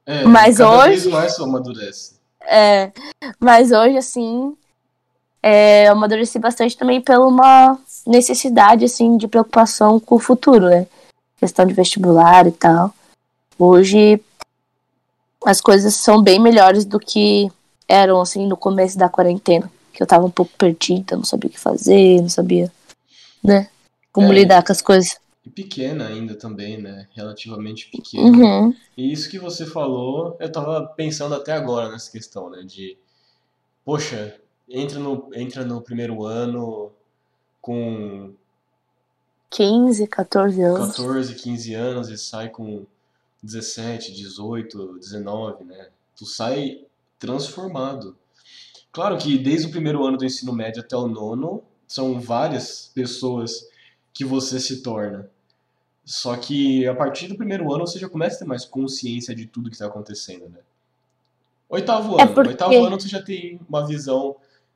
É, 0.05 0.23
Mas 0.27 0.57
cada 0.57 0.69
hoje- 0.71 0.89
vez 0.89 1.05
mais 1.07 1.33
você 1.35 1.43
amadurece. 1.43 2.19
É, 2.51 2.91
mas 3.39 3.71
hoje, 3.71 3.95
assim, 3.97 4.55
é, 5.43 5.87
eu 5.87 5.91
amadureci 5.91 6.39
bastante 6.39 6.75
também 6.75 6.99
pela 6.99 7.27
uma 7.27 7.77
necessidade, 8.07 8.85
assim, 8.85 9.17
de 9.17 9.27
preocupação 9.27 9.99
com 9.99 10.15
o 10.15 10.19
futuro, 10.19 10.67
né? 10.67 10.87
Questão 11.39 11.63
de 11.65 11.73
vestibular 11.73 12.47
e 12.47 12.51
tal. 12.51 12.91
Hoje, 13.57 14.19
as 15.45 15.61
coisas 15.61 15.93
são 15.95 16.21
bem 16.23 16.39
melhores 16.39 16.85
do 16.85 16.99
que 16.99 17.51
eram, 17.87 18.19
assim, 18.19 18.47
no 18.47 18.57
começo 18.57 18.97
da 18.97 19.09
quarentena. 19.09 19.71
Que 19.93 20.01
eu 20.01 20.07
tava 20.07 20.25
um 20.25 20.31
pouco 20.31 20.51
perdida, 20.57 21.15
não 21.15 21.23
sabia 21.23 21.49
o 21.49 21.53
que 21.53 21.59
fazer, 21.59 22.21
não 22.21 22.29
sabia, 22.29 22.71
né? 23.43 23.69
Como 24.11 24.31
É. 24.31 24.35
lidar 24.35 24.63
com 24.63 24.71
as 24.71 24.81
coisas. 24.81 25.19
E 25.45 25.49
pequena 25.49 26.07
ainda 26.07 26.35
também, 26.35 26.81
né? 26.81 27.07
Relativamente 27.11 27.89
pequena. 27.89 28.25
Uhum. 28.25 28.75
E 28.97 29.11
isso 29.11 29.29
que 29.29 29.39
você 29.39 29.65
falou, 29.65 30.35
eu 30.39 30.51
tava 30.51 30.85
pensando 30.87 31.33
até 31.35 31.53
agora 31.53 31.89
nessa 31.91 32.11
questão, 32.11 32.49
né? 32.49 32.63
De, 32.63 32.97
poxa, 33.85 34.35
entra 34.69 34.99
no, 34.99 35.29
entra 35.33 35.65
no 35.65 35.81
primeiro 35.81 36.23
ano 36.25 36.91
com 37.61 38.33
15, 39.49 40.07
14 40.07 40.61
anos. 40.61 40.97
14, 40.97 41.35
15 41.35 41.73
anos 41.73 42.09
e 42.09 42.17
sai 42.17 42.49
com 42.49 42.85
17, 43.41 44.13
18, 44.13 44.99
19, 44.99 45.63
né? 45.63 45.87
Tu 46.15 46.25
sai 46.25 46.81
transformado. 47.17 48.15
Claro 48.91 49.17
que 49.17 49.37
desde 49.37 49.67
o 49.67 49.71
primeiro 49.71 50.05
ano 50.05 50.17
do 50.17 50.25
ensino 50.25 50.53
médio 50.53 50.81
até 50.81 50.95
o 50.95 51.07
nono, 51.07 51.63
são 51.89 52.19
várias 52.21 52.91
pessoas 52.93 53.67
que 54.13 54.23
você 54.23 54.59
se 54.59 54.81
torna. 54.83 55.27
Só 56.05 56.35
que 56.37 56.87
a 56.87 56.93
partir 56.95 57.27
do 57.27 57.35
primeiro 57.35 57.73
ano 57.73 57.85
você 57.85 57.97
já 57.99 58.07
começa 58.07 58.35
a 58.35 58.39
ter 58.39 58.45
mais 58.45 58.63
consciência 58.63 59.35
de 59.35 59.45
tudo 59.47 59.69
que 59.69 59.75
está 59.75 59.87
acontecendo, 59.87 60.47
né? 60.49 60.59
Oitavo 61.67 62.19
É 62.19 62.23
ano. 62.23 62.33
porque- 62.33 62.49
Oitavo 62.51 62.85
ano 62.85 62.97
tu 62.97 63.07
já 63.07 63.21
tem 63.21 63.59
uma 63.67 63.85
visão 63.85 64.35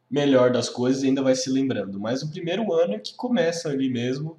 melhor 0.09 0.51
das 0.51 0.70
coisas 0.70 1.03
e 1.03 1.07
ainda 1.07 1.22
vai 1.24 1.36
se 1.36 1.49
lembrando. 1.49 1.99
Mas 1.99 2.22
o 2.24 2.30
primeiro 2.30 2.72
ano 2.74 2.95
é 2.95 2.99
que 2.99 3.14
começa 3.16 3.70
ali 3.70 3.89
mesmo 3.89 4.36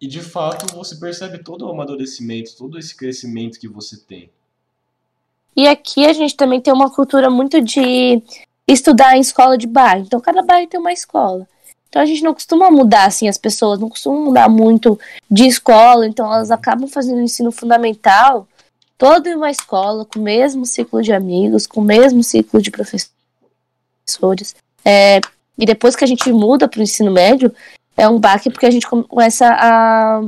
E 0.00 0.06
de 0.06 0.20
fato 0.20 0.74
você 0.74 0.96
percebe 0.96 1.38
todo 1.42 1.64
o 1.66 1.70
amadurecimento, 1.70 2.54
todo 2.58 2.78
esse 2.78 2.94
crescimento 2.94 3.58
que 3.58 3.68
você 3.68 3.96
tem. 3.96 4.28
E 5.56 5.66
aqui 5.66 6.04
a 6.04 6.12
gente 6.12 6.36
também 6.36 6.60
tem 6.60 6.74
uma 6.74 6.90
cultura 6.90 7.30
muito 7.30 7.58
de 7.62 8.20
estudar 8.68 9.16
em 9.16 9.20
escola 9.20 9.56
de 9.56 9.66
bairro. 9.66 10.04
Então 10.04 10.20
cada 10.20 10.42
bairro 10.42 10.68
tem 10.68 10.78
uma 10.80 10.92
escola. 10.92 11.48
Então 11.88 12.02
a 12.02 12.06
gente 12.06 12.22
não 12.22 12.34
costuma 12.34 12.70
mudar 12.70 13.04
assim 13.04 13.28
as 13.28 13.38
pessoas, 13.38 13.78
não 13.78 13.88
costuma 13.88 14.18
mudar 14.18 14.48
muito 14.48 14.98
de 15.30 15.46
escola, 15.46 16.06
então 16.06 16.26
elas 16.26 16.50
acabam 16.50 16.88
fazendo 16.88 17.20
ensino 17.20 17.52
fundamental 17.52 18.48
todo 18.98 19.26
em 19.26 19.34
uma 19.34 19.50
escola, 19.50 20.04
com 20.04 20.18
o 20.18 20.22
mesmo 20.22 20.64
ciclo 20.64 21.02
de 21.02 21.12
amigos, 21.12 21.66
com 21.66 21.80
o 21.80 21.84
mesmo 21.84 22.22
ciclo 22.22 22.60
de 22.62 22.70
professores. 22.70 24.54
É, 24.84 25.20
e 25.58 25.66
depois 25.66 25.96
que 25.96 26.04
a 26.04 26.06
gente 26.06 26.30
muda 26.32 26.68
para 26.68 26.80
o 26.80 26.82
ensino 26.82 27.10
médio, 27.10 27.54
é 27.96 28.08
um 28.08 28.18
baque 28.18 28.50
porque 28.50 28.66
a 28.66 28.70
gente 28.70 28.86
começa 28.86 29.46
a, 29.48 30.22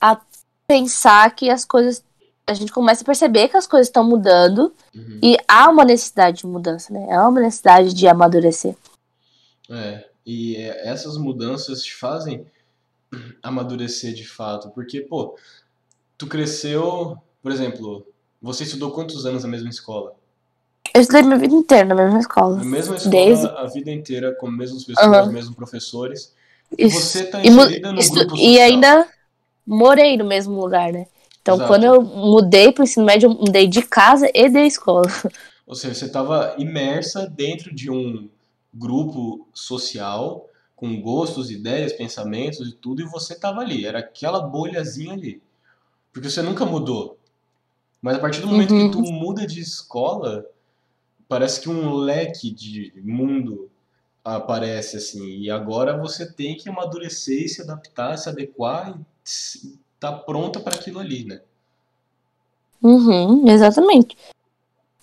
a 0.00 0.20
pensar 0.66 1.30
que 1.34 1.50
as 1.50 1.64
coisas. 1.64 2.02
A 2.46 2.52
gente 2.52 2.72
começa 2.72 3.02
a 3.02 3.06
perceber 3.06 3.48
que 3.48 3.56
as 3.56 3.66
coisas 3.66 3.88
estão 3.88 4.04
mudando 4.04 4.70
uhum. 4.94 5.18
e 5.22 5.38
há 5.48 5.70
uma 5.70 5.82
necessidade 5.82 6.38
de 6.38 6.46
mudança, 6.46 6.92
né? 6.92 7.10
Há 7.10 7.26
uma 7.26 7.40
necessidade 7.40 7.94
de 7.94 8.06
amadurecer. 8.06 8.76
É, 9.70 10.08
e 10.26 10.56
essas 10.56 11.16
mudanças 11.16 11.82
te 11.82 11.94
fazem 11.94 12.46
amadurecer 13.42 14.12
de 14.12 14.26
fato, 14.26 14.70
porque, 14.70 15.00
pô, 15.00 15.36
tu 16.18 16.26
cresceu, 16.26 17.16
por 17.42 17.52
exemplo, 17.52 18.06
você 18.42 18.64
estudou 18.64 18.90
quantos 18.90 19.24
anos 19.24 19.42
na 19.42 19.48
mesma 19.48 19.70
escola? 19.70 20.14
Eu 20.94 21.00
estudei 21.00 21.22
minha 21.22 21.38
vida 21.38 21.54
inteira 21.54 21.84
na 21.86 21.94
mesma 21.94 22.18
escola. 22.20 22.56
Na 22.56 22.64
mesma 22.64 22.96
escola, 22.96 23.10
Desde... 23.10 23.46
a 23.46 23.64
vida 23.64 23.90
inteira, 23.90 24.34
com 24.34 24.46
as 24.46 24.56
mesmas 24.56 24.84
pessoas, 24.84 25.26
uhum. 25.26 25.32
mesmos 25.32 25.56
professores. 25.56 26.34
Isso. 26.76 27.00
Você 27.00 27.24
tá 27.24 27.40
inserida 27.44 27.92
no 27.92 28.00
grupo 28.00 28.14
social. 28.14 28.38
E 28.38 28.60
ainda 28.60 29.08
morei 29.66 30.16
no 30.16 30.24
mesmo 30.24 30.60
lugar, 30.60 30.92
né? 30.92 31.06
Então, 31.40 31.56
Exato. 31.56 31.68
quando 31.68 31.84
eu 31.84 32.00
mudei 32.00 32.72
pro 32.72 32.84
ensino 32.84 33.04
médio, 33.04 33.28
eu 33.28 33.34
mudei 33.34 33.66
de 33.66 33.82
casa 33.82 34.30
e 34.34 34.48
da 34.48 34.64
escola. 34.64 35.06
Ou 35.66 35.74
seja, 35.74 35.94
você 35.94 36.06
estava 36.06 36.54
imersa 36.58 37.26
dentro 37.26 37.74
de 37.74 37.90
um 37.90 38.28
grupo 38.74 39.48
social 39.54 40.48
com 40.74 41.00
gostos, 41.00 41.50
ideias, 41.50 41.92
pensamentos 41.92 42.68
e 42.68 42.72
tudo, 42.72 43.00
e 43.00 43.06
você 43.06 43.34
estava 43.34 43.60
ali. 43.60 43.86
Era 43.86 44.00
aquela 44.00 44.40
bolhazinha 44.40 45.12
ali. 45.12 45.40
Porque 46.12 46.28
você 46.28 46.42
nunca 46.42 46.66
mudou. 46.66 47.16
Mas 48.02 48.16
a 48.16 48.20
partir 48.20 48.40
do 48.40 48.48
momento 48.48 48.74
uhum. 48.74 48.90
que 48.90 48.96
tu 48.96 49.02
muda 49.02 49.46
de 49.46 49.60
escola, 49.60 50.44
parece 51.28 51.60
que 51.60 51.70
um 51.70 51.94
leque 51.94 52.50
de 52.50 52.92
mundo 53.02 53.70
aparece 54.24 54.96
assim. 54.96 55.38
E 55.38 55.50
agora 55.50 55.96
você 55.96 56.30
tem 56.30 56.56
que 56.56 56.68
amadurecer 56.68 57.44
e 57.44 57.48
se 57.48 57.62
adaptar, 57.62 58.16
se 58.16 58.28
adequar 58.28 58.98
e 58.98 59.78
tá 59.98 60.12
pronta 60.12 60.60
para 60.60 60.74
aquilo 60.74 60.98
ali, 60.98 61.24
né? 61.24 61.40
Uhum, 62.82 63.48
exatamente. 63.48 64.16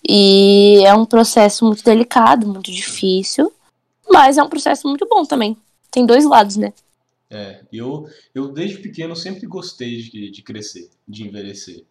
E 0.08 0.84
é 0.84 0.94
um 0.94 1.04
processo 1.04 1.64
muito 1.64 1.82
delicado, 1.82 2.46
muito 2.46 2.70
difícil, 2.70 3.52
mas 4.10 4.38
é 4.38 4.42
um 4.42 4.48
processo 4.48 4.88
muito 4.88 5.06
bom 5.08 5.24
também. 5.24 5.56
Tem 5.90 6.06
dois 6.06 6.24
lados, 6.24 6.56
né? 6.56 6.72
É, 7.30 7.60
eu, 7.72 8.08
eu 8.34 8.52
desde 8.52 8.78
pequeno 8.78 9.16
sempre 9.16 9.46
gostei 9.46 10.02
de, 10.02 10.30
de 10.30 10.42
crescer, 10.42 10.90
de 11.08 11.26
envelhecer. 11.26 11.84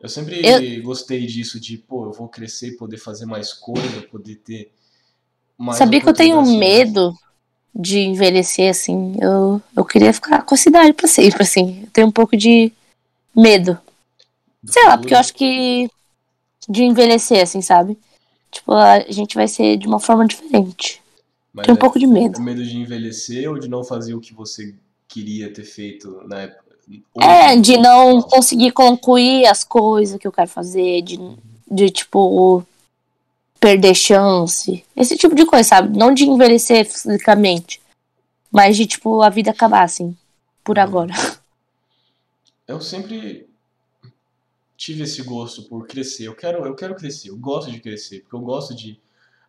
Eu 0.00 0.08
sempre 0.08 0.40
eu... 0.46 0.82
gostei 0.82 1.26
disso, 1.26 1.58
de, 1.58 1.76
pô, 1.76 2.06
eu 2.06 2.12
vou 2.12 2.28
crescer, 2.28 2.76
poder 2.76 2.98
fazer 2.98 3.26
mais 3.26 3.52
coisa, 3.52 4.02
poder 4.10 4.36
ter 4.36 4.70
mais. 5.58 5.76
Sabia 5.76 6.00
que 6.00 6.08
eu 6.08 6.14
tenho 6.14 6.40
medo 6.56 7.12
de 7.74 8.00
envelhecer, 8.00 8.70
assim. 8.70 9.16
Eu, 9.20 9.60
eu 9.76 9.84
queria 9.84 10.12
ficar 10.12 10.42
com 10.42 10.54
a 10.54 10.58
cidade 10.58 10.92
pra 10.92 11.08
sempre, 11.08 11.42
assim. 11.42 11.82
Eu 11.82 11.90
tenho 11.92 12.06
um 12.06 12.12
pouco 12.12 12.36
de 12.36 12.72
medo. 13.34 13.78
Do 14.62 14.72
Sei 14.72 14.82
futuro. 14.82 14.88
lá, 14.88 14.98
porque 14.98 15.14
eu 15.14 15.18
acho 15.18 15.34
que. 15.34 15.90
De 16.68 16.84
envelhecer, 16.84 17.42
assim, 17.42 17.62
sabe? 17.62 17.98
Tipo, 18.50 18.72
a 18.72 19.00
gente 19.10 19.34
vai 19.34 19.46
ser 19.46 19.76
de 19.76 19.86
uma 19.86 20.00
forma 20.00 20.26
diferente. 20.26 21.02
Mas 21.52 21.66
Tenho 21.66 21.76
um 21.76 21.78
é, 21.78 21.80
pouco 21.80 21.98
de 21.98 22.06
medo. 22.06 22.40
medo 22.40 22.64
de 22.64 22.76
envelhecer 22.76 23.48
ou 23.50 23.58
de 23.58 23.68
não 23.68 23.84
fazer 23.84 24.14
o 24.14 24.20
que 24.20 24.34
você 24.34 24.74
queria 25.06 25.52
ter 25.52 25.64
feito 25.64 26.22
na 26.26 26.42
época? 26.42 26.68
É, 27.20 27.56
de 27.56 27.76
não 27.76 28.22
conseguir 28.22 28.70
concluir 28.72 29.46
as 29.46 29.62
coisas 29.62 30.18
que 30.18 30.26
eu 30.26 30.32
quero 30.32 30.48
fazer, 30.48 31.02
de, 31.02 31.18
de 31.70 31.90
tipo, 31.90 32.64
perder 33.60 33.94
chance. 33.94 34.84
Esse 34.96 35.16
tipo 35.16 35.34
de 35.34 35.44
coisa, 35.44 35.68
sabe? 35.68 35.96
Não 35.96 36.14
de 36.14 36.24
envelhecer 36.24 36.86
fisicamente, 36.86 37.80
mas 38.50 38.76
de, 38.76 38.86
tipo, 38.86 39.20
a 39.20 39.28
vida 39.28 39.50
acabar, 39.50 39.82
assim, 39.82 40.16
por 40.64 40.78
uhum. 40.78 40.84
agora. 40.84 41.14
Eu 42.66 42.80
sempre 42.80 43.47
tive 44.78 45.02
esse 45.02 45.20
gosto 45.22 45.64
por 45.64 45.86
crescer. 45.88 46.28
Eu 46.28 46.36
quero, 46.36 46.64
eu 46.64 46.74
quero 46.74 46.94
crescer, 46.94 47.30
eu 47.30 47.36
gosto 47.36 47.70
de 47.70 47.80
crescer, 47.80 48.20
porque 48.20 48.36
eu 48.36 48.40
gosto 48.40 48.74
de 48.74 48.98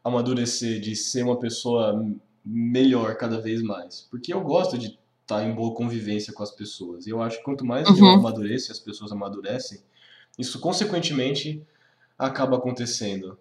amadurecer, 0.03 0.81
de 0.81 0.95
ser 0.95 1.23
uma 1.23 1.37
pessoa 1.37 2.03
melhor 2.43 3.15
cada 3.15 3.39
vez 3.39 3.61
mais. 3.61 4.07
Porque 4.09 4.33
eu 4.33 4.41
gosto 4.41 4.75
de 4.75 4.97
estar 5.21 5.45
em 5.45 5.53
boa 5.53 5.75
convivência 5.75 6.33
com 6.33 6.41
as 6.41 6.49
pessoas. 6.49 7.05
E 7.05 7.11
eu 7.11 7.21
acho 7.21 7.37
que 7.37 7.43
quanto 7.43 7.63
mais 7.63 7.87
uhum. 7.87 7.97
eu 7.97 8.05
amadureço 8.15 8.71
e 8.71 8.73
as 8.73 8.79
pessoas 8.79 9.11
amadurecem, 9.11 9.79
isso 10.37 10.59
consequentemente 10.59 11.63
acaba 12.17 12.57
acontecendo. 12.57 13.37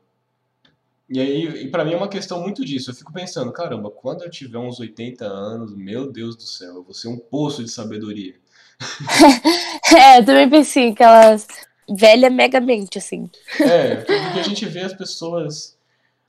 E 1.09 1.19
aí, 1.19 1.63
e 1.63 1.71
para 1.71 1.87
mim 1.87 1.95
é 1.95 1.97
uma 1.97 2.09
questão 2.09 2.43
muito 2.43 2.63
disso. 2.67 2.91
Eu 2.91 2.95
fico 2.95 3.11
pensando, 3.11 3.51
caramba, 3.51 3.91
quando 3.91 4.25
eu 4.25 4.31
tiver 4.31 4.59
uns 4.59 4.79
80 4.79 5.25
anos, 5.25 5.75
meu 5.75 6.13
Deus 6.13 6.37
do 6.37 6.43
céu, 6.43 6.75
eu 6.75 6.83
vou 6.83 6.93
ser 6.93 7.09
um 7.09 7.17
poço 7.17 7.65
de 7.65 7.71
sabedoria. 7.71 8.35
é, 9.97 10.19
eu 10.19 10.25
também 10.27 10.51
pensei 10.51 10.91
aquelas 10.91 11.47
velha 11.89 12.31
megamente, 12.31 12.99
assim. 12.99 13.31
É, 13.61 13.97
porque 13.97 14.41
a 14.41 14.43
gente 14.43 14.65
vê 14.67 14.81
as 14.81 14.95
pessoas 14.95 15.77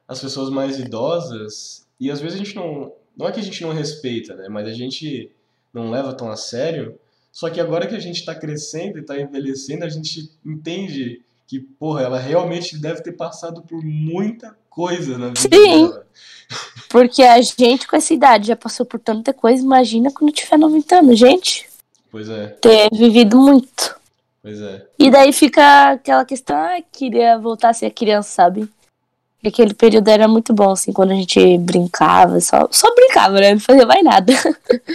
as 0.07 0.19
pessoas 0.19 0.49
mais 0.49 0.79
idosas 0.79 1.85
e 1.99 2.09
às 2.09 2.19
vezes 2.19 2.35
a 2.35 2.43
gente 2.43 2.55
não 2.55 2.91
não 3.15 3.27
é 3.27 3.31
que 3.31 3.39
a 3.39 3.43
gente 3.43 3.61
não 3.61 3.73
respeita, 3.73 4.33
né, 4.35 4.47
mas 4.49 4.67
a 4.67 4.73
gente 4.73 5.29
não 5.73 5.91
leva 5.91 6.13
tão 6.13 6.31
a 6.31 6.37
sério. 6.37 6.97
Só 7.31 7.49
que 7.49 7.59
agora 7.59 7.85
que 7.85 7.95
a 7.95 7.99
gente 7.99 8.19
está 8.19 8.33
crescendo 8.33 8.97
e 8.97 9.01
está 9.01 9.19
envelhecendo, 9.19 9.85
a 9.85 9.89
gente 9.89 10.31
entende 10.45 11.21
que, 11.45 11.59
porra, 11.59 12.03
ela 12.03 12.19
realmente 12.19 12.77
deve 12.77 13.01
ter 13.01 13.11
passado 13.13 13.61
por 13.61 13.83
muita 13.83 14.55
coisa 14.69 15.17
na 15.17 15.27
vida 15.27 15.39
Sim. 15.41 15.49
dela. 15.49 16.05
Porque 16.89 17.21
a 17.21 17.39
gente 17.41 17.87
com 17.87 17.95
essa 17.95 18.13
idade 18.13 18.47
já 18.47 18.55
passou 18.55 18.85
por 18.85 18.99
tanta 18.99 19.33
coisa, 19.33 19.61
imagina 19.61 20.11
quando 20.11 20.33
tiver 20.33 20.57
90 20.57 20.95
anos, 20.95 21.19
gente. 21.19 21.69
Pois 22.11 22.27
é. 22.29 22.47
Ter 22.47 22.89
vivido 22.91 23.37
muito. 23.37 23.98
Pois 24.41 24.61
é. 24.61 24.87
E 24.97 25.11
daí 25.11 25.33
fica 25.33 25.91
aquela 25.91 26.23
questão, 26.25 26.55
ah, 26.55 26.81
queria 26.91 27.37
voltar 27.37 27.69
a 27.69 27.73
ser 27.73 27.91
criança, 27.91 28.29
sabe? 28.29 28.69
Aquele 29.45 29.73
período 29.73 30.07
era 30.09 30.27
muito 30.27 30.53
bom, 30.53 30.71
assim, 30.71 30.91
quando 30.91 31.11
a 31.11 31.15
gente 31.15 31.57
brincava, 31.59 32.39
só, 32.41 32.67
só 32.71 32.93
brincava, 32.93 33.39
né? 33.39 33.53
Não 33.53 33.59
fazia 33.59 33.85
mais 33.85 34.03
nada. 34.03 34.33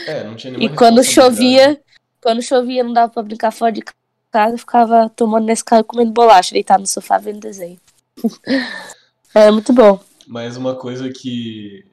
É, 0.06 0.24
não 0.24 0.36
tinha 0.36 0.54
E 0.60 0.68
quando 0.68 1.02
chovia, 1.02 1.80
quando 2.20 2.42
chovia 2.42 2.84
não 2.84 2.92
dava 2.92 3.10
pra 3.10 3.22
brincar 3.22 3.50
fora 3.50 3.72
de 3.72 3.82
casa, 4.30 4.54
eu 4.54 4.58
ficava 4.58 5.08
tomando 5.08 5.46
nesse 5.46 5.64
carro 5.64 5.84
comendo 5.84 6.12
bolacha, 6.12 6.52
deitado 6.52 6.80
no 6.80 6.86
sofá 6.86 7.16
vendo 7.16 7.40
desenho. 7.40 7.78
é 9.34 9.50
muito 9.50 9.72
bom. 9.72 9.98
Mas 10.26 10.56
uma 10.56 10.74
coisa 10.74 11.10
que 11.10 11.86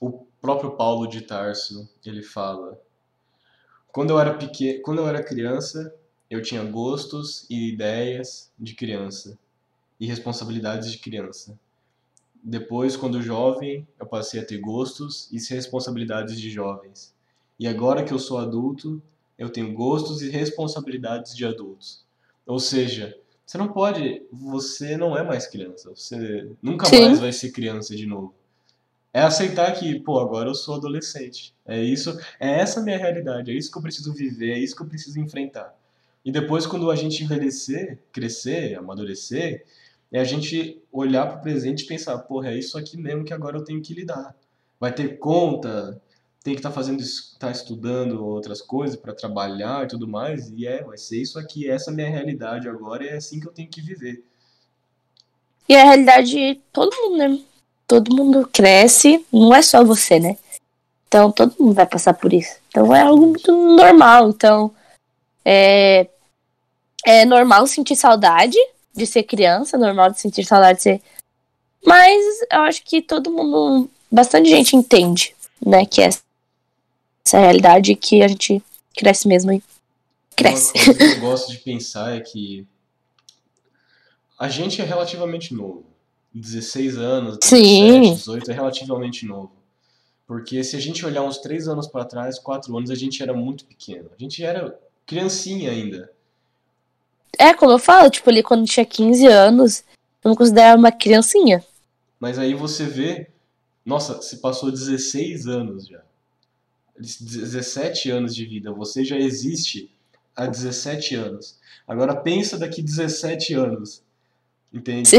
o 0.00 0.26
próprio 0.40 0.72
Paulo 0.72 1.06
de 1.06 1.22
Tarso, 1.22 1.88
ele 2.04 2.22
fala. 2.22 2.80
Quando 3.92 4.10
eu 4.10 4.20
era 4.20 4.34
pequeno, 4.34 4.80
quando 4.82 4.98
eu 4.98 5.08
era 5.08 5.22
criança, 5.22 5.92
eu 6.30 6.42
tinha 6.42 6.62
gostos 6.64 7.46
e 7.48 7.68
ideias 7.68 8.50
de 8.58 8.74
criança 8.74 9.38
e 9.98 10.06
responsabilidades 10.06 10.92
de 10.92 10.98
criança. 10.98 11.58
Depois, 12.42 12.96
quando 12.96 13.20
jovem, 13.20 13.86
eu 13.98 14.06
passei 14.06 14.40
a 14.40 14.44
ter 14.44 14.58
gostos 14.58 15.28
e 15.32 15.54
responsabilidades 15.54 16.40
de 16.40 16.50
jovens. 16.50 17.14
E 17.58 17.66
agora 17.66 18.04
que 18.04 18.12
eu 18.12 18.18
sou 18.18 18.38
adulto, 18.38 19.02
eu 19.36 19.50
tenho 19.50 19.72
gostos 19.72 20.22
e 20.22 20.30
responsabilidades 20.30 21.34
de 21.34 21.44
adultos. 21.44 22.04
Ou 22.46 22.58
seja, 22.58 23.16
você 23.44 23.58
não 23.58 23.68
pode, 23.68 24.22
você 24.30 24.96
não 24.96 25.16
é 25.16 25.22
mais 25.22 25.46
criança, 25.46 25.90
você 25.90 26.50
nunca 26.62 26.86
Sim. 26.86 27.00
mais 27.00 27.18
vai 27.18 27.32
ser 27.32 27.50
criança 27.50 27.96
de 27.96 28.06
novo. 28.06 28.34
É 29.12 29.22
aceitar 29.22 29.72
que, 29.72 29.98
pô, 30.00 30.20
agora 30.20 30.50
eu 30.50 30.54
sou 30.54 30.74
adolescente. 30.74 31.54
É 31.66 31.82
isso, 31.82 32.18
é 32.38 32.60
essa 32.60 32.82
minha 32.82 32.98
realidade, 32.98 33.50
é 33.50 33.54
isso 33.54 33.70
que 33.72 33.78
eu 33.78 33.82
preciso 33.82 34.12
viver, 34.12 34.52
é 34.52 34.58
isso 34.58 34.76
que 34.76 34.82
eu 34.82 34.86
preciso 34.86 35.18
enfrentar. 35.18 35.74
E 36.28 36.30
depois, 36.30 36.66
quando 36.66 36.90
a 36.90 36.94
gente 36.94 37.24
envelhecer, 37.24 37.98
crescer, 38.12 38.76
amadurecer, 38.76 39.64
é 40.12 40.20
a 40.20 40.24
gente 40.24 40.78
olhar 40.92 41.26
para 41.26 41.38
o 41.38 41.40
presente 41.40 41.84
e 41.84 41.86
pensar, 41.86 42.18
porra, 42.18 42.50
é 42.50 42.58
isso 42.58 42.76
aqui 42.76 42.98
mesmo 42.98 43.24
que 43.24 43.32
agora 43.32 43.56
eu 43.56 43.64
tenho 43.64 43.80
que 43.80 43.94
lidar. 43.94 44.36
Vai 44.78 44.92
ter 44.92 45.18
conta, 45.18 45.98
tem 46.44 46.52
que 46.52 46.58
estar 46.58 46.68
tá 46.68 46.74
fazendo, 46.74 47.02
tá 47.38 47.50
estudando 47.50 48.22
outras 48.22 48.60
coisas 48.60 48.94
para 48.94 49.14
trabalhar 49.14 49.86
e 49.86 49.88
tudo 49.88 50.06
mais, 50.06 50.50
e 50.50 50.66
é, 50.66 50.84
vai 50.84 50.98
ser 50.98 51.22
isso 51.22 51.38
aqui, 51.38 51.66
essa 51.66 51.90
é 51.90 51.92
a 51.94 51.96
minha 51.96 52.10
realidade 52.10 52.68
agora, 52.68 53.04
e 53.04 53.08
é 53.08 53.16
assim 53.16 53.40
que 53.40 53.48
eu 53.48 53.52
tenho 53.52 53.70
que 53.70 53.80
viver. 53.80 54.22
E 55.66 55.74
a 55.74 55.82
realidade 55.82 56.32
de 56.32 56.60
todo 56.70 56.94
mundo, 56.94 57.16
né? 57.16 57.40
Todo 57.86 58.14
mundo 58.14 58.46
cresce, 58.52 59.24
não 59.32 59.54
é 59.54 59.62
só 59.62 59.82
você, 59.82 60.20
né? 60.20 60.36
Então 61.06 61.32
todo 61.32 61.56
mundo 61.58 61.72
vai 61.72 61.86
passar 61.86 62.12
por 62.12 62.34
isso. 62.34 62.54
Então 62.68 62.94
é 62.94 63.00
algo 63.00 63.28
muito 63.28 63.50
normal. 63.50 64.28
Então 64.28 64.74
é, 65.42 66.06
é 67.08 67.24
normal 67.24 67.66
sentir 67.66 67.96
saudade 67.96 68.58
de 68.94 69.06
ser 69.06 69.22
criança, 69.22 69.78
normal 69.78 70.10
de 70.10 70.20
sentir 70.20 70.44
saudade 70.44 70.76
de 70.76 70.82
ser. 70.82 71.02
Mas 71.82 72.22
eu 72.52 72.60
acho 72.60 72.84
que 72.84 73.00
todo 73.00 73.30
mundo, 73.30 73.90
bastante 74.12 74.50
gente 74.50 74.76
entende, 74.76 75.34
né, 75.64 75.86
que 75.86 76.02
é 76.02 76.10
essa 77.24 77.38
realidade 77.38 77.94
que 77.94 78.22
a 78.22 78.28
gente 78.28 78.62
cresce 78.94 79.26
mesmo 79.26 79.52
aí. 79.52 79.62
Cresce. 80.36 80.72
Uma 80.76 80.84
coisa 80.84 80.98
que 80.98 81.16
eu 81.16 81.20
gosto 81.20 81.50
de 81.50 81.58
pensar 81.58 82.14
é 82.14 82.20
que 82.20 82.66
a 84.38 84.50
gente 84.50 84.82
é 84.82 84.84
relativamente 84.84 85.54
novo. 85.54 85.86
16 86.34 86.98
anos, 86.98 87.38
17, 87.38 87.46
Sim. 87.48 88.14
18 88.16 88.50
é 88.50 88.54
relativamente 88.54 89.24
novo. 89.24 89.52
Porque 90.26 90.62
se 90.62 90.76
a 90.76 90.80
gente 90.80 91.06
olhar 91.06 91.22
uns 91.22 91.38
3 91.38 91.68
anos 91.68 91.86
para 91.86 92.04
trás, 92.04 92.38
4 92.38 92.76
anos, 92.76 92.90
a 92.90 92.94
gente 92.94 93.22
era 93.22 93.32
muito 93.32 93.64
pequeno. 93.64 94.10
A 94.14 94.22
gente 94.22 94.44
era 94.44 94.78
criancinha 95.06 95.70
ainda. 95.70 96.12
É, 97.38 97.54
como 97.54 97.72
eu 97.72 97.78
falo, 97.78 98.10
tipo, 98.10 98.28
ali 98.28 98.42
quando 98.42 98.66
tinha 98.66 98.84
15 98.84 99.26
anos, 99.26 99.84
eu 100.24 100.30
me 100.30 100.36
considerava 100.36 100.76
uma 100.76 100.90
criancinha. 100.90 101.64
Mas 102.18 102.38
aí 102.38 102.52
você 102.52 102.84
vê, 102.84 103.30
nossa, 103.86 104.20
se 104.20 104.38
passou 104.38 104.70
16 104.70 105.46
anos 105.46 105.86
já. 105.86 106.02
17 106.98 108.10
anos 108.10 108.34
de 108.34 108.44
vida, 108.44 108.72
você 108.72 109.04
já 109.04 109.16
existe 109.16 109.88
há 110.34 110.46
17 110.46 111.14
anos. 111.14 111.56
Agora 111.86 112.16
pensa 112.16 112.58
daqui 112.58 112.82
17 112.82 113.54
anos. 113.54 114.02
Entende? 114.72 115.10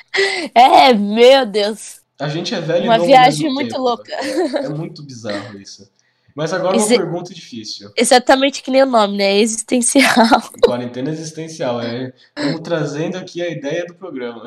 é, 0.54 0.92
meu 0.94 1.44
Deus. 1.46 2.00
A 2.18 2.28
gente 2.28 2.54
é 2.54 2.60
velho 2.60 2.84
Uma 2.84 2.98
viagem 2.98 3.52
muito 3.52 3.70
tempo. 3.70 3.82
louca. 3.82 4.12
É 4.12 4.68
muito 4.68 5.02
bizarro 5.02 5.60
isso. 5.60 5.88
Mas 6.38 6.52
agora 6.52 6.76
uma 6.76 6.80
Esse- 6.80 6.96
pergunta 6.96 7.34
difícil. 7.34 7.90
Exatamente 7.96 8.62
que 8.62 8.70
nem 8.70 8.84
o 8.84 8.86
nome, 8.86 9.16
né? 9.16 9.38
Existencial. 9.40 10.04
Quarentena 10.64 11.10
existencial. 11.10 11.80
É, 11.80 12.14
estamos 12.36 12.60
trazendo 12.60 13.18
aqui 13.18 13.42
a 13.42 13.50
ideia 13.50 13.84
do 13.84 13.96
programa. 13.96 14.44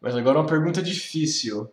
Mas 0.00 0.16
agora 0.16 0.40
uma 0.40 0.48
pergunta 0.48 0.82
difícil. 0.82 1.70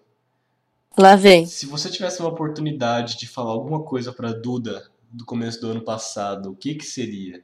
Lá 0.96 1.16
vem. 1.16 1.48
Se 1.48 1.66
você 1.66 1.90
tivesse 1.90 2.20
uma 2.20 2.30
oportunidade 2.30 3.18
de 3.18 3.28
falar 3.28 3.50
alguma 3.50 3.82
coisa 3.82 4.14
pra 4.14 4.32
Duda 4.32 4.88
do 5.12 5.26
começo 5.26 5.60
do 5.60 5.72
ano 5.72 5.82
passado, 5.82 6.52
o 6.52 6.56
que 6.56 6.76
que 6.76 6.86
seria? 6.86 7.44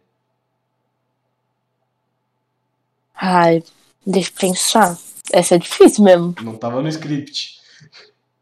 Ai, 3.16 3.64
deixa 4.06 4.30
eu 4.30 4.34
pensar. 4.36 4.96
Essa 5.32 5.56
é 5.56 5.58
difícil 5.58 6.04
mesmo. 6.04 6.36
Não 6.44 6.56
tava 6.56 6.84
no 6.84 6.88
script. 6.89 7.60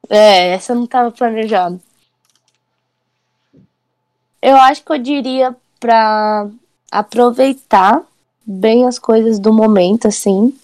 É, 0.09 0.49
essa 0.49 0.75
não 0.75 0.85
tava 0.85 1.11
planejada. 1.11 1.79
Eu 4.41 4.55
acho 4.57 4.83
que 4.83 4.91
eu 4.91 4.97
diria 4.97 5.55
pra 5.79 6.47
aproveitar 6.91 8.01
bem 8.45 8.85
as 8.85 8.97
coisas 8.97 9.39
do 9.39 9.53
momento, 9.53 10.07
assim, 10.07 10.57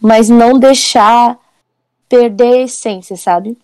mas 0.00 0.28
não 0.28 0.58
deixar 0.58 1.38
perder 2.08 2.54
a 2.54 2.62
essência, 2.62 3.16
sabe? 3.16 3.56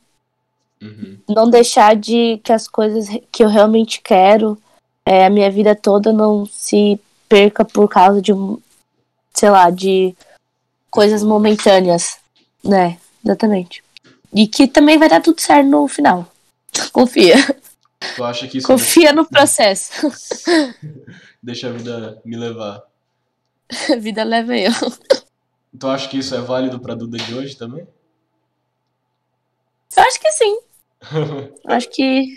Uhum. 0.82 1.18
Não 1.28 1.50
deixar 1.50 1.94
de 1.96 2.40
que 2.42 2.52
as 2.52 2.68
coisas 2.68 3.08
que 3.30 3.42
eu 3.44 3.48
realmente 3.48 4.00
quero, 4.00 4.58
é, 5.04 5.26
a 5.26 5.30
minha 5.30 5.50
vida 5.50 5.74
toda 5.74 6.12
não 6.12 6.46
se 6.46 7.00
perca 7.28 7.64
por 7.64 7.88
causa 7.88 8.22
de, 8.22 8.32
um- 8.32 8.58
sei 9.34 9.50
lá, 9.50 9.70
de 9.70 10.14
coisas 10.90 11.22
momentâneas, 11.22 12.18
né? 12.64 12.98
Exatamente. 13.24 13.82
E 14.32 14.46
que 14.46 14.66
também 14.66 14.98
vai 14.98 15.08
dar 15.08 15.20
tudo 15.22 15.40
certo 15.40 15.66
no 15.68 15.86
final. 15.88 16.26
Confia. 16.92 17.34
Tu 18.16 18.24
acha 18.24 18.46
que 18.48 18.58
isso 18.58 18.66
Confia 18.66 19.12
no 19.12 19.26
processo. 19.26 19.92
deixa 21.42 21.68
a 21.68 21.72
vida 21.72 22.20
me 22.24 22.36
levar? 22.36 22.82
A 23.90 23.96
vida 23.98 24.24
leva 24.24 24.56
eu. 24.56 24.72
Tu 25.78 25.86
acha 25.86 26.08
que 26.08 26.18
isso 26.18 26.34
é 26.34 26.40
válido 26.40 26.80
pra 26.80 26.94
Duda 26.94 27.18
de 27.18 27.34
hoje 27.34 27.56
também? 27.56 27.86
Eu 29.96 30.02
acho 30.02 30.20
que 30.20 30.32
sim. 30.32 30.58
Acho 31.66 31.90
que. 31.90 32.34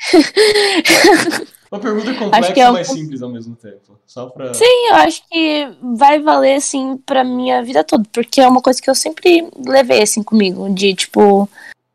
Uma 1.71 1.79
pergunta 1.79 2.13
complexa 2.13 2.53
que 2.53 2.59
é 2.59 2.69
um 2.69 2.73
mas 2.73 2.87
simples 2.87 3.21
ao 3.21 3.29
mesmo 3.29 3.55
tempo. 3.55 3.97
Só 4.05 4.27
pra. 4.27 4.53
Sim, 4.53 4.89
eu 4.89 4.95
acho 4.95 5.23
que 5.27 5.67
vai 5.95 6.19
valer, 6.19 6.55
assim, 6.55 6.97
pra 6.97 7.23
minha 7.23 7.63
vida 7.63 7.83
toda. 7.83 8.03
Porque 8.11 8.41
é 8.41 8.47
uma 8.47 8.61
coisa 8.61 8.81
que 8.81 8.89
eu 8.89 8.95
sempre 8.95 9.49
levei, 9.65 10.01
assim, 10.01 10.21
comigo. 10.21 10.69
De, 10.73 10.93
tipo, 10.93 11.49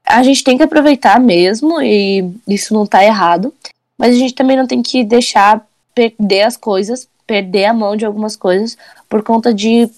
a 0.07 0.23
gente 0.23 0.45
tem 0.45 0.57
que 0.57 0.63
aproveitar 0.63 1.19
mesmo, 1.21 1.83
e 1.83 2.33
isso 2.47 2.73
não 2.73 2.87
tá 2.87 3.05
errado. 3.05 3.53
Mas 3.99 4.15
a 4.15 4.19
gente 4.19 4.35
também 4.35 4.57
não 4.57 4.67
tem 4.67 4.83
que 4.83 5.03
deixar 5.03 5.67
perder 5.95 6.43
as 6.43 6.57
coisas, 6.57 7.09
perder 7.27 7.65
a 7.65 7.73
mão 7.75 7.97
de 7.97 8.07
algumas 8.07 8.37
coisas, 8.37 8.79
por 9.09 9.23
conta 9.23 9.53
de 9.53 9.91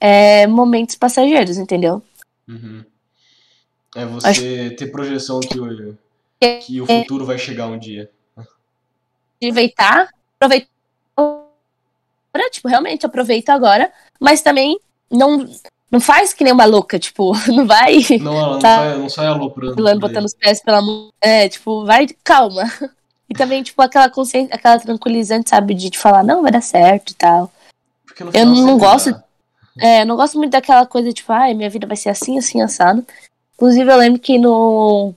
é, 0.00 0.46
momentos 0.46 0.96
passageiros, 0.96 1.58
entendeu? 1.58 2.02
Uhum. 2.48 2.84
É 3.94 4.04
você 4.06 4.70
ter 4.70 4.86
projeção 4.86 5.38
que 5.40 5.60
o, 5.60 5.96
que 6.60 6.80
o 6.80 6.86
futuro 6.86 7.26
vai 7.26 7.38
chegar 7.38 7.66
um 7.66 7.78
dia. 7.78 8.10
aproveitar, 9.36 10.08
aproveitar 10.40 10.72
agora, 11.16 12.50
tipo, 12.50 12.68
realmente 12.68 13.04
aproveita 13.06 13.52
agora, 13.52 13.92
mas 14.18 14.40
também 14.40 14.80
não 15.10 15.46
não 15.92 16.00
faz 16.00 16.32
que 16.32 16.42
nem 16.42 16.52
uma 16.52 16.64
louca, 16.64 16.98
tipo, 16.98 17.32
não 17.52 17.66
vai 17.66 17.98
Não, 18.18 18.32
não, 18.54 18.58
Tá. 18.58 18.76
sai, 18.78 18.98
não 18.98 19.08
sai 19.08 19.26
aloprando. 19.26 19.76
pulando, 19.76 20.00
botando 20.00 20.24
os 20.24 20.34
pés 20.34 20.60
pela 20.62 20.80
mão, 20.82 21.10
é, 21.20 21.48
tipo, 21.48 21.84
vai 21.84 22.06
calma. 22.24 22.64
E 23.30 23.34
também, 23.34 23.62
tipo, 23.62 23.80
aquela 23.80 24.10
consciência, 24.10 24.54
aquela 24.54 24.78
tranquilizante, 24.78 25.48
sabe, 25.48 25.72
de 25.72 25.88
te 25.88 25.98
falar, 25.98 26.22
não, 26.22 26.42
vai 26.42 26.50
dar 26.50 26.60
certo 26.60 27.12
e 27.12 27.14
tal. 27.14 27.50
Eu 28.34 28.44
não 28.44 28.76
gosto- 28.76 29.10
dá. 29.10 29.22
É, 29.78 30.04
não 30.04 30.16
gosto 30.16 30.36
muito 30.36 30.50
daquela 30.52 30.84
coisa, 30.84 31.10
tipo, 31.14 31.32
ai, 31.32 31.54
minha 31.54 31.70
vida 31.70 31.86
vai 31.86 31.96
ser 31.96 32.10
assim, 32.10 32.36
assim, 32.36 32.60
assado. 32.60 33.02
Inclusive, 33.54 33.90
eu 33.90 33.96
lembro 33.96 34.20
que 34.20 34.38
no 34.38 35.14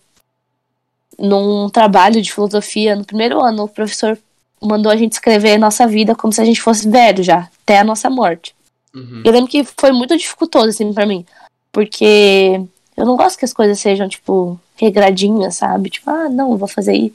num 1.19 1.69
trabalho 1.69 2.21
de 2.21 2.32
filosofia, 2.32 2.95
no 2.95 3.03
primeiro 3.03 3.43
ano, 3.43 3.63
o 3.63 3.67
professor 3.67 4.17
mandou 4.61 4.89
a 4.91 4.95
gente 4.95 5.13
escrever 5.13 5.57
nossa 5.57 5.86
vida 5.88 6.15
como 6.15 6.32
se 6.32 6.41
a 6.41 6.45
gente 6.45 6.61
fosse 6.61 6.89
velho 6.89 7.21
já, 7.23 7.49
até 7.63 7.80
a 7.80 7.84
nossa 7.84 8.09
morte. 8.09 8.55
Uhum. 8.95 9.21
Eu 9.25 9.31
lembro 9.31 9.49
que 9.49 9.63
foi 9.77 9.91
muito 9.91 10.17
dificultoso, 10.17 10.69
assim, 10.69 10.93
pra 10.93 11.05
mim. 11.05 11.25
Porque 11.71 12.61
eu 12.95 13.05
não 13.05 13.17
gosto 13.17 13.37
que 13.37 13.45
as 13.45 13.53
coisas 13.53 13.79
sejam, 13.79 14.07
tipo, 14.07 14.59
regradinhas, 14.75 15.57
sabe? 15.57 15.89
Tipo, 15.89 16.09
ah, 16.09 16.29
não, 16.29 16.57
vou 16.57 16.67
fazer 16.67 16.91
aí. 16.91 17.13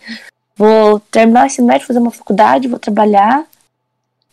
Vou 0.57 1.01
terminar 1.01 1.47
ensino 1.47 1.67
médio, 1.67 1.87
fazer 1.87 1.99
uma 1.99 2.11
faculdade, 2.11 2.69
vou 2.69 2.79
trabalhar, 2.79 3.47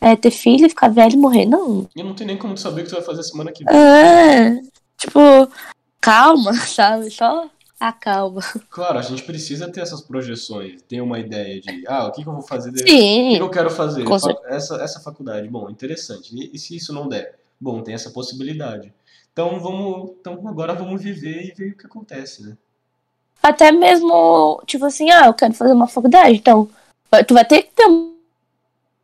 é, 0.01 0.15
ter 0.15 0.31
filho, 0.31 0.69
ficar 0.69 0.89
velho 0.89 1.13
e 1.13 1.17
morrer. 1.17 1.45
Não. 1.45 1.87
E 1.95 2.03
não 2.03 2.13
tem 2.13 2.27
nem 2.27 2.37
como 2.37 2.57
saber 2.57 2.81
o 2.81 2.83
que 2.83 2.89
tu 2.89 2.95
vai 2.95 3.03
fazer 3.03 3.23
semana 3.23 3.51
que 3.51 3.63
vem. 3.63 3.73
É, 3.73 4.61
tipo, 4.97 5.19
calma, 6.01 6.53
sabe? 6.67 7.09
Só 7.09 7.49
acalma. 7.79 8.41
Claro, 8.69 8.99
a 8.99 9.01
gente 9.01 9.23
precisa 9.23 9.71
ter 9.71 9.81
essas 9.81 10.01
projeções, 10.01 10.81
ter 10.83 11.01
uma 11.01 11.19
ideia 11.19 11.59
de, 11.61 11.83
ah, 11.87 12.07
o 12.07 12.11
que, 12.11 12.23
que 12.23 12.29
eu 12.29 12.33
vou 12.33 12.41
fazer? 12.41 12.71
de- 12.71 12.81
O 12.81 12.85
que 12.85 12.91
Sim, 12.91 13.37
eu 13.37 13.49
quero 13.49 13.69
fazer? 13.69 14.03
Essa, 14.45 14.75
essa 14.77 14.99
faculdade, 14.99 15.47
bom, 15.47 15.69
interessante. 15.69 16.35
E, 16.35 16.51
e 16.55 16.59
se 16.59 16.75
isso 16.75 16.93
não 16.93 17.07
der? 17.07 17.39
Bom, 17.59 17.81
tem 17.81 17.93
essa 17.93 18.09
possibilidade. 18.11 18.93
Então 19.33 19.59
vamos, 19.59 20.11
então 20.19 20.47
agora 20.47 20.73
vamos 20.73 21.01
viver 21.01 21.43
e 21.43 21.51
ver 21.53 21.71
o 21.73 21.77
que 21.77 21.85
acontece, 21.85 22.43
né? 22.43 22.57
até 23.41 23.71
mesmo, 23.71 24.61
tipo 24.65 24.83
assim, 24.85 25.09
ah, 25.09 25.27
eu 25.27 25.33
quero 25.33 25.53
fazer 25.53 25.71
uma 25.71 25.87
faculdade, 25.87 26.35
então 26.35 26.69
tu 27.25 27.33
vai 27.33 27.45
ter 27.45 27.63
que 27.63 27.71
ter 27.73 27.85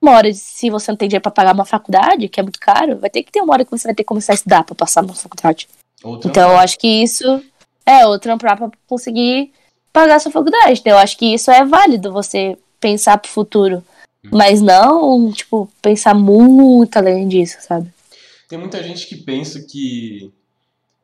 uma 0.02 0.12
hora, 0.12 0.30
de- 0.32 0.38
se 0.38 0.70
você 0.70 0.92
não 0.92 0.98
tem 0.98 1.08
dinheiro 1.08 1.22
pra 1.24 1.32
pagar 1.32 1.54
uma 1.54 1.66
faculdade, 1.66 2.28
que 2.28 2.40
é 2.40 2.44
muito 2.44 2.60
caro, 2.60 2.98
vai 2.98 3.10
ter 3.10 3.24
que 3.24 3.32
ter 3.32 3.42
uma 3.42 3.54
hora 3.54 3.64
que 3.64 3.72
você 3.72 3.88
vai 3.88 3.96
ter 3.96 4.04
que 4.04 4.08
começar 4.08 4.34
a 4.34 4.36
estudar 4.36 4.64
pra 4.64 4.76
passar 4.76 5.02
na 5.02 5.14
faculdade. 5.14 5.68
Ou 6.04 6.18
Então 6.18 6.52
eu 6.52 6.58
acho 6.58 6.78
que 6.78 6.88
isso 6.88 7.42
é 7.86 8.06
ou 8.06 8.20
trampar 8.20 8.58
pra 8.58 8.72
conseguir 8.88 9.52
pagar 9.92 10.20
sua 10.20 10.32
faculdade. 10.32 10.80
Então, 10.80 10.94
eu 10.94 11.00
acho 11.00 11.18
que 11.18 11.34
isso 11.34 11.52
é 11.52 11.64
válido 11.64 12.12
você 12.12 12.58
pensar 12.80 13.18
pro 13.18 13.30
futuro. 13.30 13.84
Mas 14.32 14.62
não, 14.62 15.32
tipo, 15.32 15.70
pensar 15.82 16.14
muito 16.14 16.96
além 16.96 17.28
disso, 17.28 17.58
sabe? 17.60 17.92
Tem 18.48 18.58
muita 18.58 18.82
gente 18.82 19.06
que 19.06 19.18
pensa 19.18 19.62
que 19.62 20.32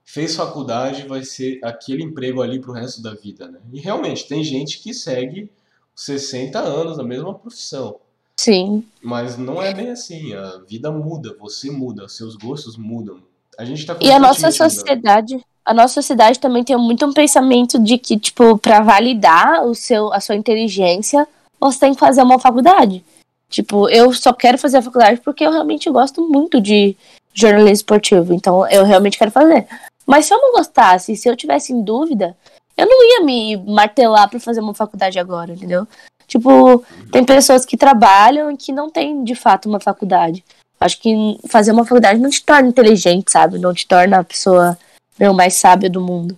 fez 0.05 0.35
faculdade 0.35 1.07
vai 1.07 1.23
ser 1.23 1.59
aquele 1.63 2.01
emprego 2.01 2.41
ali 2.41 2.59
pro 2.59 2.71
resto 2.71 3.01
da 3.01 3.13
vida, 3.13 3.47
né? 3.47 3.59
E 3.73 3.79
realmente, 3.79 4.27
tem 4.27 4.43
gente 4.43 4.79
que 4.79 4.93
segue 4.93 5.51
60 5.95 6.57
anos 6.59 6.97
na 6.97 7.03
mesma 7.03 7.33
profissão. 7.33 7.97
Sim. 8.37 8.85
Mas 9.03 9.37
não 9.37 9.61
é 9.61 9.73
bem 9.73 9.89
assim, 9.89 10.33
a 10.33 10.59
vida 10.65 10.89
muda, 10.89 11.35
você 11.37 11.69
muda, 11.69 12.07
seus 12.07 12.35
gostos 12.37 12.77
mudam. 12.77 13.19
A 13.57 13.65
gente 13.65 13.85
tá 13.85 13.97
E 13.99 14.09
a 14.09 14.17
nossa 14.17 14.47
constantemente 14.47 15.35
mudando. 15.35 15.45
A 15.69 15.73
nossa 15.73 15.93
sociedade 15.93 16.39
também 16.39 16.63
tem 16.63 16.75
muito 16.75 17.05
um 17.05 17.13
pensamento 17.13 17.77
de 17.77 17.99
que, 17.99 18.17
tipo, 18.17 18.57
pra 18.57 18.81
validar 18.81 19.63
o 19.63 19.75
seu, 19.75 20.11
a 20.11 20.19
sua 20.19 20.33
inteligência, 20.33 21.27
você 21.59 21.81
tem 21.81 21.93
que 21.93 21.99
fazer 21.99 22.23
uma 22.23 22.39
faculdade. 22.39 23.05
Tipo, 23.51 23.87
eu 23.87 24.11
só 24.11 24.33
quero 24.33 24.57
fazer 24.57 24.77
a 24.77 24.81
faculdade 24.81 25.21
porque 25.23 25.45
eu 25.45 25.51
realmente 25.51 25.87
gosto 25.91 26.27
muito 26.27 26.59
de 26.59 26.97
jornalismo 27.35 27.73
esportivo. 27.73 28.33
Então, 28.33 28.67
eu 28.67 28.83
realmente 28.83 29.19
quero 29.19 29.29
fazer. 29.29 29.67
Mas 30.07 30.25
se 30.25 30.33
eu 30.33 30.39
não 30.39 30.53
gostasse, 30.53 31.15
se 31.15 31.29
eu 31.29 31.37
tivesse 31.37 31.71
em 31.71 31.83
dúvida, 31.83 32.35
eu 32.75 32.87
não 32.87 33.05
ia 33.05 33.23
me 33.23 33.55
martelar 33.57 34.27
para 34.27 34.39
fazer 34.39 34.61
uma 34.61 34.73
faculdade 34.73 35.19
agora, 35.19 35.53
entendeu? 35.53 35.87
Tipo, 36.25 36.83
tem 37.11 37.23
pessoas 37.23 37.63
que 37.63 37.77
trabalham 37.77 38.49
e 38.49 38.57
que 38.57 38.71
não 38.71 38.89
têm 38.89 39.23
de 39.23 39.35
fato 39.35 39.69
uma 39.69 39.79
faculdade. 39.79 40.43
Acho 40.79 40.99
que 40.99 41.37
fazer 41.47 41.71
uma 41.71 41.85
faculdade 41.85 42.19
não 42.19 42.31
te 42.31 42.43
torna 42.43 42.69
inteligente, 42.69 43.31
sabe? 43.31 43.59
Não 43.59 43.71
te 43.71 43.87
torna 43.87 44.17
a 44.17 44.23
pessoa 44.23 44.75
meu, 45.19 45.33
mais 45.33 45.55
sábia 45.55 45.89
do 45.89 46.01
mundo. 46.01 46.37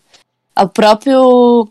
O 0.58 0.68
próprio 0.68 1.70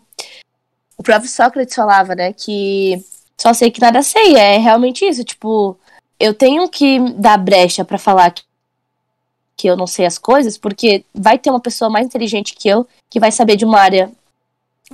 o 0.97 1.03
próprio 1.03 1.29
Sócrates 1.29 1.75
falava, 1.75 2.13
né, 2.13 2.31
que 2.31 3.03
só 3.39 3.53
sei 3.53 3.71
que 3.71 3.81
nada 3.81 4.03
sei. 4.03 4.35
É 4.35 4.57
realmente 4.57 5.03
isso, 5.03 5.23
tipo, 5.23 5.75
eu 6.19 6.33
tenho 6.33 6.69
que 6.69 6.99
dar 7.13 7.37
brecha 7.37 7.83
para 7.83 7.97
falar 7.97 8.29
que, 8.31 8.43
que 9.57 9.67
eu 9.67 9.75
não 9.75 9.87
sei 9.87 10.05
as 10.05 10.19
coisas, 10.19 10.57
porque 10.57 11.03
vai 11.13 11.39
ter 11.39 11.49
uma 11.49 11.59
pessoa 11.59 11.89
mais 11.89 12.05
inteligente 12.05 12.53
que 12.53 12.69
eu 12.69 12.87
que 13.09 13.19
vai 13.19 13.31
saber 13.31 13.55
de 13.55 13.65
uma 13.65 13.79
área 13.79 14.11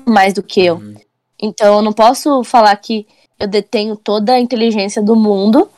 mais 0.05 0.33
do 0.33 0.41
que 0.41 0.65
eu. 0.65 0.75
Uhum. 0.75 0.95
Então 1.39 1.75
eu 1.75 1.81
não 1.81 1.91
posso 1.91 2.41
falar 2.43 2.75
que 2.77 3.05
eu 3.37 3.47
detenho 3.47 3.97
toda 3.97 4.33
a 4.33 4.39
inteligência 4.39 5.01
do 5.01 5.15
mundo, 5.15 5.69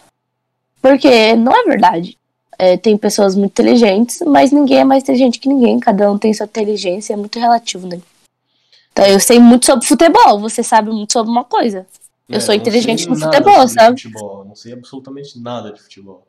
porque 0.79 1.35
não 1.35 1.51
é 1.51 1.63
verdade. 1.63 2.18
É, 2.61 2.75
tem 2.75 2.97
pessoas 2.97 3.35
muito 3.35 3.51
inteligentes, 3.51 4.19
mas 4.27 4.51
ninguém 4.51 4.79
é 4.79 4.83
mais 4.83 5.03
inteligente 5.03 5.39
que 5.39 5.47
ninguém, 5.47 5.79
cada 5.79 6.11
um 6.11 6.17
tem 6.17 6.33
sua 6.33 6.45
inteligência, 6.45 7.13
é 7.13 7.15
muito 7.15 7.39
relativo, 7.39 7.87
né? 7.87 8.01
Então 8.91 9.05
eu 9.05 9.17
sei 9.17 9.39
muito 9.39 9.65
sobre 9.65 9.87
futebol, 9.87 10.41
você 10.41 10.61
sabe 10.61 10.89
muito 10.89 11.13
sobre 11.13 11.31
uma 11.31 11.45
coisa. 11.45 11.87
É, 12.27 12.35
eu 12.35 12.41
sou 12.41 12.53
inteligente 12.53 13.07
no 13.07 13.17
futebol, 13.17 13.65
sabe? 13.65 14.01
Futebol. 14.01 14.43
Não 14.43 14.55
sei 14.55 14.73
absolutamente 14.73 15.39
nada 15.39 15.71
de 15.71 15.81
futebol. 15.81 16.27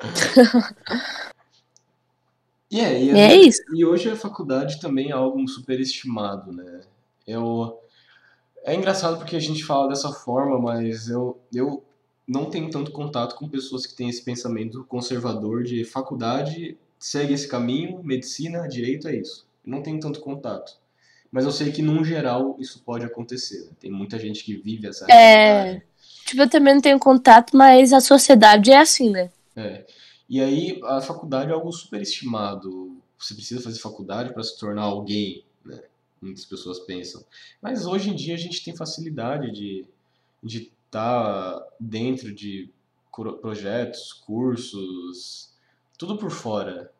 e, 2.68 2.80
é, 2.80 3.08
é 3.18 3.36
isso. 3.36 3.62
e 3.72 3.84
hoje 3.84 4.10
a 4.10 4.16
faculdade 4.16 4.80
também 4.80 5.10
é 5.10 5.14
algo 5.14 5.46
superestimado, 5.46 6.52
né? 6.52 6.80
Eu, 7.24 7.78
é 8.64 8.74
engraçado 8.74 9.18
porque 9.18 9.36
a 9.36 9.40
gente 9.40 9.64
fala 9.64 9.88
dessa 9.88 10.10
forma, 10.10 10.58
mas 10.58 11.08
eu, 11.08 11.40
eu 11.54 11.84
não 12.26 12.50
tenho 12.50 12.70
tanto 12.70 12.90
contato 12.90 13.36
com 13.36 13.48
pessoas 13.48 13.86
que 13.86 13.94
têm 13.94 14.08
esse 14.08 14.22
pensamento 14.22 14.84
conservador 14.84 15.62
de 15.62 15.84
faculdade, 15.84 16.76
segue 16.98 17.32
esse 17.32 17.46
caminho, 17.46 18.02
medicina, 18.02 18.66
direito 18.66 19.06
é 19.08 19.16
isso. 19.16 19.46
não 19.64 19.82
tenho 19.82 20.00
tanto 20.00 20.20
contato. 20.20 20.78
Mas 21.30 21.44
eu 21.44 21.52
sei 21.52 21.72
que, 21.72 21.82
num 21.82 22.04
geral, 22.04 22.56
isso 22.58 22.82
pode 22.84 23.04
acontecer. 23.04 23.64
Né? 23.66 23.72
Tem 23.80 23.90
muita 23.90 24.18
gente 24.18 24.44
que 24.44 24.56
vive 24.56 24.86
essa 24.86 25.10
É. 25.10 25.82
Tipo, 26.24 26.42
eu 26.42 26.48
também 26.48 26.74
não 26.74 26.80
tenho 26.80 26.98
contato, 26.98 27.56
mas 27.56 27.92
a 27.92 28.00
sociedade 28.00 28.70
é 28.70 28.78
assim, 28.78 29.10
né? 29.10 29.30
É. 29.56 29.84
E 30.28 30.40
aí, 30.40 30.80
a 30.84 31.00
faculdade 31.00 31.50
é 31.50 31.54
algo 31.54 31.70
superestimado. 31.72 32.96
Você 33.18 33.34
precisa 33.34 33.60
fazer 33.60 33.78
faculdade 33.80 34.32
para 34.32 34.42
se 34.42 34.58
tornar 34.58 34.82
alguém, 34.82 35.44
né? 35.64 35.80
muitas 36.20 36.44
pessoas 36.44 36.78
pensam. 36.80 37.24
Mas 37.60 37.86
hoje 37.86 38.10
em 38.10 38.14
dia 38.14 38.34
a 38.34 38.38
gente 38.38 38.64
tem 38.64 38.74
facilidade 38.74 39.50
de 39.52 39.84
de 40.42 40.70
estar 40.96 41.52
tá 41.52 41.66
dentro 41.78 42.34
de 42.34 42.70
projetos, 43.40 44.12
cursos, 44.12 45.50
tudo 45.98 46.16
por 46.16 46.30
fora. 46.30 46.90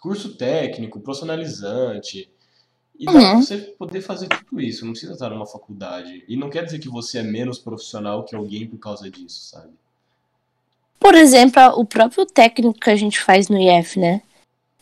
Curso 0.00 0.36
técnico, 0.36 1.00
profissionalizante. 1.00 2.28
E 2.98 3.06
dá 3.06 3.12
uhum. 3.12 3.20
pra 3.20 3.34
você 3.36 3.58
poder 3.58 4.00
fazer 4.00 4.28
tudo 4.28 4.60
isso, 4.60 4.84
não 4.84 4.92
precisa 4.92 5.12
estar 5.12 5.30
numa 5.30 5.46
faculdade. 5.46 6.24
E 6.28 6.36
não 6.36 6.50
quer 6.50 6.64
dizer 6.64 6.78
que 6.78 6.88
você 6.88 7.18
é 7.18 7.22
menos 7.22 7.58
profissional 7.58 8.24
que 8.24 8.34
alguém 8.34 8.66
por 8.66 8.78
causa 8.78 9.10
disso, 9.10 9.48
sabe? 9.48 9.72
Por 11.00 11.14
exemplo, 11.14 11.62
o 11.76 11.84
próprio 11.84 12.24
técnico 12.26 12.78
que 12.78 12.90
a 12.90 12.96
gente 12.96 13.20
faz 13.20 13.48
no 13.48 13.58
IF, 13.58 13.98
né? 13.98 14.22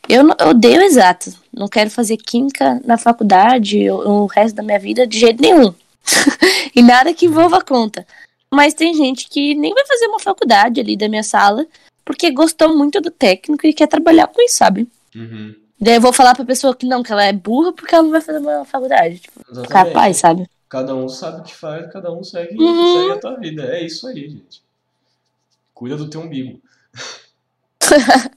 Eu, 0.08 0.28
eu 0.38 0.48
odeio 0.48 0.82
exato. 0.82 1.32
Não 1.52 1.68
quero 1.68 1.90
fazer 1.90 2.16
química 2.16 2.80
na 2.84 2.98
faculdade 2.98 3.90
o 3.90 4.26
resto 4.26 4.56
da 4.56 4.62
minha 4.62 4.78
vida 4.78 5.06
de 5.06 5.18
jeito 5.18 5.40
nenhum. 5.40 5.72
e 6.74 6.82
nada 6.82 7.14
que 7.14 7.26
envolva 7.26 7.58
a 7.58 7.64
conta. 7.64 8.06
Mas 8.52 8.74
tem 8.74 8.94
gente 8.94 9.28
que 9.28 9.54
nem 9.54 9.72
vai 9.72 9.86
fazer 9.86 10.06
uma 10.06 10.18
faculdade 10.18 10.80
ali 10.80 10.96
da 10.96 11.08
minha 11.08 11.22
sala 11.22 11.66
porque 12.04 12.30
gostou 12.30 12.76
muito 12.76 13.00
do 13.00 13.10
técnico 13.10 13.66
e 13.66 13.72
quer 13.72 13.86
trabalhar 13.86 14.26
com 14.26 14.42
isso, 14.42 14.56
sabe? 14.56 14.88
Uhum. 15.14 15.54
Daí 15.80 15.94
eu 15.94 16.00
vou 16.00 16.12
falar 16.12 16.34
pra 16.34 16.44
pessoa 16.44 16.74
que 16.74 16.84
não, 16.84 17.02
que 17.02 17.12
ela 17.12 17.24
é 17.24 17.32
burra 17.32 17.72
porque 17.72 17.94
ela 17.94 18.02
não 18.02 18.10
vai 18.10 18.20
fazer 18.20 18.38
uma 18.38 18.64
faculdade. 18.64 19.20
Tipo, 19.20 19.40
capaz, 19.68 20.16
sabe? 20.16 20.48
Cada 20.68 20.94
um 20.94 21.08
sabe 21.08 21.40
o 21.40 21.44
que 21.44 21.54
faz, 21.54 21.90
cada 21.92 22.12
um 22.12 22.22
segue, 22.22 22.56
uhum. 22.56 23.00
segue 23.00 23.12
a 23.12 23.18
tua 23.18 23.36
vida. 23.36 23.62
É 23.64 23.84
isso 23.84 24.06
aí, 24.06 24.28
gente. 24.28 24.62
Cuida 25.72 25.96
do 25.96 26.10
teu 26.10 26.20
umbigo. 26.20 26.60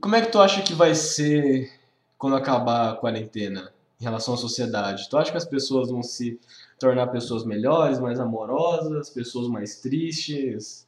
Como 0.00 0.16
é 0.16 0.22
que 0.22 0.30
tu 0.30 0.40
acha 0.40 0.62
que 0.62 0.74
vai 0.74 0.94
ser 0.94 1.72
quando 2.16 2.36
acabar 2.36 2.90
a 2.90 2.96
quarentena 2.96 3.72
em 4.00 4.04
relação 4.04 4.34
à 4.34 4.36
sociedade? 4.36 5.08
Tu 5.08 5.16
acha 5.16 5.30
que 5.30 5.36
as 5.36 5.44
pessoas 5.44 5.90
vão 5.90 6.02
se 6.02 6.38
tornar 6.78 7.08
pessoas 7.08 7.44
melhores, 7.44 7.98
mais 7.98 8.20
amorosas, 8.20 9.10
pessoas 9.10 9.48
mais 9.48 9.80
tristes? 9.80 10.86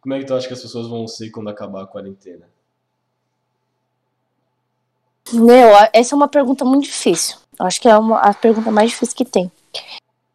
Como 0.00 0.14
é 0.14 0.18
que 0.18 0.26
tu 0.26 0.34
acha 0.34 0.46
que 0.46 0.52
as 0.52 0.62
pessoas 0.62 0.88
vão 0.88 1.06
ser 1.06 1.30
quando 1.30 1.48
acabar 1.48 1.82
a 1.82 1.86
quarentena? 1.86 2.46
Meu, 5.32 5.70
essa 5.92 6.14
é 6.14 6.16
uma 6.16 6.28
pergunta 6.28 6.64
muito 6.64 6.84
difícil. 6.84 7.36
Eu 7.58 7.66
acho 7.66 7.80
que 7.80 7.88
é 7.88 7.96
uma, 7.96 8.18
a 8.18 8.34
pergunta 8.34 8.70
mais 8.70 8.90
difícil 8.90 9.16
que 9.16 9.24
tem. 9.24 9.50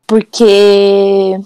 Porque 0.08 1.40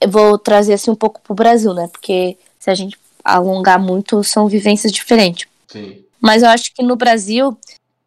eu 0.00 0.08
vou 0.08 0.38
trazer 0.38 0.74
assim 0.74 0.90
um 0.90 0.96
pouco 0.96 1.20
pro 1.20 1.34
Brasil, 1.34 1.74
né? 1.74 1.88
Porque 1.88 2.38
se 2.58 2.70
a 2.70 2.74
gente 2.74 2.96
alongar 3.24 3.80
muito, 3.80 4.22
são 4.22 4.46
vivências 4.46 4.92
diferentes. 4.92 5.48
Sim. 5.66 6.04
Mas 6.20 6.42
eu 6.42 6.48
acho 6.48 6.72
que 6.72 6.82
no 6.82 6.94
Brasil, 6.94 7.58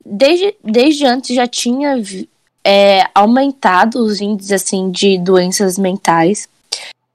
desde, 0.06 0.56
desde 0.64 1.06
antes 1.06 1.36
já 1.36 1.46
tinha 1.46 2.02
é, 2.72 3.10
aumentado 3.16 3.96
os 4.06 4.22
índices 4.22 4.52
assim, 4.52 4.92
de 4.92 5.18
doenças 5.18 5.76
mentais, 5.76 6.48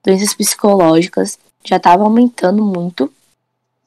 doenças 0.02 0.35
psicológicas, 0.35 1.39
já 1.64 1.76
estava 1.76 2.02
aumentando 2.02 2.64
muito. 2.64 3.09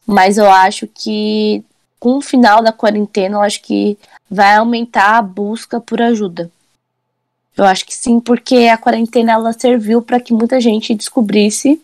Mas 0.05 0.37
eu 0.37 0.49
acho 0.49 0.87
que 0.87 1.61
com 1.99 2.19
o 2.19 2.21
final 2.21 2.63
da 2.63 2.71
quarentena, 2.71 3.35
eu 3.35 3.41
acho 3.41 3.61
que 3.61 3.97
vai 4.31 4.55
aumentar 4.55 5.17
a 5.17 5.21
busca 5.21 5.77
por 5.81 6.01
ajuda. 6.01 6.49
Eu 7.57 7.65
acho 7.65 7.85
que 7.85 7.93
sim, 7.93 8.21
porque 8.21 8.69
a 8.71 8.77
quarentena 8.77 9.33
ela 9.33 9.51
serviu 9.51 10.01
para 10.01 10.21
que 10.21 10.31
muita 10.31 10.61
gente 10.61 10.95
descobrisse 10.95 11.81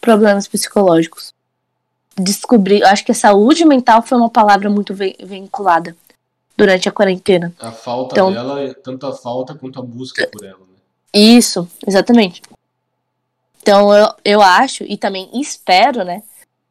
problemas 0.00 0.48
psicológicos 0.48 1.34
descobrir. 2.18 2.82
Acho 2.84 3.04
que 3.04 3.12
a 3.12 3.14
saúde 3.14 3.66
mental 3.66 4.00
foi 4.00 4.16
uma 4.16 4.30
palavra 4.30 4.70
muito 4.70 4.94
vinculada 4.94 5.94
durante 6.56 6.88
a 6.88 6.92
quarentena. 6.92 7.52
A 7.58 7.72
falta 7.72 8.14
então, 8.14 8.32
dela, 8.32 8.60
é 8.62 8.72
tanto 8.74 9.06
a 9.06 9.12
falta 9.12 9.54
quanto 9.54 9.78
a 9.78 9.82
busca 9.82 10.26
por 10.28 10.44
ela. 10.44 10.58
Né? 10.58 10.76
Isso, 11.12 11.68
exatamente. 11.86 12.42
Então 13.60 13.92
eu, 13.92 14.08
eu 14.24 14.42
acho 14.42 14.84
e 14.84 14.96
também 14.96 15.28
espero, 15.34 16.04
né, 16.04 16.22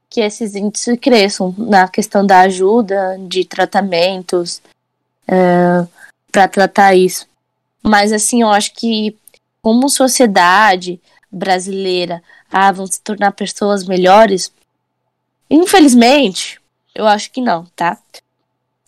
que 0.10 0.22
esses 0.22 0.56
índices 0.56 0.98
cresçam 0.99 1.53
na 1.57 1.88
questão 1.88 2.26
da 2.26 2.41
ajuda, 2.41 3.18
de 3.28 3.44
tratamentos 3.44 4.62
é, 5.28 5.86
para 6.32 6.48
tratar 6.48 6.95
isso. 6.95 7.28
Mas 7.84 8.14
assim, 8.14 8.41
eu 8.41 8.49
acho 8.49 8.74
que 8.74 9.18
como 9.62 9.90
sociedade 9.90 11.02
brasileira, 11.32 12.24
ah, 12.52 12.72
vão 12.72 12.88
se 12.88 13.02
tornar 13.02 13.32
pessoas 13.34 13.86
melhores, 13.86 14.53
Infelizmente, 15.49 16.60
eu 16.94 17.06
acho 17.06 17.32
que 17.32 17.41
não, 17.41 17.66
tá? 17.76 17.99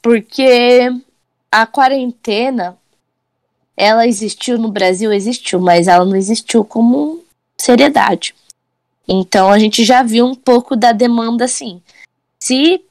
Porque 0.02 0.92
a 1.52 1.66
quarentena, 1.66 2.78
ela 3.76 4.08
existiu 4.08 4.58
no 4.58 4.72
Brasil, 4.72 5.12
existiu, 5.12 5.60
mas 5.60 5.88
ela 5.88 6.06
não 6.06 6.16
existiu 6.16 6.64
como 6.64 7.24
seriedade. 7.58 8.36
Então 9.08 9.50
a 9.50 9.58
gente 9.58 9.84
já 9.86 10.04
viu 10.04 10.26
um 10.26 10.36
pouco 10.36 10.76
da 10.76 10.92
demanda 10.92 11.46
assim. 11.46 11.82
Se 12.40 12.82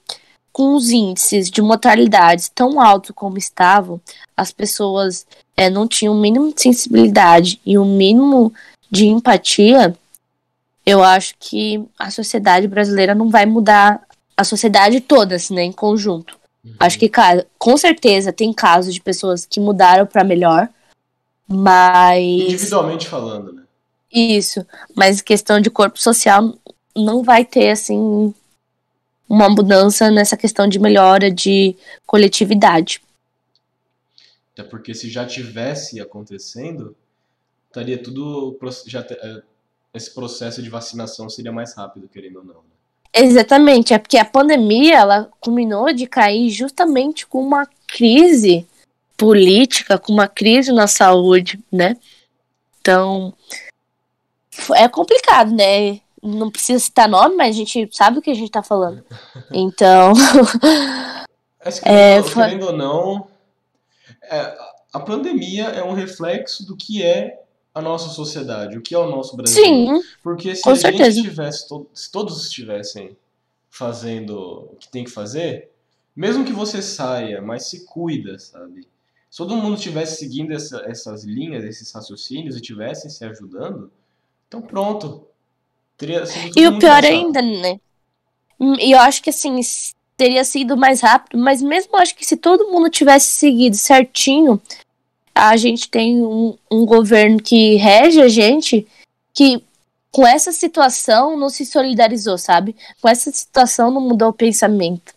com 0.52 0.74
os 0.74 0.88
índices 0.90 1.50
de 1.50 1.60
mortalidade 1.60 2.50
tão 2.50 2.80
altos 2.80 3.10
como 3.14 3.36
estavam, 3.36 4.00
as 4.34 4.50
pessoas 4.50 5.26
é, 5.54 5.68
não 5.68 5.86
tinham 5.86 6.14
o 6.14 6.20
mínimo 6.20 6.52
de 6.52 6.62
sensibilidade 6.62 7.60
e 7.64 7.76
o 7.76 7.84
mínimo 7.84 8.52
de 8.90 9.06
empatia, 9.06 9.94
eu 10.84 11.02
acho 11.02 11.34
que 11.38 11.84
a 11.98 12.10
sociedade 12.10 12.66
brasileira 12.66 13.14
não 13.14 13.28
vai 13.28 13.44
mudar 13.44 14.00
a 14.36 14.44
sociedade 14.44 15.00
toda, 15.00 15.34
assim, 15.34 15.54
né, 15.54 15.62
em 15.62 15.72
conjunto. 15.72 16.35
Acho 16.78 16.98
que, 16.98 17.08
cara, 17.08 17.46
com 17.58 17.76
certeza 17.76 18.32
tem 18.32 18.52
casos 18.52 18.94
de 18.94 19.00
pessoas 19.00 19.46
que 19.46 19.60
mudaram 19.60 20.06
para 20.06 20.24
melhor, 20.24 20.68
mas. 21.46 22.22
Individualmente 22.22 23.06
falando, 23.06 23.52
né? 23.52 23.62
Isso, 24.12 24.66
mas 24.94 25.20
questão 25.20 25.60
de 25.60 25.70
corpo 25.70 26.00
social 26.00 26.54
não 26.94 27.22
vai 27.22 27.44
ter, 27.44 27.70
assim, 27.70 28.32
uma 29.28 29.48
mudança 29.48 30.10
nessa 30.10 30.36
questão 30.36 30.68
de 30.68 30.78
melhora 30.78 31.30
de 31.30 31.76
coletividade. 32.06 33.02
Até 34.52 34.62
porque 34.62 34.94
se 34.94 35.10
já 35.10 35.26
tivesse 35.26 36.00
acontecendo, 36.00 36.96
estaria 37.68 38.02
tudo 38.02 38.58
já 38.86 39.00
é, 39.00 39.42
esse 39.92 40.14
processo 40.14 40.62
de 40.62 40.70
vacinação 40.70 41.28
seria 41.28 41.52
mais 41.52 41.74
rápido, 41.74 42.08
querendo 42.08 42.38
ou 42.38 42.44
não. 42.44 42.75
Exatamente, 43.18 43.94
é 43.94 43.98
porque 43.98 44.18
a 44.18 44.24
pandemia 44.24 44.96
ela 44.98 45.30
culminou 45.40 45.90
de 45.92 46.06
cair 46.06 46.50
justamente 46.50 47.26
com 47.26 47.40
uma 47.40 47.66
crise 47.86 48.66
política, 49.16 49.98
com 49.98 50.12
uma 50.12 50.28
crise 50.28 50.70
na 50.70 50.86
saúde, 50.86 51.58
né? 51.72 51.96
Então, 52.80 53.32
é 54.74 54.86
complicado, 54.86 55.50
né? 55.50 55.98
Não 56.22 56.50
precisa 56.50 56.78
citar 56.78 57.08
nome, 57.08 57.36
mas 57.36 57.54
a 57.54 57.58
gente 57.58 57.88
sabe 57.90 58.16
do 58.16 58.22
que 58.22 58.30
a 58.30 58.34
gente 58.34 58.50
tá 58.50 58.62
falando. 58.62 59.02
Então. 59.50 60.12
Mas, 61.64 61.80
querendo, 61.80 62.28
é, 62.28 62.32
querendo 62.32 62.66
ou 62.66 62.72
não, 62.72 63.26
é, 64.22 64.56
a 64.92 65.00
pandemia 65.00 65.64
é 65.64 65.82
um 65.82 65.94
reflexo 65.94 66.64
do 66.64 66.76
que 66.76 67.02
é 67.02 67.42
a 67.76 67.82
nossa 67.82 68.08
sociedade, 68.08 68.78
o 68.78 68.80
que 68.80 68.94
é 68.94 68.98
o 68.98 69.10
nosso 69.10 69.36
Brasil. 69.36 69.62
Sim. 69.62 70.02
Porque 70.22 70.56
se 70.56 70.66
a 70.66 70.74
certeza. 70.74 71.10
gente 71.10 71.28
tivesse, 71.28 71.66
se 71.92 72.10
todos 72.10 72.42
estivessem 72.46 73.14
fazendo 73.68 74.70
o 74.72 74.76
que 74.80 74.88
tem 74.88 75.04
que 75.04 75.10
fazer, 75.10 75.70
mesmo 76.16 76.46
que 76.46 76.54
você 76.54 76.80
saia, 76.80 77.42
mas 77.42 77.66
se 77.66 77.84
cuida, 77.84 78.38
sabe? 78.38 78.88
Se 79.30 79.36
todo 79.36 79.54
mundo 79.56 79.76
estivesse 79.76 80.16
seguindo 80.16 80.54
essa, 80.54 80.86
essas 80.86 81.24
linhas, 81.24 81.64
esses 81.64 81.92
raciocínios 81.92 82.54
e 82.54 82.60
estivessem 82.60 83.10
se 83.10 83.22
ajudando, 83.26 83.92
então 84.48 84.62
pronto. 84.62 85.26
Teria 85.98 86.24
sido 86.24 86.58
e 86.58 86.66
o 86.66 86.78
pior 86.78 87.04
ainda, 87.04 87.42
né? 87.42 87.78
E 88.58 88.92
eu 88.92 89.00
acho 89.00 89.22
que 89.22 89.28
assim, 89.28 89.60
teria 90.16 90.44
sido 90.44 90.78
mais 90.78 91.02
rápido, 91.02 91.38
mas 91.38 91.60
mesmo 91.60 91.94
acho 91.98 92.16
que 92.16 92.24
se 92.24 92.38
todo 92.38 92.72
mundo 92.72 92.88
tivesse 92.88 93.26
seguido 93.26 93.76
certinho, 93.76 94.58
a 95.36 95.54
gente 95.58 95.90
tem 95.90 96.22
um, 96.22 96.56
um 96.70 96.86
governo 96.86 97.38
que 97.42 97.76
rege 97.76 98.22
a 98.22 98.28
gente 98.28 98.86
que 99.34 99.62
com 100.10 100.26
essa 100.26 100.50
situação 100.50 101.36
não 101.36 101.50
se 101.50 101.66
solidarizou, 101.66 102.38
sabe? 102.38 102.74
Com 103.02 103.08
essa 103.08 103.30
situação 103.30 103.90
não 103.90 104.00
mudou 104.00 104.30
o 104.30 104.32
pensamento. 104.32 105.14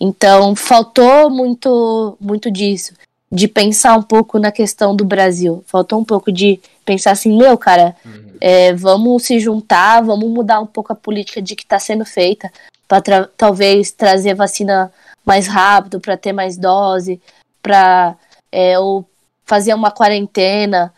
Então, 0.00 0.56
faltou 0.56 1.30
muito 1.30 2.18
muito 2.20 2.50
disso, 2.50 2.94
de 3.30 3.46
pensar 3.46 3.96
um 3.96 4.02
pouco 4.02 4.40
na 4.40 4.50
questão 4.50 4.94
do 4.94 5.04
Brasil. 5.04 5.62
Faltou 5.68 6.00
um 6.00 6.04
pouco 6.04 6.32
de 6.32 6.60
pensar 6.84 7.12
assim, 7.12 7.36
meu, 7.36 7.56
cara, 7.56 7.94
uhum. 8.04 8.32
é, 8.40 8.74
vamos 8.74 9.22
se 9.22 9.38
juntar, 9.38 10.02
vamos 10.02 10.28
mudar 10.28 10.58
um 10.58 10.66
pouco 10.66 10.92
a 10.92 10.96
política 10.96 11.40
de 11.40 11.54
que 11.54 11.62
está 11.62 11.78
sendo 11.78 12.04
feita 12.04 12.52
para 12.88 13.00
tra 13.00 13.28
talvez 13.36 13.92
trazer 13.92 14.34
vacina 14.34 14.92
mais 15.24 15.46
rápido, 15.46 16.00
para 16.00 16.16
ter 16.16 16.32
mais 16.32 16.56
dose, 16.56 17.20
para 17.62 18.16
é, 18.50 18.78
ou 18.78 19.06
fazer 19.44 19.74
uma 19.74 19.90
quarentena 19.90 20.92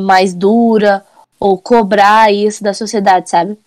mais 0.00 0.34
dura, 0.34 1.04
ou 1.42 1.58
cobrar 1.58 2.32
isso 2.32 2.62
da 2.62 2.72
sociedade, 2.72 3.28
sabe? 3.28 3.58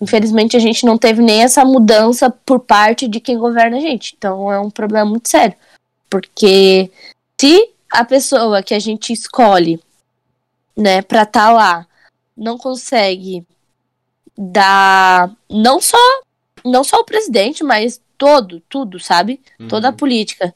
Infelizmente 0.00 0.56
a 0.56 0.60
gente 0.60 0.84
não 0.84 0.98
teve 0.98 1.22
nem 1.22 1.42
essa 1.42 1.64
mudança 1.64 2.28
por 2.28 2.60
parte 2.60 3.08
de 3.08 3.18
quem 3.18 3.38
governa 3.38 3.78
a 3.78 3.80
gente. 3.80 4.14
Então 4.16 4.52
é 4.52 4.60
um 4.60 4.70
problema 4.70 5.08
muito 5.08 5.28
sério. 5.28 5.56
Porque 6.10 6.90
se 7.40 7.70
a 7.90 8.04
pessoa 8.04 8.62
que 8.62 8.74
a 8.74 8.78
gente 8.78 9.12
escolhe, 9.12 9.80
né, 10.76 11.00
para 11.00 11.22
estar 11.22 11.46
tá 11.46 11.52
lá, 11.52 11.86
não 12.36 12.58
consegue 12.58 13.46
dar 14.36 15.30
não 15.48 15.80
só 15.80 15.96
não 16.64 16.84
só 16.84 16.98
o 16.98 17.04
presidente, 17.04 17.64
mas 17.64 18.00
todo, 18.18 18.60
tudo, 18.68 18.98
sabe? 19.00 19.40
Uhum. 19.58 19.68
Toda 19.68 19.88
a 19.88 19.92
política. 19.92 20.54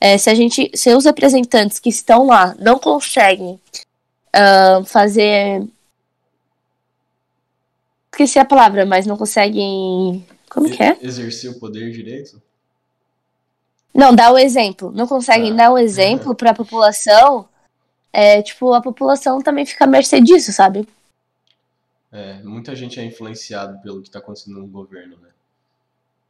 É, 0.00 0.18
se 0.18 0.28
a 0.28 0.34
gente, 0.34 0.70
se 0.74 0.94
os 0.94 1.04
representantes 1.04 1.78
que 1.78 1.88
estão 1.88 2.26
lá 2.26 2.54
não 2.58 2.78
conseguem 2.78 3.58
uh, 4.34 4.84
fazer, 4.84 5.66
esqueci 8.12 8.38
a 8.38 8.44
palavra, 8.44 8.84
mas 8.84 9.06
não 9.06 9.16
conseguem, 9.16 10.24
como 10.50 10.70
que 10.70 10.82
é? 10.82 10.98
Exercer 11.00 11.50
o 11.50 11.58
poder 11.58 11.90
direito? 11.90 12.40
Não, 13.96 14.14
dar 14.14 14.30
o 14.30 14.38
exemplo. 14.38 14.92
Não 14.92 15.06
conseguem 15.06 15.52
ah. 15.52 15.54
dar 15.54 15.72
o 15.72 15.78
exemplo 15.78 16.34
para 16.34 16.50
a 16.50 16.54
população. 16.54 17.48
É, 18.12 18.42
tipo, 18.42 18.74
a 18.74 18.82
população 18.82 19.40
também 19.40 19.64
fica 19.64 19.84
à 19.84 19.86
mercê 19.86 20.20
disso, 20.20 20.52
sabe? 20.52 20.86
É, 22.12 22.42
muita 22.42 22.76
gente 22.76 23.00
é 23.00 23.04
influenciado 23.04 23.80
pelo 23.82 24.02
que 24.02 24.08
está 24.08 24.18
acontecendo 24.18 24.58
no 24.58 24.66
governo, 24.66 25.16
né? 25.16 25.28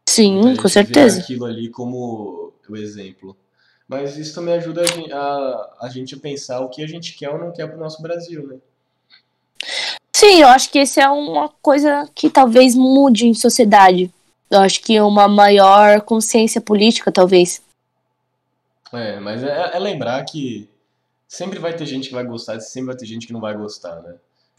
Sim, 0.09 0.56
com 0.56 0.68
certeza. 0.68 1.20
aquilo 1.20 1.44
ali 1.44 1.68
como 1.68 2.52
o 2.68 2.76
exemplo. 2.76 3.36
Mas 3.88 4.16
isso 4.16 4.34
também 4.34 4.54
ajuda 4.54 4.82
a 4.82 4.86
gente 4.86 5.12
a, 5.12 5.88
gente 5.88 6.14
a 6.14 6.18
pensar 6.18 6.60
o 6.60 6.68
que 6.68 6.82
a 6.82 6.86
gente 6.88 7.14
quer 7.14 7.30
ou 7.30 7.38
não 7.38 7.52
quer 7.52 7.68
pro 7.68 7.78
nosso 7.78 8.02
Brasil, 8.02 8.46
né? 8.46 8.56
Sim, 10.12 10.40
eu 10.40 10.48
acho 10.48 10.70
que 10.70 10.80
isso 10.80 10.98
é 10.98 11.08
uma 11.08 11.48
coisa 11.62 12.08
que 12.14 12.28
talvez 12.28 12.74
mude 12.74 13.26
em 13.26 13.34
sociedade. 13.34 14.10
Eu 14.50 14.60
acho 14.60 14.80
que 14.80 15.00
uma 15.00 15.28
maior 15.28 16.00
consciência 16.00 16.60
política, 16.60 17.12
talvez. 17.12 17.62
É, 18.92 19.20
mas 19.20 19.42
é, 19.42 19.72
é 19.74 19.78
lembrar 19.78 20.24
que 20.24 20.68
sempre 21.28 21.58
vai 21.58 21.74
ter 21.74 21.86
gente 21.86 22.08
que 22.08 22.14
vai 22.14 22.24
gostar 22.24 22.56
e 22.56 22.60
sempre 22.60 22.86
vai 22.86 22.96
ter 22.96 23.06
gente 23.06 23.26
que 23.26 23.32
não 23.32 23.40
vai 23.40 23.54
gostar, 23.54 24.00
né? 24.02 24.14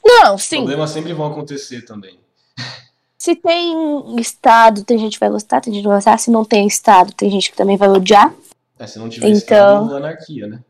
Não, 0.06 0.38
sim. 0.38 0.58
Problemas 0.58 0.92
sempre 0.92 1.14
vão 1.14 1.28
acontecer 1.28 1.82
também. 1.84 2.20
Se 3.18 3.36
tem 3.36 4.20
estado, 4.20 4.84
tem 4.84 4.98
gente 4.98 5.14
que 5.14 5.20
vai 5.20 5.30
gostar, 5.30 5.60
tem 5.60 5.74
gente 5.74 5.82
que 5.82 5.88
vai 5.88 5.98
gostar. 5.98 6.18
Se 6.18 6.30
não 6.30 6.46
tem 6.46 6.68
estado, 6.68 7.12
tem 7.14 7.30
gente 7.30 7.50
que 7.52 7.58
também 7.58 7.76
vai 7.76 7.90
odiar. 7.90 8.34
É, 8.80 8.88
se 8.88 9.00
não 9.00 9.10
tiver 9.10 9.28
então... 9.28 9.84
estado, 9.84 9.96
anarquia, 9.96 10.48
né? 10.48 10.64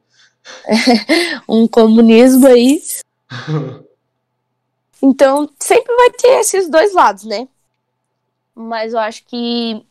um 1.47 1.67
comunismo 1.67 2.47
aí. 2.47 2.81
então, 5.01 5.49
sempre 5.59 5.93
vai 5.95 6.11
ter 6.11 6.39
esses 6.39 6.69
dois 6.69 6.93
lados, 6.93 7.25
né? 7.25 7.47
Mas 8.55 8.93
eu 8.93 8.99
acho 8.99 9.25
que 9.25 9.85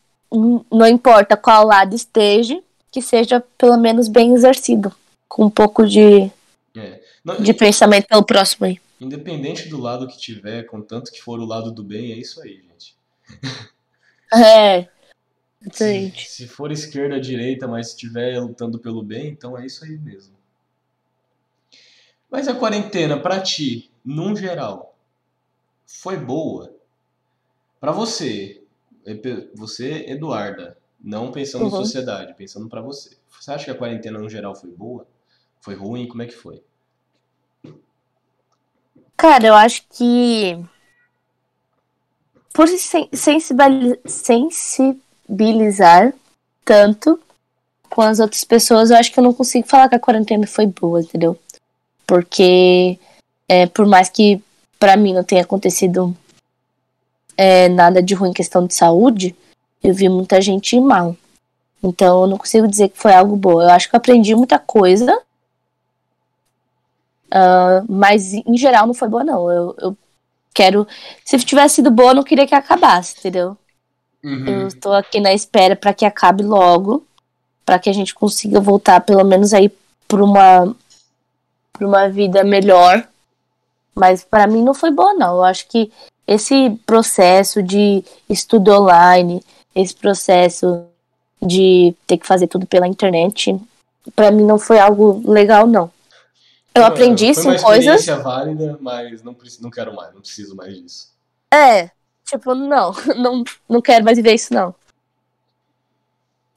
não 0.71 0.87
importa 0.87 1.37
qual 1.37 1.65
lado 1.65 1.95
esteja, 1.95 2.61
que 2.91 3.01
seja 3.01 3.43
pelo 3.57 3.77
menos 3.77 4.07
bem 4.07 4.33
exercido. 4.33 4.93
Com 5.27 5.45
um 5.45 5.49
pouco 5.49 5.85
de, 5.85 6.31
é. 6.75 7.01
não, 7.23 7.37
de 7.37 7.53
pensamento 7.53 8.07
pelo 8.07 8.23
próximo 8.23 8.65
aí. 8.65 8.79
Independente 8.99 9.69
do 9.69 9.79
lado 9.79 10.07
que 10.07 10.17
tiver, 10.17 10.63
contanto 10.63 11.11
que 11.11 11.21
for 11.21 11.39
o 11.39 11.45
lado 11.45 11.71
do 11.71 11.83
bem, 11.83 12.11
é 12.11 12.15
isso 12.15 12.41
aí, 12.41 12.61
gente. 12.61 12.95
É. 14.33 14.87
Se, 15.71 16.13
se 16.15 16.47
for 16.47 16.71
esquerda, 16.71 17.19
direita, 17.19 17.67
mas 17.67 17.89
estiver 17.89 18.39
lutando 18.39 18.79
pelo 18.79 19.03
bem, 19.03 19.29
então 19.29 19.57
é 19.57 19.65
isso 19.65 19.83
aí 19.83 19.97
mesmo. 19.97 20.35
Mas 22.29 22.47
a 22.47 22.55
quarentena, 22.55 23.19
para 23.19 23.41
ti, 23.41 23.89
num 24.03 24.35
geral, 24.35 24.95
foi 25.85 26.17
boa? 26.17 26.75
Para 27.79 27.91
você, 27.91 28.61
você, 29.55 30.05
Eduarda, 30.07 30.77
não 30.99 31.31
pensando 31.31 31.63
uhum. 31.63 31.67
em 31.69 31.71
sociedade, 31.71 32.33
pensando 32.35 32.67
para 32.67 32.81
você. 32.81 33.17
Você 33.29 33.51
acha 33.51 33.65
que 33.65 33.71
a 33.71 33.77
quarentena 33.77 34.19
no 34.19 34.29
geral 34.29 34.55
foi 34.55 34.69
boa? 34.69 35.07
Foi 35.61 35.75
ruim? 35.75 36.07
Como 36.07 36.21
é 36.21 36.25
que 36.25 36.35
foi? 36.35 36.61
Cara, 39.15 39.47
eu 39.47 39.55
acho 39.55 39.83
que 39.89 40.63
por 42.53 42.67
sensibilizar 42.67 43.99
tanto 46.63 47.19
com 47.89 48.01
as 48.01 48.19
outras 48.19 48.43
pessoas, 48.43 48.89
eu 48.89 48.97
acho 48.97 49.11
que 49.11 49.19
eu 49.19 49.23
não 49.23 49.33
consigo 49.33 49.67
falar 49.67 49.89
que 49.89 49.95
a 49.95 49.99
quarentena 49.99 50.45
foi 50.45 50.65
boa, 50.65 51.01
entendeu? 51.01 51.37
Porque 52.05 52.99
é, 53.47 53.65
por 53.65 53.85
mais 53.85 54.09
que 54.09 54.41
para 54.79 54.95
mim 54.95 55.13
não 55.13 55.23
tenha 55.23 55.41
acontecido 55.41 56.15
é, 57.35 57.67
nada 57.69 58.01
de 58.01 58.13
ruim 58.13 58.29
em 58.29 58.33
questão 58.33 58.65
de 58.67 58.73
saúde, 58.73 59.35
eu 59.83 59.93
vi 59.93 60.09
muita 60.09 60.41
gente 60.41 60.75
ir 60.75 60.81
mal. 60.81 61.15
Então 61.81 62.21
eu 62.21 62.27
não 62.27 62.37
consigo 62.37 62.67
dizer 62.67 62.89
que 62.89 62.97
foi 62.97 63.13
algo 63.13 63.35
bom. 63.35 63.61
Eu 63.61 63.69
acho 63.69 63.89
que 63.89 63.95
eu 63.95 63.97
aprendi 63.97 64.35
muita 64.35 64.59
coisa 64.59 65.21
Uh, 67.27 67.83
mas 67.89 68.33
em 68.33 68.57
geral 68.57 68.87
não 68.87 68.93
foi 68.93 69.07
boa, 69.07 69.23
não. 69.23 69.51
Eu, 69.51 69.75
eu 69.79 69.97
quero. 70.53 70.87
Se 71.25 71.37
tivesse 71.39 71.75
sido 71.75 71.91
boa, 71.91 72.11
eu 72.11 72.15
não 72.15 72.23
queria 72.23 72.47
que 72.47 72.55
acabasse, 72.55 73.15
entendeu? 73.19 73.57
Uhum. 74.23 74.61
Eu 74.61 74.67
estou 74.67 74.93
aqui 74.93 75.19
na 75.19 75.33
espera 75.33 75.75
para 75.75 75.93
que 75.93 76.05
acabe 76.05 76.43
logo, 76.43 77.05
para 77.65 77.79
que 77.79 77.89
a 77.89 77.93
gente 77.93 78.13
consiga 78.13 78.59
voltar, 78.59 79.01
pelo 79.01 79.23
menos 79.23 79.53
aí, 79.53 79.71
para 80.07 80.23
uma, 80.23 80.75
pra 81.73 81.87
uma 81.87 82.09
vida 82.09 82.43
melhor. 82.43 83.07
Mas 83.93 84.23
para 84.23 84.47
mim 84.47 84.63
não 84.63 84.73
foi 84.73 84.91
boa, 84.91 85.13
não. 85.13 85.37
Eu 85.37 85.43
acho 85.43 85.67
que 85.67 85.91
esse 86.27 86.69
processo 86.85 87.63
de 87.63 88.03
estudo 88.29 88.71
online, 88.71 89.43
esse 89.73 89.95
processo 89.95 90.85
de 91.41 91.95
ter 92.05 92.17
que 92.17 92.27
fazer 92.27 92.47
tudo 92.47 92.65
pela 92.65 92.87
internet, 92.87 93.59
para 94.15 94.31
mim 94.31 94.43
não 94.43 94.59
foi 94.59 94.79
algo 94.79 95.21
legal, 95.29 95.65
não. 95.67 95.91
Eu 96.73 96.85
aprendi 96.85 97.33
sim 97.33 97.43
coisas. 97.43 97.61
Foi 97.61 97.71
uma 97.71 97.77
experiência 97.77 98.17
válida, 98.17 98.77
mas 98.79 99.23
não, 99.23 99.35
não 99.61 99.69
quero 99.71 99.95
mais, 99.95 100.13
não 100.13 100.21
preciso 100.21 100.55
mais 100.55 100.75
disso. 100.75 101.11
É, 101.51 101.89
tipo, 102.27 102.53
não, 102.53 102.93
não, 103.17 103.43
não 103.67 103.81
quero 103.81 104.05
mais 104.05 104.17
viver 104.17 104.35
isso, 104.35 104.53
não. 104.53 104.75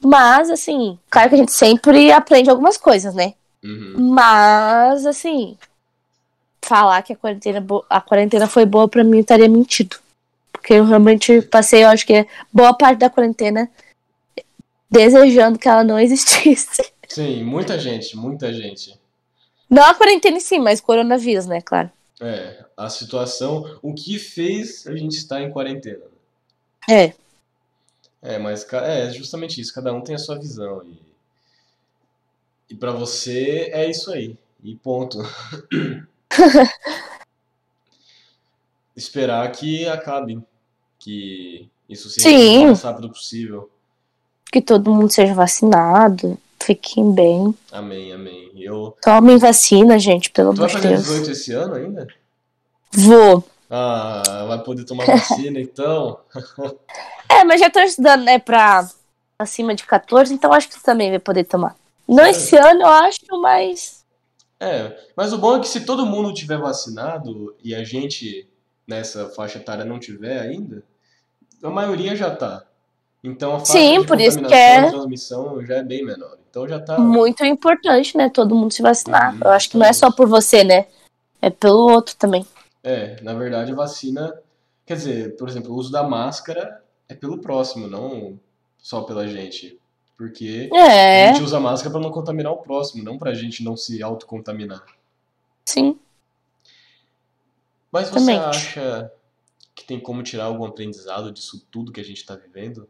Mas, 0.02 0.50
assim, 0.50 0.98
claro 1.10 1.28
que 1.28 1.34
a 1.34 1.38
gente 1.38 1.52
sempre 1.52 2.10
aprende 2.10 2.50
algumas 2.50 2.76
coisas, 2.76 3.14
né? 3.14 3.34
Uhum. 3.62 3.94
Mas, 4.14 5.04
assim, 5.04 5.56
falar 6.62 7.02
que 7.02 7.12
a 7.12 7.16
quarentena, 7.16 7.64
a 7.88 8.00
quarentena 8.00 8.46
foi 8.46 8.64
boa 8.64 8.88
pra 8.88 9.04
mim 9.04 9.18
estaria 9.18 9.48
mentido. 9.48 9.96
Porque 10.50 10.74
eu 10.74 10.84
realmente 10.84 11.42
passei, 11.42 11.84
eu 11.84 11.88
acho 11.88 12.06
que 12.06 12.26
boa 12.52 12.74
parte 12.74 12.98
da 12.98 13.10
quarentena 13.10 13.70
desejando 14.90 15.58
que 15.58 15.68
ela 15.68 15.84
não 15.84 15.98
existisse. 15.98 16.92
Sim, 17.06 17.44
muita 17.44 17.78
gente, 17.78 18.16
muita 18.16 18.52
gente. 18.52 18.98
Não 19.68 19.84
a 19.84 19.94
quarentena 19.94 20.38
em 20.38 20.40
si, 20.40 20.58
mas 20.58 20.80
coronavírus, 20.80 21.46
né, 21.46 21.60
claro. 21.60 21.90
É, 22.20 22.64
a 22.76 22.90
situação, 22.90 23.78
o 23.80 23.94
que 23.94 24.18
fez 24.18 24.86
a 24.86 24.94
gente 24.94 25.16
estar 25.16 25.40
em 25.40 25.50
quarentena. 25.50 26.04
É. 26.88 27.14
É, 28.22 28.38
mas 28.38 28.70
é 28.72 29.10
justamente 29.10 29.60
isso, 29.60 29.74
cada 29.74 29.92
um 29.92 30.02
tem 30.02 30.14
a 30.14 30.18
sua 30.18 30.38
visão. 30.38 30.82
E, 30.84 31.00
e 32.70 32.74
para 32.74 32.92
você 32.92 33.70
é 33.72 33.88
isso 33.88 34.12
aí. 34.12 34.36
E 34.62 34.76
ponto. 34.76 35.18
Esperar 38.94 39.50
que 39.52 39.88
acabe, 39.88 40.42
que 40.98 41.70
isso 41.88 42.10
seja 42.10 42.28
Sim. 42.28 42.58
o 42.58 42.66
mais 42.66 42.82
rápido 42.82 43.08
possível. 43.08 43.70
Que 44.52 44.60
todo 44.60 44.94
mundo 44.94 45.10
seja 45.10 45.32
vacinado, 45.32 46.38
fiquem 46.62 47.12
bem. 47.12 47.54
Amém, 47.72 48.12
amém. 48.12 48.50
Eu. 48.56 48.96
Tomem 49.02 49.36
vacina, 49.38 49.98
gente, 49.98 50.30
pelo 50.30 50.52
Tu 50.54 50.60
vai 50.60 50.70
amor 50.70 50.80
de 50.80 50.82
fazer 50.82 50.94
Deus. 50.94 51.06
18 51.06 51.30
esse 51.30 51.52
ano 51.52 51.74
ainda? 51.74 52.06
Vou. 52.92 53.44
Ah, 53.68 54.44
vai 54.48 54.62
poder 54.64 54.84
tomar 54.84 55.06
vacina 55.06 55.58
então? 55.60 56.18
É, 57.28 57.44
mas 57.44 57.60
já 57.60 57.70
tô 57.70 57.78
estudando, 57.80 58.24
né, 58.24 58.38
pra 58.38 58.88
acima 59.38 59.74
de 59.74 59.84
14, 59.84 60.34
então 60.34 60.52
acho 60.52 60.68
que 60.68 60.74
você 60.74 60.82
também 60.82 61.10
vai 61.10 61.18
poder 61.20 61.44
tomar. 61.44 61.76
Não 62.08 62.24
Sério? 62.24 62.30
esse 62.32 62.56
ano, 62.56 62.82
eu 62.82 62.88
acho, 62.88 63.20
mas. 63.40 64.04
É, 64.58 64.94
mas 65.16 65.32
o 65.32 65.38
bom 65.38 65.56
é 65.56 65.60
que 65.60 65.68
se 65.68 65.80
todo 65.86 66.04
mundo 66.04 66.34
tiver 66.34 66.58
vacinado 66.58 67.54
e 67.64 67.74
a 67.74 67.82
gente 67.84 68.46
nessa 68.86 69.28
faixa 69.30 69.58
etária 69.58 69.84
não 69.84 69.98
tiver 70.00 70.40
ainda, 70.40 70.82
a 71.62 71.70
maioria 71.70 72.14
já 72.16 72.34
tá. 72.34 72.64
Então 73.22 73.54
a 73.54 73.58
faixa 73.60 73.72
Sim, 73.72 74.00
de 74.00 74.06
por 74.06 74.20
isso 74.20 74.42
que 74.42 74.52
é- 74.52 74.90
transmissão 74.90 75.64
já 75.64 75.76
é 75.76 75.82
bem 75.82 76.04
menor. 76.04 76.36
Então 76.50 76.68
já 76.68 76.80
tá. 76.80 76.98
Muito 76.98 77.44
importante, 77.44 78.16
né? 78.16 78.28
Todo 78.28 78.54
mundo 78.54 78.72
se 78.72 78.82
vacinar. 78.82 79.34
Uhum, 79.34 79.40
eu 79.44 79.50
acho 79.50 79.70
que 79.70 79.78
não 79.78 79.86
é 79.86 79.92
só 79.92 80.10
por 80.10 80.28
você, 80.28 80.64
né? 80.64 80.86
É 81.40 81.50
pelo 81.50 81.90
outro 81.90 82.16
também. 82.16 82.46
É, 82.82 83.20
na 83.22 83.34
verdade 83.34 83.72
a 83.72 83.74
vacina, 83.74 84.32
quer 84.86 84.94
dizer, 84.96 85.36
por 85.36 85.48
exemplo, 85.48 85.72
o 85.72 85.76
uso 85.76 85.90
da 85.92 86.02
máscara 86.02 86.82
é 87.08 87.14
pelo 87.14 87.40
próximo, 87.40 87.86
não 87.86 88.38
só 88.78 89.02
pela 89.02 89.26
gente. 89.28 89.78
Porque 90.16 90.78
a 91.12 91.18
É, 91.18 91.24
gente 91.26 91.42
usa 91.42 91.60
máscara 91.60 91.90
para 91.92 92.00
não 92.00 92.10
contaminar 92.10 92.52
o 92.52 92.58
próximo, 92.58 93.02
não 93.04 93.18
pra 93.18 93.34
gente 93.34 93.62
não 93.64 93.76
se 93.76 94.02
autocontaminar. 94.02 94.84
sim. 95.64 95.98
Mas 97.92 98.08
você 98.10 98.32
Exatamente. 98.32 98.36
acha 98.36 99.12
que 99.74 99.84
tem 99.84 100.00
como 100.00 100.22
tirar 100.22 100.44
algum 100.44 100.64
aprendizado 100.64 101.32
disso 101.32 101.66
tudo 101.70 101.92
que 101.92 102.00
a 102.00 102.04
gente 102.04 102.18
está 102.18 102.36
vivendo? 102.36 102.88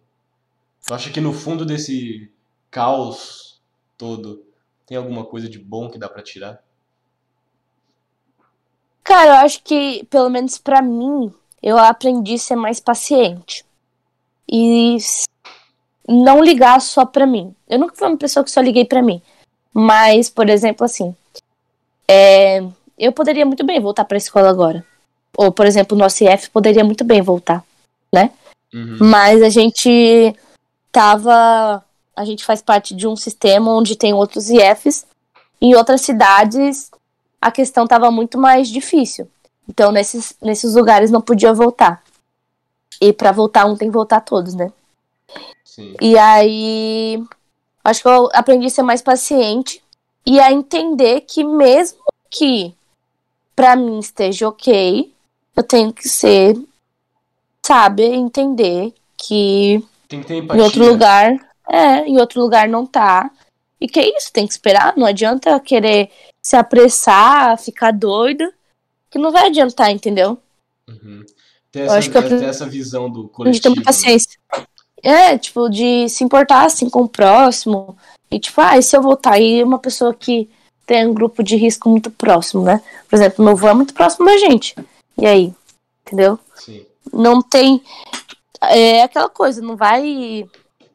Tu 0.86 0.94
acha 0.94 1.10
que 1.10 1.20
no 1.20 1.32
fundo 1.32 1.64
desse 1.66 2.32
caos 2.70 3.49
todo 4.00 4.42
tem 4.86 4.96
alguma 4.96 5.26
coisa 5.26 5.46
de 5.48 5.58
bom 5.58 5.90
que 5.90 5.98
dá 5.98 6.08
pra 6.08 6.22
tirar? 6.22 6.64
Cara, 9.04 9.30
eu 9.30 9.34
acho 9.44 9.62
que, 9.62 10.04
pelo 10.06 10.30
menos 10.30 10.56
pra 10.56 10.80
mim, 10.80 11.32
eu 11.62 11.76
aprendi 11.76 12.34
a 12.34 12.38
ser 12.38 12.56
mais 12.56 12.80
paciente. 12.80 13.64
E 14.50 14.96
não 16.08 16.42
ligar 16.42 16.80
só 16.80 17.04
pra 17.04 17.26
mim. 17.26 17.54
Eu 17.68 17.78
nunca 17.78 17.94
fui 17.94 18.08
uma 18.08 18.16
pessoa 18.16 18.42
que 18.42 18.50
só 18.50 18.60
liguei 18.60 18.84
pra 18.84 19.02
mim. 19.02 19.20
Mas, 19.72 20.30
por 20.30 20.48
exemplo, 20.48 20.84
assim, 20.84 21.14
é, 22.08 22.60
eu 22.98 23.12
poderia 23.12 23.46
muito 23.46 23.64
bem 23.64 23.80
voltar 23.80 24.04
pra 24.04 24.16
escola 24.16 24.48
agora. 24.48 24.84
Ou, 25.36 25.52
por 25.52 25.66
exemplo, 25.66 25.96
o 25.96 26.00
nosso 26.00 26.24
IF 26.24 26.50
poderia 26.50 26.84
muito 26.84 27.04
bem 27.04 27.20
voltar. 27.22 27.64
Uhum. 28.74 28.98
Mas 29.00 29.42
a 29.42 29.48
gente 29.48 30.34
tava. 30.90 31.84
A 32.20 32.24
gente 32.26 32.44
faz 32.44 32.60
parte 32.60 32.94
de 32.94 33.08
um 33.08 33.16
sistema 33.16 33.72
onde 33.72 33.96
tem 33.96 34.12
outros 34.12 34.50
IFs. 34.50 35.06
Em 35.58 35.74
outras 35.74 36.02
cidades, 36.02 36.90
a 37.40 37.50
questão 37.50 37.86
tava 37.86 38.10
muito 38.10 38.36
mais 38.36 38.68
difícil. 38.68 39.26
Então, 39.66 39.90
nesses, 39.90 40.36
nesses 40.42 40.74
lugares 40.74 41.10
não 41.10 41.22
podia 41.22 41.54
voltar. 41.54 42.02
E 43.00 43.10
pra 43.10 43.32
voltar, 43.32 43.64
um 43.64 43.74
tem 43.74 43.88
que 43.88 43.94
voltar 43.94 44.20
todos, 44.20 44.54
né? 44.54 44.70
Sim. 45.64 45.94
E 45.98 46.18
aí. 46.18 47.24
Acho 47.82 48.02
que 48.02 48.08
eu 48.08 48.28
aprendi 48.34 48.66
a 48.66 48.68
ser 48.70 48.82
mais 48.82 49.00
paciente 49.00 49.82
e 50.26 50.38
a 50.38 50.52
entender 50.52 51.22
que, 51.22 51.42
mesmo 51.42 52.00
que 52.28 52.74
pra 53.56 53.76
mim 53.76 53.98
esteja 53.98 54.46
ok, 54.46 55.10
eu 55.56 55.62
tenho 55.62 55.90
que 55.90 56.06
ser. 56.06 56.54
Sabe? 57.64 58.04
Entender 58.04 58.92
que 59.16 59.82
Tem 60.06 60.20
que 60.20 60.26
ter 60.26 60.44
em 60.44 60.60
outro 60.60 60.84
lugar. 60.84 61.49
É, 61.70 62.06
em 62.06 62.18
outro 62.18 62.40
lugar 62.40 62.68
não 62.68 62.84
tá. 62.84 63.30
E 63.80 63.86
que 63.88 64.00
é 64.00 64.16
isso, 64.16 64.32
tem 64.32 64.46
que 64.46 64.52
esperar. 64.52 64.94
Não 64.96 65.06
adianta 65.06 65.58
querer 65.60 66.10
se 66.42 66.56
apressar, 66.56 67.56
ficar 67.58 67.92
doido, 67.92 68.52
que 69.08 69.18
não 69.18 69.30
vai 69.30 69.46
adiantar, 69.46 69.90
entendeu? 69.90 70.36
Uhum. 70.88 71.24
Ter 71.70 71.80
Eu 71.80 71.84
essa, 71.86 71.98
acho 71.98 72.10
que 72.10 72.18
eu 72.18 72.28
ter 72.28 72.44
essa 72.44 72.66
visão 72.66 73.08
do 73.08 73.20
A 73.20 73.22
gente 73.22 73.32
coletivo. 73.32 73.62
tem 73.62 73.70
muita 73.70 73.84
paciência. 73.84 74.38
É, 75.02 75.38
tipo, 75.38 75.68
de 75.68 76.08
se 76.08 76.24
importar 76.24 76.64
assim 76.66 76.90
com 76.90 77.02
o 77.02 77.08
próximo. 77.08 77.96
E 78.30 78.38
tipo, 78.38 78.60
ah, 78.60 78.76
e 78.76 78.82
se 78.82 78.96
eu 78.96 79.00
voltar 79.02 79.34
aí, 79.34 79.62
uma 79.62 79.78
pessoa 79.78 80.12
que 80.12 80.50
tem 80.86 81.06
um 81.06 81.14
grupo 81.14 81.42
de 81.42 81.56
risco 81.56 81.88
muito 81.88 82.10
próximo, 82.10 82.62
né? 82.64 82.82
Por 83.08 83.16
exemplo, 83.16 83.44
meu 83.44 83.54
avô 83.54 83.68
é 83.68 83.74
muito 83.74 83.94
próximo 83.94 84.26
da 84.26 84.36
gente. 84.38 84.74
E 85.16 85.24
aí? 85.26 85.54
Entendeu? 86.04 86.38
Sim. 86.56 86.84
não 87.12 87.40
tem. 87.40 87.80
É 88.62 89.02
aquela 89.04 89.28
coisa, 89.28 89.62
não 89.62 89.76
vai 89.76 90.44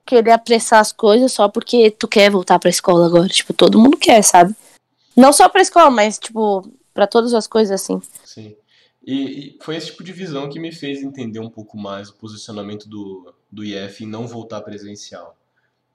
querer 0.06 0.32
apressar 0.32 0.80
as 0.80 0.92
coisas 0.92 1.32
só 1.34 1.48
porque 1.50 1.90
tu 1.92 2.08
quer 2.08 2.30
voltar 2.30 2.60
pra 2.60 2.70
escola 2.70 3.06
agora. 3.06 3.28
Tipo, 3.28 3.54
todo 3.54 3.80
mundo 3.80 3.98
quer, 3.98 4.22
sabe? 4.24 4.56
Não 5.16 5.32
só 5.34 5.50
pra 5.50 5.62
escola, 5.62 5.90
mas, 5.90 6.20
tipo, 6.20 6.70
pra 6.94 7.08
todas 7.08 7.34
as 7.34 7.48
coisas 7.48 7.82
assim. 7.82 8.02
Sim. 8.24 8.56
E, 9.06 9.56
e 9.58 9.60
foi 9.62 9.76
esse 9.76 9.88
tipo 9.88 10.04
de 10.04 10.12
visão 10.12 10.50
que 10.50 10.60
me 10.60 10.72
fez 10.72 11.02
entender 11.02 11.40
um 11.40 11.50
pouco 11.50 11.78
mais 11.78 12.10
o 12.10 12.16
posicionamento 12.16 12.88
do, 12.90 13.34
do 13.52 13.64
IF 13.64 14.04
em 14.04 14.08
não 14.08 14.28
voltar 14.28 14.62
presencial. 14.62 15.36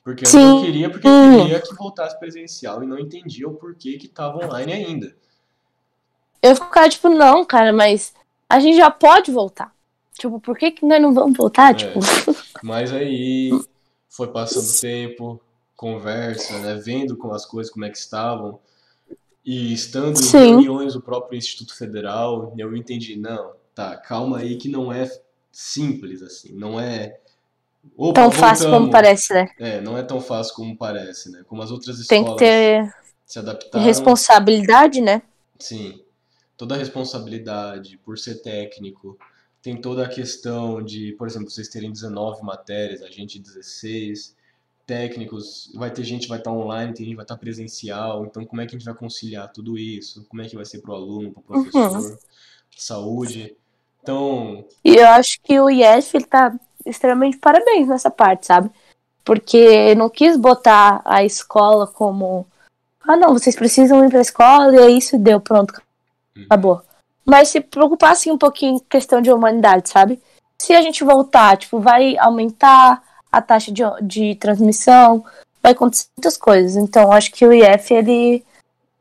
Porque 0.02 0.24
eu 0.26 0.32
não 0.32 0.62
queria, 0.62 0.88
porque 0.90 1.06
eu 1.06 1.10
Hum. 1.12 1.42
queria 1.42 1.60
que 1.60 1.74
voltasse 1.74 2.18
presencial 2.18 2.82
e 2.82 2.86
não 2.86 2.98
entendia 2.98 3.46
o 3.48 3.54
porquê 3.54 3.98
que 3.98 4.06
estava 4.06 4.44
online 4.44 4.72
ainda. 4.72 5.14
Eu 6.42 6.54
ficava, 6.56 6.88
tipo, 6.88 7.08
não, 7.08 7.44
cara, 7.44 7.72
mas 7.72 8.14
a 8.48 8.58
gente 8.58 8.76
já 8.76 8.90
pode 8.90 9.30
voltar. 9.30 9.74
Tipo, 10.18 10.40
por 10.40 10.56
que, 10.56 10.70
que 10.70 10.86
nós 10.86 11.00
não 11.00 11.12
vamos 11.12 11.36
voltar? 11.36 11.72
É. 11.72 11.74
Tipo, 11.74 12.00
Mas 12.62 12.92
aí 12.92 13.50
foi 14.20 14.28
passando 14.28 14.68
o 14.68 14.80
tempo, 14.80 15.40
conversa, 15.74 16.58
né, 16.58 16.74
vendo 16.74 17.16
como 17.16 17.32
as 17.32 17.46
coisas 17.46 17.72
como 17.72 17.86
é 17.86 17.90
que 17.90 17.96
estavam 17.96 18.60
e 19.42 19.72
estando 19.72 20.18
em 20.20 20.22
Sim. 20.22 20.38
reuniões 20.38 20.92
do 20.92 21.00
próprio 21.00 21.38
Instituto 21.38 21.74
Federal, 21.74 22.52
eu 22.58 22.76
entendi, 22.76 23.16
não, 23.16 23.52
tá, 23.74 23.96
calma 23.96 24.40
aí 24.40 24.56
que 24.56 24.68
não 24.68 24.92
é 24.92 25.10
simples 25.50 26.20
assim, 26.22 26.52
não 26.52 26.78
é 26.78 27.18
Opa, 27.96 28.20
tão 28.20 28.30
fácil 28.30 28.66
como 28.66 28.72
voltamos. 28.72 28.92
parece, 28.92 29.32
né? 29.32 29.48
É, 29.58 29.80
não 29.80 29.96
é 29.96 30.02
tão 30.02 30.20
fácil 30.20 30.54
como 30.54 30.76
parece, 30.76 31.30
né? 31.30 31.42
Como 31.48 31.62
as 31.62 31.70
outras 31.70 32.06
Tem 32.06 32.22
que 32.22 32.30
escolas 32.30 32.38
ter 32.38 32.94
se 33.24 33.38
adaptaram. 33.38 33.82
responsabilidade, 33.86 35.00
né? 35.00 35.22
Sim, 35.58 35.98
toda 36.58 36.74
a 36.74 36.78
responsabilidade 36.78 37.96
por 38.04 38.18
ser 38.18 38.42
técnico, 38.42 39.18
tem 39.62 39.80
toda 39.80 40.04
a 40.04 40.08
questão 40.08 40.82
de, 40.82 41.12
por 41.12 41.26
exemplo, 41.26 41.50
vocês 41.50 41.68
terem 41.68 41.92
19 41.92 42.42
matérias, 42.42 43.02
a 43.02 43.10
gente 43.10 43.38
16, 43.38 44.34
técnicos, 44.86 45.70
vai 45.74 45.90
ter 45.90 46.02
gente 46.02 46.22
que 46.22 46.28
vai 46.28 46.38
estar 46.38 46.50
online, 46.50 46.92
tem 46.92 47.04
gente 47.04 47.12
que 47.12 47.16
vai 47.16 47.24
estar 47.24 47.36
presencial, 47.36 48.24
então 48.24 48.44
como 48.44 48.60
é 48.60 48.66
que 48.66 48.74
a 48.74 48.78
gente 48.78 48.86
vai 48.86 48.94
conciliar 48.94 49.52
tudo 49.52 49.78
isso? 49.78 50.24
Como 50.28 50.42
é 50.42 50.48
que 50.48 50.56
vai 50.56 50.64
ser 50.64 50.80
para 50.80 50.90
o 50.90 50.94
aluno, 50.94 51.30
para 51.30 51.40
o 51.40 51.58
Uhum. 51.58 51.62
professor, 51.62 52.18
saúde? 52.76 53.56
Então, 54.02 54.64
E 54.84 54.96
eu 54.96 55.06
acho 55.08 55.38
que 55.42 55.60
o 55.60 55.68
IEF 55.70 56.16
ele 56.16 56.24
tá 56.24 56.58
extremamente 56.84 57.36
parabéns 57.38 57.86
nessa 57.86 58.10
parte, 58.10 58.46
sabe? 58.46 58.70
Porque 59.24 59.94
não 59.94 60.08
quis 60.08 60.36
botar 60.36 61.02
a 61.04 61.22
escola 61.22 61.86
como. 61.86 62.46
Ah, 63.02 63.16
não, 63.16 63.32
vocês 63.32 63.54
precisam 63.54 64.04
ir 64.04 64.10
pra 64.10 64.20
escola 64.20 64.74
e 64.74 64.78
é 64.78 64.90
isso 64.90 65.18
deu, 65.18 65.40
pronto, 65.40 65.80
Uhum. 66.36 66.46
Mas 67.30 67.50
se 67.50 67.60
preocupasse 67.60 68.28
um 68.28 68.36
pouquinho 68.36 68.74
em 68.74 68.78
questão 68.80 69.22
de 69.22 69.30
humanidade, 69.30 69.88
sabe? 69.88 70.20
Se 70.60 70.74
a 70.74 70.82
gente 70.82 71.04
voltar, 71.04 71.56
tipo, 71.56 71.78
vai 71.78 72.18
aumentar 72.18 73.00
a 73.30 73.40
taxa 73.40 73.70
de, 73.70 73.82
de 74.02 74.34
transmissão, 74.34 75.24
vai 75.62 75.70
acontecer 75.70 76.08
muitas 76.16 76.36
coisas. 76.36 76.74
Então, 76.74 77.12
acho 77.12 77.30
que 77.30 77.46
o 77.46 77.52
IF, 77.52 77.94
ele 77.94 78.44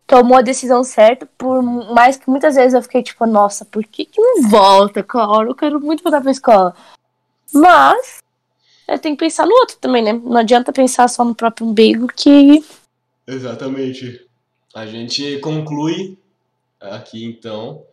tomou 0.06 0.38
a 0.38 0.44
decisão 0.44 0.84
certa, 0.84 1.28
por 1.40 1.64
mais 1.64 2.18
que 2.18 2.30
muitas 2.30 2.54
vezes 2.54 2.76
eu 2.76 2.84
fiquei 2.84 3.02
tipo, 3.02 3.26
nossa, 3.26 3.66
por 3.66 3.84
que, 3.84 4.06
que 4.06 4.22
não 4.22 4.48
volta, 4.48 5.02
cara? 5.02 5.48
Eu 5.48 5.56
quero 5.56 5.80
muito 5.82 6.04
voltar 6.04 6.22
pra 6.22 6.30
escola. 6.30 6.76
Mas 7.52 8.20
eu 8.88 9.00
tenho 9.00 9.18
que 9.18 9.26
pensar 9.26 9.48
no 9.48 9.56
outro 9.56 9.76
também, 9.78 10.04
né? 10.04 10.14
Não 10.14 10.38
adianta 10.38 10.72
pensar 10.72 11.08
só 11.08 11.26
no 11.26 11.34
próprio 11.34 11.66
umbigo 11.66 12.06
que. 12.06 12.64
Exatamente. 13.26 14.24
A 14.76 14.86
gente 14.86 15.40
conclui 15.40 16.16
aqui 16.80 17.26
então 17.26 17.89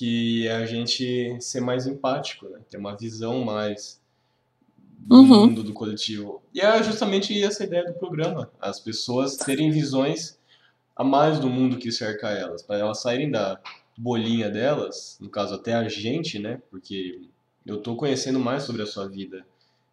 que 0.00 0.48
a 0.48 0.64
gente 0.64 1.36
ser 1.42 1.60
mais 1.60 1.86
empático, 1.86 2.48
né? 2.48 2.60
Ter 2.70 2.78
uma 2.78 2.96
visão 2.96 3.44
mais 3.44 4.00
do 4.98 5.14
Uhum. 5.16 5.46
mundo 5.48 5.62
do 5.62 5.74
coletivo. 5.74 6.40
E 6.54 6.60
é 6.62 6.82
justamente 6.82 7.38
essa 7.44 7.64
ideia 7.64 7.84
do 7.84 7.92
programa, 7.92 8.50
as 8.58 8.80
pessoas 8.80 9.36
terem 9.36 9.70
visões 9.70 10.38
a 10.96 11.04
mais 11.04 11.38
do 11.38 11.50
mundo 11.50 11.76
que 11.76 11.92
cerca 11.92 12.30
elas, 12.30 12.62
para 12.62 12.78
elas 12.78 13.02
saírem 13.02 13.30
da 13.30 13.60
bolinha 13.94 14.48
delas, 14.48 15.18
no 15.20 15.28
caso 15.28 15.56
até 15.56 15.74
a 15.74 15.86
gente, 15.86 16.38
né? 16.38 16.62
Porque 16.70 17.20
eu 17.66 17.76
tô 17.82 17.94
conhecendo 17.94 18.40
mais 18.40 18.62
sobre 18.62 18.80
a 18.80 18.86
sua 18.86 19.06
vida. 19.06 19.44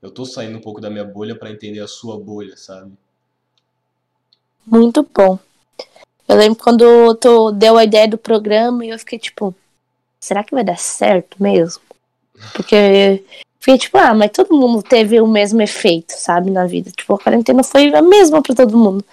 Eu 0.01 0.09
tô 0.09 0.23
saindo 0.23 0.57
um 0.57 0.61
pouco 0.61 0.79
da 0.79 0.89
minha 0.89 1.03
bolha 1.03 1.35
para 1.37 1.51
entender 1.51 1.81
a 1.81 1.87
sua 1.87 2.17
bolha, 2.17 2.55
sabe? 2.55 2.93
Muito 4.65 5.05
bom. 5.13 5.37
Eu 6.29 6.37
lembro 6.37 6.63
quando 6.63 7.13
tu 7.15 7.51
deu 7.51 7.77
a 7.77 7.83
ideia 7.83 8.07
do 8.07 8.17
programa 8.17 8.85
e 8.85 8.89
eu 8.89 8.99
fiquei 8.99 9.19
tipo, 9.19 9.53
será 10.19 10.43
que 10.43 10.53
vai 10.53 10.63
dar 10.63 10.77
certo 10.77 11.41
mesmo? 11.41 11.81
Porque 12.53 13.23
fiquei 13.59 13.77
tipo, 13.77 13.97
ah, 13.97 14.13
mas 14.13 14.31
todo 14.31 14.55
mundo 14.55 14.81
teve 14.83 15.19
o 15.19 15.27
mesmo 15.27 15.61
efeito, 15.61 16.11
sabe, 16.13 16.51
na 16.51 16.65
vida. 16.65 16.91
Tipo, 16.91 17.15
a 17.15 17.19
quarentena 17.19 17.63
foi 17.63 17.93
a 17.93 18.01
mesma 18.01 18.41
pra 18.41 18.55
todo 18.55 18.77
mundo. 18.77 19.03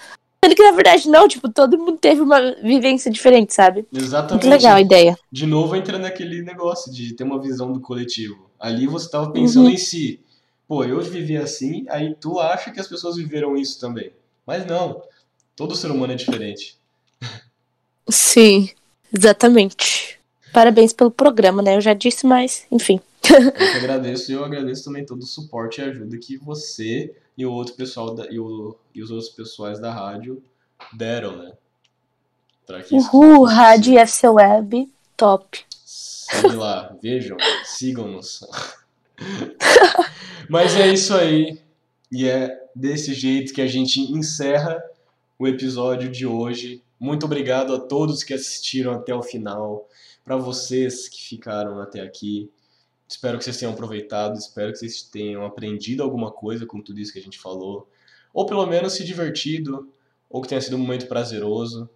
Sendo 0.44 0.54
que 0.56 0.62
na 0.62 0.72
verdade 0.72 1.08
não, 1.08 1.26
tipo, 1.26 1.48
todo 1.48 1.78
mundo 1.78 1.96
teve 1.96 2.20
uma 2.20 2.52
vivência 2.56 3.10
diferente, 3.10 3.54
sabe? 3.54 3.86
Exatamente. 3.92 4.44
Muito 4.46 4.48
legal 4.48 4.76
a 4.76 4.80
ideia. 4.80 5.18
De 5.32 5.46
novo 5.46 5.74
entra 5.74 5.98
naquele 5.98 6.42
negócio 6.42 6.92
de 6.92 7.14
ter 7.14 7.24
uma 7.24 7.40
visão 7.40 7.72
do 7.72 7.80
coletivo. 7.80 8.50
Ali 8.60 8.86
você 8.86 9.10
tava 9.10 9.30
pensando 9.30 9.66
Uhum. 9.66 9.70
em 9.72 9.76
si. 9.78 10.20
Pô, 10.68 10.84
eu 10.84 11.00
vivi 11.00 11.36
assim, 11.36 11.86
aí 11.88 12.14
tu 12.14 12.38
acha 12.38 12.70
que 12.70 12.80
as 12.80 12.86
pessoas 12.86 13.16
viveram 13.16 13.56
isso 13.56 13.80
também. 13.80 14.10
Mas 14.46 14.66
não. 14.66 15.02
Todo 15.56 15.74
ser 15.74 15.90
humano 15.90 16.12
é 16.12 16.16
diferente. 16.16 16.76
Sim, 18.08 18.68
exatamente. 19.16 20.03
Parabéns 20.54 20.92
pelo 20.92 21.10
programa, 21.10 21.60
né? 21.60 21.76
Eu 21.76 21.80
já 21.82 21.92
disse, 21.92 22.24
mas, 22.26 22.64
enfim. 22.70 23.00
Eu 23.28 23.52
que 23.52 23.62
agradeço 23.78 24.30
e 24.30 24.34
eu 24.34 24.44
agradeço 24.44 24.84
também 24.84 25.04
todo 25.04 25.22
o 25.22 25.26
suporte 25.26 25.80
e 25.80 25.84
ajuda 25.84 26.16
que 26.18 26.36
você 26.36 27.14
e 27.36 27.44
o 27.44 27.52
outro 27.52 27.74
pessoal 27.74 28.14
da, 28.14 28.26
e, 28.30 28.38
o- 28.38 28.76
e 28.94 29.02
os 29.02 29.10
outros 29.10 29.30
pessoais 29.30 29.80
da 29.80 29.92
rádio 29.92 30.42
deram, 30.92 31.36
né? 31.38 31.52
Pra 32.66 32.82
que 32.82 32.96
isso 32.96 33.08
Uhul, 33.14 33.44
Rádio 33.44 33.98
FC 33.98 34.28
Web, 34.28 34.88
top. 35.16 35.64
Segue 35.84 36.54
lá, 36.54 36.94
vejam, 37.02 37.36
sigam-nos. 37.64 38.46
Mas 40.48 40.76
é 40.76 40.86
isso 40.88 41.14
aí. 41.14 41.58
E 42.12 42.28
é 42.28 42.56
desse 42.74 43.12
jeito 43.14 43.52
que 43.52 43.60
a 43.62 43.66
gente 43.66 44.00
encerra 44.00 44.82
o 45.38 45.48
episódio 45.48 46.08
de 46.10 46.26
hoje. 46.26 46.82
Muito 47.00 47.26
obrigado 47.26 47.74
a 47.74 47.80
todos 47.80 48.22
que 48.22 48.34
assistiram 48.34 48.92
até 48.92 49.14
o 49.14 49.22
final. 49.22 49.88
Para 50.24 50.36
vocês 50.36 51.08
que 51.08 51.22
ficaram 51.22 51.78
até 51.80 52.00
aqui. 52.00 52.50
Espero 53.06 53.36
que 53.38 53.44
vocês 53.44 53.58
tenham 53.58 53.74
aproveitado. 53.74 54.38
Espero 54.38 54.72
que 54.72 54.78
vocês 54.78 55.02
tenham 55.02 55.44
aprendido 55.44 56.02
alguma 56.02 56.32
coisa 56.32 56.64
com 56.64 56.80
tudo 56.80 56.98
isso 56.98 57.12
que 57.12 57.18
a 57.18 57.22
gente 57.22 57.38
falou. 57.38 57.86
Ou 58.32 58.46
pelo 58.46 58.64
menos 58.66 58.94
se 58.94 59.04
divertido. 59.04 59.92
Ou 60.30 60.40
que 60.40 60.48
tenha 60.48 60.60
sido 60.60 60.76
um 60.76 60.80
momento 60.80 61.06
prazeroso. 61.06 61.88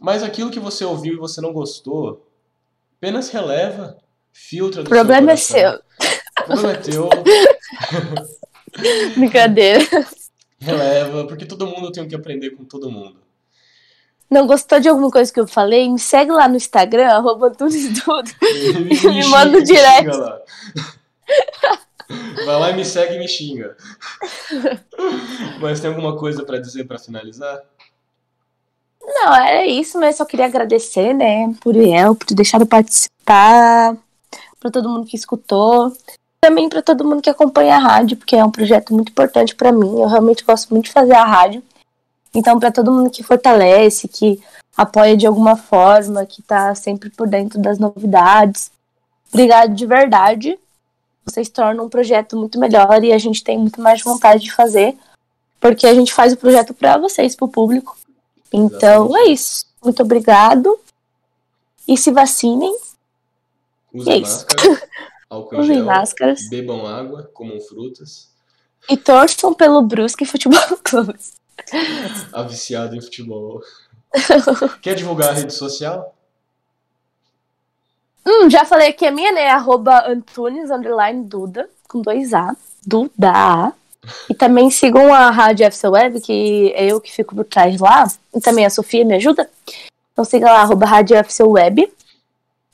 Mas 0.00 0.22
aquilo 0.22 0.50
que 0.50 0.58
você 0.58 0.84
ouviu 0.84 1.14
e 1.14 1.18
você 1.18 1.40
não 1.40 1.52
gostou, 1.52 2.26
apenas 2.96 3.28
releva, 3.28 3.96
filtra 4.32 4.82
do 4.82 4.88
problema 4.88 5.32
é 5.32 5.36
seu 5.36 5.36
coração. 5.36 5.36
seu. 5.36 5.82
O 6.40 6.44
problema 6.46 6.72
é 6.72 6.76
teu, 6.76 7.08
Brincadeira. 9.16 9.84
releva, 10.58 11.26
porque 11.26 11.44
todo 11.46 11.66
mundo 11.68 11.92
tem 11.92 12.02
o 12.02 12.08
que 12.08 12.14
aprender 12.16 12.50
com 12.50 12.64
todo 12.64 12.90
mundo. 12.90 13.21
Não 14.32 14.46
gostou 14.46 14.80
de 14.80 14.88
alguma 14.88 15.10
coisa 15.10 15.30
que 15.30 15.38
eu 15.38 15.46
falei? 15.46 15.90
Me 15.90 15.98
segue 15.98 16.32
lá 16.32 16.48
no 16.48 16.56
Instagram, 16.56 17.06
arroba 17.12 17.50
Tunes 17.50 18.02
Tudo. 18.02 18.30
Me 19.12 19.26
manda 19.26 19.58
um 19.58 19.62
direct. 19.62 20.18
Vai 22.46 22.58
lá 22.58 22.70
e 22.70 22.76
me 22.76 22.84
segue 22.84 23.16
e 23.16 23.18
me 23.18 23.28
xinga. 23.28 23.76
Mas 25.60 25.80
tem 25.80 25.90
alguma 25.90 26.16
coisa 26.16 26.44
pra 26.44 26.58
dizer 26.58 26.84
pra 26.84 26.98
finalizar? 26.98 27.60
Não, 29.04 29.34
era 29.34 29.66
isso, 29.66 30.00
mas 30.00 30.16
só 30.16 30.24
queria 30.24 30.46
agradecer, 30.46 31.12
né, 31.12 31.52
por 31.60 31.76
eu, 31.76 32.14
por 32.14 32.24
ter 32.24 32.34
deixado 32.34 32.62
eu 32.62 32.66
participar, 32.66 33.96
pra 34.58 34.70
todo 34.70 34.88
mundo 34.88 35.06
que 35.06 35.16
escutou, 35.16 35.92
também 36.40 36.68
pra 36.68 36.80
todo 36.80 37.04
mundo 37.04 37.20
que 37.20 37.28
acompanha 37.28 37.74
a 37.74 37.80
rádio, 37.80 38.16
porque 38.16 38.36
é 38.36 38.44
um 38.44 38.50
projeto 38.50 38.94
muito 38.94 39.10
importante 39.10 39.54
pra 39.54 39.72
mim. 39.72 40.00
Eu 40.00 40.06
realmente 40.06 40.44
gosto 40.44 40.70
muito 40.70 40.86
de 40.86 40.92
fazer 40.92 41.14
a 41.14 41.24
rádio. 41.24 41.62
Então, 42.34 42.58
pra 42.58 42.72
todo 42.72 42.92
mundo 42.92 43.10
que 43.10 43.22
fortalece, 43.22 44.08
que 44.08 44.42
apoia 44.76 45.16
de 45.16 45.26
alguma 45.26 45.56
forma, 45.56 46.24
que 46.24 46.40
tá 46.42 46.74
sempre 46.74 47.10
por 47.10 47.28
dentro 47.28 47.60
das 47.60 47.78
novidades, 47.78 48.70
obrigado 49.32 49.74
de 49.74 49.84
verdade. 49.86 50.58
Vocês 51.24 51.48
tornam 51.48 51.84
um 51.84 51.88
projeto 51.88 52.36
muito 52.36 52.58
melhor 52.58 53.04
e 53.04 53.12
a 53.12 53.18
gente 53.18 53.44
tem 53.44 53.58
muito 53.58 53.80
mais 53.80 54.02
vontade 54.02 54.42
de 54.42 54.52
fazer, 54.52 54.96
porque 55.60 55.86
a 55.86 55.94
gente 55.94 56.12
faz 56.12 56.32
o 56.32 56.36
projeto 56.36 56.72
pra 56.74 56.98
vocês, 56.98 57.36
pro 57.36 57.48
público. 57.48 57.96
Então 58.52 59.06
Exatamente. 59.06 59.28
é 59.28 59.32
isso. 59.32 59.66
Muito 59.84 60.02
obrigado. 60.02 60.78
E 61.86 61.96
se 61.96 62.10
vacinem, 62.10 62.74
Usem 63.92 64.12
É 64.14 64.16
isso. 64.18 64.46
máscara, 64.46 64.82
álcool 65.28 65.58
usem 65.58 65.76
gel, 65.76 65.84
máscaras 65.84 66.48
bebam 66.48 66.86
água, 66.86 67.30
comam 67.34 67.60
frutas. 67.60 68.30
e 68.88 68.96
torçam 68.96 69.52
pelo 69.52 69.82
Brusque 69.82 70.24
Futebol 70.24 70.58
Clube. 70.82 71.14
A 72.32 72.42
viciado 72.44 72.96
em 72.96 73.00
futebol. 73.00 73.62
Quer 74.82 74.94
divulgar 74.94 75.30
a 75.30 75.32
rede 75.32 75.52
social? 75.52 76.14
Hum, 78.26 78.48
já 78.48 78.64
falei 78.64 78.92
que 78.92 79.06
a 79.06 79.10
minha, 79.10 79.32
né? 79.32 79.48
Arroba 79.48 80.06
Antunes 80.06 80.70
underline 80.70 81.24
Duda, 81.24 81.68
com 81.88 82.00
dois 82.00 82.32
A. 82.32 82.54
Duda. 82.86 83.72
E 84.28 84.34
também 84.34 84.70
sigam 84.70 85.12
a 85.12 85.30
Rádio 85.30 85.66
FC 85.66 85.88
Web, 85.88 86.20
que 86.20 86.72
é 86.74 86.86
eu 86.86 87.00
que 87.00 87.12
fico 87.12 87.34
por 87.34 87.44
trás 87.44 87.80
lá. 87.80 88.06
E 88.34 88.40
também 88.40 88.66
a 88.66 88.70
Sofia 88.70 89.04
me 89.04 89.14
ajuda. 89.14 89.48
Então 90.12 90.24
siga 90.24 90.46
lá, 90.46 90.62
arroba 90.62 90.86
Rádio 90.86 91.16
FC 91.16 91.42
Web. 91.42 91.82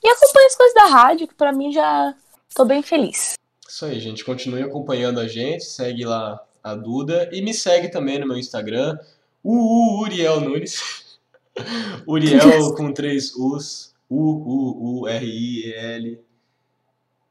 E 0.03 0.09
acompanhe 0.09 0.47
as 0.47 0.57
coisas 0.57 0.75
da 0.75 0.87
rádio, 0.87 1.29
que 1.29 1.35
pra 1.35 1.53
mim 1.53 1.73
já 1.73 2.15
tô 2.55 2.65
bem 2.65 2.83
feliz. 2.83 3.35
Isso 3.69 3.85
aí, 3.85 4.01
gente. 4.01 4.25
Continue 4.25 4.63
acompanhando 4.63 5.21
a 5.21 5.29
gente. 5.29 5.65
Segue 5.65 6.05
lá 6.05 6.41
a 6.71 6.75
Duda. 6.75 7.29
E 7.33 7.43
me 7.43 7.55
segue 7.55 7.89
também 7.89 8.19
no 8.19 8.27
meu 8.27 8.37
Instagram. 8.37 8.99
O 9.43 10.03
Uriel 10.03 10.41
Nunes. 10.41 11.19
Uriel 12.07 12.75
com 12.77 12.93
três 12.93 13.35
U's. 13.35 13.95
U-U-U-R-I-E-L. 14.11 16.21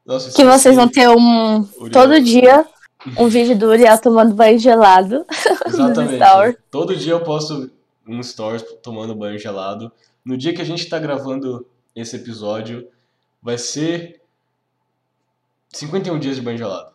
Nossa, 0.06 0.32
Que 0.32 0.44
vocês 0.44 0.76
vão 0.76 0.88
ter 0.88 1.08
um. 1.08 1.60
Uriel. 1.60 1.90
Todo 1.90 2.20
dia 2.20 2.66
um 3.16 3.28
vídeo 3.28 3.56
do 3.56 3.66
Uriel 3.66 4.00
tomando 4.00 4.34
banho 4.34 4.58
gelado. 4.58 5.24
Exatamente. 5.66 6.58
Todo 6.70 6.96
dia 6.96 7.12
eu 7.12 7.22
posto 7.22 7.70
um 8.06 8.22
stories 8.22 8.64
tomando 8.82 9.14
banho 9.14 9.38
gelado. 9.38 9.92
No 10.24 10.36
dia 10.36 10.54
que 10.54 10.62
a 10.62 10.64
gente 10.64 10.88
tá 10.88 10.98
gravando 10.98 11.66
esse 11.94 12.16
episódio, 12.16 12.88
vai 13.42 13.58
ser 13.58 14.20
51 15.72 16.18
dias 16.18 16.36
de 16.36 16.42
banho 16.42 16.58
gelado. 16.58 16.92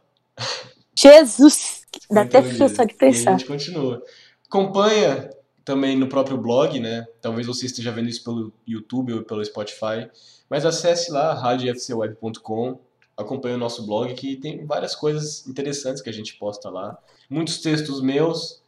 Jesus! 0.95 1.72
Dá 2.09 2.21
até 2.21 2.41
51 2.41 2.55
frio 2.55 2.69
só 2.75 2.83
de 2.83 2.91
E 2.91 2.95
a 2.95 2.97
pensar. 2.97 3.31
gente 3.31 3.45
continua. 3.45 4.03
Acompanha 4.47 5.29
também 5.65 5.97
no 5.97 6.07
próprio 6.07 6.37
blog, 6.37 6.79
né? 6.79 7.05
Talvez 7.21 7.47
você 7.47 7.65
esteja 7.65 7.91
vendo 7.91 8.09
isso 8.09 8.23
pelo 8.23 8.51
YouTube 8.67 9.13
ou 9.13 9.23
pelo 9.23 9.43
Spotify. 9.43 10.09
Mas 10.49 10.65
acesse 10.65 11.11
lá, 11.11 11.33
radiofcweb.com. 11.33 12.79
Acompanhe 13.15 13.55
o 13.55 13.59
nosso 13.59 13.85
blog, 13.85 14.13
que 14.15 14.35
tem 14.37 14.65
várias 14.65 14.95
coisas 14.95 15.45
interessantes 15.47 16.01
que 16.01 16.09
a 16.09 16.13
gente 16.13 16.35
posta 16.35 16.69
lá. 16.69 16.97
Muitos 17.29 17.59
textos 17.59 18.01
meus 18.01 18.61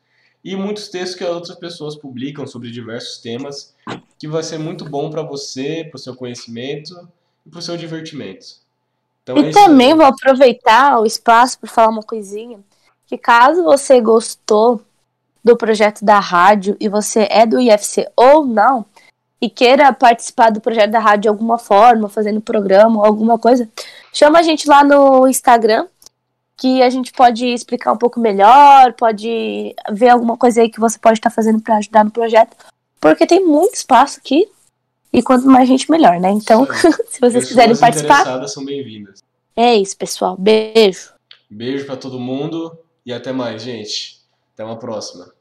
e 0.43 0.55
muitos 0.55 0.87
textos 0.89 1.17
que 1.17 1.23
outras 1.23 1.57
pessoas 1.57 1.95
publicam 1.95 2.45
sobre 2.45 2.69
diversos 2.69 3.17
temas, 3.17 3.73
que 4.19 4.27
vai 4.27 4.43
ser 4.43 4.59
muito 4.59 4.85
bom 4.85 5.09
para 5.09 5.23
você, 5.23 5.83
para 5.89 5.95
o 5.95 5.99
seu 5.99 6.15
conhecimento 6.15 6.93
e 7.45 7.49
para 7.49 7.57
o 7.59 7.61
seu 7.61 7.75
divertimento. 7.75 8.45
Então 9.23 9.35
é 9.37 9.41
E 9.41 9.45
aí. 9.47 9.51
também 9.51 9.95
vou 9.95 10.05
aproveitar 10.05 10.99
o 10.99 11.05
espaço 11.05 11.57
para 11.59 11.67
falar 11.69 11.89
uma 11.89 12.03
coisinha. 12.03 12.59
Que 13.07 13.17
caso 13.17 13.63
você 13.63 14.01
gostou 14.01 14.81
do 15.43 15.55
projeto 15.55 16.03
da 16.03 16.19
rádio 16.19 16.75
e 16.79 16.89
você 16.89 17.27
é 17.29 17.45
do 17.45 17.59
IFC 17.59 18.09
ou 18.15 18.43
não, 18.43 18.83
e 19.39 19.47
queira 19.47 19.93
participar 19.93 20.49
do 20.49 20.59
projeto 20.59 20.89
da 20.89 20.99
rádio 20.99 21.21
de 21.21 21.27
alguma 21.27 21.59
forma, 21.59 22.09
fazendo 22.09 22.41
programa 22.41 22.97
ou 22.97 23.05
alguma 23.05 23.37
coisa, 23.37 23.69
chama 24.11 24.39
a 24.39 24.41
gente 24.41 24.67
lá 24.67 24.83
no 24.83 25.27
Instagram, 25.27 25.87
que 26.57 26.81
a 26.81 26.89
gente 26.89 27.11
pode 27.11 27.45
explicar 27.45 27.91
um 27.91 27.97
pouco 27.97 28.19
melhor, 28.19 28.93
pode 28.93 29.75
ver 29.91 30.09
alguma 30.09 30.35
coisa 30.35 30.61
aí 30.61 30.69
que 30.69 30.79
você 30.79 30.97
pode 30.97 31.19
estar 31.19 31.29
fazendo 31.29 31.61
para 31.61 31.77
ajudar 31.77 32.03
no 32.03 32.09
projeto, 32.09 32.57
porque 32.99 33.27
tem 33.27 33.45
muito 33.45 33.75
espaço 33.75 34.19
aqui. 34.19 34.47
E 35.13 35.21
quanto 35.21 35.47
mais 35.47 35.65
gente, 35.65 35.89
melhor, 35.89 36.19
né? 36.19 36.29
Então, 36.29 36.65
se 36.75 36.89
vocês 36.89 37.07
Pessoas 37.19 37.47
quiserem 37.47 37.77
participar, 37.77 38.45
são 38.47 38.65
bem-vindas. 38.65 39.23
é 39.55 39.75
isso, 39.75 39.95
pessoal. 39.95 40.35
Beijo. 40.37 41.13
Beijo 41.49 41.85
pra 41.85 41.95
todo 41.95 42.19
mundo 42.19 42.77
e 43.05 43.13
até 43.13 43.31
mais, 43.31 43.61
gente. 43.61 44.21
Até 44.53 44.63
uma 44.63 44.79
próxima. 44.79 45.34